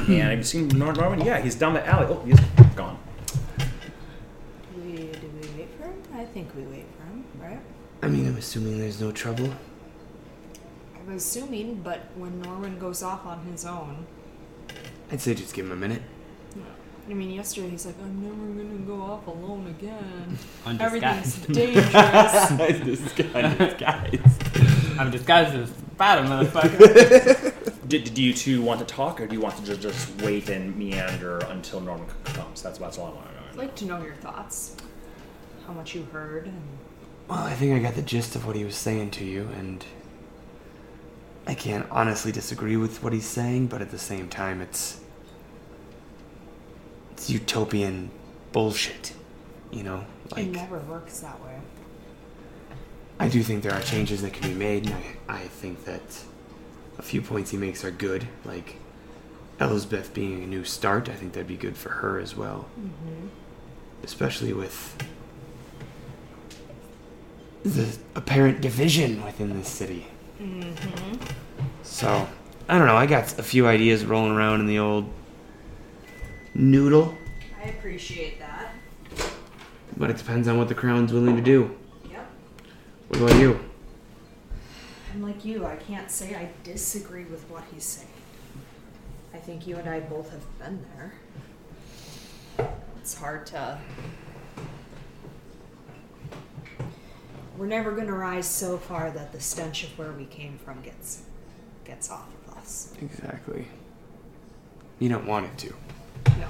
have 0.08 0.38
you 0.38 0.44
seen 0.44 0.68
Nor- 0.68 0.92
Norman? 0.92 1.20
Yeah, 1.24 1.40
he's 1.40 1.54
down 1.54 1.74
the 1.74 1.86
alley. 1.86 2.06
Oh, 2.08 2.20
he's 2.26 2.40
gone. 2.74 2.98
Do 3.58 3.64
we, 4.82 4.92
do 5.12 5.30
we 5.40 5.48
wait 5.56 5.68
for 5.78 5.84
him? 5.84 6.02
I 6.14 6.24
think 6.24 6.54
we 6.56 6.62
wait 6.62 6.86
for 6.96 7.04
him, 7.06 7.24
right? 7.40 7.60
I 8.02 8.08
mean, 8.08 8.26
I'm 8.26 8.36
assuming 8.36 8.78
there's 8.78 9.00
no 9.00 9.12
trouble. 9.12 9.50
I'm 10.96 11.14
assuming, 11.14 11.76
but 11.76 12.00
when 12.16 12.40
Norman 12.42 12.78
goes 12.78 13.02
off 13.02 13.24
on 13.24 13.44
his 13.44 13.64
own, 13.64 14.06
I'd 15.10 15.20
say 15.20 15.34
just 15.34 15.54
give 15.54 15.66
him 15.66 15.72
a 15.72 15.76
minute. 15.76 16.02
I 17.08 17.14
mean, 17.14 17.30
yesterday 17.30 17.70
he's 17.70 17.86
like, 17.86 17.94
I'm 18.02 18.22
never 18.22 18.62
gonna 18.62 18.78
go 18.80 19.00
off 19.02 19.26
alone 19.26 19.66
again. 19.68 20.38
Undisguised. 20.66 20.80
Everything's 20.80 21.36
dangerous. 21.46 23.02
this 23.02 23.12
guy, 23.12 23.54
this 23.54 23.74
guys. 23.80 24.98
I'm 24.98 25.10
disguised 25.10 25.54
as 25.54 25.70
bad 25.96 26.26
motherfucker. 26.26 27.54
Did, 27.88 28.12
do 28.12 28.22
you 28.22 28.34
two 28.34 28.60
want 28.60 28.80
to 28.80 28.86
talk, 28.86 29.20
or 29.20 29.26
do 29.26 29.34
you 29.34 29.40
want 29.40 29.56
to 29.56 29.64
just, 29.64 29.80
just 29.80 30.22
wait 30.22 30.50
and 30.50 30.76
meander 30.76 31.38
until 31.38 31.80
Norman 31.80 32.06
c- 32.26 32.32
comes? 32.34 32.60
That's 32.62 32.78
that's 32.78 32.98
all 32.98 33.06
I 33.06 33.10
want 33.10 33.26
to 33.28 33.32
know. 33.34 33.40
I'd 33.48 33.56
know. 33.56 33.62
like 33.62 33.74
to 33.76 33.84
know 33.86 34.02
your 34.02 34.14
thoughts. 34.16 34.76
How 35.66 35.72
much 35.72 35.94
you 35.94 36.02
heard, 36.12 36.46
and 36.46 36.60
Well, 37.28 37.38
I 37.38 37.54
think 37.54 37.74
I 37.74 37.78
got 37.78 37.94
the 37.94 38.02
gist 38.02 38.36
of 38.36 38.46
what 38.46 38.56
he 38.56 38.64
was 38.64 38.76
saying 38.76 39.12
to 39.12 39.24
you, 39.24 39.48
and 39.56 39.84
I 41.46 41.54
can't 41.54 41.86
honestly 41.90 42.32
disagree 42.32 42.76
with 42.76 43.02
what 43.02 43.14
he's 43.14 43.24
saying, 43.26 43.68
but 43.68 43.80
at 43.80 43.90
the 43.90 43.98
same 43.98 44.28
time, 44.28 44.60
it's 44.60 45.00
it's 45.00 45.07
utopian 47.26 48.10
bullshit. 48.52 49.12
You 49.70 49.82
know, 49.82 50.04
like 50.30 50.46
it 50.46 50.52
never 50.52 50.78
works 50.78 51.20
that 51.20 51.38
way. 51.42 51.58
I 53.20 53.28
do 53.28 53.42
think 53.42 53.62
there 53.62 53.74
are 53.74 53.82
changes 53.82 54.22
that 54.22 54.32
can 54.32 54.48
be 54.48 54.54
made, 54.54 54.86
and 54.86 54.94
I, 55.28 55.34
I 55.34 55.38
think 55.40 55.84
that 55.84 56.24
a 56.98 57.02
few 57.02 57.20
points 57.20 57.50
he 57.50 57.56
makes 57.56 57.84
are 57.84 57.90
good, 57.90 58.26
like 58.44 58.76
Elizabeth 59.60 60.14
being 60.14 60.42
a 60.42 60.46
new 60.46 60.64
start. 60.64 61.08
I 61.08 61.14
think 61.14 61.32
that'd 61.32 61.48
be 61.48 61.56
good 61.56 61.76
for 61.76 61.90
her 61.90 62.18
as 62.18 62.36
well, 62.36 62.68
mm-hmm. 62.78 63.28
especially 64.02 64.52
with 64.52 64.96
the 67.64 67.96
apparent 68.14 68.60
division 68.60 69.24
within 69.24 69.56
this 69.56 69.68
city. 69.68 70.06
Mm-hmm. 70.40 71.16
So 71.82 72.28
I 72.68 72.78
don't 72.78 72.86
know. 72.86 72.96
I 72.96 73.06
got 73.06 73.38
a 73.38 73.42
few 73.42 73.66
ideas 73.66 74.04
rolling 74.04 74.32
around 74.32 74.60
in 74.60 74.66
the 74.66 74.78
old 74.78 75.10
noodle, 76.54 77.16
I 77.62 77.68
appreciate 77.68 78.38
that. 78.38 78.72
but 79.96 80.10
it 80.10 80.16
depends 80.16 80.48
on 80.48 80.58
what 80.58 80.68
the 80.68 80.74
crown's 80.74 81.12
willing 81.12 81.36
to 81.36 81.42
do. 81.42 81.76
Yep. 82.10 82.26
What 83.08 83.20
about 83.20 83.40
you? 83.40 83.58
I'm 85.12 85.22
like 85.22 85.44
you. 85.44 85.64
I 85.66 85.76
can't 85.76 86.10
say 86.10 86.34
I 86.34 86.50
disagree 86.62 87.24
with 87.24 87.48
what 87.50 87.64
he's 87.72 87.84
saying. 87.84 88.08
I 89.34 89.38
think 89.38 89.66
you 89.66 89.76
and 89.76 89.88
I 89.88 90.00
both 90.00 90.30
have 90.30 90.58
been 90.58 90.84
there. 90.96 92.68
It's 93.00 93.14
hard 93.16 93.46
to. 93.46 93.78
We're 97.56 97.66
never 97.66 97.90
going 97.92 98.06
to 98.06 98.12
rise 98.12 98.46
so 98.46 98.78
far 98.78 99.10
that 99.10 99.32
the 99.32 99.40
stench 99.40 99.82
of 99.84 99.98
where 99.98 100.12
we 100.12 100.26
came 100.26 100.58
from 100.58 100.80
gets 100.82 101.22
gets 101.84 102.10
off 102.10 102.28
of 102.46 102.56
us. 102.58 102.92
Exactly. 103.02 103.66
You 104.98 105.08
don't 105.08 105.26
want 105.26 105.46
it 105.46 105.58
to. 105.58 105.74
No. 106.26 106.46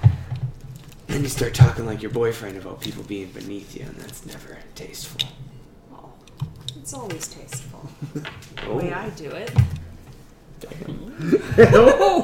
Then 1.06 1.22
you 1.22 1.28
start 1.28 1.54
talking 1.54 1.86
like 1.86 2.02
your 2.02 2.10
boyfriend 2.10 2.56
about 2.56 2.80
people 2.80 3.02
being 3.04 3.28
beneath 3.30 3.74
you, 3.76 3.84
and 3.86 3.96
that's 3.96 4.24
never 4.26 4.58
tasteful. 4.74 5.28
Oh, 5.92 6.10
it's 6.76 6.92
always 6.94 7.26
tasteful. 7.28 7.88
The 8.66 8.74
way 8.74 8.92
I 8.92 9.08
do 9.10 9.30
it. 9.30 9.50
Oh, 11.60 12.22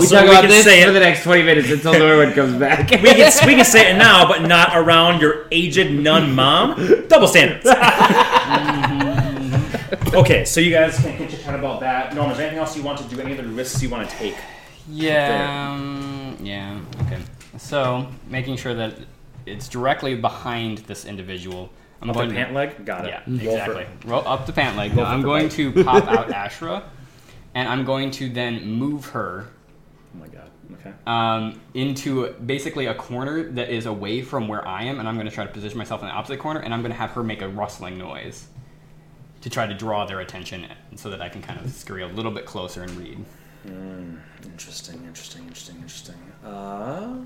we 0.00 0.06
so 0.06 0.16
talk 0.16 0.24
we 0.24 0.30
about 0.30 0.40
can 0.42 0.50
this 0.50 0.64
say 0.64 0.82
for 0.82 0.90
it. 0.90 0.92
the 0.92 1.00
next 1.00 1.22
20 1.22 1.42
minutes 1.44 1.70
until 1.70 1.92
Norwin 1.94 2.34
comes 2.34 2.56
back. 2.58 2.90
we 2.90 2.96
can 2.98 3.46
we 3.46 3.54
can 3.54 3.64
say 3.64 3.92
it 3.92 3.96
now, 3.96 4.26
but 4.26 4.42
not 4.42 4.70
around 4.76 5.20
your 5.20 5.46
aged 5.52 5.90
nun 5.92 6.34
mom. 6.34 7.06
Double 7.08 7.28
standards. 7.28 7.64
okay, 10.14 10.44
so 10.44 10.60
you 10.60 10.70
guys 10.72 10.96
can 10.98 11.28
chit 11.28 11.40
chat 11.42 11.54
about 11.54 11.80
that. 11.80 12.14
Norman, 12.14 12.32
is 12.32 12.38
there 12.38 12.46
anything 12.46 12.60
else 12.64 12.76
you 12.76 12.82
want 12.82 12.98
to 12.98 13.04
do? 13.04 13.20
Any 13.20 13.32
other 13.38 13.46
risks 13.48 13.80
you 13.82 13.88
want 13.90 14.08
to 14.08 14.16
take? 14.16 14.34
Yeah. 14.90 15.70
Um, 15.72 16.36
yeah. 16.40 16.80
Okay. 17.02 17.20
So 17.58 18.08
making 18.28 18.56
sure 18.56 18.74
that 18.74 18.94
it's 19.46 19.68
directly 19.68 20.14
behind 20.14 20.78
this 20.78 21.04
individual. 21.04 21.70
I'm 22.00 22.10
Up 22.10 22.16
going 22.16 22.28
the 22.28 22.34
pant 22.36 22.54
leg? 22.54 22.84
Got 22.84 23.06
it. 23.06 23.10
Yeah, 23.10 23.22
Roll 23.26 23.56
exactly. 23.56 23.86
Roll 24.04 24.26
up 24.26 24.46
the 24.46 24.52
pant 24.52 24.76
leg. 24.76 24.94
Now 24.94 25.04
I'm 25.04 25.22
going 25.22 25.48
to 25.50 25.72
pop 25.84 26.06
out 26.06 26.28
Ashra, 26.28 26.84
and 27.54 27.68
I'm 27.68 27.84
going 27.84 28.10
to 28.12 28.28
then 28.28 28.64
move 28.70 29.06
her 29.06 29.48
Oh 30.14 30.20
my 30.20 30.28
god. 30.28 30.50
Okay. 30.74 30.92
um, 31.06 31.60
into 31.74 32.32
basically 32.34 32.86
a 32.86 32.94
corner 32.94 33.42
that 33.52 33.70
is 33.70 33.86
away 33.86 34.22
from 34.22 34.48
where 34.48 34.66
I 34.66 34.84
am, 34.84 35.00
and 35.00 35.08
I'm 35.08 35.14
going 35.16 35.26
to 35.28 35.34
try 35.34 35.44
to 35.44 35.52
position 35.52 35.78
myself 35.78 36.02
in 36.02 36.08
the 36.08 36.12
opposite 36.12 36.38
corner, 36.38 36.60
and 36.60 36.72
I'm 36.72 36.82
going 36.82 36.92
to 36.92 36.98
have 36.98 37.10
her 37.10 37.24
make 37.24 37.42
a 37.42 37.48
rustling 37.48 37.98
noise 37.98 38.46
to 39.40 39.50
try 39.50 39.66
to 39.66 39.74
draw 39.74 40.04
their 40.04 40.20
attention, 40.20 40.66
so 40.94 41.10
that 41.10 41.20
I 41.22 41.28
can 41.28 41.42
kind 41.42 41.58
of 41.60 41.70
scurry 41.72 42.02
a 42.02 42.08
little 42.08 42.30
bit 42.32 42.44
closer 42.44 42.82
and 42.82 42.90
read. 42.92 43.24
Mm, 43.66 44.18
interesting, 44.44 45.02
interesting, 45.04 45.42
interesting, 45.42 45.76
interesting. 45.76 46.14
Uh, 46.44 47.18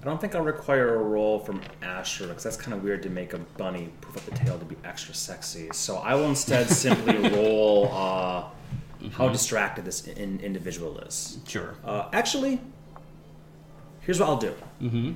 I 0.00 0.04
don't 0.04 0.20
think 0.20 0.34
I'll 0.34 0.42
require 0.42 0.94
a 0.96 0.98
roll 1.02 1.38
from 1.38 1.60
Ashra 1.82 2.28
because 2.28 2.44
that's 2.44 2.56
kind 2.56 2.74
of 2.74 2.82
weird 2.84 3.02
to 3.04 3.10
make 3.10 3.32
a 3.32 3.38
bunny 3.38 3.88
poof 4.00 4.16
up 4.18 4.24
the 4.26 4.32
tail 4.32 4.58
to 4.58 4.64
be 4.64 4.76
extra 4.84 5.14
sexy. 5.14 5.68
So 5.72 5.96
I 5.96 6.14
will 6.14 6.26
instead 6.28 6.68
simply 6.84 7.16
roll 7.30 7.88
uh, 7.92 8.44
how 9.12 9.28
distracted 9.30 9.84
this 9.84 10.06
in- 10.06 10.40
individual 10.40 10.98
is. 10.98 11.38
Sure. 11.46 11.74
Uh, 11.84 12.08
actually, 12.12 12.60
here's 14.00 14.20
what 14.20 14.28
I'll 14.28 14.36
do. 14.36 14.54
Mm-hmm. 14.82 15.12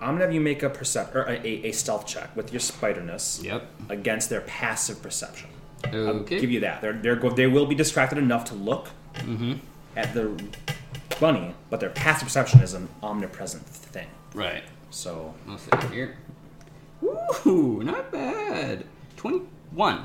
I'm 0.00 0.14
gonna 0.14 0.20
have 0.24 0.34
you 0.34 0.40
make 0.40 0.62
a 0.62 0.68
percep 0.70 1.14
or 1.14 1.22
a, 1.22 1.34
a, 1.46 1.68
a 1.68 1.72
stealth 1.72 2.06
check 2.06 2.34
with 2.36 2.52
your 2.52 2.58
spiderness 2.60 3.40
Yep. 3.42 3.64
against 3.88 4.30
their 4.30 4.40
passive 4.42 5.00
perception. 5.00 5.48
I'll 5.84 6.20
give 6.20 6.50
you 6.50 6.60
that. 6.60 6.80
They're, 6.80 6.92
they're 6.92 7.16
go- 7.16 7.30
they 7.30 7.46
will 7.46 7.66
be 7.66 7.74
distracted 7.74 8.18
enough 8.18 8.44
to 8.46 8.54
look 8.54 8.88
Mm-hmm. 9.14 9.54
at 9.96 10.14
the 10.14 10.42
bunny, 11.20 11.54
but 11.68 11.80
their 11.80 11.90
passive 11.90 12.26
perception 12.28 12.60
is 12.60 12.72
an 12.74 12.88
omnipresent 13.02 13.64
thing. 13.66 14.06
Right. 14.34 14.62
So 14.90 15.34
I'll 15.48 15.58
sit 15.58 15.82
here. 15.92 16.16
Ooh, 17.46 17.82
not 17.84 18.10
bad. 18.10 18.84
Twenty-one. 19.16 20.04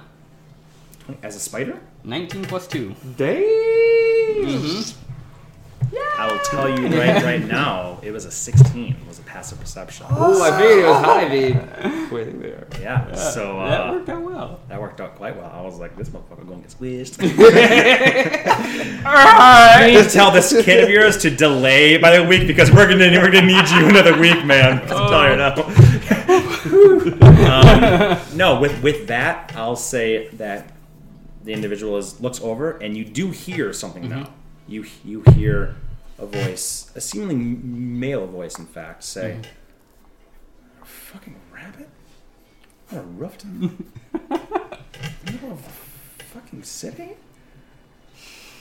as 1.24 1.36
a 1.36 1.40
spider, 1.40 1.80
19 2.04 2.46
plus 2.46 2.68
2. 2.68 2.96
Dang! 3.16 3.44
Mm-hmm. 3.44 5.07
I 6.20 6.32
will 6.32 6.40
tell 6.40 6.68
you 6.70 6.88
right 7.00 7.24
right 7.24 7.44
now, 7.46 8.00
it 8.02 8.12
was 8.12 8.26
a 8.26 8.32
16. 8.32 8.94
It 8.94 9.08
Was 9.08 9.20
a 9.20 9.22
passive 9.24 9.60
perception. 9.60 10.08
Oh, 10.10 10.42
I 10.44 10.60
figured 10.60 10.80
it 10.84 10.88
was 10.88 11.04
high, 11.06 11.28
babe. 11.30 11.56
Where 12.12 12.22
I 12.22 12.26
think 12.26 12.42
they 12.42 12.50
are. 12.50 12.68
Yeah. 12.82 13.14
So 13.16 13.60
uh, 13.60 13.70
that 13.70 13.92
worked 13.94 14.10
out 14.10 14.22
well. 14.24 14.60
that 14.68 14.82
worked 14.82 15.00
out 15.02 15.16
quite 15.16 15.36
well. 15.38 15.52
I 15.54 15.62
was 15.62 15.78
like, 15.80 15.96
this 15.96 16.10
motherfucker 16.10 16.46
going 16.48 16.64
to 16.64 16.68
get 16.68 16.78
squished. 16.78 17.20
All 19.06 19.14
right. 19.14 19.88
You 19.88 19.98
need 19.98 20.04
to 20.04 20.10
tell 20.10 20.32
this 20.32 20.50
kid 20.64 20.84
of 20.84 20.90
yours 20.90 21.18
to 21.20 21.30
delay 21.30 21.98
by 21.98 22.18
the 22.18 22.24
week 22.24 22.48
because 22.48 22.72
we're 22.72 22.88
gonna 22.90 23.12
we're 23.22 23.32
gonna 23.32 23.46
need 23.46 23.70
you 23.70 23.88
another 23.88 24.18
week, 24.20 24.44
man. 24.46 24.82
I'm 24.82 24.88
telling 24.88 25.32
you 25.32 25.38
now. 25.38 25.54
um, 27.48 28.38
no, 28.38 28.60
with 28.60 28.82
with 28.82 29.08
that, 29.08 29.54
I'll 29.56 29.76
say 29.76 30.30
that 30.34 30.74
the 31.44 31.54
individual 31.54 31.98
is 31.98 32.20
looks 32.20 32.42
over 32.42 32.72
and 32.78 32.98
you 32.98 33.06
do 33.06 33.30
hear 33.32 33.72
something 33.74 34.10
now. 34.10 34.34
You 34.68 34.86
you 35.06 35.24
hear 35.34 35.76
a 36.20 36.26
voice, 36.26 36.92
a 36.96 37.02
seemingly 37.02 37.36
male 37.36 38.28
voice, 38.28 38.58
in 38.60 38.66
fact, 38.66 39.04
say, 39.04 39.40
"Fucking 40.84 41.36
rabbit, 41.54 41.90
what 42.90 43.00
a 43.00 43.04
rough 43.04 43.38
time." 43.38 43.92
middle 45.26 45.52
of 45.52 45.60
a 46.20 46.24
fucking 46.24 46.64
city." 46.64 47.10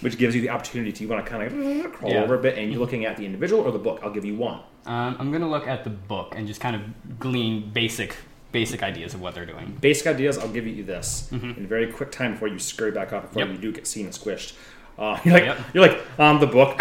Which 0.03 0.19
gives 0.19 0.35
you 0.35 0.43
the 0.43 0.51
opportunity 0.51 0.93
to 0.93 1.03
you 1.03 1.09
want 1.09 1.25
to 1.25 1.31
kind 1.31 1.43
of 1.43 1.93
crawl 1.95 2.13
Yeah. 2.13 2.23
over 2.23 2.35
a 2.35 2.39
bit, 2.39 2.59
and 2.59 2.71
you're 2.71 2.79
looking 2.81 3.07
at 3.07 3.17
the 3.17 3.25
individual 3.25 3.63
or 3.63 3.73
the 3.73 3.79
book. 3.79 4.01
I'll 4.03 4.13
give 4.13 4.27
you 4.27 4.37
one. 4.37 4.61
Um, 4.85 5.17
I'm 5.19 5.31
going 5.31 5.41
to 5.41 5.49
look 5.49 5.67
at 5.67 5.85
the 5.85 5.91
book 5.91 6.35
and 6.37 6.47
just 6.47 6.61
kind 6.61 6.77
of 6.77 7.19
glean 7.19 7.71
basic 7.71 8.15
basic 8.53 8.83
ideas 8.83 9.13
of 9.13 9.21
what 9.21 9.35
they're 9.35 9.45
doing. 9.47 9.77
Basic 9.81 10.07
ideas. 10.07 10.39
I'll 10.39 10.49
give 10.49 10.67
you 10.67 10.83
this 10.85 11.29
Mhm. 11.33 11.59
in 11.59 11.65
a 11.65 11.67
very 11.67 11.91
quick 11.93 12.11
time 12.11 12.33
before 12.33 12.49
you 12.49 12.59
scurry 12.59 12.91
back 12.91 13.13
up 13.13 13.23
before 13.29 13.43
Yep. 13.43 13.53
you 13.53 13.59
do 13.59 13.73
get 13.73 13.87
seen 13.87 14.07
and 14.07 14.15
squished. 14.15 14.55
Uh, 14.99 15.19
you're 15.25 15.35
like 15.35 15.45
Yep. 15.45 15.59
you're 15.75 15.87
like 15.87 15.99
um 16.19 16.41
the 16.41 16.47
book. 16.47 16.71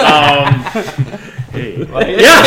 um, 0.00 0.54
hey. 1.52 2.20
yeah. 2.20 2.42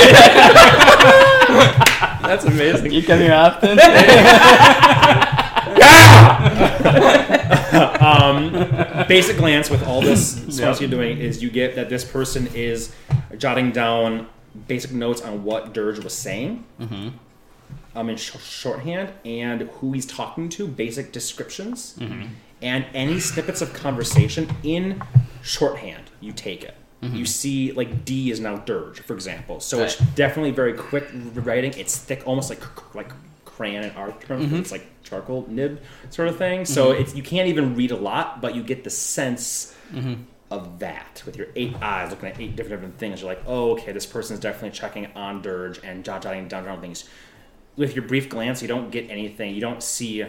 That's 2.23 2.45
amazing. 2.45 2.91
You 2.91 3.03
come 3.03 3.19
here 3.19 3.33
often? 3.33 3.77
um, 8.01 9.05
basic 9.07 9.37
glance 9.37 9.69
with 9.69 9.85
all 9.87 10.01
this 10.01 10.39
Yep. 10.39 10.51
stuff 10.51 10.81
you're 10.81 10.89
doing 10.89 11.17
is 11.19 11.41
you 11.43 11.49
get 11.49 11.75
that 11.75 11.89
this 11.89 12.03
person 12.03 12.47
is 12.55 12.93
jotting 13.37 13.71
down 13.71 14.27
basic 14.67 14.91
notes 14.91 15.21
on 15.21 15.43
what 15.43 15.73
Dirge 15.73 15.99
was 16.03 16.13
saying 16.13 16.63
mm-hmm. 16.79 17.09
um, 17.95 18.09
in 18.09 18.17
sh- 18.17 18.37
shorthand 18.39 19.11
and 19.25 19.61
who 19.63 19.93
he's 19.93 20.05
talking 20.05 20.47
to, 20.49 20.67
basic 20.67 21.11
descriptions, 21.11 21.95
Mm-hmm. 21.99 22.27
And 22.63 22.85
any 22.93 23.19
snippets 23.19 23.61
of 23.61 23.73
conversation 23.73 24.49
in 24.63 25.03
shorthand. 25.43 26.09
You 26.21 26.31
take 26.31 26.63
it. 26.63 26.75
Mm-hmm. 27.01 27.15
You 27.17 27.25
see, 27.25 27.71
like 27.73 28.05
D 28.05 28.31
is 28.31 28.39
now 28.39 28.57
Dirge, 28.57 29.01
for 29.01 29.13
example. 29.13 29.59
So 29.59 29.83
it's 29.83 29.97
definitely 30.15 30.51
very 30.51 30.73
quick 30.73 31.09
writing. 31.35 31.73
It's 31.77 31.97
thick, 31.97 32.23
almost 32.25 32.49
like 32.49 32.95
like 32.95 33.11
crayon 33.43 33.83
and 33.83 33.95
art. 33.97 34.21
term. 34.21 34.41
Mm-hmm. 34.41 34.55
It's 34.55 34.71
like 34.71 34.87
charcoal 35.03 35.45
nib 35.49 35.81
sort 36.09 36.29
of 36.29 36.37
thing. 36.37 36.65
So 36.65 36.91
mm-hmm. 36.91 37.01
it's 37.01 37.13
you 37.13 37.21
can't 37.21 37.49
even 37.49 37.75
read 37.75 37.91
a 37.91 37.97
lot, 37.97 38.41
but 38.41 38.55
you 38.55 38.63
get 38.63 38.85
the 38.85 38.89
sense 38.89 39.75
of 40.49 40.79
that 40.79 41.21
with 41.25 41.35
your 41.35 41.47
eight 41.55 41.75
eyes 41.81 42.11
looking 42.11 42.29
at 42.29 42.39
eight 42.39 42.55
different 42.55 42.81
different 42.81 42.97
things. 42.99 43.21
You're 43.21 43.29
like, 43.29 43.43
oh, 43.45 43.71
okay, 43.71 43.91
this 43.91 44.05
person 44.05 44.35
is 44.35 44.39
definitely 44.39 44.71
checking 44.71 45.07
on 45.13 45.41
Dirge 45.41 45.79
and 45.83 46.05
jot- 46.05 46.21
jotting 46.21 46.47
down 46.47 46.63
down 46.63 46.79
things. 46.79 47.03
With 47.75 47.95
your 47.95 48.05
brief 48.05 48.29
glance, 48.29 48.61
you 48.61 48.67
don't 48.67 48.91
get 48.91 49.09
anything. 49.09 49.53
You 49.55 49.61
don't 49.61 49.83
see 49.83 50.23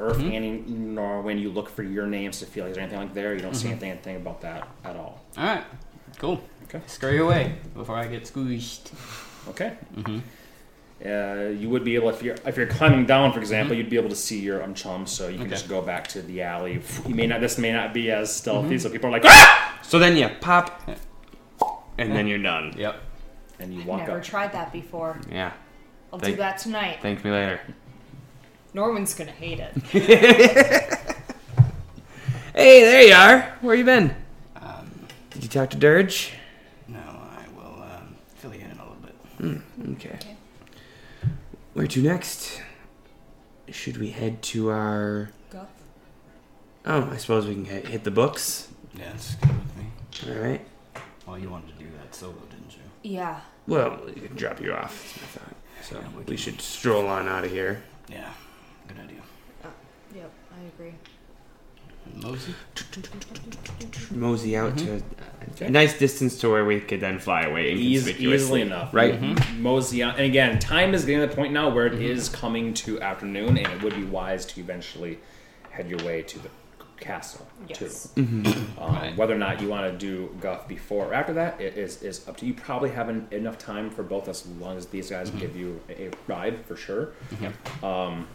Earth 0.00 0.20
any 0.20 0.62
nor 0.68 1.22
when 1.22 1.38
you 1.38 1.50
look 1.50 1.68
for 1.68 1.82
your 1.82 2.06
names 2.06 2.38
to 2.38 2.46
feel 2.46 2.64
like 2.64 2.74
there's 2.74 2.82
anything 2.82 3.00
like 3.00 3.14
there. 3.14 3.34
You 3.34 3.40
don't 3.40 3.54
see 3.54 3.68
anything, 3.68 3.90
anything 3.90 4.16
about 4.16 4.40
that 4.42 4.68
at 4.84 4.94
all. 4.96 5.20
All 5.36 5.44
right, 5.44 5.64
cool. 6.18 6.40
Okay. 6.64 6.80
Scurry 6.86 7.18
away 7.18 7.56
before 7.74 7.96
I 7.96 8.06
get 8.06 8.22
squished. 8.24 8.92
Okay. 9.48 9.76
Mm-hmm. 9.96 10.18
Uh, 11.04 11.50
you 11.50 11.68
would 11.68 11.84
be 11.84 11.94
able 11.94 12.10
if 12.10 12.22
you're 12.22 12.36
if 12.44 12.56
you're 12.56 12.66
climbing 12.66 13.06
down, 13.06 13.32
for 13.32 13.38
example, 13.40 13.76
you'd 13.76 13.88
be 13.90 13.96
able 13.96 14.08
to 14.08 14.16
see 14.16 14.38
your 14.40 14.62
um 14.62 14.74
chum, 14.74 15.06
so 15.06 15.26
you 15.28 15.34
can 15.38 15.42
Okay. 15.46 15.50
just 15.50 15.68
go 15.68 15.80
back 15.82 16.06
to 16.08 16.22
the 16.22 16.42
alley. 16.42 16.80
You 17.06 17.14
may 17.14 17.26
not. 17.26 17.40
This 17.40 17.56
may 17.58 17.72
not 17.72 17.92
be 17.94 18.10
as 18.10 18.34
stealthy, 18.34 18.70
Mm-hmm. 18.76 18.78
so 18.78 18.90
people 18.90 19.08
are 19.08 19.12
like, 19.12 19.24
ah! 19.24 19.78
So 19.82 19.98
then 19.98 20.16
you 20.16 20.28
pop, 20.40 20.88
and 21.98 22.12
then 22.14 22.26
you're 22.26 22.42
done. 22.42 22.74
Yep. 22.76 23.00
and 23.60 23.74
you 23.74 23.82
walk 23.84 24.00
Never 24.00 24.18
up. 24.18 24.22
tried 24.24 24.52
that 24.52 24.72
before. 24.72 25.18
Yeah. 25.30 25.52
I'll 26.12 26.18
Thank- 26.18 26.34
do 26.36 26.38
that 26.42 26.58
tonight. 26.58 26.98
Thank 27.02 27.24
me 27.24 27.30
later. 27.30 27.60
Norman's 28.78 29.12
gonna 29.12 29.32
hate 29.32 29.58
it. 29.58 29.74
Hey, 32.54 32.80
there 32.82 33.02
you 33.02 33.14
are. 33.14 33.56
Where 33.60 33.76
you 33.76 33.84
been? 33.84 34.16
Um, 34.56 34.90
Did 35.30 35.44
you 35.44 35.48
talk 35.48 35.70
to 35.70 35.76
Dirge? 35.76 36.32
no, 36.88 36.98
I 36.98 37.44
will 37.56 37.80
um, 37.82 38.16
fill 38.34 38.52
you 38.52 38.62
in 38.62 38.72
a 38.72 38.82
little 38.82 38.96
bit. 39.00 39.94
Okay. 39.96 40.18
Where 41.74 41.86
to 41.86 42.02
next? 42.02 42.60
Should 43.70 43.96
we 43.98 44.10
head 44.10 44.42
to 44.42 44.70
our? 44.70 45.30
Go. 45.50 45.66
Oh, 46.84 47.08
I 47.12 47.16
suppose 47.16 47.46
we 47.46 47.54
can 47.54 47.64
hit 47.64 47.86
hit 47.86 48.02
the 48.02 48.10
books. 48.10 48.66
Yeah, 48.92 49.12
it's 49.14 49.36
good 49.36 49.50
with 49.50 49.76
me. 49.76 50.32
All 50.34 50.40
right. 50.42 50.60
Well, 51.28 51.38
you 51.38 51.48
wanted 51.48 51.68
to 51.78 51.84
do 51.84 51.88
that 52.00 52.12
solo, 52.12 52.34
didn't 52.50 52.72
you? 52.72 53.12
Yeah. 53.14 53.40
Well, 53.68 54.00
we 54.04 54.12
can 54.14 54.34
drop 54.34 54.60
you 54.60 54.72
off. 54.72 55.04
Is 55.14 55.20
my 55.22 55.28
thought. 55.28 55.54
So 55.82 55.96
Yeah, 56.00 56.18
we 56.18 56.24
we 56.24 56.36
should 56.36 56.60
stroll 56.60 57.06
on 57.06 57.28
out 57.28 57.44
of 57.44 57.52
here. 57.52 57.82
Yeah, 58.08 58.32
good 58.88 58.98
idea. 59.04 59.20
Yep, 60.14 60.30
I 60.56 60.66
agree. 60.74 60.94
Mosey? 62.14 62.54
Mosey 64.10 64.56
out 64.56 64.74
Mhm. 64.74 64.78
to 65.58 65.64
a, 65.64 65.66
a 65.66 65.70
nice 65.70 65.98
distance 65.98 66.38
to 66.40 66.48
where 66.50 66.64
we 66.64 66.80
could 66.80 67.00
then 67.00 67.18
fly 67.18 67.42
away 67.42 67.72
Eas- 67.74 68.18
easily 68.18 68.62
enough, 68.62 68.94
right? 68.94 69.20
Mhm. 69.20 69.58
Mosey 69.60 70.02
out. 70.02 70.16
And 70.16 70.24
again, 70.24 70.58
time 70.58 70.94
is 70.94 71.04
getting 71.04 71.20
to 71.20 71.26
the 71.26 71.34
point 71.36 71.52
now 71.52 71.68
where 71.68 71.86
it 71.86 71.92
Mm-hmm. 71.92 72.02
is 72.04 72.28
coming 72.30 72.72
to 72.74 73.00
afternoon, 73.02 73.58
and 73.58 73.66
it 73.66 73.82
would 73.82 73.94
be 73.94 74.04
wise 74.04 74.46
to 74.46 74.60
eventually 74.60 75.18
head 75.70 75.88
your 75.90 75.98
way 76.04 76.22
to 76.22 76.38
the 76.38 76.48
castle 76.98 77.46
too. 77.72 77.84
Mm-hmm. 77.84 78.82
Um, 78.82 78.94
Right. 78.94 79.16
Whether 79.16 79.34
or 79.34 79.38
not 79.38 79.60
you 79.60 79.68
want 79.68 79.92
to 79.92 79.96
do 79.98 80.34
Guff 80.40 80.66
before 80.66 81.06
or 81.06 81.14
after 81.14 81.34
that, 81.34 81.60
it 81.60 81.76
is, 81.76 82.02
is 82.02 82.26
up 82.26 82.36
to 82.38 82.46
you. 82.46 82.54
Probably 82.54 82.90
have 82.90 83.08
en- 83.08 83.28
enough 83.30 83.58
time 83.58 83.90
for 83.90 84.02
both 84.02 84.28
as 84.28 84.46
long 84.60 84.76
as 84.78 84.86
these 84.86 85.10
guys 85.10 85.28
Mm-hmm. 85.28 85.38
give 85.38 85.56
you 85.56 85.80
a, 85.90 86.06
a 86.06 86.10
ride 86.26 86.64
for 86.66 86.74
sure. 86.74 87.10
Yep. 87.40 87.84
Um, 87.84 88.26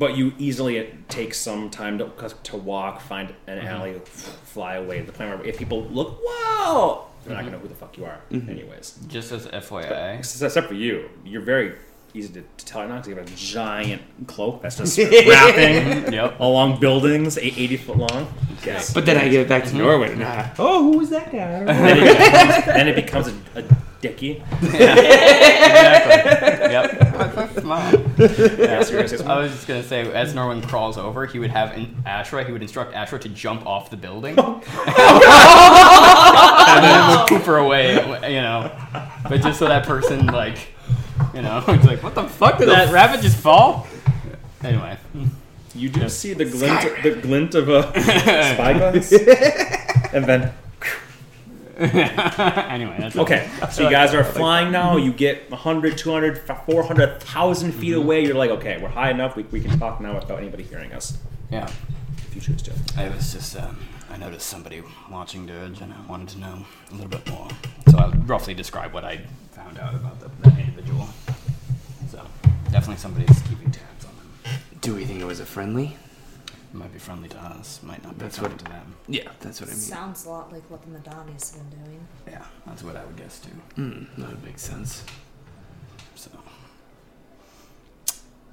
but 0.00 0.16
you 0.16 0.32
easily 0.38 0.92
take 1.08 1.32
some 1.34 1.68
time 1.70 1.98
to, 1.98 2.10
to 2.44 2.56
walk, 2.56 3.00
find 3.02 3.32
an 3.46 3.58
Mm-hmm. 3.58 3.66
alley, 3.68 3.94
fly 4.04 4.74
away 4.76 4.98
to 5.00 5.04
the 5.06 5.12
point 5.12 5.30
where 5.30 5.46
if 5.46 5.58
people 5.58 5.82
look, 5.84 6.18
whoa, 6.24 7.04
they're 7.24 7.34
not 7.34 7.40
Mm-hmm. 7.42 7.50
gonna 7.50 7.50
know 7.52 7.58
who 7.62 7.68
the 7.68 7.74
fuck 7.74 7.96
you 7.98 8.06
are, 8.06 8.18
anyways. 8.32 8.98
Just 9.06 9.30
as 9.30 9.46
FYI, 9.46 10.18
Except 10.18 10.42
except 10.42 10.66
for 10.68 10.74
you, 10.74 11.08
you're 11.24 11.42
very 11.42 11.74
easy 12.14 12.32
to, 12.32 12.42
to 12.56 12.64
tell 12.64 12.88
now 12.88 12.96
because 12.96 13.08
you 13.08 13.14
have 13.16 13.26
a 13.26 13.36
giant 13.36 14.02
cloak 14.26 14.62
that's 14.62 14.78
just 14.78 14.98
wrapping 15.28 16.12
Yep. 16.12 16.40
along 16.40 16.80
buildings, 16.80 17.36
eight- 17.38 17.58
80 17.58 17.76
foot 17.76 17.96
long. 17.98 18.26
Yes. 18.64 18.92
But 18.94 19.04
then 19.06 19.16
I 19.18 19.28
give 19.28 19.42
it 19.42 19.48
back 19.48 19.64
to 19.66 19.76
Norway. 19.76 20.12
and, 20.14 20.22
uh, 20.32 20.48
oh, 20.58 20.90
who 20.90 20.98
was 20.98 21.10
that 21.10 21.30
guy? 21.30 21.64
then 21.64 21.98
it 21.98 22.04
becomes, 22.04 22.64
then 22.66 22.88
it 22.88 22.96
becomes 22.96 23.28
a, 23.28 23.60
a 23.60 23.64
dicky. 24.00 24.42
exactly. 24.62 26.72
Yep. 26.72 27.64
Mom. 27.64 28.14
Yeah, 28.18 28.82
so 28.82 28.92
you're 28.92 29.02
gonna 29.02 29.08
say 29.08 29.24
I 29.24 29.38
was 29.38 29.52
just 29.52 29.66
gonna 29.68 29.82
say, 29.82 30.10
as 30.12 30.34
Norman 30.34 30.62
crawls 30.62 30.98
over, 30.98 31.26
he 31.26 31.38
would 31.38 31.50
have 31.50 31.76
in 31.76 31.86
Ashra. 32.06 32.44
He 32.44 32.52
would 32.52 32.62
instruct 32.62 32.94
Ashra 32.94 33.20
to 33.20 33.28
jump 33.28 33.66
off 33.66 33.90
the 33.90 33.96
building, 33.96 34.34
oh. 34.38 34.54
and 36.66 36.84
then 36.84 37.00
it 37.00 37.18
move 37.18 37.28
Cooper 37.28 37.56
away. 37.58 37.94
You 38.32 38.42
know, 38.42 38.70
but 39.28 39.40
just 39.42 39.58
so 39.58 39.68
that 39.68 39.86
person, 39.86 40.26
like, 40.26 40.72
you 41.34 41.42
know, 41.42 41.62
it's 41.68 41.84
like, 41.84 42.02
what 42.02 42.14
the 42.14 42.24
fuck 42.24 42.58
did 42.58 42.68
that 42.68 42.92
rabbit 42.92 43.22
just 43.22 43.36
fall? 43.36 43.86
Anyway, 44.62 44.96
You 45.74 45.88
do 45.88 46.08
see 46.08 46.34
the 46.34 46.44
glint, 46.44 47.02
the 47.02 47.12
glint 47.12 47.54
of 47.54 47.68
a 47.68 47.82
spyglass, 48.00 49.12
and 50.12 50.24
then 50.24 50.52
anyway, 52.70 52.96
that's 52.98 53.16
okay. 53.16 53.48
So 53.70 53.84
you 53.84 53.90
guys 53.90 54.12
are 54.12 54.22
flying 54.24 54.70
now. 54.70 54.96
You 54.98 55.12
get 55.12 55.50
100, 55.50 55.96
200, 55.96 56.38
400, 56.38 57.08
1,000 57.10 57.72
feet 57.72 57.94
away. 57.94 58.24
You're 58.24 58.34
like, 58.34 58.50
okay, 58.50 58.78
we're 58.80 58.88
high 58.88 59.10
enough. 59.10 59.34
We, 59.34 59.44
we 59.44 59.60
can 59.60 59.78
talk 59.78 60.00
now 60.00 60.14
without 60.14 60.38
anybody 60.38 60.64
hearing 60.64 60.92
us. 60.92 61.16
Yeah, 61.50 61.70
If 62.18 62.34
you 62.34 62.40
choose 62.42 62.60
to. 62.62 62.72
I 62.98 63.08
was 63.08 63.32
just, 63.32 63.56
um, 63.56 63.78
I 64.10 64.18
noticed 64.18 64.46
somebody 64.46 64.82
watching 65.10 65.46
Dirge, 65.46 65.80
and 65.80 65.92
I 65.92 66.00
wanted 66.08 66.28
to 66.30 66.38
know 66.38 66.66
a 66.90 66.94
little 66.94 67.08
bit 67.08 67.28
more. 67.30 67.48
So 67.88 67.98
I'll 67.98 68.10
roughly 68.10 68.52
describe 68.54 68.92
what 68.92 69.04
I 69.04 69.22
found 69.52 69.78
out 69.78 69.94
about 69.94 70.20
the, 70.20 70.28
that 70.48 70.58
individual. 70.58 71.08
So 72.10 72.20
definitely 72.70 72.96
somebody's 72.96 73.40
keeping 73.48 73.70
tabs 73.70 74.04
on 74.04 74.12
them. 74.16 74.60
Do 74.82 74.94
we 74.94 75.04
think 75.06 75.20
it 75.20 75.24
was 75.26 75.40
a 75.40 75.46
friendly? 75.46 75.96
Might 76.72 76.92
be 76.92 77.00
friendly 77.00 77.28
to 77.30 77.38
us, 77.38 77.80
might 77.82 78.02
not 78.04 78.16
be 78.16 78.22
That's 78.24 78.38
friendly 78.38 78.54
what- 78.56 78.64
to 78.66 78.70
them. 78.72 78.94
Yeah, 79.08 79.28
that's 79.40 79.60
what 79.60 79.70
I 79.70 79.72
mean. 79.72 79.80
Sounds 79.80 80.24
a 80.24 80.28
lot 80.30 80.52
like 80.52 80.62
what 80.70 80.82
the 80.82 80.88
Madani's 80.88 81.50
been 81.50 81.68
doing. 81.70 82.06
Yeah, 82.28 82.44
that's 82.64 82.84
what 82.84 82.94
I 82.96 83.04
would 83.04 83.16
guess 83.16 83.40
too. 83.40 83.50
Mm, 83.80 84.06
that 84.18 84.28
would 84.28 84.44
make 84.44 84.58
sense. 84.58 85.02
So, 86.14 86.30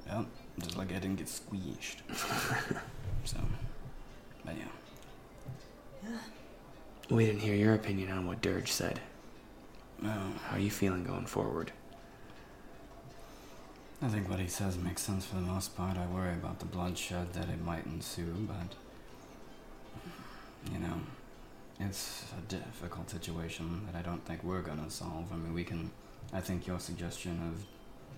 yeah, 0.07 0.23
just 0.60 0.77
like 0.77 0.89
I 0.91 0.95
didn't 0.99 1.18
get 1.18 1.30
squeezed. 1.30 2.02
so, 3.23 3.38
but 4.44 4.56
yeah. 4.57 6.10
We 7.11 7.26
didn't 7.26 7.41
hear 7.41 7.56
your 7.56 7.73
opinion 7.76 8.11
on 8.11 8.26
what 8.26 8.41
Dirge 8.41 8.72
said. 8.72 8.99
Well, 10.02 10.34
How 10.48 10.56
are 10.57 10.60
you 10.60 10.72
feeling 10.72 11.03
going 11.03 11.26
forward? 11.27 11.72
I 14.01 14.07
think 14.09 14.29
what 14.29 14.39
he 14.39 14.47
says 14.47 14.77
makes 14.77 15.01
sense 15.01 15.25
for 15.25 15.35
the 15.35 15.41
most 15.41 15.75
part. 15.75 15.97
I 15.97 16.05
worry 16.05 16.33
about 16.33 16.59
the 16.59 16.65
bloodshed 16.65 17.33
that 17.33 17.49
it 17.49 17.61
might 17.63 17.85
ensue, 17.85 18.47
but 18.47 18.75
you 20.71 20.79
know, 20.79 20.99
it's 21.79 22.25
a 22.37 22.41
difficult 22.41 23.09
situation 23.09 23.87
that 23.87 23.97
I 23.97 24.03
don't 24.03 24.23
think 24.25 24.43
we're 24.43 24.61
gonna 24.61 24.89
solve. 24.91 25.31
I 25.33 25.35
mean, 25.37 25.53
we 25.53 25.63
can. 25.63 25.89
I 26.31 26.41
think 26.41 26.67
your 26.67 26.79
suggestion 26.79 27.39
of 27.51 27.65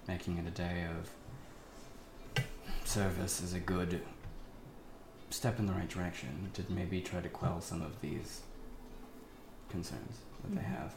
making 0.08 0.38
it 0.38 0.48
a 0.48 0.52
day 0.52 0.86
of 1.00 2.44
service 2.84 3.42
is 3.42 3.54
a 3.54 3.60
good 3.60 4.02
step 5.30 5.60
in 5.60 5.68
the 5.68 5.74
right 5.74 5.88
direction 5.88 6.50
to 6.56 6.64
maybe 6.70 7.00
try 7.02 7.22
to 7.22 7.30
quell 7.30 7.62
some 7.62 7.82
of 7.84 8.02
these 8.02 8.42
concerns 9.70 10.18
that 10.42 10.56
they 10.56 10.62
Mhm. 10.62 10.76
have. 10.78 10.96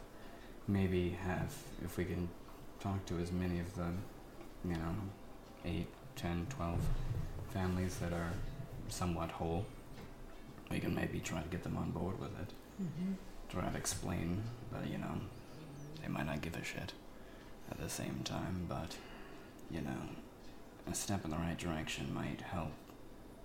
Maybe 0.66 1.10
have, 1.10 1.54
if 1.84 1.98
we 1.98 2.04
can 2.06 2.30
talk 2.80 3.04
to 3.06 3.18
as 3.18 3.30
many 3.30 3.60
of 3.60 3.74
the, 3.74 3.92
you 4.64 4.74
know, 4.74 4.94
8, 5.64 5.86
10, 6.16 6.46
12 6.50 6.78
families 7.52 7.96
that 7.98 8.12
are 8.12 8.32
somewhat 8.88 9.30
whole, 9.30 9.66
we 10.70 10.78
can 10.78 10.94
maybe 10.94 11.20
try 11.20 11.40
to 11.40 11.48
get 11.48 11.62
them 11.62 11.76
on 11.76 11.90
board 11.90 12.18
with 12.20 12.30
it. 12.40 12.52
Mm-hmm. 12.82 13.12
Try 13.48 13.70
to 13.70 13.76
explain 13.76 14.42
that, 14.72 14.88
you 14.90 14.98
know, 14.98 15.20
they 16.00 16.08
might 16.08 16.26
not 16.26 16.40
give 16.40 16.56
a 16.56 16.64
shit 16.64 16.92
at 17.70 17.78
the 17.78 17.88
same 17.88 18.20
time, 18.24 18.66
but 18.68 18.96
you 19.70 19.80
know, 19.80 19.96
a 20.90 20.94
step 20.94 21.24
in 21.24 21.30
the 21.30 21.36
right 21.36 21.56
direction 21.56 22.12
might 22.12 22.40
help 22.42 22.72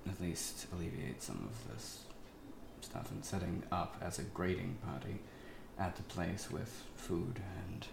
at 0.10 0.22
least 0.22 0.68
alleviate 0.74 1.22
some 1.22 1.50
of 1.50 1.74
this 1.74 2.04
stuff 2.82 3.10
and 3.12 3.24
setting 3.24 3.64
up 3.72 3.96
as 4.02 4.20
a 4.20 4.24
grading 4.24 4.78
party 4.86 5.20
at 5.80 5.96
the 5.96 6.04
place 6.04 6.50
with 6.52 6.84
food 6.96 7.40
and, 7.66 7.88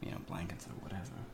you 0.00 0.10
know, 0.10 0.18
blankets 0.28 0.66
or 0.66 0.82
whatever. 0.82 1.24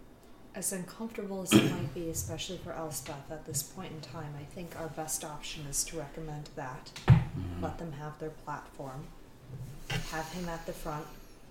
As 0.55 0.73
uncomfortable 0.73 1.43
as 1.43 1.53
it 1.53 1.71
might 1.71 1.95
be, 1.95 2.11
especially 2.11 2.59
for 2.59 2.73
Elspeth 2.73 3.31
at 3.31 3.47
this 3.47 3.63
point 3.63 3.91
in 3.93 4.01
time, 4.03 4.35
I 4.39 4.45
think 4.55 4.79
our 4.79 4.89
best 4.89 5.25
option 5.25 5.65
is 5.67 5.83
to 5.85 5.97
recommend 5.99 6.51
that. 6.57 6.91
Mhm. 7.07 7.63
Let 7.63 7.79
them 7.79 7.93
have 7.93 8.19
their 8.19 8.31
platform. 8.31 9.07
Have 10.11 10.31
him 10.33 10.49
at 10.51 10.67
the 10.67 10.73
front, 10.75 11.07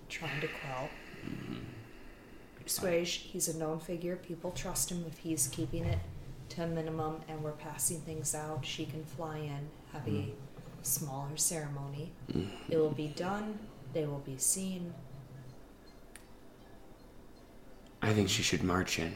trying 0.08 0.40
to 0.40 0.46
quell. 0.48 0.88
Mhm. 1.24 1.64
Swage, 2.66 3.06
he's 3.32 3.48
a 3.48 3.56
known 3.58 3.80
figure. 3.80 4.14
People 4.16 4.52
trust 4.52 4.90
him 4.92 5.04
if 5.06 5.18
he's 5.18 5.48
keeping 5.48 5.84
it 5.84 5.98
to 6.50 6.62
a 6.62 6.66
minimum 6.68 7.22
and 7.26 7.42
we're 7.42 7.52
passing 7.52 8.00
things 8.02 8.36
out. 8.36 8.64
She 8.64 8.86
can 8.86 9.04
fly 9.04 9.38
in, 9.38 9.68
have 9.92 10.06
a 10.06 10.32
smaller 10.82 11.36
ceremony. 11.36 12.12
It 12.68 12.76
will 12.76 12.90
be 12.92 13.08
done, 13.08 13.58
they 13.92 14.06
will 14.06 14.20
be 14.20 14.38
seen. 14.38 14.94
I 18.02 18.12
think 18.12 18.28
she 18.28 18.42
should 18.42 18.64
march 18.64 18.98
in. 18.98 19.14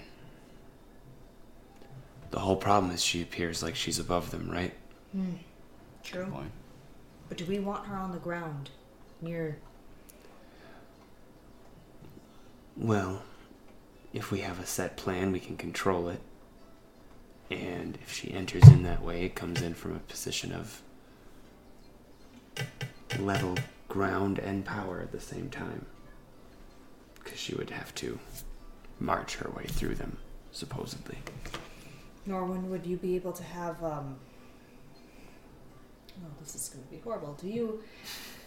The 2.31 2.39
whole 2.39 2.57
problem 2.57 2.93
is 2.93 3.03
she 3.03 3.21
appears 3.21 3.63
like 3.63 3.75
she's 3.75 3.99
above 3.99 4.31
them, 4.31 4.49
right? 4.51 4.73
Hmm. 5.13 5.35
True. 6.05 6.25
Good 6.25 6.33
point. 6.33 6.53
But 7.29 7.39
do 7.39 7.45
we 7.47 7.59
want 7.59 7.87
her 7.87 7.97
on 7.97 8.13
the 8.13 8.19
ground 8.19 8.71
near 9.21 9.59
Well, 12.77 13.23
if 14.13 14.31
we 14.31 14.41
have 14.41 14.61
a 14.61 14.67
set 14.67 14.97
plan, 14.97 15.33
we 15.33 15.41
can 15.41 15.57
control 15.57 16.09
it. 16.09 16.21
And 17.51 17.97
if 18.03 18.13
she 18.13 18.33
enters 18.33 18.69
in 18.69 18.83
that 18.83 19.03
way, 19.03 19.25
it 19.25 19.35
comes 19.35 19.63
in 19.63 19.73
from 19.75 19.97
a 19.97 20.01
position 20.01 20.53
of 20.53 20.83
level 23.19 23.57
ground 23.89 24.39
and 24.39 24.65
power 24.65 25.01
at 25.01 25.13
the 25.13 25.21
same 25.21 25.49
time. 25.49 25.87
Because 27.15 27.39
she 27.39 27.55
would 27.55 27.71
have 27.71 27.95
to 27.97 28.19
march 28.99 29.37
her 29.37 29.51
way 29.51 29.65
through 29.65 29.95
them, 29.95 30.19
supposedly. 30.53 31.19
Norwin, 32.27 32.65
would 32.69 32.87
you 32.87 32.97
be 32.97 33.15
able 33.17 33.33
to 33.33 33.43
have 33.43 33.83
um 33.83 34.17
Oh, 36.19 36.29
this 36.41 36.55
is 36.55 36.69
gonna 36.69 36.87
be 36.91 36.99
horrible. 36.99 37.35
Do 37.35 37.49
you 37.49 37.83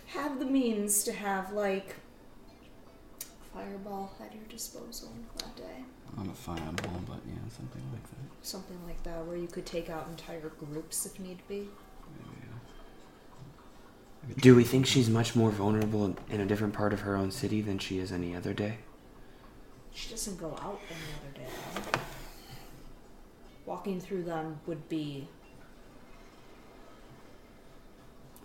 have 0.07 0.39
the 0.39 0.45
means 0.45 1.03
to 1.03 1.13
have 1.13 1.51
like 1.53 1.95
fireball 3.53 4.11
at 4.19 4.34
your 4.34 4.43
disposal 4.49 5.09
that 5.38 5.55
day? 5.55 5.84
Not 6.17 6.27
a 6.27 6.31
fireball, 6.31 7.01
but 7.07 7.19
yeah, 7.27 7.38
something 7.55 7.84
like 7.93 8.03
that. 8.03 8.45
Something 8.45 8.80
like 8.88 9.01
that 9.03 9.26
where 9.26 9.38
you 9.38 9.47
could 9.47 9.65
take 9.65 9.89
out 9.89 10.07
entire 10.09 10.49
groups 10.49 11.05
if 11.05 11.19
need 11.19 11.39
be. 11.47 11.67
Do 14.38 14.55
we 14.55 14.63
think 14.63 14.85
she's 14.85 15.09
much 15.09 15.35
more 15.35 15.49
vulnerable 15.49 16.15
in 16.30 16.41
a 16.41 16.45
different 16.45 16.73
part 16.73 16.93
of 16.93 17.01
her 17.01 17.15
own 17.15 17.31
city 17.31 17.61
than 17.61 17.80
she 17.80 17.99
is 17.99 18.11
any 18.11 18.35
other 18.35 18.53
day? 18.53 18.77
She 19.99 20.09
doesn't 20.11 20.39
go 20.39 20.57
out 20.61 20.80
any 20.89 20.99
other 21.19 21.45
day. 21.45 21.99
Walking 23.65 23.99
through 23.99 24.23
them 24.23 24.59
would 24.65 24.88
be 24.88 25.27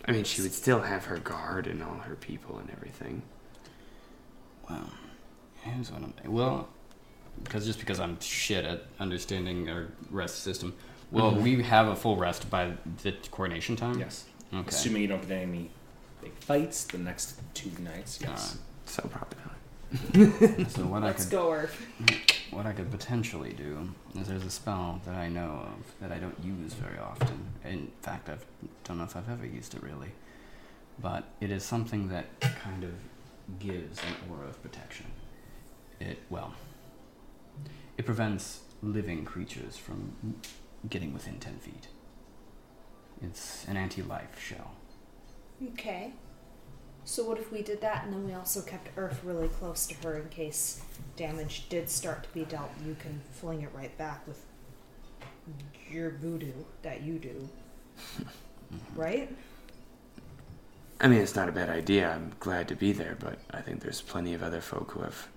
I 0.06 0.12
mean, 0.12 0.24
she 0.24 0.42
would 0.42 0.52
still 0.52 0.82
have 0.82 1.06
her 1.06 1.16
guard 1.16 1.66
and 1.66 1.82
all 1.82 1.94
her 1.94 2.16
people 2.16 2.58
and 2.58 2.68
everything. 2.70 3.22
Well, 4.68 4.90
here's 5.62 5.90
what 5.90 6.02
I'm. 6.02 6.12
Well, 6.30 6.68
because 7.42 7.64
just 7.64 7.78
because 7.78 8.00
I'm 8.00 8.20
shit 8.20 8.66
at 8.66 8.82
understanding 9.00 9.70
our 9.70 9.86
rest 10.10 10.42
system. 10.42 10.74
Well, 11.10 11.32
Mhm. 11.32 11.42
we 11.42 11.62
have 11.62 11.86
a 11.88 11.96
full 11.96 12.16
rest 12.16 12.50
by 12.50 12.76
the 13.02 13.12
coordination 13.30 13.76
time. 13.76 13.98
Yes. 13.98 14.24
Okay. 14.52 14.68
Assuming 14.68 15.02
you 15.02 15.08
don't 15.08 15.26
get 15.26 15.38
any 15.40 15.70
big 16.20 16.34
fights 16.34 16.84
the 16.84 16.98
next 16.98 17.40
two 17.54 17.70
nights. 17.78 18.18
Yes. 18.20 18.58
So 18.84 19.08
probably 19.08 19.38
not. 19.44 19.53
So 20.68 20.84
what 20.86 21.02
I 21.02 21.06
let's 21.06 21.24
could 21.24 21.32
go 21.32 21.48
or 21.48 21.70
what 22.50 22.66
I 22.66 22.72
could 22.72 22.90
potentially 22.90 23.52
do 23.52 23.88
is 24.18 24.26
there's 24.28 24.44
a 24.44 24.50
spell 24.50 25.00
that 25.04 25.14
I 25.14 25.28
know 25.28 25.68
of 25.68 26.00
that 26.00 26.12
I 26.12 26.18
don't 26.18 26.36
use 26.42 26.74
very 26.74 26.98
often. 26.98 27.52
In 27.64 27.90
fact, 28.02 28.28
I 28.28 28.36
don't 28.84 28.98
know 28.98 29.04
if 29.04 29.16
I've 29.16 29.28
ever 29.28 29.46
used 29.46 29.74
it 29.74 29.82
really, 29.82 30.12
but 31.00 31.24
it 31.40 31.50
is 31.50 31.64
something 31.64 32.08
that 32.08 32.26
kind 32.40 32.84
of 32.84 32.94
gives 33.58 33.98
an 33.98 34.30
aura 34.30 34.48
of 34.48 34.62
protection. 34.62 35.06
It 36.00 36.18
well, 36.30 36.54
it 37.96 38.04
prevents 38.04 38.60
living 38.82 39.24
creatures 39.24 39.76
from 39.76 40.14
getting 40.88 41.12
within 41.12 41.38
ten 41.38 41.58
feet. 41.58 41.88
It's 43.22 43.64
an 43.68 43.76
anti-life 43.76 44.40
shell. 44.40 44.72
Okay. 45.72 46.12
So 47.04 47.24
what 47.24 47.38
if 47.38 47.52
we 47.52 47.62
did 47.62 47.80
that 47.82 48.04
and 48.04 48.12
then 48.12 48.26
we 48.26 48.32
also 48.32 48.62
kept 48.62 48.88
Earth 48.96 49.20
really 49.24 49.48
close 49.48 49.86
to 49.86 49.94
her 50.02 50.16
in 50.16 50.28
case 50.30 50.80
damage 51.16 51.68
did 51.68 51.90
start 51.90 52.24
to 52.24 52.28
be 52.30 52.44
dealt? 52.44 52.70
You 52.84 52.96
can 52.98 53.20
fling 53.32 53.62
it 53.62 53.70
right 53.74 53.96
back 53.98 54.26
with 54.26 54.40
your 55.90 56.12
voodoo 56.12 56.52
that 56.82 57.02
you 57.02 57.18
do. 57.18 57.48
right? 58.96 59.30
I 61.00 61.08
mean, 61.08 61.20
it's 61.20 61.36
not 61.36 61.48
a 61.48 61.52
bad 61.52 61.68
idea. 61.68 62.10
I'm 62.10 62.32
glad 62.40 62.68
to 62.68 62.74
be 62.74 62.92
there, 62.92 63.16
but 63.18 63.38
I 63.50 63.60
think 63.60 63.82
there's 63.82 64.00
plenty 64.00 64.32
of 64.32 64.42
other 64.42 64.60
folk 64.60 64.92
who 64.92 65.00
have 65.02 65.28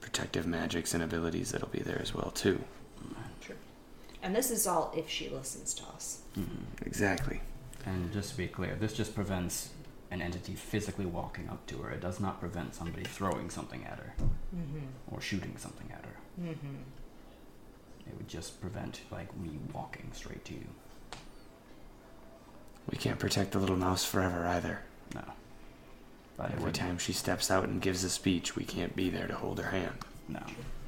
protective 0.00 0.46
magics 0.46 0.94
and 0.94 1.02
abilities 1.02 1.52
that'll 1.52 1.68
be 1.68 1.80
there 1.80 2.00
as 2.00 2.14
well 2.14 2.30
too. 2.30 2.62
True. 3.40 3.54
And 4.22 4.34
this 4.34 4.50
is 4.50 4.66
all 4.66 4.92
if 4.96 5.08
she 5.08 5.28
listens 5.30 5.72
to 5.74 5.84
us. 5.84 6.20
Mm-hmm. 6.36 6.84
Exactly. 6.86 7.40
And 7.86 8.12
just 8.12 8.32
to 8.32 8.36
be 8.36 8.48
clear, 8.48 8.76
this 8.78 8.92
just 8.92 9.14
prevents 9.14 9.70
an 10.10 10.22
entity 10.22 10.54
physically 10.54 11.04
walking 11.06 11.48
up 11.48 11.66
to 11.66 11.78
her. 11.78 11.90
It 11.90 12.00
does 12.00 12.18
not 12.20 12.40
prevent 12.40 12.74
somebody 12.74 13.04
throwing 13.04 13.50
something 13.50 13.84
at 13.84 13.98
her 13.98 14.14
Mm-hmm. 14.56 15.14
or 15.14 15.20
shooting 15.20 15.54
something 15.58 15.90
at 15.92 16.04
her. 16.04 16.16
Mm-hmm. 16.42 16.76
It 18.08 18.16
would 18.16 18.28
just 18.28 18.60
prevent 18.62 19.00
like 19.10 19.36
me 19.36 19.50
walking 19.74 20.10
straight 20.14 20.44
to 20.46 20.54
you. 20.54 20.64
We 22.90 22.96
can't 22.96 23.18
protect 23.18 23.52
the 23.52 23.58
little 23.58 23.76
mouse 23.76 24.04
forever 24.04 24.46
either. 24.46 24.80
No. 25.14 25.22
But 26.38 26.52
Every 26.52 26.72
time 26.72 26.96
she 26.98 27.12
steps 27.12 27.50
out 27.50 27.64
and 27.64 27.82
gives 27.82 28.02
a 28.04 28.08
speech, 28.10 28.56
we 28.56 28.64
can't 28.64 28.96
be 28.96 29.10
there 29.10 29.26
to 29.26 29.34
hold 29.34 29.58
her 29.60 29.70
hand. 29.70 29.92
no. 30.28 30.40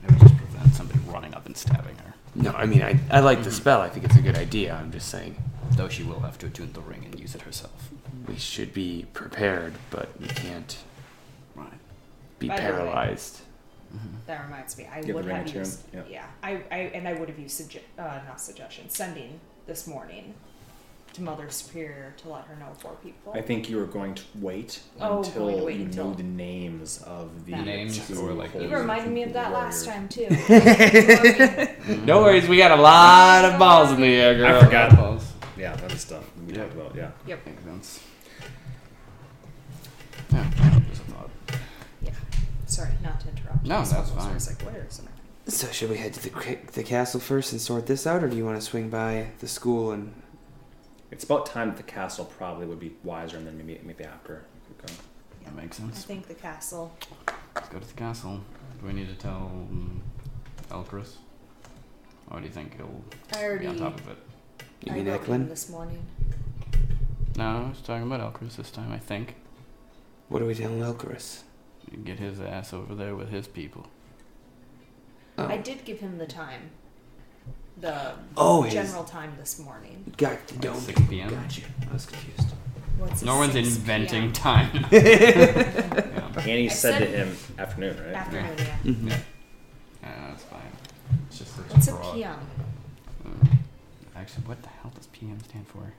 It 0.03 0.11
would 0.13 0.21
just 0.21 0.37
prevent 0.39 0.75
somebody 0.75 0.99
running 1.09 1.35
up 1.35 1.45
and 1.45 1.55
stabbing 1.55 1.97
her. 1.97 2.15
No, 2.35 2.53
I 2.53 2.65
mean, 2.65 2.81
I, 2.81 2.99
I 3.11 3.21
like 3.21 3.43
the 3.43 3.51
spell. 3.51 3.83
I 3.83 3.91
think 3.91 4.07
it's 4.07 4.17
a 4.17 4.23
good 4.23 4.39
idea. 4.39 4.73
I'm 4.75 4.91
just 4.91 5.09
saying 5.09 5.37
Though 5.73 5.89
she 5.91 6.03
will 6.05 6.21
have 6.21 6.39
to 6.39 6.47
attune 6.47 6.73
the 6.73 6.81
ring 6.81 7.03
and 7.05 7.21
use 7.21 7.35
it 7.35 7.43
herself. 7.43 7.91
We 8.29 8.37
should 8.37 8.73
be 8.75 9.07
prepared, 9.13 9.75
but 9.91 10.09
we 10.21 10.27
can't 10.29 10.77
Right. 11.55 11.69
be 12.39 12.49
By 12.49 12.57
the 12.57 12.63
way- 12.63 12.69
paralyzed. 12.69 13.41
That 14.27 14.45
reminds 14.45 14.79
me. 14.79 14.87
I 14.87 14.99
Give 15.01 15.09
the 15.09 15.15
would 15.15 15.25
have 15.25 15.47
to 15.47 15.59
used. 15.59 15.81
yeah. 15.93 16.03
Yeah. 16.09 16.27
I, 16.45 16.63
I 16.71 16.77
and 16.95 17.09
I 17.09 17.15
would 17.15 17.29
have 17.29 17.39
used 17.41 17.61
sugge- 17.61 17.81
uh, 17.99 18.21
not 18.29 18.41
suggestion 18.41 18.89
sending 18.89 19.41
this 19.67 19.89
morning 19.89 20.35
to 21.15 21.23
Mother 21.23 21.51
Superior 21.51 22.15
to 22.19 22.29
let 22.29 22.45
her 22.45 22.55
know 22.55 22.69
four 22.79 22.93
people. 23.03 23.33
I 23.35 23.41
think 23.41 23.69
you 23.69 23.79
were 23.79 23.87
going 23.87 24.15
to 24.15 24.23
wait 24.37 24.79
Oh, 25.01 25.19
until 25.19 25.47
going 25.47 25.59
to 25.59 25.65
wait 25.65 25.77
you 25.79 25.85
until- 25.87 26.11
knew 26.11 26.15
the 26.15 26.23
names 26.23 27.03
of 27.03 27.47
the 27.47 27.51
The 27.57 27.63
names 27.63 28.07
two 28.07 28.21
or, 28.21 28.33
like, 28.33 28.53
the- 28.53 28.63
you 28.63 28.77
reminded 28.77 29.11
me 29.11 29.25
of 29.25 29.33
that 29.33 29.51
last 29.53 29.85
time 29.85 30.09
too. 30.09 30.29
No 32.05 32.23
worries, 32.23 32.47
we 32.49 32.57
got 32.59 32.71
a 32.79 32.81
lot 32.81 33.45
of 33.45 33.59
balls 33.59 33.91
in 33.91 34.01
the 34.01 34.07
air, 34.07 34.37
girl. 34.37 34.57
I 34.57 34.65
forgot. 34.65 34.95
Balls. 34.97 35.30
Yeah, 35.61 35.77
that 35.77 35.93
was 35.93 36.01
stuff 36.01 36.25
we 36.47 36.55
Yeah. 36.55 36.63
talked 36.63 36.75
about. 36.75 36.95
Yeah. 36.97 37.11
yep. 37.27 37.45
Makes 37.47 37.65
sense. 37.65 38.01
Yeah, 40.33 40.51
just 40.89 41.03
a 41.03 41.05
thought. 41.13 41.31
Sorry, 42.67 42.91
not 43.03 43.21
to 43.21 43.29
interrupt. 43.29 43.65
No, 43.67 43.81
This 43.81 43.91
that's 43.91 44.11
one 44.11 44.33
was 44.35 44.47
fine. 44.47 44.57
like, 44.57 44.65
where 44.75 44.87
is 44.87 45.01
it? 45.01 45.53
So, 45.53 45.67
should 45.73 45.91
we 45.91 45.97
head 45.97 46.15
to 46.15 46.23
the 46.23 46.31
ca- 46.31 46.59
the 46.73 46.85
castle 46.85 47.19
first 47.21 47.51
and 47.53 47.61
sort 47.61 47.87
this 47.87 48.07
out, 48.07 48.23
or 48.23 48.29
do 48.29 48.37
you 48.37 48.45
want 48.45 48.59
to 48.61 48.65
swing 48.65 48.89
by 48.91 49.31
the 49.41 49.49
school 49.49 49.91
and? 49.93 50.15
It's 51.11 51.25
about 51.25 51.47
time 51.47 51.69
that 51.71 51.77
the 51.77 51.83
castle 51.83 52.25
probably 52.27 52.67
would 52.67 52.79
be 52.79 52.93
wiser, 53.03 53.37
and 53.39 53.47
then 53.47 53.57
maybe 53.59 53.81
maybe 53.83 54.05
after 54.05 54.45
we 54.69 54.77
could 54.77 54.87
go. 54.97 55.03
That 55.45 55.55
makes 55.57 55.81
I 55.81 55.85
sense. 55.85 56.05
think 56.05 56.29
the 56.29 56.35
castle. 56.35 56.95
Let's 57.57 57.69
go 57.69 57.81
to 57.81 57.87
the 57.87 57.95
castle. 57.95 58.41
Do 58.81 58.87
we 58.87 58.93
need 58.93 59.09
to 59.09 59.17
tell 59.17 59.51
um, 59.53 60.01
Elchris? 60.71 61.15
Or 62.31 62.39
do 62.39 62.47
you 62.47 62.53
think 62.53 62.77
he'll 62.77 63.03
I 63.35 63.57
be 63.57 63.67
on 63.67 63.77
top 63.79 63.99
of 63.99 64.09
it? 64.09 64.19
You 64.85 64.93
I 64.93 64.95
mean 64.97 65.07
wrote 65.07 65.21
Eklund? 65.23 65.51
this 65.51 65.69
morning. 65.69 66.05
No, 67.37 67.45
I 67.67 67.69
was 67.69 67.81
talking 67.81 68.11
about 68.11 68.21
Elchris 68.21 68.57
this 68.57 68.71
time, 68.71 68.93
I 68.93 68.99
think. 68.99 69.35
What 70.29 70.43
are 70.43 70.47
we 70.47 70.55
tell 70.55 70.71
Elchris? 70.71 71.43
Get 72.05 72.19
his 72.19 72.41
ass 72.41 72.73
over 72.73 72.95
there 72.95 73.15
with 73.17 73.31
his 73.31 73.47
people. 73.49 73.87
Oh. 75.39 75.47
I 75.47 75.57
did 75.57 75.85
give 75.85 76.01
him 76.01 76.19
the 76.19 76.27
time. 76.27 76.71
The 77.79 78.13
Oh, 78.37 78.63
his- 78.63 78.75
general 78.75 79.05
time 79.05 79.33
this 79.39 79.59
morning. 79.59 80.13
Got 80.17 80.33
Like 80.33 80.61
don't 80.61 80.77
6 80.81 81.01
p.m.? 81.09 81.31
Gotcha. 81.31 81.63
I 81.89 81.93
was 81.93 82.07
confused. 82.07 82.51
What's 82.99 83.23
No 83.23 83.37
one's 83.37 83.55
inventing 83.57 84.23
PM? 84.25 84.33
time. 84.33 84.85
yeah. 84.91 86.33
Annie 86.39 86.67
I 86.67 86.73
said, 86.73 86.99
to 86.99 87.07
him 87.07 87.37
afternoon, 87.59 87.97
right? 88.05 88.15
Afternoon, 88.15 88.55
yeah. 88.59 88.77
Mm-hmm. 88.85 89.09
Yeah, 89.09 90.29
that's 90.29 90.45
fine. 90.45 90.61
What's 91.71 91.89
a 91.89 91.93
broad. 91.93 92.15
PM? 92.15 92.39
Actually, 94.31 94.47
what 94.49 94.63
the 94.63 94.69
hell 94.69 94.93
does 94.95 95.07
PM 95.09 95.41
stand 95.41 95.67
for? 95.67 95.93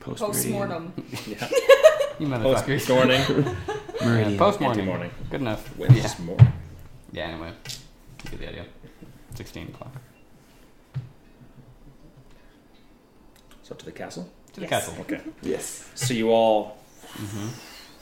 Post 0.00 0.20
Postmortem. 0.22 0.92
Yeah. 1.26 1.48
You 2.20 2.28
Post 2.28 2.66
motherfuckers. 2.66 2.88
morning. 2.94 3.56
Yeah, 4.00 4.38
post 4.38 4.60
morning. 4.60 4.80
Anti-morning. 4.82 5.10
Good 5.30 5.40
enough. 5.40 5.66
Which 5.76 5.90
is 5.92 6.16
morning. 6.20 6.52
Yeah. 7.10 7.24
Anyway, 7.28 7.52
you 8.24 8.30
get 8.30 8.38
the 8.40 8.48
idea. 8.50 8.64
Sixteen 9.34 9.68
o'clock. 9.68 9.92
So 13.64 13.74
to 13.74 13.84
the 13.84 13.90
castle. 13.92 14.28
To 14.52 14.60
the 14.60 14.66
Yes. 14.66 14.70
castle. 14.86 14.94
Okay. 15.00 15.20
Yes. 15.42 15.90
So 15.96 16.14
you 16.14 16.30
all 16.30 16.76
Mm-hmm. 17.14 17.48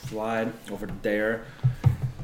fly 0.09 0.49
over 0.71 0.87
there. 1.03 1.45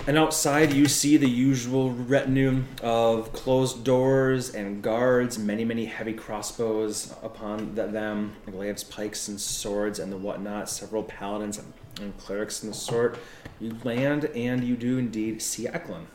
And 0.09 0.17
outside, 0.17 0.73
you 0.73 0.87
see 0.87 1.19
the 1.19 1.29
usual 1.29 1.91
retinue 1.93 2.65
of 2.83 3.31
closed 3.35 3.85
doors 3.85 4.55
and 4.55 4.83
guards, 4.83 5.39
many, 5.39 5.67
many 5.67 5.85
heavy 5.85 6.15
crossbows 6.15 7.15
upon 7.23 7.75
them, 7.75 8.35
glaives, 8.47 8.83
pikes, 8.83 9.29
and 9.29 9.39
swords, 9.39 9.99
and 9.99 10.11
the 10.11 10.17
whatnot, 10.17 10.71
several 10.71 11.03
paladins 11.03 11.61
and, 12.01 12.17
clerics 12.17 12.63
and 12.63 12.73
the 12.73 12.77
sort. 12.77 13.19
You 13.61 13.77
land, 13.85 14.25
and 14.35 14.65
you 14.65 14.77
do 14.77 14.97
indeed 14.97 15.43
see 15.43 15.69
Eklund 15.69 16.07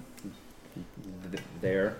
there, 1.61 1.97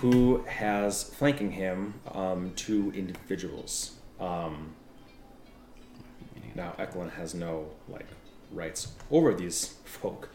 who 0.00 0.44
has 0.44 1.02
flanking 1.02 1.52
him 1.52 1.94
um, 2.12 2.52
two 2.56 2.92
individuals. 2.94 3.96
Um, 4.20 4.74
now, 6.54 6.74
Eklund 6.78 7.12
has 7.12 7.34
no 7.34 7.70
like 7.88 8.06
rights 8.52 8.88
over 9.10 9.32
these 9.32 9.76
folk, 9.86 10.28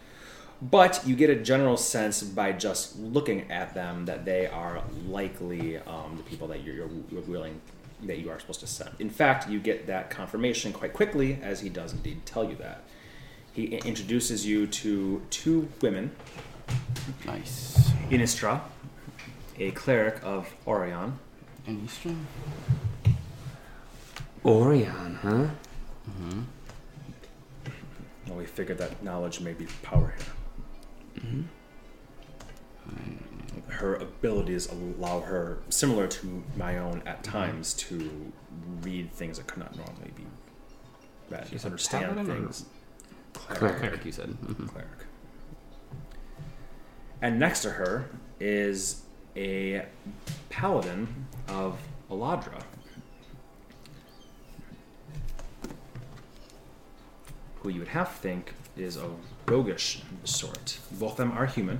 but 0.62 1.02
you 1.06 1.16
get 1.16 1.30
a 1.30 1.36
general 1.36 1.76
sense 1.78 2.22
by 2.22 2.52
just 2.52 2.98
looking 3.00 3.50
at 3.52 3.74
them 3.74 4.06
that 4.06 4.26
they 4.26 4.46
are 4.48 4.84
likely 5.08 5.78
um, 5.78 6.14
the 6.18 6.24
people 6.24 6.48
that 6.50 6.64
you're, 6.64 6.76
you're, 6.76 6.90
you're 7.10 7.22
willing 7.22 7.60
that 8.04 8.20
you 8.20 8.30
are 8.30 8.40
supposed 8.40 8.60
to 8.60 8.68
send. 8.68 8.90
In 9.00 9.10
fact, 9.10 9.50
you 9.50 9.60
get 9.60 9.88
that 9.88 10.10
confirmation 10.10 10.74
quite 10.74 10.94
quickly, 10.94 11.40
as 11.42 11.62
he 11.62 11.70
does 11.70 11.94
indeed 11.94 12.26
tell 12.26 12.48
you 12.50 12.56
that. 12.56 12.84
He 13.54 13.76
introduces 13.78 14.46
you 14.46 14.66
to 14.68 15.22
two 15.30 15.68
women, 15.82 16.12
Nice. 17.26 17.92
Inistra, 18.10 18.62
a 19.60 19.72
cleric 19.72 20.20
of 20.24 20.54
Orion, 20.66 21.20
And 21.68 21.84
Eastern. 21.84 22.26
Orion, 24.46 25.20
huh? 25.22 25.48
Mm-hmm. 26.10 26.42
well, 28.28 28.38
we 28.38 28.46
figured 28.46 28.78
that 28.80 29.04
knowledge 29.04 29.42
may 29.42 29.54
be 29.54 29.68
power 29.84 30.14
here. 30.18 30.34
Her 33.68 33.96
abilities 33.96 34.70
allow 34.70 35.22
her, 35.22 35.60
similar 35.70 36.08
to 36.08 36.44
my 36.56 36.78
own 36.78 37.02
at 37.06 37.24
times, 37.24 37.74
to 37.74 38.32
read 38.82 39.12
things 39.12 39.38
that 39.38 39.48
could 39.48 39.60
not 39.60 39.76
normally 39.76 40.12
be 40.16 40.26
read. 41.30 41.48
She's 41.50 41.66
understand 41.66 42.28
things. 42.28 42.66
Cleric. 43.34 43.78
Cleric, 43.80 44.06
you 44.06 44.12
said. 44.12 44.30
Mm-hmm. 44.30 44.68
Cleric. 44.68 45.06
And 47.22 47.40
next 47.40 47.62
to 47.62 47.72
her 47.72 48.10
is 48.40 49.04
a 49.36 49.86
paladin 50.50 51.08
of 51.48 51.80
Aladra. 52.10 52.62
Who 57.62 57.70
you 57.70 57.80
would 57.80 57.90
have 57.90 58.14
to 58.14 58.22
think 58.22 58.54
is 58.76 58.98
a 58.98 59.10
roguish 59.48 60.02
sort. 60.24 60.78
Both 60.92 61.12
of 61.14 61.18
them 61.18 61.32
are 61.32 61.46
human. 61.46 61.80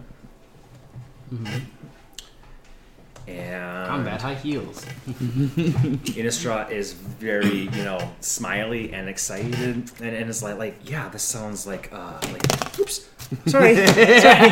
And 3.28 3.88
Combat 3.88 4.22
high 4.22 4.34
heels. 4.34 4.84
Inistra 5.08 6.70
is 6.72 6.94
very, 6.94 7.70
you 7.70 7.84
know, 7.84 8.12
smiley 8.20 8.92
and 8.94 9.08
excited, 9.08 9.54
and, 9.54 9.92
and 10.02 10.30
is 10.30 10.42
like, 10.42 10.58
like, 10.58 10.90
yeah, 10.90 11.08
this 11.10 11.22
sounds 11.24 11.68
like, 11.68 11.90
uh, 11.94 12.20
like, 12.34 12.80
oops, 12.80 13.08
sorry, 13.46 13.76
sorry, 13.88 14.50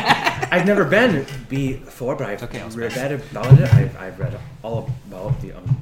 I've 0.52 0.68
never 0.68 0.86
been 0.86 1.26
before, 1.49 2.15
but 2.15 2.27
I've 2.27 2.44
Okay, 2.44 2.64
read 2.76 3.11
about 3.11 3.60
it. 3.60 3.73
I've, 3.73 3.98
I've 3.98 4.19
read 4.19 4.40
all 4.64 4.90
about 5.07 5.41
the 5.41 5.53
um, 5.53 5.81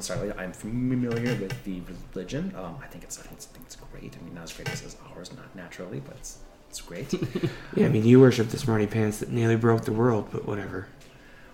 Starlight. 0.00 0.38
I'm 0.38 0.52
familiar 0.52 1.34
with 1.36 1.64
the 1.64 1.80
religion. 2.14 2.52
Um, 2.56 2.76
I 2.82 2.86
think 2.86 3.04
it's, 3.04 3.18
I 3.18 3.22
think 3.22 3.34
it's, 3.34 3.48
I 3.50 3.54
think 3.54 3.66
it's 3.66 3.76
great. 3.76 4.16
I 4.20 4.24
mean, 4.24 4.34
not 4.34 4.44
as 4.44 4.52
great 4.52 4.68
as 4.70 4.96
ours, 5.14 5.30
not 5.36 5.54
naturally, 5.54 6.00
but 6.00 6.16
it's, 6.16 6.38
it's 6.68 6.80
great. 6.80 7.12
Yeah, 7.76 7.86
I 7.86 7.88
mean, 7.90 8.04
you 8.04 8.18
worship 8.20 8.48
the 8.48 8.58
smarty 8.58 8.86
pants 8.86 9.18
that 9.18 9.30
nearly 9.30 9.56
broke 9.56 9.84
the 9.84 9.92
world, 9.92 10.28
but 10.32 10.46
whatever. 10.46 10.88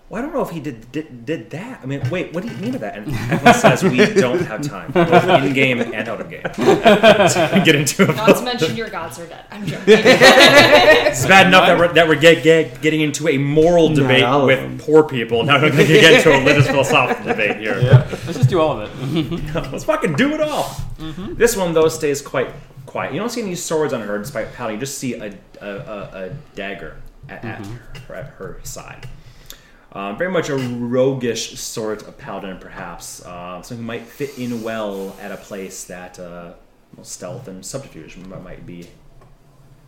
Well, 0.07 0.21
I 0.21 0.25
don't 0.25 0.35
know 0.35 0.41
if 0.41 0.51
he 0.51 0.59
did 0.59 0.91
did, 0.91 1.25
did 1.25 1.49
that. 1.49 1.79
I 1.81 1.87
mean, 1.87 2.07
wait, 2.11 2.31
what 2.31 2.43
do 2.43 2.49
you 2.49 2.57
mean 2.57 2.73
by 2.73 2.77
that? 2.77 2.95
And 2.97 3.11
Evelyn 3.11 3.53
says 3.55 3.83
we 3.83 3.97
don't 4.13 4.39
have 4.41 4.61
time, 4.61 4.91
both 4.91 5.23
in 5.23 5.53
game 5.53 5.81
and 5.81 6.07
out 6.07 6.21
of 6.21 6.29
game, 6.29 6.43
to 6.43 7.61
get 7.65 7.73
into 7.73 8.03
it. 8.03 8.15
Not 8.15 8.35
to 8.35 8.43
mention 8.43 8.75
your 8.75 8.89
gods 8.89 9.17
are 9.17 9.25
dead. 9.25 9.45
I'm 9.49 9.65
joking. 9.65 9.83
It's 9.95 11.25
bad 11.25 11.47
enough 11.47 11.65
that 11.65 11.79
we're, 11.79 11.93
that 11.93 12.07
we're 12.07 12.19
get, 12.19 12.43
get, 12.43 12.81
getting 12.81 13.01
into 13.01 13.29
a 13.29 13.37
moral 13.37 13.93
debate 13.93 14.23
all 14.23 14.41
of 14.41 14.47
with 14.47 14.59
them. 14.59 14.77
poor 14.77 15.03
people. 15.03 15.43
Now 15.43 15.61
we're 15.61 15.71
going 15.71 15.87
to 15.87 15.93
get 15.93 16.13
into 16.15 16.33
a 16.33 16.39
religious 16.39 16.67
philosophical 16.67 17.25
debate 17.25 17.57
here. 17.57 17.75
Let's 18.25 18.33
just 18.37 18.49
do 18.49 18.59
all 18.59 18.79
of 18.81 19.15
it. 19.15 19.71
Let's 19.71 19.85
fucking 19.85 20.15
do 20.15 20.33
it 20.33 20.41
all. 20.41 20.65
Mm-hmm. 20.99 21.35
This 21.35 21.55
one 21.55 21.73
though 21.73 21.87
stays 21.87 22.21
quite 22.21 22.49
quiet. 22.85 23.13
You 23.13 23.19
don't 23.19 23.29
see 23.29 23.41
any 23.41 23.55
swords 23.55 23.93
on 23.93 24.01
her, 24.01 24.17
despite 24.17 24.53
paddling. 24.53 24.75
You 24.75 24.81
just 24.81 24.97
see 24.97 25.13
a 25.13 25.33
a, 25.61 25.67
a, 25.67 26.25
a 26.25 26.29
dagger 26.53 26.97
at, 27.29 27.43
at, 27.45 27.61
mm-hmm. 27.61 27.75
her, 28.07 28.15
at 28.15 28.25
her 28.31 28.59
side. 28.63 29.07
Um, 29.95 30.17
very 30.17 30.29
much 30.29 30.49
a 30.49 30.57
roguish 30.57 31.57
sort 31.57 32.05
of 32.05 32.17
paladin, 32.17 32.57
perhaps. 32.59 33.25
Uh, 33.25 33.61
someone 33.61 33.83
who 33.83 33.87
might 33.87 34.05
fit 34.05 34.37
in 34.37 34.61
well 34.61 35.15
at 35.21 35.31
a 35.31 35.37
place 35.37 35.85
that 35.85 36.19
uh, 36.19 36.51
well, 36.95 37.05
stealth 37.05 37.47
and 37.47 37.65
subterfuge 37.65 38.17
might 38.17 38.65
be 38.65 38.89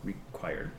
required. 0.06 0.72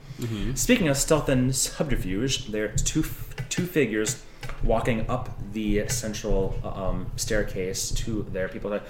Speaking 0.55 0.89
of 0.89 0.97
stealth 0.97 1.29
and 1.29 1.55
subterfuge, 1.55 2.47
there's 2.47 2.83
two 2.83 3.05
two 3.51 3.67
figures 3.67 4.23
walking 4.63 5.09
up 5.11 5.29
the 5.53 5.87
central 5.89 6.59
uh, 6.65 6.69
um, 6.89 7.13
staircase 7.17 7.91
to 7.91 8.27
their 8.33 8.49
people. 8.49 8.71
That 8.71 8.85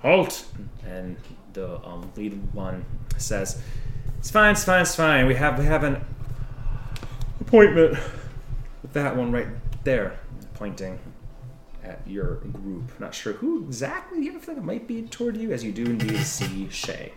halt, 0.00 0.46
and 0.86 1.16
the 1.52 1.76
um, 1.86 2.10
lead 2.16 2.54
one 2.54 2.86
says, 3.18 3.60
"It's 4.18 4.30
fine, 4.30 4.52
it's 4.52 4.64
fine, 4.64 4.80
it's 4.80 4.94
fine. 4.94 5.26
We 5.26 5.34
have 5.34 5.58
we 5.58 5.66
have 5.66 5.84
an 5.84 6.02
appointment 7.40 7.98
with 8.82 8.92
that 8.94 9.16
one 9.16 9.30
right 9.30 9.48
there, 9.84 10.18
pointing 10.54 10.98
at 11.82 12.00
your 12.06 12.36
group. 12.36 12.98
Not 12.98 13.14
sure 13.14 13.34
who 13.34 13.64
exactly 13.64 14.24
you 14.24 14.38
think 14.40 14.58
it 14.58 14.64
might 14.64 14.86
be 14.88 15.02
toward 15.02 15.36
you, 15.36 15.52
as 15.52 15.62
you 15.62 15.70
do 15.72 15.84
indeed 15.84 16.18
see 16.18 16.68
Shay 16.70 17.12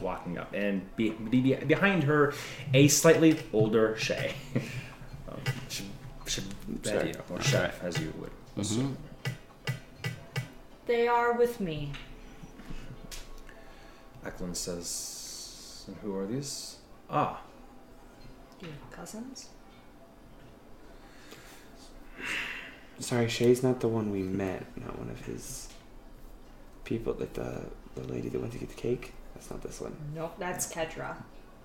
walking 0.00 0.38
up, 0.38 0.52
and 0.54 0.82
be, 0.96 1.10
be, 1.10 1.40
be- 1.40 1.54
behind 1.54 2.04
her, 2.04 2.34
a 2.74 2.88
slightly 2.88 3.38
older 3.52 3.96
Shay. 3.96 4.34
um, 5.28 5.40
Sh- 5.68 5.82
Shabedia, 6.26 7.20
or 7.30 7.40
Chef, 7.42 7.82
as 7.82 7.98
you 7.98 8.12
would 8.18 8.30
assume. 8.56 8.96
they 10.86 11.08
are 11.08 11.32
with 11.32 11.60
me. 11.60 11.92
Eklund 14.24 14.56
says, 14.56 15.84
"And 15.88 15.96
who 16.02 16.14
are 16.16 16.26
these? 16.26 16.76
Ah, 17.08 17.40
Your 18.60 18.70
cousins? 18.92 19.48
Sorry, 22.98 23.28
Shay's 23.28 23.62
not 23.62 23.80
the 23.80 23.88
one 23.88 24.10
we 24.10 24.22
met. 24.22 24.64
Not 24.76 24.98
one 24.98 25.08
of 25.10 25.20
his 25.24 25.68
people. 26.84 27.16
Like 27.18 27.32
the 27.34 27.62
the 27.94 28.02
lady 28.12 28.28
that 28.28 28.40
went 28.40 28.52
to 28.52 28.58
get 28.58 28.68
the 28.68 28.74
cake. 28.74 29.12
That's 29.34 29.50
not 29.50 29.62
this 29.62 29.80
one. 29.80 29.96
Nope, 30.14 30.34
that's 30.38 30.70
Kedra. 30.72 31.16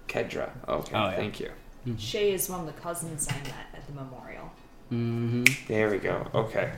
Kedra. 0.08 0.50
Okay, 0.68 0.96
Oh, 0.96 1.10
yeah. 1.10 1.16
thank 1.16 1.40
you. 1.40 1.52
Shay 1.98 2.32
is 2.34 2.50
one 2.50 2.62
of 2.62 2.66
the 2.68 2.72
cousins 2.82 3.28
I 3.30 3.34
met 3.34 3.68
at 3.76 3.86
the 3.86 3.94
memorial. 3.94 4.52
Mm-hmm. 4.92 5.44
There 5.68 5.90
we 5.92 5.98
go. 5.98 6.26
Okay. 6.34 6.72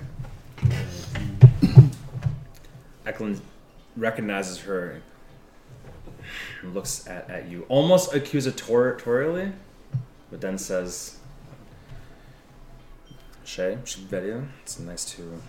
Eklund 3.05 3.41
recognizes 3.95 4.59
her 4.59 5.01
and 6.61 6.73
looks 6.73 7.07
at, 7.07 7.29
at 7.29 7.47
you 7.47 7.65
almost 7.69 8.11
accusatorially, 8.11 9.53
but 10.29 10.41
then 10.41 10.57
says, 10.57 11.16
Shay, 13.48 13.78
Shabedia, 13.86 14.45
it's 14.61 14.78
nice 14.78 15.06
to 15.15 15.41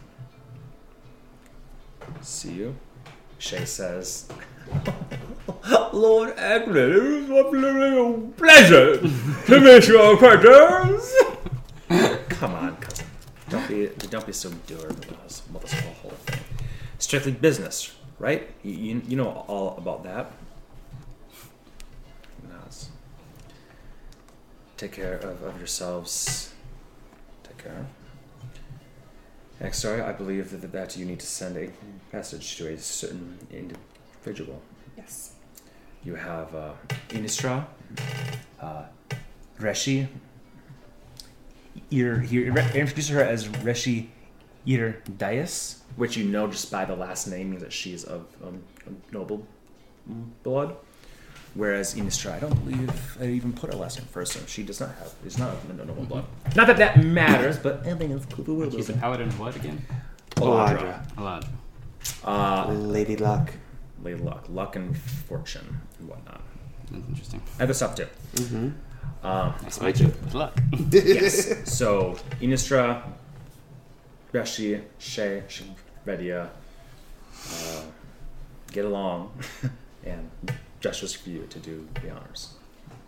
see 2.20 2.52
you. 2.52 2.76
Shay 3.38 3.64
says, 3.64 4.28
Lord 5.92 6.32
Eklund, 6.36 6.94
it 6.94 7.28
was 7.28 7.54
a 7.54 8.36
pleasure 8.36 8.98
to 9.00 9.60
meet 9.60 9.88
your 9.88 10.14
acquaintance. 10.14 11.12
Come 12.28 12.54
on, 12.54 12.76
cousin. 12.76 13.06
Don't 13.48 13.66
be 13.66 13.88
don't 14.06 14.24
be 14.24 14.32
so 14.32 14.50
dour 14.68 14.90
about 14.90 15.68
whole, 16.00 16.12
thing. 16.24 16.40
Strictly 17.00 17.32
business, 17.32 17.96
right? 18.20 18.48
You, 18.62 18.74
you, 18.74 19.02
you 19.08 19.16
know 19.16 19.44
all 19.48 19.76
about 19.76 20.04
that. 20.04 20.30
Take 24.76 24.92
care 24.92 25.16
of, 25.16 25.42
of 25.42 25.58
yourselves. 25.58 26.52
Care. 27.68 27.86
Next 29.60 29.78
story, 29.80 30.00
I 30.00 30.12
believe 30.12 30.50
that, 30.52 30.72
that 30.72 30.96
you 30.96 31.04
need 31.04 31.20
to 31.20 31.26
send 31.26 31.56
a 31.56 31.68
message 32.12 32.56
to 32.56 32.68
a 32.68 32.78
certain 32.78 33.38
individual. 33.52 34.62
Yes. 34.96 35.34
You 36.02 36.14
have 36.14 36.54
uh, 36.54 36.72
Inistra, 37.10 37.66
uh, 38.60 38.84
Reshi. 39.60 40.06
Ir, 41.90 42.20
here, 42.20 42.56
introduce 42.74 43.08
her 43.08 43.20
as 43.20 43.48
Reshi 43.48 44.08
Ir 44.66 45.02
Dias, 45.18 45.82
which 45.96 46.16
you 46.16 46.24
know 46.24 46.46
just 46.46 46.70
by 46.70 46.86
the 46.86 46.96
last 46.96 47.26
name 47.26 47.50
means 47.50 47.62
that 47.62 47.72
she's 47.72 48.04
of 48.04 48.26
um, 48.42 48.62
noble 49.12 49.46
blood. 50.42 50.74
Whereas 51.58 51.96
Inistra, 51.96 52.34
I 52.34 52.38
don't 52.38 52.54
believe 52.64 53.18
I 53.20 53.26
even 53.26 53.52
put 53.52 53.72
her 53.72 53.76
last 53.76 53.98
name 53.98 54.06
first, 54.06 54.34
so 54.34 54.38
she 54.46 54.62
does 54.62 54.78
not 54.78 54.90
have 54.90 55.12
is 55.26 55.38
not 55.38 55.54
of 55.54 55.76
noble 55.76 56.04
blood. 56.04 56.24
Not 56.54 56.68
that 56.68 56.76
that 56.76 57.02
matters, 57.02 57.58
but 57.58 57.84
everything 57.84 58.12
is 58.16 58.24
cool. 58.26 58.44
We're 58.54 58.70
He's 58.70 58.90
a 58.90 58.92
paladin 58.92 59.26
of 59.26 59.40
what 59.40 59.56
again? 59.56 59.84
Oladra. 60.36 61.04
Alad. 61.16 61.48
Uh, 62.24 62.72
Lady 62.72 63.16
Luck. 63.16 63.52
lady 64.04 64.20
luck, 64.20 64.44
luck 64.48 64.76
and 64.76 64.96
fortune 64.96 65.80
and 65.98 66.08
whatnot. 66.08 66.42
That's 66.92 67.08
interesting. 67.08 67.42
Other 67.58 67.74
stuff 67.74 67.96
too. 67.96 68.06
Mm-hmm. 68.36 69.26
Um, 69.26 69.54
Nice 69.64 69.78
to 69.78 69.84
meet 69.84 69.98
you. 69.98 70.06
Good 70.06 70.34
luck. 70.34 70.60
yes. 70.92 71.68
So 71.76 72.16
Inistra, 72.40 73.02
Reshi, 74.32 74.80
Shay, 74.98 75.42
Shvedia, 75.48 76.50
uh, 77.50 77.82
get 78.70 78.84
along, 78.84 79.32
and 80.04 80.30
gestures 80.80 81.12
for 81.14 81.30
you 81.30 81.46
to 81.50 81.58
do 81.58 81.86
the 82.02 82.10
honors. 82.10 82.54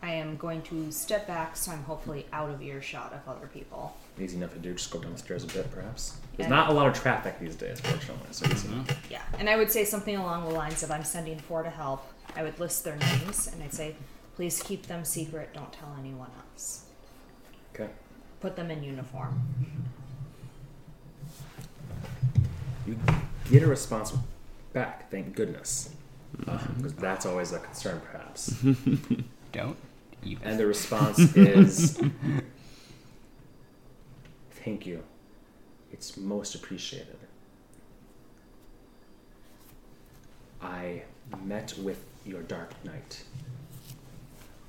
I 0.02 0.12
am 0.12 0.36
going 0.36 0.62
to 0.62 0.90
step 0.90 1.26
back 1.26 1.56
so 1.56 1.72
I'm 1.72 1.82
hopefully 1.84 2.26
out 2.32 2.48
of 2.50 2.62
earshot 2.62 3.12
of 3.12 3.20
other 3.28 3.46
people. 3.48 3.96
Easy 4.18 4.36
enough 4.36 4.52
to 4.54 4.58
do. 4.58 4.72
Just 4.72 4.90
go 4.90 4.98
down 4.98 5.12
the 5.12 5.18
stairs 5.18 5.44
a 5.44 5.46
bit, 5.46 5.70
perhaps. 5.70 6.16
There's 6.36 6.46
And- 6.46 6.50
not 6.56 6.70
a 6.70 6.72
lot 6.72 6.86
of 6.88 6.94
traffic 6.94 7.38
these 7.38 7.54
days, 7.54 7.80
fortunately. 7.80 8.26
So 8.30 8.46
easy. 8.50 8.68
Mm-hmm. 8.68 9.12
Yeah, 9.12 9.22
and 9.38 9.48
I 9.50 9.56
would 9.56 9.70
say 9.70 9.84
something 9.84 10.16
along 10.16 10.44
the 10.48 10.54
lines 10.54 10.82
of 10.82 10.90
I'm 10.90 11.04
sending 11.04 11.38
four 11.38 11.62
to 11.62 11.70
help. 11.70 12.06
I 12.34 12.42
would 12.42 12.58
list 12.58 12.82
their 12.84 12.96
names 12.96 13.48
and 13.52 13.62
I'd 13.62 13.74
say, 13.74 13.94
please 14.36 14.62
keep 14.62 14.86
them 14.86 15.04
secret. 15.04 15.50
Don't 15.52 15.72
tell 15.72 15.94
anyone 15.98 16.30
else. 16.52 16.86
Okay. 17.74 17.90
Put 18.40 18.56
them 18.56 18.70
in 18.70 18.82
uniform. 18.82 19.42
You 22.86 22.96
get 23.50 23.62
a 23.62 23.66
response 23.66 24.12
back. 24.72 25.10
Thank 25.10 25.34
goodness, 25.36 25.90
Um, 26.46 26.74
because 26.76 26.94
that's 26.94 27.26
always 27.26 27.52
a 27.52 27.58
concern, 27.58 28.00
perhaps. 28.10 28.48
Don't 29.52 29.76
even. 30.22 30.46
And 30.46 30.58
the 30.58 30.66
response 30.66 31.18
is, 31.36 32.00
"Thank 34.52 34.86
you. 34.86 35.02
It's 35.92 36.16
most 36.16 36.54
appreciated." 36.54 37.16
I 40.62 41.02
met 41.44 41.74
with 41.78 42.04
your 42.24 42.42
Dark 42.42 42.72
Knight. 42.84 43.24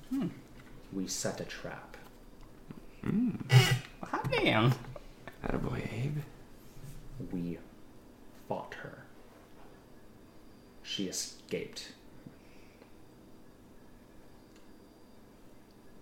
Hmm. 0.09 0.27
We 0.93 1.07
set 1.07 1.39
a 1.41 1.45
trap. 1.45 1.97
Hmm. 3.03 3.31
Hot 4.03 4.31
damn. 4.31 4.73
Attaboy, 5.45 5.81
Abe. 5.93 6.17
We 7.31 7.57
fought 8.47 8.73
her. 8.75 9.00
She 10.91 11.05
escaped. 11.05 11.93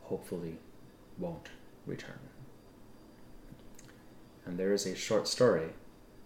Hopefully, 0.02 0.56
won't 1.20 1.50
return. 1.86 2.18
And 4.48 4.58
there 4.58 4.74
is 4.74 4.88
a 4.88 4.96
short 4.96 5.28
story 5.28 5.70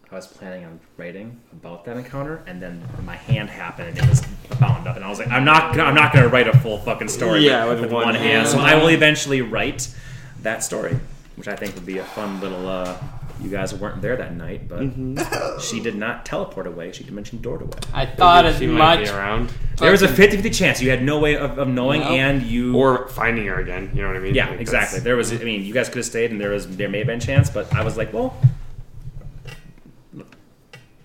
I 0.10 0.16
was 0.16 0.28
planning 0.28 0.64
on 0.64 0.80
writing 0.96 1.42
about 1.52 1.84
that 1.84 1.98
encounter, 1.98 2.42
and 2.48 2.62
then 2.62 2.82
my 3.06 3.18
hand 3.18 3.50
happened 3.50 3.90
and 3.90 3.98
it 3.98 4.10
was 4.10 4.22
bound 4.62 4.88
up, 4.88 4.96
and 4.96 5.04
I 5.04 5.10
was 5.10 5.20
like, 5.20 5.28
I'm 5.28 5.44
not, 5.44 5.76
gonna, 5.76 5.90
I'm 5.90 5.96
not 5.96 6.14
gonna 6.14 6.30
write 6.30 6.48
a 6.48 6.58
full 6.58 6.78
fucking 6.78 7.10
story 7.10 7.46
Yeah, 7.46 7.66
with, 7.66 7.82
with 7.82 7.92
one 7.92 8.06
one 8.06 8.16
hand. 8.16 8.48
So. 8.48 8.60
I 8.60 8.76
will 8.76 8.92
eventually 8.92 9.42
write 9.42 9.94
that 10.42 10.64
story, 10.64 10.98
which 11.36 11.50
I 11.50 11.58
think 11.58 11.76
would 11.76 11.86
be 11.86 11.98
a 11.98 12.06
fun 12.06 12.40
little. 12.40 12.66
Uh, 12.66 12.98
you 13.44 13.50
guys 13.50 13.74
weren't 13.74 14.02
there 14.02 14.16
that 14.16 14.36
night, 14.36 14.68
but 14.68 14.80
Mm-hmm. 14.80 15.60
she 15.62 15.80
did 15.82 15.96
not 15.96 16.26
teleport 16.26 16.66
away. 16.68 16.92
She 16.92 17.04
dimension 17.04 17.40
doored 17.42 17.62
away. 17.62 17.78
I 17.94 18.06
thought 18.06 18.46
as 18.46 18.58
she 18.60 18.68
might 18.68 19.00
much. 19.02 19.06
be 19.06 19.10
around. 19.12 19.52
There 19.78 19.92
was 19.92 20.02
a 20.02 20.08
Fucking- 20.08 20.24
50 20.32 20.38
50 20.38 20.50
chance. 20.52 20.82
You 20.82 20.90
had 20.90 21.04
no 21.04 21.20
way 21.20 21.36
of, 21.36 21.58
of 21.60 21.68
knowing, 21.68 22.02
No. 22.02 22.08
and 22.08 22.42
you. 22.44 22.76
Or 22.78 23.08
finding 23.10 23.46
her 23.48 23.60
again. 23.60 23.92
You 23.94 24.02
know 24.02 24.08
what 24.08 24.18
I 24.18 24.20
mean? 24.22 24.34
yeah, 24.36 24.50
Like, 24.50 24.60
exactly. 24.62 25.00
that's- 25.00 25.04
There 25.04 25.16
was. 25.18 25.32
I 25.34 25.38
mean, 25.44 25.64
you 25.64 25.74
guys 25.74 25.88
could 25.90 25.98
have 25.98 26.06
stayed, 26.06 26.32
and 26.32 26.40
there 26.40 26.52
was 26.52 26.68
there 26.78 26.90
may 26.90 27.00
have 27.00 27.08
been 27.08 27.20
chance, 27.20 27.50
but 27.50 27.74
I 27.74 27.84
was 27.84 27.98
like, 27.98 28.14
well, 28.14 28.36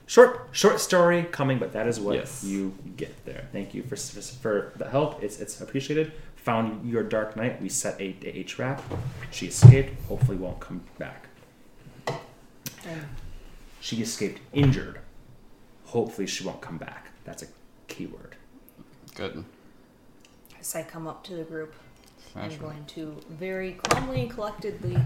short 0.06 0.48
short 0.52 0.80
story 0.80 1.24
coming, 1.24 1.58
but 1.58 1.72
that 1.72 1.86
is 1.86 2.00
what 2.00 2.14
Yes. 2.16 2.44
you 2.44 2.74
get 2.96 3.24
there. 3.24 3.48
Thank 3.52 3.74
you 3.74 3.82
for 3.82 3.96
for 3.96 4.72
the 4.76 4.88
help. 4.88 5.22
It's 5.22 5.40
it's 5.40 5.60
appreciated. 5.60 6.12
Found 6.36 6.88
your 6.88 7.02
dark 7.02 7.36
knight. 7.36 7.60
We 7.60 7.68
set 7.68 8.00
a, 8.00 8.16
a 8.24 8.42
trap. 8.44 8.80
She 9.30 9.46
escaped. 9.48 10.00
Hopefully, 10.08 10.38
won't 10.38 10.60
come 10.60 10.82
back. 10.98 11.27
And 12.88 13.04
She 13.80 13.96
escaped 14.02 14.40
injured. 14.52 15.00
Hopefully, 15.86 16.26
she 16.26 16.44
won't 16.44 16.60
come 16.60 16.78
back. 16.78 17.10
That's 17.24 17.42
a 17.42 17.46
key 17.86 18.06
word. 18.06 18.34
Good. 19.14 19.44
as 20.60 20.74
I 20.76 20.82
come 20.82 21.06
up 21.06 21.24
to 21.24 21.34
the 21.34 21.44
group, 21.44 21.74
I'm 22.36 22.56
going 22.58 22.84
to 22.86 23.16
very 23.30 23.72
calmly 23.72 24.22
and 24.22 24.30
collectedly. 24.30 24.96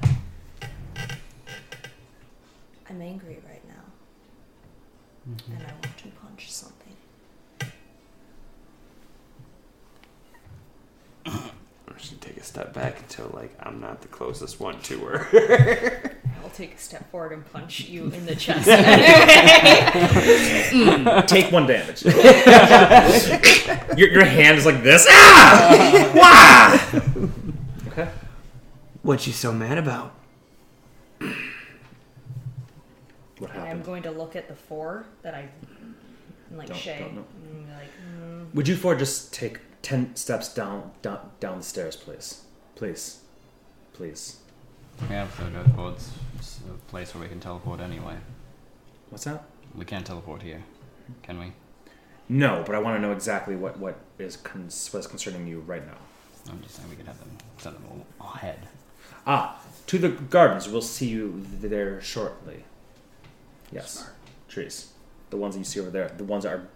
I'm 2.90 3.00
angry 3.00 3.38
right 3.48 3.62
now. 3.68 3.74
Mm-hmm. 5.30 5.52
And 5.52 5.62
I 5.66 5.72
want 5.72 5.98
to 5.98 6.08
punch 6.20 6.52
something. 6.52 6.96
I 11.94 11.98
should 12.00 12.20
take 12.20 12.36
a 12.36 12.42
step 12.44 12.72
back 12.72 12.98
until 13.00 13.30
like 13.34 13.54
I'm 13.60 13.80
not 13.80 14.00
the 14.02 14.08
closest 14.08 14.58
one 14.60 14.80
to 14.82 14.98
her. 15.00 16.16
I'll 16.42 16.50
take 16.50 16.74
a 16.74 16.78
step 16.78 17.08
forward 17.10 17.32
and 17.32 17.52
punch 17.52 17.80
you 17.80 18.04
in 18.10 18.26
the 18.26 18.34
chest. 18.44 18.66
Take 21.28 21.52
one 21.52 21.66
damage. 21.66 22.04
your, 23.96 24.08
your 24.10 24.24
hand 24.24 24.58
is 24.58 24.66
like 24.66 24.82
this. 24.82 25.06
Ah! 25.08 26.10
Wah! 26.92 27.00
Okay. 27.88 28.08
what 29.02 29.26
you 29.26 29.32
so 29.32 29.52
mad 29.52 29.78
about? 29.78 30.14
What 33.38 33.50
and 33.54 33.60
I'm 33.62 33.82
going 33.82 34.02
to 34.04 34.10
look 34.10 34.34
at 34.36 34.48
the 34.48 34.54
four 34.54 35.06
that 35.22 35.34
I. 35.34 35.48
And 36.50 36.58
like 36.58 36.68
Don't- 36.68 36.76
Shay. 36.76 36.98
don't 37.00 37.14
know. 37.16 37.24
and 37.50 37.68
like, 37.70 37.88
mm, 38.50 38.54
Would 38.54 38.68
you 38.68 38.76
four 38.76 38.94
just 38.94 39.32
take 39.32 39.58
ten 39.82 40.14
steps 40.16 40.52
down, 40.54 40.92
down, 41.02 41.30
down 41.40 41.58
the 41.58 41.64
stairs, 41.64 41.96
please? 41.96 42.44
Please, 42.76 43.20
please. 43.92 44.38
Yeah, 45.10 45.26
so 45.36 45.44
go 45.50 45.62
towards 45.74 46.12
a 46.70 46.90
place 46.90 47.14
where 47.14 47.22
we 47.22 47.28
can 47.28 47.40
teleport 47.40 47.80
anyway. 47.80 48.16
What's 49.10 49.24
that? 49.24 49.44
We 49.74 49.84
can't 49.84 50.06
teleport 50.06 50.42
here, 50.42 50.62
can 51.22 51.38
we? 51.38 51.52
No, 52.28 52.62
but 52.64 52.74
I 52.74 52.78
want 52.78 52.96
to 52.96 53.02
know 53.02 53.12
exactly 53.12 53.56
what 53.56 53.78
what 53.78 53.98
is 54.18 54.38
what 54.90 55.00
is 55.00 55.06
concerning 55.06 55.46
you 55.46 55.60
right 55.60 55.84
now. 55.86 55.98
I'm 56.50 56.62
just 56.62 56.76
saying 56.76 56.88
we 56.88 56.96
could 56.96 57.06
have 57.06 57.18
them 57.18 57.30
send 57.58 57.76
them 57.76 57.84
all 58.20 58.34
ahead. 58.34 58.68
Ah, 59.26 59.60
to 59.86 59.98
the 59.98 60.08
gardens. 60.08 60.68
We'll 60.68 60.82
see 60.82 61.08
you 61.08 61.44
there 61.60 62.00
shortly. 62.00 62.64
Yes, 63.70 64.08
trees. 64.48 64.92
The 65.30 65.36
ones 65.36 65.54
that 65.54 65.60
you 65.60 65.64
see 65.64 65.80
over 65.80 65.90
there. 65.90 66.08
The 66.16 66.24
ones 66.24 66.44
that 66.44 66.52
are 66.52 66.68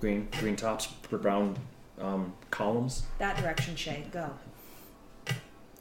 green, 0.00 0.28
green 0.38 0.56
tops, 0.56 0.86
brown 1.10 1.56
um, 2.00 2.32
columns. 2.50 3.04
that 3.18 3.36
direction, 3.36 3.76
Shay. 3.76 4.04
Go. 4.12 4.30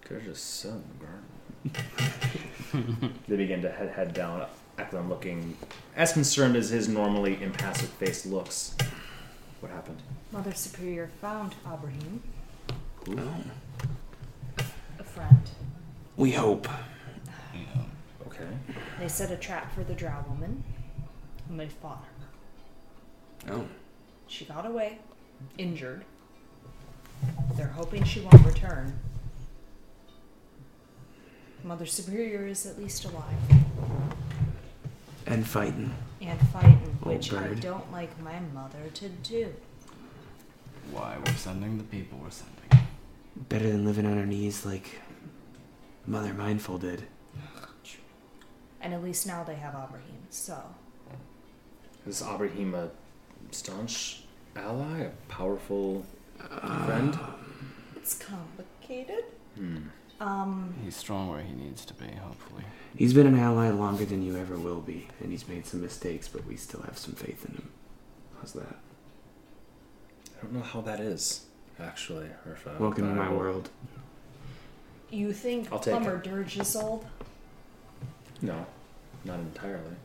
Could 0.03 0.17
have 0.17 0.25
just 0.25 0.59
said 0.59 0.81
the 1.63 1.73
garden. 1.73 3.19
they 3.27 3.35
begin 3.35 3.61
to 3.61 3.71
head 3.71 3.89
head 3.89 4.13
down. 4.13 4.45
Eklund 4.77 5.09
looking 5.09 5.55
as 5.95 6.11
concerned 6.11 6.55
as 6.57 6.69
his 6.69 6.87
normally 6.89 7.41
impassive 7.41 7.89
face 7.91 8.25
looks. 8.25 8.75
What 9.61 9.71
happened? 9.71 10.01
Mother 10.33 10.53
Superior 10.53 11.09
found 11.21 11.55
Abraham, 11.65 12.21
Who? 13.07 13.17
a 14.99 15.03
friend. 15.03 15.49
We 16.17 16.31
hope. 16.33 16.67
You 17.53 17.61
know, 17.73 17.85
Okay. 18.27 18.47
They 18.99 19.07
set 19.07 19.31
a 19.31 19.37
trap 19.37 19.73
for 19.73 19.83
the 19.85 19.93
drow 19.93 20.25
woman, 20.29 20.61
and 21.49 21.57
they 21.59 21.69
fought 21.69 22.03
her. 23.47 23.53
Oh. 23.53 23.65
She 24.27 24.43
got 24.43 24.65
away, 24.65 24.99
injured. 25.57 26.03
They're 27.55 27.67
hoping 27.67 28.03
she 28.03 28.21
won't 28.21 28.45
return. 28.45 28.97
Mother 31.63 31.85
Superior 31.85 32.45
is 32.45 32.65
at 32.65 32.77
least 32.77 33.05
alive 33.05 33.23
And 35.25 35.45
fighting. 35.47 35.93
and 36.21 36.39
fighting, 36.49 36.97
which 37.01 37.33
I 37.33 37.53
don't 37.55 37.91
like 37.91 38.19
my 38.21 38.39
mother 38.53 38.79
to 38.95 39.09
do. 39.09 39.53
why 40.91 41.17
we're 41.25 41.33
sending 41.33 41.77
the 41.79 41.83
people 41.85 42.19
we're 42.21 42.29
sending. 42.29 42.87
Better 43.49 43.69
than 43.71 43.83
living 43.85 44.05
on 44.05 44.17
our 44.19 44.25
knees 44.25 44.65
like 44.65 44.99
Mother 46.05 46.33
Mindful 46.33 46.77
did. 46.77 47.03
And 48.81 48.93
at 48.93 49.01
least 49.03 49.25
now 49.25 49.43
they 49.43 49.55
have 49.55 49.71
Abraham. 49.73 50.27
So 50.29 50.61
Is 52.05 52.21
Abraham 52.21 52.75
a 52.75 52.89
staunch 53.49 54.24
ally, 54.55 54.99
a 55.01 55.09
powerful 55.27 56.05
friend? 56.85 57.17
it's 57.95 58.17
complicated. 58.17 59.23
Hmm. 59.55 59.77
Um, 60.19 60.73
He's 60.83 60.95
strong 60.95 61.29
where 61.29 61.41
he 61.41 61.53
needs 61.53 61.83
to 61.85 61.93
be, 61.93 62.05
hopefully. 62.07 62.63
He's 62.95 63.13
been 63.13 63.27
an 63.27 63.37
ally 63.37 63.69
longer 63.69 64.05
than 64.05 64.23
you 64.23 64.37
ever 64.37 64.57
will 64.57 64.79
be, 64.79 65.07
and 65.21 65.31
he's 65.31 65.47
made 65.47 65.65
some 65.65 65.81
mistakes, 65.81 66.27
but 66.27 66.45
we 66.45 66.55
still 66.55 66.81
have 66.83 66.97
some 66.97 67.13
faith 67.13 67.45
in 67.45 67.55
him. 67.55 67.69
How's 68.39 68.53
that? 68.53 68.75
I 70.37 70.41
don't 70.43 70.53
know 70.53 70.61
how 70.61 70.81
that 70.81 70.99
is, 71.01 71.45
actually. 71.79 72.27
Or 72.45 72.53
if, 72.53 72.65
uh, 72.65 72.71
Welcome 72.79 73.09
to 73.09 73.15
but 73.15 73.17
my 73.25 73.29
will- 73.29 73.37
world. 73.39 73.69
you 75.09 75.33
think 75.33 75.67
I'll 75.71 75.79
take 75.79 75.93
Plumber 75.93 76.17
Dirge 76.21 76.57
is 76.59 76.75
old? 76.75 77.05
No, 78.41 78.65
not 79.25 79.39
entirely. 79.39 79.95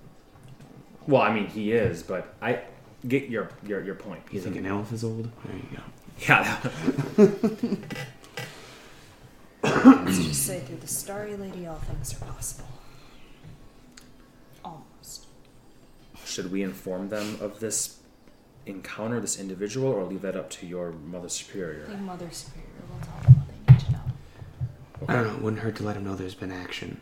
Well, 1.06 1.22
I 1.22 1.32
mean, 1.32 1.46
he 1.46 1.72
is, 1.72 2.02
but 2.02 2.34
I 2.42 2.60
get 3.08 3.28
your 3.28 3.50
your 3.66 3.82
your 3.82 3.94
point. 3.94 4.22
You 4.30 4.40
think 4.40 4.56
an 4.56 4.66
elf 4.66 4.92
is 4.92 5.04
old? 5.04 5.30
There 5.44 5.56
you 5.56 5.76
go. 5.76 5.82
Yeah. 6.26 6.60
Let's 9.62 10.18
just 10.24 10.46
say 10.46 10.60
through 10.60 10.78
the 10.78 10.86
Starry 10.86 11.36
Lady, 11.36 11.66
all 11.66 11.76
things 11.76 12.12
are 12.14 12.24
possible. 12.26 12.68
Almost. 14.64 15.26
Should 16.24 16.50
we 16.50 16.62
inform 16.62 17.08
them 17.08 17.36
of 17.40 17.60
this 17.60 17.98
encounter, 18.66 19.20
this 19.20 19.38
individual, 19.38 19.88
or 19.90 20.04
leave 20.04 20.22
that 20.22 20.36
up 20.36 20.50
to 20.50 20.66
your 20.66 20.92
mother 20.92 21.26
I 21.26 21.28
superior? 21.28 21.84
think 21.86 22.00
Mother 22.00 22.28
Superior 22.30 22.68
will 22.90 23.00
tell 23.06 23.20
them 23.22 23.34
what 23.38 23.48
they 23.66 23.72
need 23.72 23.80
to 23.86 23.92
know. 23.92 24.00
I 25.08 25.12
don't 25.14 25.26
know. 25.26 25.34
It 25.34 25.42
wouldn't 25.42 25.62
hurt 25.62 25.76
to 25.76 25.82
let 25.82 25.94
them 25.94 26.04
know 26.04 26.14
there's 26.14 26.34
been 26.34 26.52
action. 26.52 27.00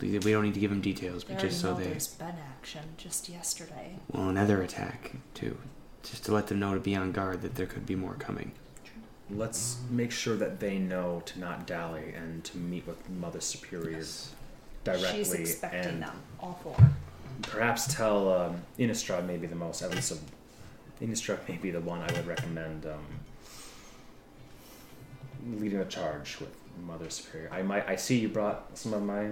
We 0.00 0.18
we 0.18 0.32
don't 0.32 0.44
need 0.44 0.54
to 0.54 0.60
give 0.60 0.70
them 0.70 0.80
details, 0.80 1.24
but 1.24 1.34
already 1.34 1.48
just 1.48 1.60
so 1.60 1.74
they. 1.74 1.84
there's 1.84 2.08
been 2.08 2.34
action 2.58 2.82
just 2.98 3.28
yesterday. 3.28 3.96
Well, 4.12 4.28
another 4.28 4.62
attack, 4.62 5.12
too. 5.34 5.56
Just 6.02 6.24
to 6.26 6.34
let 6.34 6.46
them 6.48 6.58
know 6.60 6.74
to 6.74 6.80
be 6.80 6.94
on 6.94 7.12
guard 7.12 7.42
that 7.42 7.54
there 7.54 7.66
could 7.66 7.86
be 7.86 7.96
more 7.96 8.14
coming. 8.14 8.52
Let's 9.30 9.78
make 9.90 10.12
sure 10.12 10.36
that 10.36 10.60
they 10.60 10.78
know 10.78 11.22
to 11.26 11.40
not 11.40 11.66
dally 11.66 12.12
and 12.16 12.44
to 12.44 12.58
meet 12.58 12.86
with 12.86 13.08
mother 13.10 13.40
superior 13.40 14.04
directly, 14.84 15.18
She's 15.18 15.32
expecting 15.32 15.80
and 15.94 16.02
them, 16.02 16.22
all 16.38 16.60
four. 16.62 16.76
perhaps 17.42 17.92
tell 17.92 18.32
um, 18.32 18.62
Inistra 18.78 19.26
maybe 19.26 19.48
the 19.48 19.56
most. 19.56 19.82
At 19.82 19.90
least 19.92 20.12
of 20.12 20.20
Inistra 21.02 21.38
may 21.48 21.56
be 21.56 21.70
the 21.72 21.80
one 21.80 22.02
I 22.02 22.12
would 22.12 22.26
recommend 22.26 22.86
um, 22.86 23.04
leading 25.58 25.78
the 25.80 25.84
charge 25.86 26.38
with 26.38 26.54
mother 26.86 27.10
superior. 27.10 27.48
I 27.52 27.62
might. 27.62 27.88
I 27.88 27.96
see 27.96 28.18
you 28.20 28.28
brought 28.28 28.78
some 28.78 28.92
of 28.94 29.02
my 29.02 29.30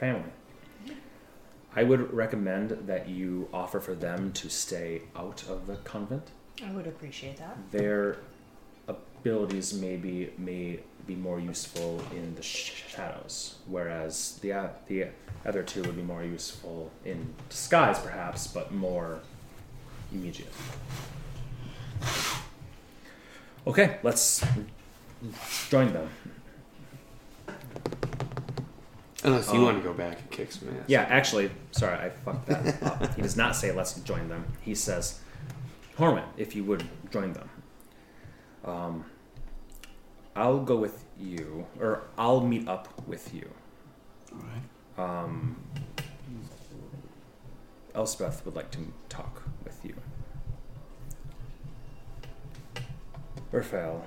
family. 0.00 0.32
I 1.76 1.84
would 1.84 2.12
recommend 2.12 2.70
that 2.86 3.08
you 3.08 3.48
offer 3.52 3.78
for 3.78 3.94
them 3.94 4.32
to 4.32 4.48
stay 4.48 5.02
out 5.14 5.44
of 5.48 5.66
the 5.68 5.76
convent. 5.76 6.26
I 6.66 6.72
would 6.72 6.86
appreciate 6.88 7.36
that. 7.36 7.56
Their 7.70 8.16
abilities 8.88 9.72
may 9.74 9.96
be 9.96 10.30
may 10.36 10.80
be 11.06 11.14
more 11.14 11.38
useful 11.38 12.02
in 12.12 12.34
the 12.34 12.42
shadows, 12.42 13.56
whereas 13.66 14.38
the 14.42 14.52
o- 14.54 14.70
the 14.88 15.06
other 15.46 15.62
two 15.62 15.82
would 15.82 15.96
be 15.96 16.02
more 16.02 16.24
useful 16.24 16.90
in 17.04 17.34
disguise, 17.48 17.98
perhaps, 18.00 18.46
but 18.48 18.72
more 18.72 19.20
immediate. 20.12 20.52
Okay, 23.66 23.98
let's 24.02 24.44
join 25.68 25.92
them. 25.92 26.08
Unless 29.22 29.52
you 29.52 29.58
Um, 29.58 29.64
want 29.64 29.76
to 29.78 29.82
go 29.82 29.92
back 29.92 30.18
and 30.18 30.30
kick 30.30 30.50
some 30.52 30.68
ass. 30.70 30.84
Yeah, 30.86 31.02
actually, 31.02 31.50
sorry, 31.72 31.98
I 31.98 32.08
fucked 32.10 32.46
that 32.48 32.82
up. 32.82 33.14
He 33.16 33.22
does 33.22 33.36
not 33.36 33.54
say 33.54 33.70
let's 33.72 33.94
join 34.00 34.28
them. 34.28 34.44
He 34.62 34.74
says, 34.74 35.20
Horman, 35.98 36.24
if 36.38 36.56
you 36.56 36.64
would 36.64 36.84
join 37.10 37.32
them. 37.34 37.50
Um, 38.64 39.04
I'll 40.34 40.60
go 40.60 40.76
with 40.76 41.04
you, 41.18 41.66
or 41.78 42.04
I'll 42.16 42.40
meet 42.40 42.66
up 42.68 42.88
with 43.06 43.34
you. 43.34 43.50
Alright. 44.32 44.62
Um, 44.96 45.56
Elspeth 47.94 48.44
would 48.46 48.54
like 48.54 48.70
to 48.70 48.78
talk 49.08 49.42
with 49.64 49.84
you. 49.84 49.94
Raphael, 53.52 54.06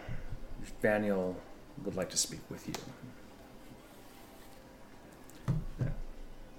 Vaniel 0.81 1.35
would 1.83 1.95
like 1.95 2.09
to 2.11 2.17
speak 2.17 2.39
with 2.49 2.67
you. 2.67 2.73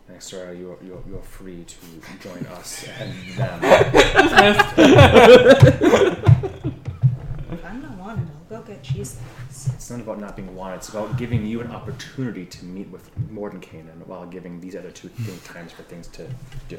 Thanks, 0.06 0.26
sir. 0.26 0.52
You're, 0.52 0.76
you're, 0.82 1.02
you're 1.08 1.22
free 1.22 1.64
to 1.64 1.76
join 2.28 2.44
us 2.46 2.84
and 3.00 3.12
them. 3.36 3.60
I'm 7.64 7.80
not 7.82 7.96
wanted, 7.98 8.28
I'll 8.50 8.60
go 8.60 8.66
get 8.66 8.82
cheese 8.82 9.16
legs. 9.16 9.70
It's 9.74 9.90
not 9.90 10.00
about 10.00 10.20
not 10.20 10.36
being 10.36 10.54
wanted. 10.54 10.76
It's 10.76 10.90
about 10.90 11.16
giving 11.16 11.46
you 11.46 11.62
an 11.62 11.70
opportunity 11.70 12.44
to 12.44 12.64
meet 12.66 12.90
with 12.90 13.08
Mordenkainen 13.32 14.06
while 14.06 14.26
giving 14.26 14.60
these 14.60 14.76
other 14.76 14.90
two 14.90 15.08
getting 15.18 15.38
times 15.40 15.72
for 15.72 15.82
things 15.84 16.06
to 16.08 16.26
do. 16.68 16.78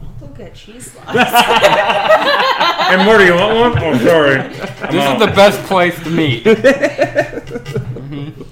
I'll 0.00 0.28
go 0.28 0.32
get 0.34 0.54
cheese 0.54 0.94
legs. 1.06 1.18
Hey, 1.18 3.04
Morty, 3.04 3.24
you 3.24 3.34
want 3.34 3.74
one? 3.74 3.82
Oh, 3.82 3.98
sorry. 4.04 4.38
I'm 4.38 4.52
This 4.92 5.02
out. 5.02 5.20
is 5.20 5.26
the 5.26 5.32
best 5.34 5.60
place 5.64 5.98
to 6.04 6.10
meet. 6.10 6.44
Mhm. 6.44 8.46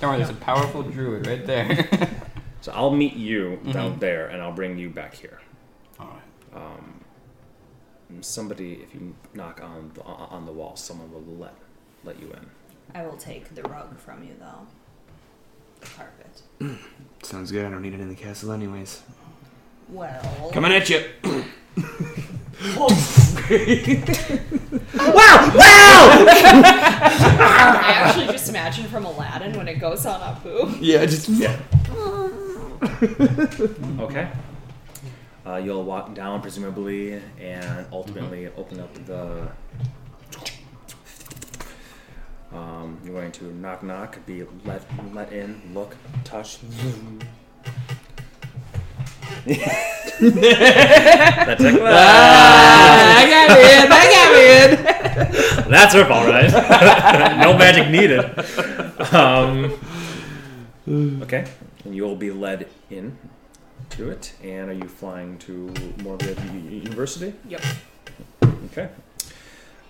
Don't 0.00 0.10
worry, 0.10 0.18
there's 0.18 0.30
a 0.30 0.34
powerful 0.34 0.82
druid 0.84 1.26
right 1.26 1.44
there. 1.46 1.88
So 2.66 2.72
I'll 2.72 2.90
meet 2.90 3.14
you 3.14 3.60
down 3.70 3.94
Mhm. 3.94 4.00
there, 4.00 4.26
and 4.26 4.42
I'll 4.42 4.50
bring 4.50 4.76
you 4.76 4.90
back 4.90 5.14
here. 5.14 5.38
Alright. 6.00 6.18
Um, 6.52 7.04
somebody, 8.22 8.80
if 8.82 8.92
you 8.92 9.14
knock 9.34 9.60
on 9.62 9.92
the, 9.94 10.02
on 10.02 10.46
the 10.46 10.52
wall, 10.52 10.74
someone 10.74 11.12
will 11.12 11.22
let 11.36 11.54
let 12.02 12.20
you 12.20 12.28
in. 12.32 12.50
I 12.92 13.06
will 13.06 13.16
take 13.18 13.54
the 13.54 13.62
rug 13.62 13.96
from 14.00 14.24
you, 14.24 14.34
though. 14.40 14.66
The 15.78 15.86
carpet. 15.86 16.42
Sounds 17.22 17.52
good. 17.52 17.64
I 17.64 17.70
don't 17.70 17.82
need 17.82 17.94
it 17.94 18.00
in 18.00 18.08
the 18.08 18.16
castle, 18.16 18.50
anyways. 18.50 19.00
Well. 19.88 20.50
Coming 20.52 20.72
at 20.72 20.90
you. 20.90 21.04
Wow! 24.96 25.52
Wow! 25.54 26.26
I 27.38 27.92
actually 27.94 28.26
just 28.26 28.48
imagine 28.48 28.86
from 28.86 29.04
Aladdin 29.04 29.56
when 29.56 29.68
it 29.68 29.76
goes 29.76 30.04
on 30.04 30.20
Apu. 30.20 30.76
Yeah, 30.80 31.06
just 31.06 31.28
yeah. 31.28 31.56
Okay. 34.00 34.28
Uh, 35.46 35.56
you'll 35.56 35.84
walk 35.84 36.14
down, 36.14 36.40
presumably, 36.42 37.20
and 37.40 37.86
ultimately 37.92 38.48
open 38.56 38.80
up 38.80 38.92
the. 39.06 39.48
Um, 42.52 42.98
you're 43.04 43.14
going 43.14 43.32
to 43.32 43.44
knock, 43.54 43.82
knock, 43.82 44.18
be 44.26 44.44
let 44.64 44.82
let 45.14 45.32
in, 45.32 45.60
look, 45.74 45.94
touch. 46.24 46.58
That's 49.46 49.60
it. 51.62 51.80
I 51.82 53.26
got 53.30 53.48
me 53.52 53.62
in. 53.76 53.92
I 53.92 54.04
got 54.10 54.28
me 54.32 54.42
in. 54.64 54.70
That's 55.70 55.94
her 55.94 56.04
fault, 56.06 56.26
right? 56.28 56.50
no 57.40 57.56
magic 57.56 57.88
needed. 57.90 58.24
Um, 59.14 59.78
okay, 61.22 61.44
and 61.86 61.94
you'll 61.96 62.16
be 62.16 62.30
led 62.30 62.68
in 62.90 63.16
to 63.90 64.10
it. 64.10 64.34
And 64.42 64.70
are 64.70 64.74
you 64.74 64.88
flying 64.88 65.38
to 65.38 65.72
Morbid 66.02 66.38
U- 66.52 66.78
University? 66.80 67.32
Yep. 67.48 67.62
Okay. 68.66 68.88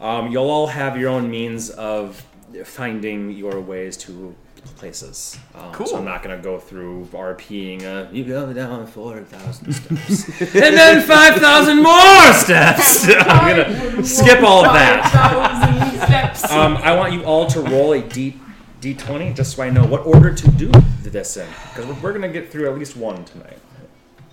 Um, 0.00 0.30
you'll 0.30 0.50
all 0.50 0.66
have 0.66 0.98
your 0.98 1.08
own 1.10 1.30
means 1.30 1.70
of 1.70 2.22
finding 2.64 3.30
your 3.30 3.60
ways 3.60 3.96
to 3.96 4.34
places. 4.76 5.38
Um, 5.54 5.72
So 5.86 5.96
I'm 5.96 6.04
not 6.04 6.22
going 6.22 6.36
to 6.36 6.42
go 6.42 6.58
through 6.58 7.06
RPing. 7.12 7.84
Uh, 7.84 8.10
you 8.12 8.24
go 8.24 8.52
down 8.52 8.86
4,000 8.86 9.72
steps. 9.72 10.40
and 10.40 10.76
then 10.76 11.02
5,000 11.02 11.82
more 11.82 12.32
steps! 12.34 13.06
I'm 13.20 13.56
going 13.56 13.96
to 13.96 14.04
skip 14.04 14.42
all 14.42 14.66
of 14.66 14.74
that. 14.74 16.36
steps. 16.36 16.52
Um, 16.52 16.76
I 16.78 16.94
want 16.94 17.12
you 17.14 17.22
all 17.24 17.46
to 17.46 17.60
roll 17.60 17.92
a 17.92 18.02
D 18.02 18.38
D20 18.82 19.34
just 19.34 19.56
so 19.56 19.62
I 19.62 19.70
know 19.70 19.86
what 19.86 20.04
order 20.04 20.32
to 20.34 20.50
do 20.50 20.70
this 21.16 21.36
in. 21.38 21.48
Because 21.68 21.86
we're, 21.86 21.94
we're 22.02 22.12
going 22.12 22.22
to 22.22 22.28
get 22.28 22.50
through 22.52 22.70
at 22.70 22.78
least 22.78 22.96
one 22.96 23.24
tonight. 23.24 23.58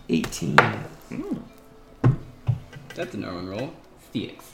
18. 0.10 0.56
That's 2.96 3.14
a 3.16 3.18
Norwin 3.18 3.50
roll. 3.50 3.74
Six. 4.12 4.52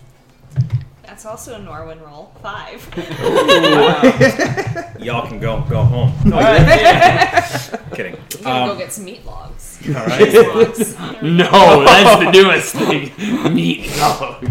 That's 1.04 1.26
also 1.26 1.56
a 1.56 1.60
Norwin 1.60 2.00
roll. 2.06 2.32
Five. 2.42 2.88
Y'all 5.00 5.28
can 5.28 5.40
go 5.40 5.62
go 5.68 5.82
home. 5.82 6.14
Kidding. 7.96 8.16
I'm 8.16 8.44
gonna 8.44 8.62
Um, 8.62 8.68
go 8.70 8.76
get 8.78 8.94
some 8.94 9.06
meat 9.06 9.26
logs. 9.26 9.80
all 9.88 9.94
right. 10.06 10.32
Cheese 10.32 11.00
logs. 11.00 11.22
No, 11.24 11.84
that's 11.84 12.24
the 12.24 12.32
newest 12.32 12.76
thing. 12.76 13.54
Meat 13.56 13.90
dogs. 13.98 14.48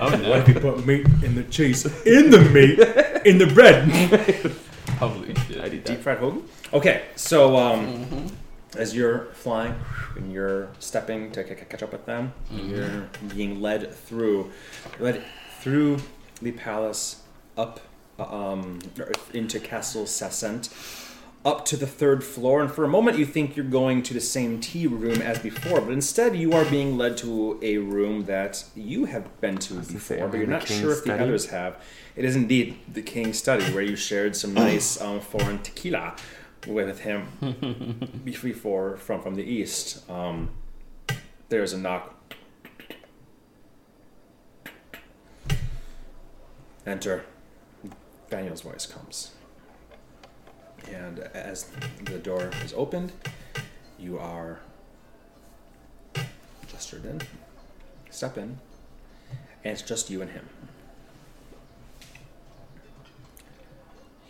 Oh 0.00 0.16
no. 0.22 0.30
What 0.30 0.38
if 0.40 0.48
you 0.48 0.54
put 0.60 0.86
meat 0.86 1.06
in 1.24 1.34
the 1.34 1.42
cheese, 1.50 1.84
in 2.06 2.30
the 2.30 2.40
meat, 2.40 2.78
in 3.26 3.38
the 3.38 3.46
bread? 3.52 3.90
Holy 4.98 5.34
shit. 5.34 5.84
Deep 5.84 6.00
fried 6.00 6.18
hoagie. 6.20 6.42
Okay, 6.72 7.02
so 7.16 7.56
um, 7.56 8.26
as 8.76 8.94
you're 8.94 9.26
flying 9.32 9.74
and 10.14 10.32
you're 10.32 10.68
stepping 10.78 11.32
to 11.32 11.46
c- 11.46 11.54
catch 11.68 11.82
up 11.82 11.90
with 11.92 12.06
them, 12.06 12.32
you're 12.52 13.08
being 13.34 13.60
led 13.60 13.92
through, 13.92 14.52
led 15.00 15.22
through 15.60 15.98
the 16.40 16.52
palace 16.52 17.22
up 17.58 17.80
um, 18.20 18.78
into 19.34 19.58
Castle 19.58 20.04
Sassent, 20.04 20.72
up 21.44 21.64
to 21.64 21.76
the 21.76 21.88
third 21.88 22.22
floor. 22.22 22.60
And 22.60 22.70
for 22.70 22.84
a 22.84 22.88
moment, 22.88 23.18
you 23.18 23.26
think 23.26 23.56
you're 23.56 23.64
going 23.64 24.04
to 24.04 24.14
the 24.14 24.20
same 24.20 24.60
tea 24.60 24.86
room 24.86 25.20
as 25.22 25.40
before, 25.40 25.80
but 25.80 25.90
instead, 25.90 26.36
you 26.36 26.52
are 26.52 26.64
being 26.66 26.96
led 26.96 27.16
to 27.18 27.58
a 27.62 27.78
room 27.78 28.26
that 28.26 28.62
you 28.76 29.06
have 29.06 29.40
been 29.40 29.56
to 29.58 29.74
gonna 29.74 29.86
before, 29.86 30.18
am 30.18 30.30
but 30.30 30.36
you're 30.36 30.46
not 30.46 30.68
sure 30.68 30.92
if 30.92 31.02
the 31.02 31.20
others 31.20 31.46
have. 31.46 31.82
It 32.14 32.24
is 32.24 32.36
indeed 32.36 32.76
the 32.92 33.02
king's 33.02 33.38
study, 33.38 33.64
where 33.72 33.82
you 33.82 33.96
shared 33.96 34.36
some 34.36 34.54
nice 34.66 35.00
um, 35.00 35.18
foreign 35.20 35.58
tequila 35.58 36.14
with 36.66 37.00
him 37.00 38.20
before 38.24 38.96
from 38.96 39.22
from 39.22 39.34
the 39.34 39.44
east. 39.44 40.08
Um, 40.10 40.50
there's 41.48 41.72
a 41.72 41.78
knock. 41.78 42.14
Enter. 46.86 47.24
Vaniel's 48.30 48.60
voice 48.60 48.86
comes, 48.86 49.32
and 50.88 51.18
as 51.18 51.68
the 52.04 52.18
door 52.18 52.50
is 52.64 52.72
opened, 52.72 53.12
you 53.98 54.18
are 54.18 54.60
gestured 56.68 57.04
in. 57.04 57.20
Step 58.10 58.38
in, 58.38 58.58
and 59.64 59.72
it's 59.72 59.82
just 59.82 60.10
you 60.10 60.22
and 60.22 60.30
him. 60.30 60.48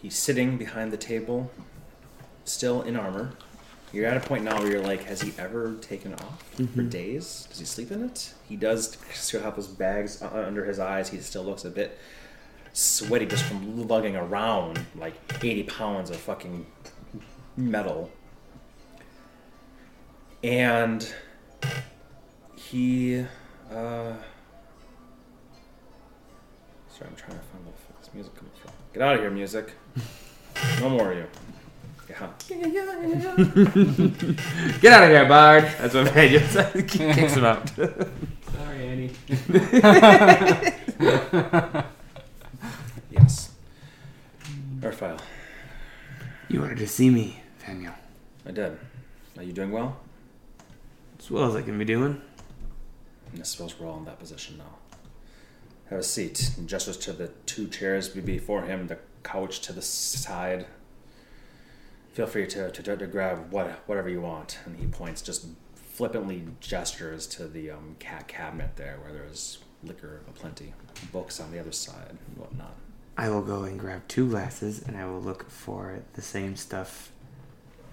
He's 0.01 0.17
sitting 0.17 0.57
behind 0.57 0.93
the 0.93 0.97
table, 0.97 1.51
still 2.45 2.83
in 2.83 2.97
armor. 2.97 3.33
You're 3.93 4.07
at 4.07 4.17
a 4.17 4.21
point 4.21 4.45
now 4.45 4.59
where 4.61 4.71
you're 4.71 4.81
like, 4.83 5.05
has 5.05 5.21
he 5.21 5.33
ever 5.37 5.75
taken 5.81 6.15
off 6.15 6.43
for 6.75 6.83
days? 6.83 7.49
Does 7.51 7.59
he 7.59 7.65
sleep 7.65 7.91
in 7.91 8.05
it? 8.05 8.35
He 8.49 8.55
does 8.55 8.97
still 9.13 9.43
have 9.43 9.57
those 9.57 9.67
bags 9.67 10.23
under 10.23 10.65
his 10.65 10.79
eyes. 10.79 11.09
He 11.11 11.19
still 11.19 11.43
looks 11.43 11.65
a 11.65 11.71
bit 11.71 11.99
sweaty 12.73 13.27
just 13.27 13.45
from 13.45 13.89
lugging 13.89 14.15
around 14.15 14.87
like 14.95 15.15
80 15.43 15.65
pounds 15.65 16.11
of 16.11 16.17
fucking 16.17 16.67
metal. 17.57 18.13
And 20.45 21.13
he, 22.57 23.19
uh, 23.71 24.15
sorry, 26.89 27.09
I'm 27.09 27.17
trying 27.17 27.39
to 27.39 27.45
find 27.45 27.65
where 27.65 27.73
the 27.75 27.81
fuck 27.87 28.01
this 28.01 28.15
music 28.15 28.35
coming 28.37 28.53
from. 28.63 28.73
Get 28.95 29.03
out 29.03 29.15
of 29.17 29.21
here, 29.21 29.31
music. 29.31 29.73
No 30.79 30.91
more 30.91 31.13
of 31.13 31.17
you. 31.17 31.25
Yeah. 32.11 32.29
Get 34.81 34.93
out 34.93 35.05
of 35.05 35.11
here, 35.11 35.29
Bard. 35.29 35.63
That's 35.79 35.95
what 35.95 36.09
Vaniel 36.09 36.45
says. 36.49 36.73
Kicks 36.91 37.35
him 37.35 37.45
out. 37.45 37.69
Sorry, 37.69 38.89
Annie. 38.89 39.11
Yes. 43.11 43.53
Earthfile. 44.81 45.21
You 46.49 46.61
wanted 46.61 46.79
to 46.79 46.87
see 46.89 47.11
me, 47.11 47.41
Vaniel. 47.65 47.95
I 48.47 48.51
did. 48.53 48.79
Are 49.37 49.43
you 49.43 49.53
doing 49.53 49.71
well? 49.71 49.99
As 51.19 51.31
well 51.31 51.45
as 51.49 51.55
I 51.55 51.63
can 51.63 51.79
be 51.79 51.85
doing. 51.85 52.21
I 53.39 53.43
suppose 53.43 53.79
we're 53.79 53.89
all 53.89 53.99
in 53.99 54.05
that 54.07 54.19
position 54.19 54.59
now. 54.59 54.77
Have 55.91 56.01
a 56.01 56.03
seat. 56.03 56.53
And 56.57 56.69
gestures 56.69 56.97
to 56.99 57.13
the 57.13 57.29
two 57.47 57.69
chairs 57.69 58.09
before 58.09 58.63
him, 58.63 58.87
the 58.89 58.99
couch 59.23 59.61
to 59.63 59.73
the 59.73 59.83
side. 59.83 60.67
Feel 62.13 62.27
free 62.27 62.47
to, 62.49 62.71
to, 62.71 62.97
to 62.97 63.07
grab 63.07 63.53
what, 63.53 63.83
whatever 63.87 64.09
you 64.09 64.21
want. 64.21 64.59
And 64.65 64.77
he 64.77 64.87
points, 64.87 65.23
just 65.23 65.47
flippantly 65.75 66.45
gestures 66.61 67.27
to 67.29 67.47
the 67.47 67.71
um, 67.71 67.97
cat 67.99 68.27
cabinet 68.27 68.77
there 68.77 68.99
where 69.03 69.13
there's 69.13 69.59
liquor 69.83 70.23
aplenty, 70.29 70.75
books 71.13 71.41
on 71.41 71.53
the 71.53 71.59
other 71.59 71.73
side, 71.73 72.11
and 72.11 72.37
whatnot. 72.37 72.75
I 73.17 73.29
will 73.29 73.43
go 73.43 73.65
and 73.65 73.79
grab 73.79 74.09
two 74.09 74.29
glasses, 74.31 74.83
and 74.83 74.97
I 74.97 75.05
will 75.05 75.21
look 75.21 75.51
for 75.51 76.01
the 76.15 76.23
same 76.23 76.57
stuff 76.57 77.13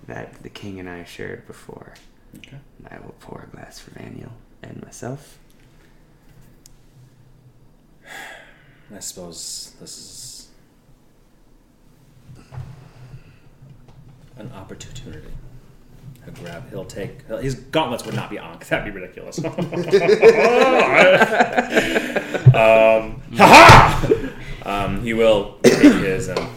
that 0.07 0.41
the 0.41 0.49
king 0.49 0.79
and 0.79 0.89
I 0.89 1.03
shared 1.03 1.45
before. 1.47 1.93
Okay. 2.37 2.57
And 2.79 2.87
I 2.89 2.99
will 3.03 3.15
pour 3.19 3.43
a 3.43 3.55
glass 3.55 3.79
for 3.79 3.91
Vaniel 3.91 4.31
and 4.63 4.81
myself. 4.83 5.37
I 8.95 8.99
suppose 8.99 9.75
this 9.81 9.97
is 9.97 10.36
an 14.37 14.51
opportunity. 14.53 15.31
A 16.25 16.31
grab. 16.31 16.69
He'll 16.69 16.85
take. 16.85 17.25
he'll- 17.27 17.37
His 17.37 17.55
gauntlets 17.55 18.05
would 18.05 18.15
not 18.15 18.29
be 18.29 18.37
on. 18.39 18.57
That'd 18.69 18.93
be 18.93 18.99
ridiculous. 18.99 19.39
um, 19.45 19.53
ha 23.37 24.33
Um, 24.65 25.01
he 25.01 25.13
will 25.13 25.57
take 25.63 25.81
his. 25.81 26.29
Um, 26.29 26.49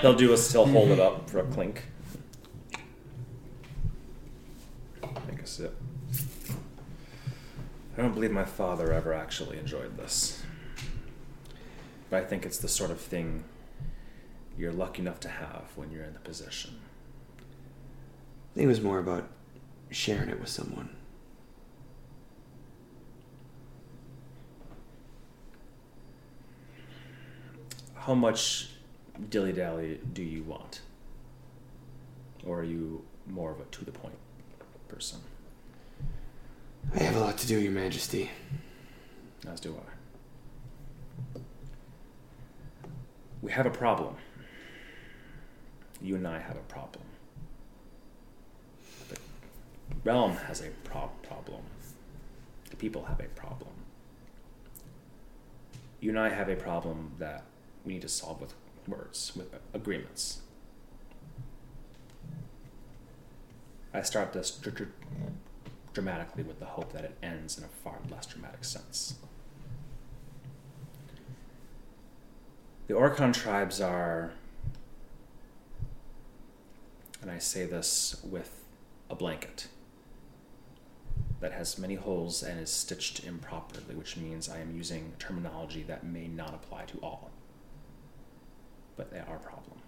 he'll 0.00 0.14
do 0.14 0.32
a. 0.32 0.36
He'll 0.38 0.66
hold 0.66 0.90
it 0.90 1.00
up 1.00 1.28
for 1.28 1.40
a 1.40 1.44
clink. 1.44 1.82
Take 5.28 5.40
a 5.42 5.46
sip. 5.46 5.74
I 7.98 8.02
don't 8.02 8.14
believe 8.14 8.30
my 8.30 8.44
father 8.44 8.92
ever 8.92 9.12
actually 9.12 9.58
enjoyed 9.58 9.96
this. 9.96 10.40
But 12.10 12.22
I 12.22 12.26
think 12.26 12.46
it's 12.46 12.58
the 12.58 12.68
sort 12.68 12.92
of 12.92 13.00
thing 13.00 13.42
you're 14.58 14.72
lucky 14.72 15.02
enough 15.02 15.20
to 15.20 15.28
have 15.28 15.70
when 15.76 15.90
you're 15.90 16.04
in 16.04 16.14
the 16.14 16.20
position. 16.20 16.78
I 17.38 18.54
think 18.54 18.64
it 18.64 18.68
was 18.68 18.80
more 18.80 18.98
about 18.98 19.28
sharing 19.90 20.28
it 20.28 20.40
with 20.40 20.48
someone. 20.48 20.90
How 27.94 28.14
much 28.14 28.70
dilly 29.30 29.52
dally 29.52 30.00
do 30.12 30.22
you 30.22 30.42
want? 30.44 30.80
Or 32.46 32.60
are 32.60 32.64
you 32.64 33.04
more 33.26 33.50
of 33.50 33.60
a 33.60 33.64
to 33.64 33.84
the 33.84 33.90
point 33.90 34.14
person? 34.88 35.18
I 36.94 37.02
have 37.02 37.16
a 37.16 37.20
lot 37.20 37.36
to 37.38 37.46
do, 37.46 37.58
Your 37.58 37.72
Majesty. 37.72 38.30
As 39.46 39.60
do 39.60 39.76
I. 39.76 41.40
We 43.42 43.50
have 43.52 43.66
a 43.66 43.70
problem. 43.70 44.16
You 46.00 46.16
and 46.16 46.26
I 46.26 46.38
have 46.38 46.56
a 46.56 46.60
problem. 46.60 47.04
The 49.08 49.16
realm 50.04 50.36
has 50.36 50.60
a 50.60 50.68
pro- 50.84 51.10
problem. 51.22 51.62
The 52.70 52.76
people 52.76 53.04
have 53.04 53.20
a 53.20 53.28
problem. 53.28 53.70
You 56.00 56.10
and 56.10 56.18
I 56.18 56.28
have 56.28 56.48
a 56.48 56.56
problem 56.56 57.12
that 57.18 57.44
we 57.84 57.94
need 57.94 58.02
to 58.02 58.08
solve 58.08 58.40
with 58.40 58.54
words, 58.86 59.32
with 59.34 59.54
agreements. 59.72 60.40
I 63.94 64.02
start 64.02 64.32
this 64.32 64.50
dr- 64.50 64.76
dr- 64.76 64.90
dramatically 65.94 66.42
with 66.42 66.58
the 66.60 66.66
hope 66.66 66.92
that 66.92 67.04
it 67.04 67.16
ends 67.22 67.56
in 67.56 67.64
a 67.64 67.68
far 67.68 67.98
less 68.10 68.26
dramatic 68.26 68.64
sense. 68.64 69.14
The 72.88 72.94
Orcon 72.94 73.32
tribes 73.32 73.80
are, 73.80 74.32
and 77.22 77.30
I 77.30 77.38
say 77.38 77.64
this 77.66 78.20
with 78.24 78.64
a 79.08 79.14
blanket 79.14 79.68
that 81.40 81.52
has 81.52 81.78
many 81.78 81.94
holes 81.94 82.42
and 82.42 82.60
is 82.60 82.70
stitched 82.70 83.24
improperly, 83.24 83.94
which 83.94 84.16
means 84.16 84.48
I 84.48 84.58
am 84.58 84.76
using 84.76 85.12
terminology 85.18 85.82
that 85.84 86.04
may 86.04 86.28
not 86.28 86.54
apply 86.54 86.84
to 86.86 86.98
all. 87.02 87.30
But 88.96 89.10
they 89.10 89.18
are 89.18 89.36
a 89.36 89.40
problem. 89.40 89.78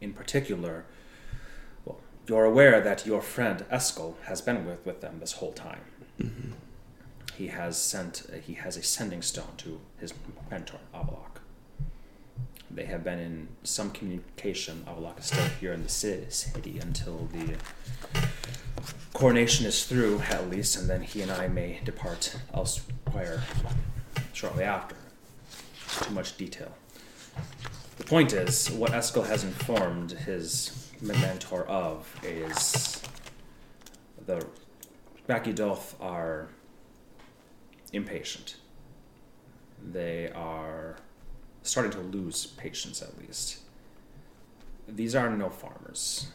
In 0.00 0.12
particular, 0.12 0.84
well, 1.84 2.00
you're 2.26 2.44
aware 2.44 2.80
that 2.80 3.06
your 3.06 3.22
friend 3.22 3.64
Eskel 3.72 4.14
has 4.24 4.42
been 4.42 4.66
with, 4.66 4.84
with 4.84 5.00
them 5.00 5.18
this 5.20 5.32
whole 5.32 5.52
time. 5.52 5.80
Mm-hmm. 6.20 6.52
He 7.34 7.46
has 7.46 7.80
sent 7.80 8.26
he 8.44 8.54
has 8.54 8.76
a 8.76 8.82
sending 8.82 9.22
stone 9.22 9.56
to 9.58 9.80
his 9.98 10.12
mentor 10.50 10.80
Avalok. 10.94 11.31
They 12.74 12.84
have 12.86 13.04
been 13.04 13.18
in 13.18 13.48
some 13.64 13.90
communication. 13.90 14.84
Avalok 14.88 15.20
is 15.20 15.26
still 15.26 15.44
here 15.60 15.72
in 15.72 15.82
the 15.82 15.88
city 15.88 16.78
until 16.78 17.28
the 17.32 17.56
coronation 19.12 19.66
is 19.66 19.84
through, 19.84 20.20
at 20.30 20.48
least, 20.48 20.78
and 20.78 20.88
then 20.88 21.02
he 21.02 21.20
and 21.20 21.30
I 21.30 21.48
may 21.48 21.80
depart 21.84 22.34
elsewhere 22.54 23.42
shortly 24.32 24.64
after. 24.64 24.96
Too 26.02 26.14
much 26.14 26.36
detail. 26.38 26.72
The 27.98 28.04
point 28.04 28.32
is, 28.32 28.70
what 28.70 28.92
Eskel 28.92 29.26
has 29.26 29.44
informed 29.44 30.12
his 30.12 30.90
mentor 31.02 31.66
of 31.66 32.08
is 32.22 33.02
the 34.26 34.46
Bakidoth 35.28 35.94
are 36.00 36.48
impatient. 37.92 38.56
They 39.92 40.30
are 40.34 40.96
starting 41.62 41.92
to 41.92 42.00
lose 42.00 42.46
patience, 42.46 43.02
at 43.02 43.18
least. 43.18 43.58
These 44.88 45.14
are 45.14 45.30
no 45.30 45.48
farmers. 45.48 46.28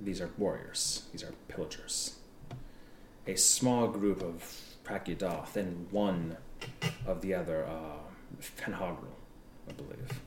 These 0.00 0.20
are 0.20 0.30
warriors. 0.38 1.04
These 1.12 1.24
are 1.24 1.32
pillagers. 1.48 2.16
A 3.26 3.36
small 3.36 3.88
group 3.88 4.22
of 4.22 4.60
Prakidoth 4.84 5.56
and 5.56 5.90
one 5.90 6.36
of 7.06 7.20
the 7.20 7.34
other, 7.34 7.64
uh, 7.64 7.98
I 9.68 9.72
believe. 9.72 10.20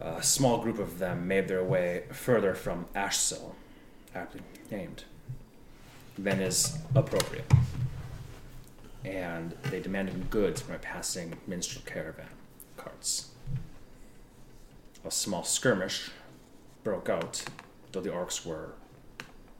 A 0.00 0.22
small 0.22 0.58
group 0.58 0.78
of 0.78 0.98
them 0.98 1.26
made 1.26 1.48
their 1.48 1.64
way 1.64 2.04
further 2.12 2.54
from 2.54 2.86
Ashsil, 2.94 3.54
aptly 4.14 4.42
named, 4.70 5.04
than 6.18 6.40
is 6.40 6.78
appropriate. 6.94 7.50
And 9.04 9.54
they 9.70 9.80
demanded 9.80 10.30
goods 10.30 10.60
from 10.60 10.74
a 10.74 10.78
passing 10.78 11.34
minstrel 11.46 11.82
caravan 11.86 12.35
A 15.04 15.10
small 15.10 15.44
skirmish 15.44 16.10
broke 16.82 17.08
out, 17.08 17.44
though 17.92 18.00
the 18.00 18.10
orcs 18.10 18.44
were 18.44 18.72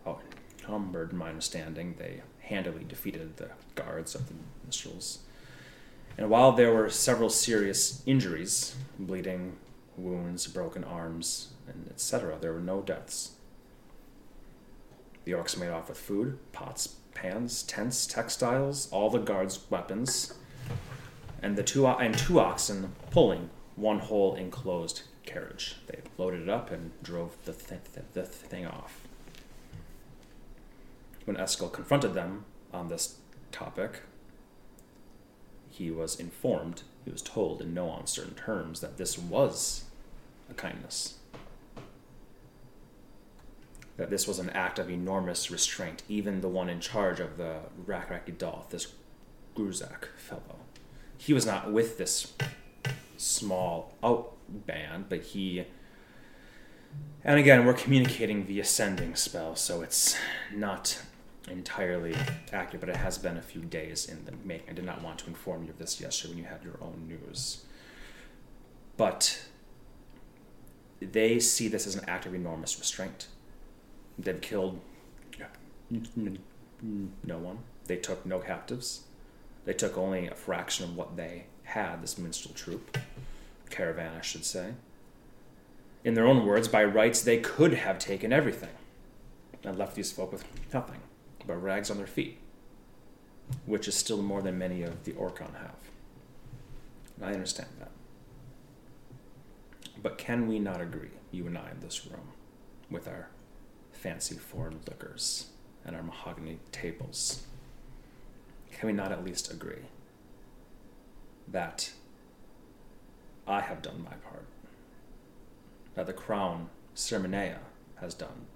outnumbered, 0.07 1.13
in 1.13 1.19
my 1.19 1.29
understanding. 1.29 1.95
They 1.99 2.23
handily 2.41 2.85
defeated 2.85 3.37
the 3.37 3.51
guards 3.75 4.15
of 4.15 4.29
the 4.29 4.35
minstrels. 4.65 5.21
And 6.19 6.31
while 6.31 6.53
there 6.53 6.73
were 6.73 6.89
several 6.91 7.31
serious 7.31 8.03
injuries, 8.07 8.75
bleeding, 8.99 9.57
wounds, 9.97 10.47
broken 10.47 10.83
arms, 10.83 11.53
and 11.69 11.89
etc., 11.91 12.39
there 12.41 12.53
were 12.53 12.61
no 12.61 12.81
deaths. 12.81 13.33
The 15.25 15.33
orcs 15.33 15.59
made 15.59 15.71
off 15.71 15.89
with 15.89 15.99
food, 15.99 16.39
pots, 16.53 16.97
pans, 17.15 17.63
tents, 17.63 18.07
textiles, 18.07 18.89
all 18.91 19.11
the 19.11 19.19
guards' 19.19 19.61
weapons, 19.71 20.35
and 21.43 21.57
the 21.57 21.63
two 21.63 21.87
and 21.87 22.17
two 22.17 22.41
oxen 22.41 22.95
pulling 23.11 23.51
one 23.77 23.99
whole 23.99 24.35
enclosed 24.35 25.03
carriage. 25.25 25.77
They 25.87 25.99
loaded 26.17 26.43
it 26.43 26.49
up 26.49 26.71
and 26.71 26.93
drove 27.03 27.37
the, 27.45 27.53
th- 27.53 27.81
th- 27.93 28.07
the 28.15 28.23
thing 28.23 28.67
off. 28.67 29.01
When 31.25 31.37
Eskel 31.37 31.73
confronted 31.73 32.15
them 32.15 32.45
on 32.73 32.89
this 32.89 33.17
topic, 33.53 34.03
he 35.69 35.91
was 35.91 36.19
informed, 36.19 36.83
he 37.05 37.11
was 37.11 37.21
told 37.21 37.61
in 37.61 37.75
no 37.75 37.95
uncertain 37.95 38.35
terms, 38.35 38.81
that 38.81 38.97
this 38.97 39.19
was 39.19 39.85
a 40.49 40.55
kindness. 40.55 41.15
That 43.97 44.11
this 44.11 44.29
was 44.29 44.39
an 44.39 44.51
act 44.51 44.79
of 44.79 44.89
enormous 44.89 45.51
restraint. 45.51 46.03
Even 46.09 46.41
the 46.41 46.49
one 46.49 46.69
in 46.69 46.81
charge 46.81 47.19
of 47.19 47.37
the 47.37 47.61
Rakraki 47.87 48.37
Dolph, 48.37 48.71
this 48.71 48.93
Gruzak 49.57 50.07
fellow, 50.17 50.61
he 51.19 51.33
was 51.33 51.47
not 51.47 51.73
with 51.73 51.99
this 51.99 52.33
small 53.17 53.95
out 54.03 54.33
band, 54.49 55.09
but 55.09 55.23
he. 55.23 55.65
And 57.25 57.39
again, 57.39 57.67
we're 57.67 57.75
communicating 57.75 58.45
via 58.45 58.65
sending 58.65 59.17
spell, 59.17 59.57
so 59.57 59.83
it's 59.83 60.17
not 60.55 61.03
entirely 61.51 62.15
accurate, 62.53 62.81
but 62.81 62.89
it 62.89 62.97
has 62.97 63.19
been 63.19 63.37
a 63.37 63.43
few 63.43 63.63
days 63.63 64.07
in 64.07 64.25
the 64.25 64.33
making. 64.45 64.71
I 64.71 64.73
did 64.73 64.85
not 64.85 65.03
want 65.03 65.19
to 65.21 65.27
inform 65.27 65.65
you 65.65 65.71
of 65.71 65.79
this 65.79 66.01
yesterday 66.01 66.35
when 66.35 66.43
you 66.43 66.49
had 66.49 66.63
your 66.63 66.79
own 66.81 67.07
news. 67.09 67.65
But 68.97 69.47
they 71.01 71.39
see 71.41 71.69
this 71.69 71.87
as 71.87 71.95
an 71.95 72.05
act 72.09 72.27
of 72.27 72.35
enormous 72.35 72.79
restraint. 72.79 73.27
They've 74.19 74.41
killed 74.41 74.81
no 75.91 77.39
one. 77.39 77.59
They 77.87 77.97
took 77.97 78.25
no 78.27 78.39
captives. 78.39 79.05
They 79.67 79.75
took 79.75 79.99
only 79.99 80.29
a 80.29 80.35
fraction 80.35 80.85
of 80.85 80.97
what 80.97 81.17
they 81.17 81.47
had, 81.65 82.01
this 82.01 82.17
minstrel 82.17 82.55
troop, 82.55 82.97
caravan, 83.69 84.13
I 84.17 84.23
should 84.23 84.45
say. 84.45 84.75
In 86.05 86.15
their 86.15 86.27
own 86.27 86.47
words, 86.47 86.69
by 86.69 86.85
rights, 86.85 87.21
they 87.21 87.39
could 87.39 87.75
have 87.75 87.99
taken 87.99 88.33
everything 88.33 88.71
and 89.65 89.77
left 89.77 89.97
these 89.97 90.13
folk 90.13 90.33
with 90.33 90.45
nothing 90.73 91.01
but 91.45 91.63
rags 91.63 91.91
on 91.91 91.97
their 91.97 92.07
feet, 92.07 92.39
which 93.67 93.89
is 93.89 93.97
still 93.97 94.23
more 94.23 94.41
than 94.41 94.57
many 94.57 94.83
of 94.83 95.03
the 95.03 95.13
Orcon 95.13 95.55
have. 95.55 95.75
I 97.21 97.33
understand 97.33 97.71
that. 97.81 97.91
But 100.01 100.17
can 100.17 100.47
we 100.47 100.61
not 100.61 100.81
agree, 100.81 101.11
you 101.33 101.47
and 101.49 101.59
I 101.59 101.71
in 101.73 101.81
this 101.81 102.07
room, 102.07 102.29
with 102.89 103.09
our 103.09 103.31
fancy 103.91 104.37
foreign 104.37 104.79
liquors 104.87 105.47
and 105.85 105.97
our 105.97 106.03
mahogany 106.03 106.61
tables? 106.71 107.46
Can 108.79 108.89
we 108.89 108.93
not 108.93 109.11
at 109.11 109.25
least 109.25 109.51
agree 109.51 109.87
that 111.49 111.93
I 113.47 113.63
have 113.63 113.81
done 113.81 114.05
my 114.05 114.17
part? 114.17 114.45
That 115.95 116.07
the 116.07 116.13
crown, 116.13 116.69
Sermonea, 116.95 117.59
has 118.01 118.13
done 118.13 118.47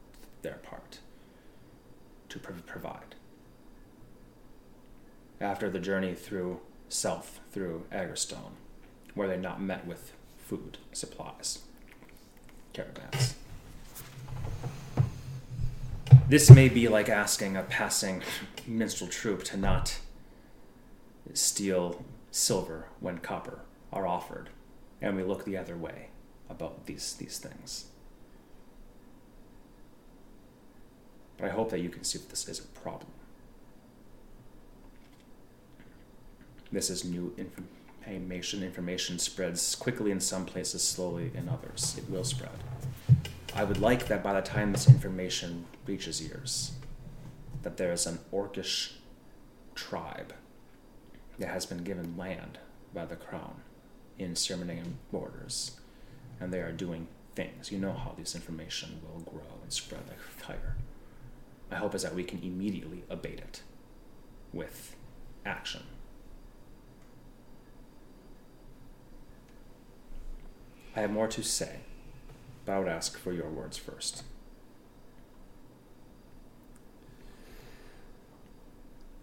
their 0.42 0.59
part 0.62 0.98
to 2.28 2.38
prov- 2.38 2.66
provide. 2.66 3.14
After 5.40 5.70
the 5.70 5.78
journey 5.78 6.14
through 6.14 6.60
south, 6.90 7.40
through 7.51 7.86
Agerstone, 7.90 8.52
where 9.14 9.26
they 9.26 9.38
not 9.38 9.62
met 9.62 9.86
with 9.86 10.12
food, 10.36 10.76
supplies, 10.92 11.60
caravans. 12.74 13.36
This 16.28 16.51
may 16.51 16.68
be 16.68 16.88
like 16.88 17.09
asking 17.09 17.56
a 17.56 17.62
passing 17.62 18.22
minstrel 18.66 19.09
troupe 19.09 19.44
to 19.44 19.56
not 19.56 19.98
steal 21.35 22.05
silver 22.31 22.86
when 23.01 23.19
copper 23.19 23.61
are 23.93 24.07
offered, 24.07 24.51
and 25.01 25.16
we 25.16 25.23
look 25.23 25.44
the 25.44 25.57
other 25.57 25.77
way 25.77 26.09
about 26.48 26.86
these, 26.86 27.15
these 27.15 27.39
things. 27.39 27.86
But 31.36 31.47
I 31.47 31.52
hope 31.52 31.70
that 31.70 31.81
you 31.81 31.89
can 31.89 32.05
see 32.05 32.19
that 32.19 32.28
this 32.28 32.48
is 32.48 32.59
a 32.61 32.81
problem. 32.81 33.11
This 36.70 36.90
is 36.90 37.05
new 37.05 37.35
information. 38.07 38.62
Information 38.62 39.19
spreads 39.19 39.74
quickly 39.74 40.11
in 40.11 40.20
some 40.20 40.44
places, 40.44 40.82
slowly 40.82 41.32
in 41.35 41.48
others. 41.48 41.97
It 41.98 42.09
will 42.09 42.24
spread. 42.24 42.51
I 43.55 43.65
would 43.65 43.81
like 43.81 44.07
that 44.07 44.23
by 44.23 44.35
the 44.35 44.43
time 44.43 44.70
this 44.70 44.89
information 44.89 45.65
reaches 45.86 46.23
ears, 46.23 46.73
that 47.62 47.77
there 47.77 47.93
is 47.93 48.07
an 48.07 48.20
orcish 48.32 48.93
tribe 49.74 50.32
that 51.41 51.49
has 51.49 51.67
been 51.67 51.83
given 51.83 52.17
land 52.17 52.59
by 52.95 53.07
the 53.07 53.17
crown 53.17 53.62
in 54.19 54.37
Ceremonian 54.37 54.99
borders, 55.11 55.81
and 56.39 56.53
they 56.53 56.61
are 56.61 56.71
doing 56.71 57.09
things. 57.35 57.73
You 57.73 57.79
know 57.79 57.93
how 57.93 58.15
this 58.17 58.35
information 58.35 59.01
will 59.03 59.21
grow 59.21 59.59
and 59.62 59.73
spread 59.73 60.03
like 60.07 60.21
fire. 60.21 60.77
My 61.71 61.79
hope 61.79 61.95
is 61.95 62.03
that 62.03 62.15
we 62.15 62.25
can 62.25 62.43
immediately 62.43 63.05
abate 63.09 63.39
it 63.39 63.62
with 64.53 64.95
action. 65.47 65.83
I 70.95 71.01
have 71.01 71.11
more 71.11 71.29
to 71.29 71.43
say, 71.43 71.77
but 72.67 72.73
I 72.73 72.79
would 72.81 72.89
ask 72.89 73.17
for 73.19 73.33
your 73.33 73.49
words 73.49 73.79
first. 73.79 74.25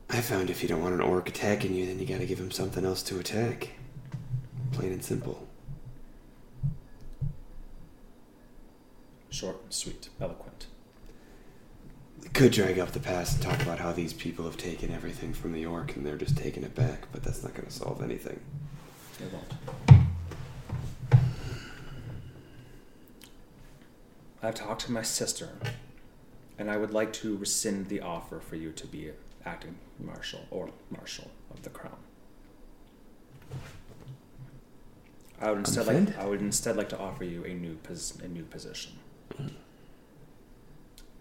I 0.09 0.21
found 0.21 0.49
if 0.49 0.63
you 0.63 0.69
don't 0.69 0.81
want 0.81 0.93
an 0.93 1.01
orc 1.01 1.27
attacking 1.27 1.73
you, 1.73 1.85
then 1.85 1.99
you 1.99 2.05
gotta 2.05 2.25
give 2.25 2.39
him 2.39 2.51
something 2.51 2.85
else 2.85 3.03
to 3.03 3.19
attack. 3.19 3.71
Plain 4.71 4.93
and 4.93 5.03
simple. 5.03 5.47
Short, 9.29 9.73
sweet, 9.73 10.09
eloquent. 10.19 10.67
We 12.23 12.29
could 12.29 12.53
drag 12.53 12.79
up 12.79 12.91
the 12.91 12.99
past 12.99 13.35
and 13.35 13.43
talk 13.43 13.61
about 13.61 13.79
how 13.79 13.91
these 13.91 14.13
people 14.13 14.45
have 14.45 14.57
taken 14.57 14.91
everything 14.91 15.34
from 15.34 15.51
the 15.51 15.65
orc 15.65 15.95
and 15.95 16.05
they're 16.05 16.17
just 16.17 16.38
taking 16.38 16.63
it 16.63 16.73
back, 16.73 17.07
but 17.11 17.23
that's 17.23 17.43
not 17.43 17.53
gonna 17.53 17.69
solve 17.69 18.01
anything. 18.01 18.39
It 19.19 19.31
won't. 19.34 19.53
I've 24.41 24.55
talked 24.55 24.85
to 24.85 24.91
my 24.91 25.01
sister, 25.01 25.49
and 26.57 26.71
I 26.71 26.77
would 26.77 26.93
like 26.93 27.11
to 27.13 27.35
rescind 27.35 27.89
the 27.89 28.01
offer 28.01 28.39
for 28.39 28.55
you 28.55 28.71
to 28.71 28.88
be 28.88 29.07
acting 29.47 29.75
marshal 29.99 30.41
or 30.51 30.69
marshal 30.91 31.31
of 31.51 31.63
the 31.63 31.69
crown. 31.69 31.97
I 35.39 35.49
would 35.49 35.59
instead 35.59 35.87
like 35.87 36.17
I 36.17 36.25
would 36.25 36.41
instead 36.41 36.75
like 36.75 36.89
to 36.89 36.97
offer 36.99 37.23
you 37.23 37.43
a 37.45 37.53
new 37.53 37.75
pos- 37.75 38.17
a 38.19 38.27
new 38.27 38.43
position. 38.43 38.93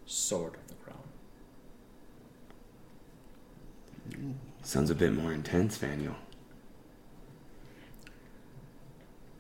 Sword 0.07 0.55
of 0.55 0.69
the 0.69 0.75
crown. 0.75 1.05
Sounds 4.63 4.91
a 4.91 4.95
bit 4.95 5.13
more 5.13 5.33
intense, 5.33 5.79
Vaniel. 5.79 6.17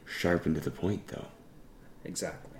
Sharp 0.04 0.46
and 0.46 0.54
to 0.54 0.60
the 0.60 0.70
point, 0.70 1.08
though. 1.08 1.26
Exactly. 2.04 2.50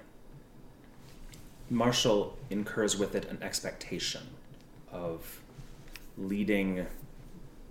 Marshall 1.70 2.36
incurs 2.50 2.96
with 2.96 3.14
it 3.14 3.24
an 3.26 3.42
expectation 3.42 4.22
of 4.90 5.40
leading 6.16 6.86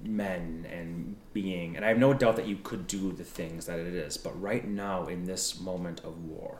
men 0.03 0.67
and 0.71 1.15
being, 1.33 1.75
and 1.75 1.83
I 1.83 1.89
have 1.89 1.97
no 1.97 2.13
doubt 2.13 2.35
that 2.35 2.47
you 2.47 2.57
could 2.57 2.87
do 2.87 3.11
the 3.11 3.23
things 3.23 3.65
that 3.65 3.79
it 3.79 3.93
is, 3.93 4.17
but 4.17 4.39
right 4.39 4.67
now, 4.67 5.05
in 5.05 5.25
this 5.25 5.59
moment 5.59 6.01
of 6.03 6.25
war, 6.25 6.59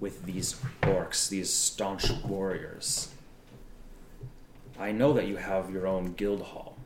with 0.00 0.24
these 0.24 0.60
orcs, 0.82 1.28
these 1.28 1.52
staunch 1.52 2.10
warriors. 2.24 3.08
I 4.78 4.92
know 4.92 5.12
that 5.14 5.26
you 5.26 5.36
have 5.36 5.70
your 5.70 5.86
own 5.86 6.12
guild 6.12 6.42
hall. 6.42 6.76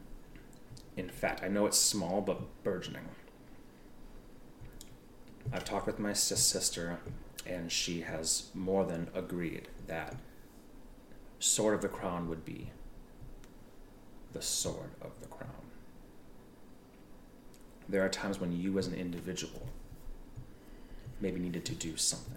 In 0.97 1.09
fact, 1.09 1.43
I 1.43 1.49
know 1.49 1.67
it's 1.67 1.79
small 1.79 2.21
but 2.21 2.41
burgeoning. 2.63 3.09
I've 5.53 5.65
talked 5.65 5.87
with 5.87 5.99
my 5.99 6.13
sister, 6.13 7.01
and 7.47 7.73
she 7.73 8.03
has 8.03 8.51
more 8.55 8.85
than 8.85 9.09
agreed 9.15 9.69
that 9.87 10.15
Sword 11.41 11.75
of 11.75 11.83
the 11.83 11.89
Crown 11.89 12.29
would 12.29 12.45
be 12.45 12.71
the 14.33 14.43
Sword 14.43 14.91
of 15.03 15.11
the 15.21 15.27
Crown. 15.29 15.51
There 17.89 18.05
are 18.05 18.09
times 18.09 18.41
when 18.41 18.53
you, 18.53 18.79
as 18.79 18.87
an 18.87 18.95
individual, 18.95 19.67
maybe 21.21 21.41
needed 21.41 21.65
to 21.67 21.75
do 21.75 21.97
something. 21.97 22.35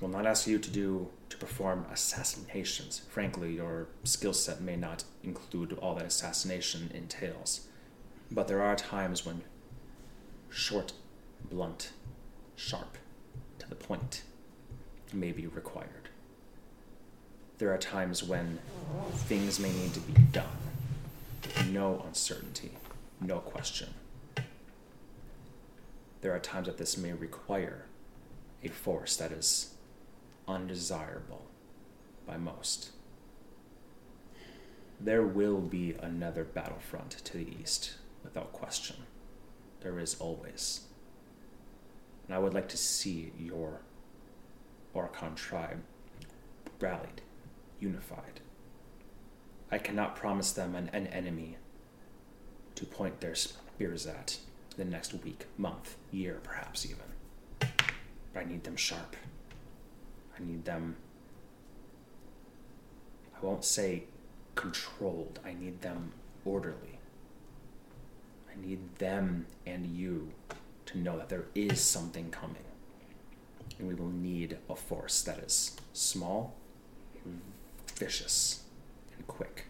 Will 0.00 0.08
not 0.08 0.26
ask 0.26 0.46
you 0.46 0.58
to 0.58 0.70
do 0.70 1.08
to 1.28 1.36
perform 1.36 1.86
assassinations. 1.92 3.02
Frankly, 3.10 3.54
your 3.54 3.88
skill 4.02 4.32
set 4.32 4.60
may 4.60 4.76
not 4.76 5.04
include 5.22 5.74
all 5.74 5.94
that 5.94 6.06
assassination 6.06 6.90
entails. 6.94 7.68
But 8.30 8.48
there 8.48 8.62
are 8.62 8.76
times 8.76 9.26
when 9.26 9.42
short, 10.48 10.92
blunt, 11.50 11.92
sharp, 12.56 12.96
to 13.58 13.68
the 13.68 13.74
point 13.74 14.22
may 15.12 15.32
be 15.32 15.46
required. 15.46 15.99
There 17.60 17.74
are 17.74 17.78
times 17.78 18.24
when 18.24 18.58
things 19.12 19.60
may 19.60 19.70
need 19.70 19.92
to 19.92 20.00
be 20.00 20.14
done. 20.32 20.46
No 21.68 22.02
uncertainty, 22.06 22.70
no 23.20 23.38
question. 23.38 23.90
There 26.22 26.34
are 26.34 26.38
times 26.38 26.68
that 26.68 26.78
this 26.78 26.96
may 26.96 27.12
require 27.12 27.84
a 28.64 28.68
force 28.68 29.14
that 29.16 29.30
is 29.30 29.74
undesirable 30.48 31.44
by 32.26 32.38
most. 32.38 32.92
There 34.98 35.26
will 35.26 35.60
be 35.60 35.94
another 36.00 36.44
battlefront 36.44 37.10
to 37.10 37.36
the 37.36 37.46
east, 37.60 37.96
without 38.24 38.54
question. 38.54 38.96
There 39.82 39.98
is 39.98 40.14
always. 40.18 40.84
And 42.26 42.34
I 42.34 42.38
would 42.38 42.54
like 42.54 42.70
to 42.70 42.78
see 42.78 43.32
your 43.38 43.82
Orcon 44.94 45.36
tribe 45.36 45.82
rallied, 46.80 47.20
unified. 47.80 48.40
I 49.70 49.78
cannot 49.78 50.16
promise 50.16 50.52
them 50.52 50.74
an, 50.74 50.90
an 50.92 51.06
enemy 51.08 51.56
to 52.74 52.84
point 52.84 53.20
their 53.20 53.34
spears 53.34 54.06
at 54.06 54.38
the 54.76 54.84
next 54.84 55.12
week, 55.24 55.46
month, 55.58 55.96
year, 56.10 56.40
perhaps 56.42 56.86
even. 56.86 57.70
But 58.32 58.40
I 58.40 58.44
need 58.44 58.64
them 58.64 58.76
sharp. 58.76 59.16
I 60.38 60.42
need 60.44 60.64
them, 60.64 60.96
I 63.36 63.44
won't 63.44 63.64
say 63.64 64.04
controlled, 64.54 65.38
I 65.44 65.52
need 65.52 65.82
them 65.82 66.12
orderly. 66.44 66.98
I 68.50 68.66
need 68.66 68.96
them 68.96 69.46
and 69.66 69.86
you 69.86 70.32
to 70.86 70.98
know 70.98 71.16
that 71.18 71.28
there 71.28 71.46
is 71.54 71.80
something 71.80 72.30
coming. 72.30 72.64
And 73.78 73.88
we 73.88 73.94
will 73.94 74.10
need 74.10 74.58
a 74.68 74.74
force 74.74 75.22
that 75.22 75.38
is 75.38 75.76
small, 75.92 76.54
vicious, 78.00 78.62
and 79.14 79.26
quick. 79.26 79.66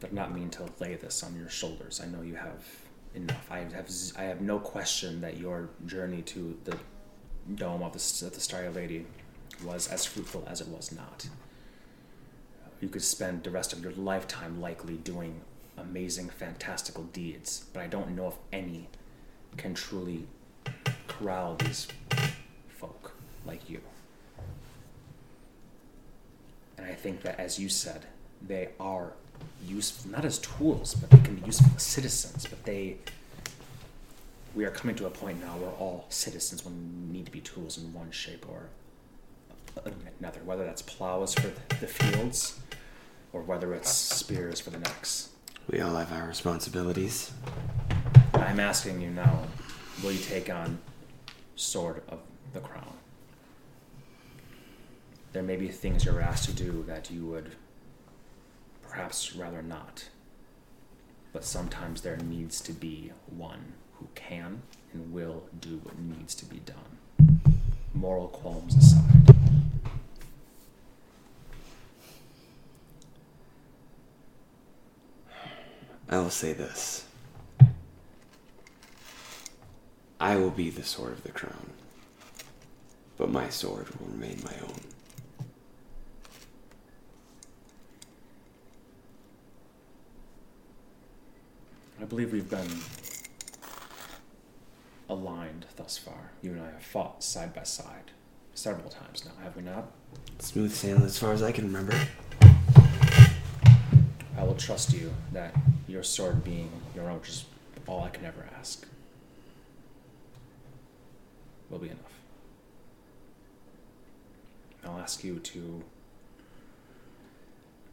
Did 0.00 0.12
not 0.12 0.34
mean 0.34 0.50
to 0.50 0.64
lay 0.80 0.96
this 0.96 1.22
on 1.22 1.36
your 1.36 1.48
shoulders. 1.48 2.00
I 2.02 2.06
know 2.06 2.22
you 2.22 2.34
have 2.34 2.64
enough. 3.14 3.46
I 3.50 3.58
have 3.58 3.88
I 4.16 4.22
have 4.24 4.40
no 4.40 4.58
question 4.58 5.20
that 5.20 5.36
your 5.36 5.70
journey 5.86 6.22
to 6.22 6.58
the 6.64 6.76
dome 7.54 7.82
of 7.82 7.92
the, 7.92 8.26
of 8.26 8.34
the 8.34 8.40
Starry 8.40 8.68
Lady 8.70 9.06
was 9.64 9.86
as 9.88 10.04
fruitful 10.04 10.44
as 10.48 10.60
it 10.60 10.68
was 10.68 10.90
not. 10.92 11.28
You 12.80 12.88
could 12.88 13.02
spend 13.02 13.44
the 13.44 13.50
rest 13.50 13.72
of 13.72 13.82
your 13.82 13.92
lifetime 13.92 14.60
likely 14.60 14.96
doing 14.96 15.40
amazing, 15.80 16.28
fantastical 16.30 17.04
deeds, 17.04 17.64
but 17.72 17.82
I 17.82 17.86
don't 17.86 18.14
know 18.14 18.28
if 18.28 18.34
any 18.52 18.88
can 19.56 19.74
truly 19.74 20.26
corral 21.06 21.56
these 21.56 21.88
folk 22.68 23.12
like 23.46 23.68
you. 23.68 23.80
And 26.76 26.86
I 26.86 26.94
think 26.94 27.22
that, 27.22 27.40
as 27.40 27.58
you 27.58 27.68
said, 27.68 28.06
they 28.46 28.68
are 28.78 29.12
useful, 29.66 30.10
not 30.12 30.24
as 30.24 30.38
tools, 30.38 30.94
but 30.94 31.10
they 31.10 31.18
can 31.18 31.36
be 31.36 31.46
useful 31.46 31.70
as 31.74 31.82
citizens. 31.82 32.46
But 32.48 32.64
they, 32.64 32.96
we 34.54 34.64
are 34.64 34.70
coming 34.70 34.94
to 34.96 35.06
a 35.06 35.10
point 35.10 35.40
now 35.40 35.56
where 35.56 35.70
all 35.70 36.06
citizens 36.08 36.64
will 36.64 36.72
need 36.72 37.26
to 37.26 37.32
be 37.32 37.40
tools 37.40 37.78
in 37.78 37.92
one 37.92 38.10
shape 38.10 38.46
or 38.48 38.68
another, 40.20 40.40
whether 40.44 40.64
that's 40.64 40.82
plows 40.82 41.34
for 41.34 41.50
the 41.80 41.86
fields 41.86 42.60
or 43.32 43.42
whether 43.42 43.74
it's 43.74 43.90
spears 43.90 44.60
for 44.60 44.70
the 44.70 44.78
necks. 44.78 45.30
We 45.70 45.80
all 45.82 45.96
have 45.96 46.12
our 46.14 46.26
responsibilities. 46.26 47.30
I'm 48.32 48.58
asking 48.58 49.02
you 49.02 49.10
now, 49.10 49.42
will 50.02 50.12
you 50.12 50.18
take 50.18 50.48
on 50.48 50.78
Sword 51.56 52.00
of 52.08 52.20
the 52.54 52.60
Crown? 52.60 52.94
There 55.34 55.42
may 55.42 55.56
be 55.56 55.68
things 55.68 56.06
you're 56.06 56.22
asked 56.22 56.46
to 56.46 56.52
do 56.52 56.84
that 56.88 57.10
you 57.10 57.26
would 57.26 57.52
perhaps 58.82 59.36
rather 59.36 59.60
not. 59.62 60.08
But 61.34 61.44
sometimes 61.44 62.00
there 62.00 62.16
needs 62.16 62.62
to 62.62 62.72
be 62.72 63.12
one 63.26 63.74
who 63.98 64.08
can 64.14 64.62
and 64.94 65.12
will 65.12 65.44
do 65.60 65.80
what 65.82 65.98
needs 65.98 66.34
to 66.36 66.46
be 66.46 66.60
done. 66.60 67.42
Moral 67.92 68.28
qualms 68.28 68.74
aside. 68.74 69.36
I 76.10 76.18
will 76.18 76.30
say 76.30 76.54
this. 76.54 77.04
I 80.20 80.36
will 80.36 80.50
be 80.50 80.70
the 80.70 80.82
sword 80.82 81.12
of 81.12 81.22
the 81.22 81.30
crown, 81.30 81.70
but 83.16 83.30
my 83.30 83.48
sword 83.50 83.88
will 83.98 84.08
remain 84.08 84.40
my 84.42 84.54
own. 84.62 84.80
I 92.00 92.04
believe 92.04 92.32
we've 92.32 92.48
been 92.48 92.68
aligned 95.10 95.66
thus 95.76 95.98
far. 95.98 96.30
You 96.42 96.52
and 96.52 96.62
I 96.62 96.70
have 96.70 96.82
fought 96.82 97.22
side 97.22 97.54
by 97.54 97.64
side 97.64 98.12
several 98.54 98.88
times 98.88 99.24
now, 99.24 99.32
have 99.42 99.56
we 99.56 99.62
not? 99.62 99.92
Smooth 100.38 100.72
sailing 100.72 101.04
as 101.04 101.18
far 101.18 101.32
as 101.32 101.42
I 101.42 101.52
can 101.52 101.66
remember. 101.66 101.94
I 104.38 104.44
will 104.44 104.54
trust 104.54 104.92
you 104.92 105.12
that 105.32 105.52
your 105.88 106.04
sword 106.04 106.44
being 106.44 106.70
your 106.94 107.10
own 107.10 107.18
which 107.18 107.28
is 107.28 107.44
all 107.88 108.04
I 108.04 108.10
can 108.10 108.24
ever 108.24 108.46
ask. 108.56 108.86
Will 111.68 111.78
be 111.78 111.88
enough. 111.88 111.98
I'll 114.84 115.00
ask 115.00 115.24
you 115.24 115.40
to, 115.40 115.82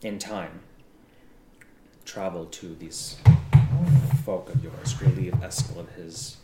in 0.04 0.20
time, 0.20 0.62
travel 2.06 2.46
to 2.46 2.76
these 2.76 3.18
folk 4.24 4.54
of 4.54 4.64
yours, 4.64 5.02
relieve 5.02 5.34
Eskel 5.34 5.80
of 5.80 5.90
his 5.96 6.38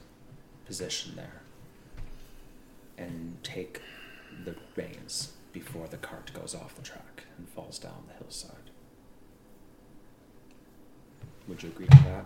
position 0.65 1.15
there, 1.15 1.41
and 2.97 3.37
take 3.43 3.81
the 4.45 4.55
reins 4.75 5.33
before 5.53 5.87
the 5.87 5.97
cart 5.97 6.31
goes 6.33 6.55
off 6.55 6.73
the 6.75 6.81
track 6.81 7.25
and 7.37 7.47
falls 7.49 7.77
down 7.77 8.03
the 8.07 8.15
hillside. 8.15 8.60
Would 11.51 11.63
you 11.63 11.69
agree 11.69 11.85
to 11.87 11.97
that? 12.05 12.25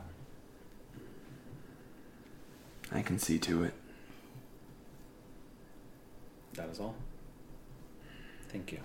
I 2.91 3.02
can 3.02 3.18
see 3.18 3.39
to 3.39 3.64
it. 3.64 3.73
That 6.53 6.69
is 6.69 6.80
all. 6.80 6.93
Thank 8.49 8.72
you. 8.72 8.77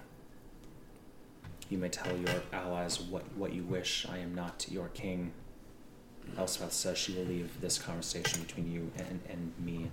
You 1.68 1.76
may 1.76 1.90
tell 1.90 2.16
your 2.16 2.42
allies 2.54 3.02
what, 3.02 3.30
what 3.36 3.52
you 3.52 3.64
wish. 3.64 4.06
I 4.08 4.16
am 4.16 4.34
not 4.34 4.64
your 4.70 4.88
king. 4.88 5.32
Elspeth 6.38 6.72
says 6.72 6.96
she 6.96 7.12
will 7.12 7.24
leave 7.24 7.60
this 7.60 7.78
conversation 7.78 8.42
between 8.42 8.72
you 8.72 8.90
and, 8.96 9.20
and 9.28 9.52
me, 9.58 9.90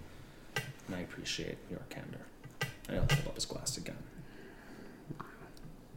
and 0.56 0.96
I 0.96 1.02
appreciate 1.02 1.58
your 1.70 1.82
candor. 1.90 2.22
And 2.88 3.00
he'll 3.00 3.18
hold 3.18 3.28
up 3.28 3.36
his 3.36 3.44
glass 3.44 3.76
again. 3.76 3.98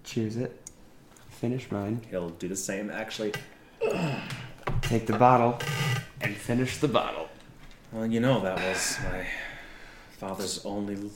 Cheers 0.03 0.39
it. 0.39 0.69
Finish 1.29 1.71
mine. 1.71 2.01
He'll 2.11 2.31
do 2.31 2.49
the 2.49 2.57
same, 2.57 2.91
actually. 2.91 3.33
Take 4.83 5.07
the 5.07 5.17
bottle 5.17 5.59
and 6.21 6.37
finish 6.37 6.79
the 6.79 6.89
bottle. 6.89 7.29
Well, 7.93 8.07
you 8.07 8.21
know, 8.21 8.41
that 8.41 8.57
was 8.57 8.99
my 9.05 9.27
father's 10.19 10.65
only 10.65 11.11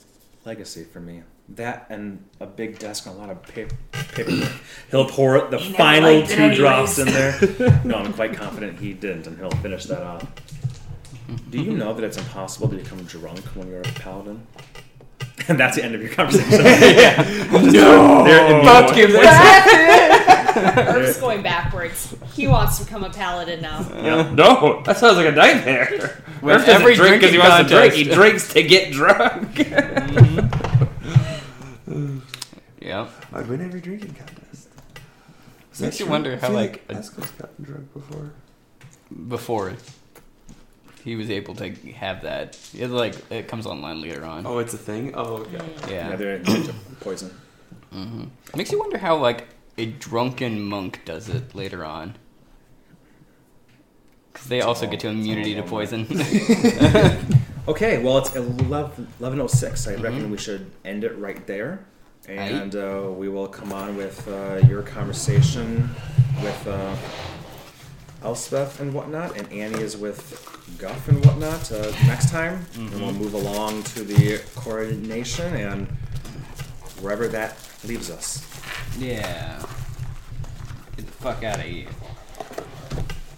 legacy 0.45 0.85
for 0.85 1.01
me. 1.01 1.23
That 1.51 1.87
and 1.91 2.25
a 2.41 2.47
big 2.47 2.79
desk 2.79 3.07
and 3.07 3.17
a 3.17 3.19
lot 3.19 3.31
of 3.31 3.43
pa- 3.43 3.75
paper. 4.15 4.49
He'll 4.91 5.07
pour 5.09 5.47
the 5.49 5.59
He 5.59 5.73
final 5.75 6.27
two 6.27 6.33
anyways. 6.35 6.57
drops 6.59 6.99
in 6.99 7.07
there. 7.09 7.81
No, 7.85 7.97
I'm 7.97 8.13
quite 8.15 8.35
confident 8.35 8.79
he 8.81 8.95
didn't, 8.95 9.27
and 9.27 9.37
he'll 9.39 9.51
finish 9.51 9.85
that 9.87 10.03
off. 10.03 10.25
Do 11.51 11.59
you 11.61 11.73
know 11.77 11.93
that 11.95 12.03
it's 12.05 12.17
impossible 12.17 12.69
to 12.69 12.77
become 12.77 13.03
drunk 13.05 13.41
when 13.57 13.69
you're 13.69 13.81
a 13.81 13.83
paladin? 13.83 14.47
And 15.49 15.59
that's 15.61 15.77
the 15.77 15.85
end 15.85 15.95
of 15.95 16.01
your 16.03 16.13
conversation. 16.13 16.51
no, 17.73 18.63
Fuck 18.65 18.95
him. 18.97 19.11
Earth's 20.97 21.19
going 21.21 21.43
backwards. 21.43 22.15
He 22.35 22.47
wants 22.47 22.79
to 22.79 22.85
become 22.85 23.05
a 23.05 23.11
paladin 23.11 23.61
now. 23.63 23.81
no, 24.35 24.83
that 24.83 24.97
sounds 24.99 25.17
like 25.17 25.27
a 25.27 25.33
nightmare. 25.33 26.21
When 26.41 26.57
Murph 26.57 26.67
doesn't 26.67 26.83
every 26.83 26.95
drink 26.95 27.21
because 27.23 27.31
he 27.33 27.39
drinking 27.39 27.51
wants 27.59 27.71
to 27.71 27.77
drink. 27.79 27.95
He 27.95 28.05
drinks 28.05 28.53
to 28.53 28.63
get 28.63 28.93
drunk. 28.93 29.59
Yeah, 32.81 33.09
I 33.33 33.41
win 33.43 33.63
every 33.63 33.81
drinking 33.81 34.15
contest. 34.15 34.69
Is 35.73 35.81
Makes 35.81 36.01
you 36.01 36.07
wonder 36.07 36.37
how, 36.37 36.51
like, 36.51 36.83
a- 36.91 36.95
Esco's 36.97 37.31
gotten 37.31 37.65
drunk 37.65 37.93
before. 37.95 38.31
Before 39.29 39.73
he 41.03 41.17
was 41.17 41.31
able 41.31 41.55
to 41.57 41.71
have 41.95 42.23
that, 42.23 42.59
it 42.77 42.89
like 42.89 43.15
it 43.31 43.49
comes 43.49 43.65
online 43.67 44.01
later 44.03 44.25
on. 44.25 44.47
Oh, 44.47 44.59
it's 44.59 44.75
a 44.75 44.79
thing. 44.79 45.15
Oh, 45.15 45.37
okay. 45.39 45.59
Yeah, 45.89 46.11
Yeah. 46.11 46.17
they're 46.17 46.37
immune 46.37 46.65
to 46.65 46.75
poison. 47.01 47.31
hmm 47.91 48.25
Makes 48.55 48.73
you 48.73 48.79
wonder 48.79 48.99
how 48.99 49.17
like 49.17 49.47
a 49.79 49.87
drunken 49.87 50.61
monk 50.63 51.01
does 51.05 51.29
it 51.29 51.55
later 51.55 51.85
on. 51.85 52.15
Because 54.33 54.49
they 54.49 54.61
also 54.61 54.87
get 54.87 55.01
to 55.01 55.09
immunity 55.09 55.55
to 55.55 55.63
poison. 55.63 56.07
Okay, 57.67 57.97
well, 57.97 58.19
it's 58.19 58.35
11, 58.37 59.09
11.06. 59.23 59.89
I 59.91 59.97
Mhm. 59.97 60.03
reckon 60.03 60.31
we 60.31 60.37
should 60.37 60.71
end 60.85 61.03
it 61.03 61.17
right 61.19 61.47
there. 61.47 61.87
And 62.29 62.77
uh, 62.77 63.05
we 63.17 63.31
will 63.31 63.47
come 63.49 63.73
on 63.73 63.97
with 63.97 64.29
uh, 64.29 64.61
your 64.69 64.83
conversation 64.83 65.89
with 66.43 66.67
uh, 66.69 66.95
Elspeth 68.23 68.81
and 68.81 68.93
whatnot, 68.93 69.39
and 69.39 69.51
Annie 69.51 69.81
is 69.81 69.97
with 69.97 70.21
Guff 70.79 71.09
and 71.09 71.25
whatnot 71.25 71.73
uh, 71.73 71.91
next 72.07 72.31
time. 72.31 72.67
And 72.77 73.01
we'll 73.01 73.13
Mhm. 73.13 73.19
move 73.19 73.33
along 73.35 73.83
to 73.95 74.05
the 74.05 74.43
coronation 74.55 75.55
and 75.55 75.89
wherever 77.05 77.29
that 77.29 77.55
leaves 77.85 78.11
us. 78.11 78.43
yeah. 78.99 79.61
Get 80.97 81.07
the 81.07 81.13
fuck 81.13 81.45
out 81.45 81.57
of 81.59 81.65
here. 81.65 81.87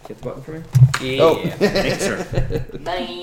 Hit 0.07 0.19
the 0.19 0.25
button 0.25 0.43
for 0.43 0.53
me? 0.53 0.63
Yeah. 1.03 1.23
Oh, 1.23 1.35
thanks, 1.57 2.05
sir. 2.05 2.67
Bye. 2.85 3.15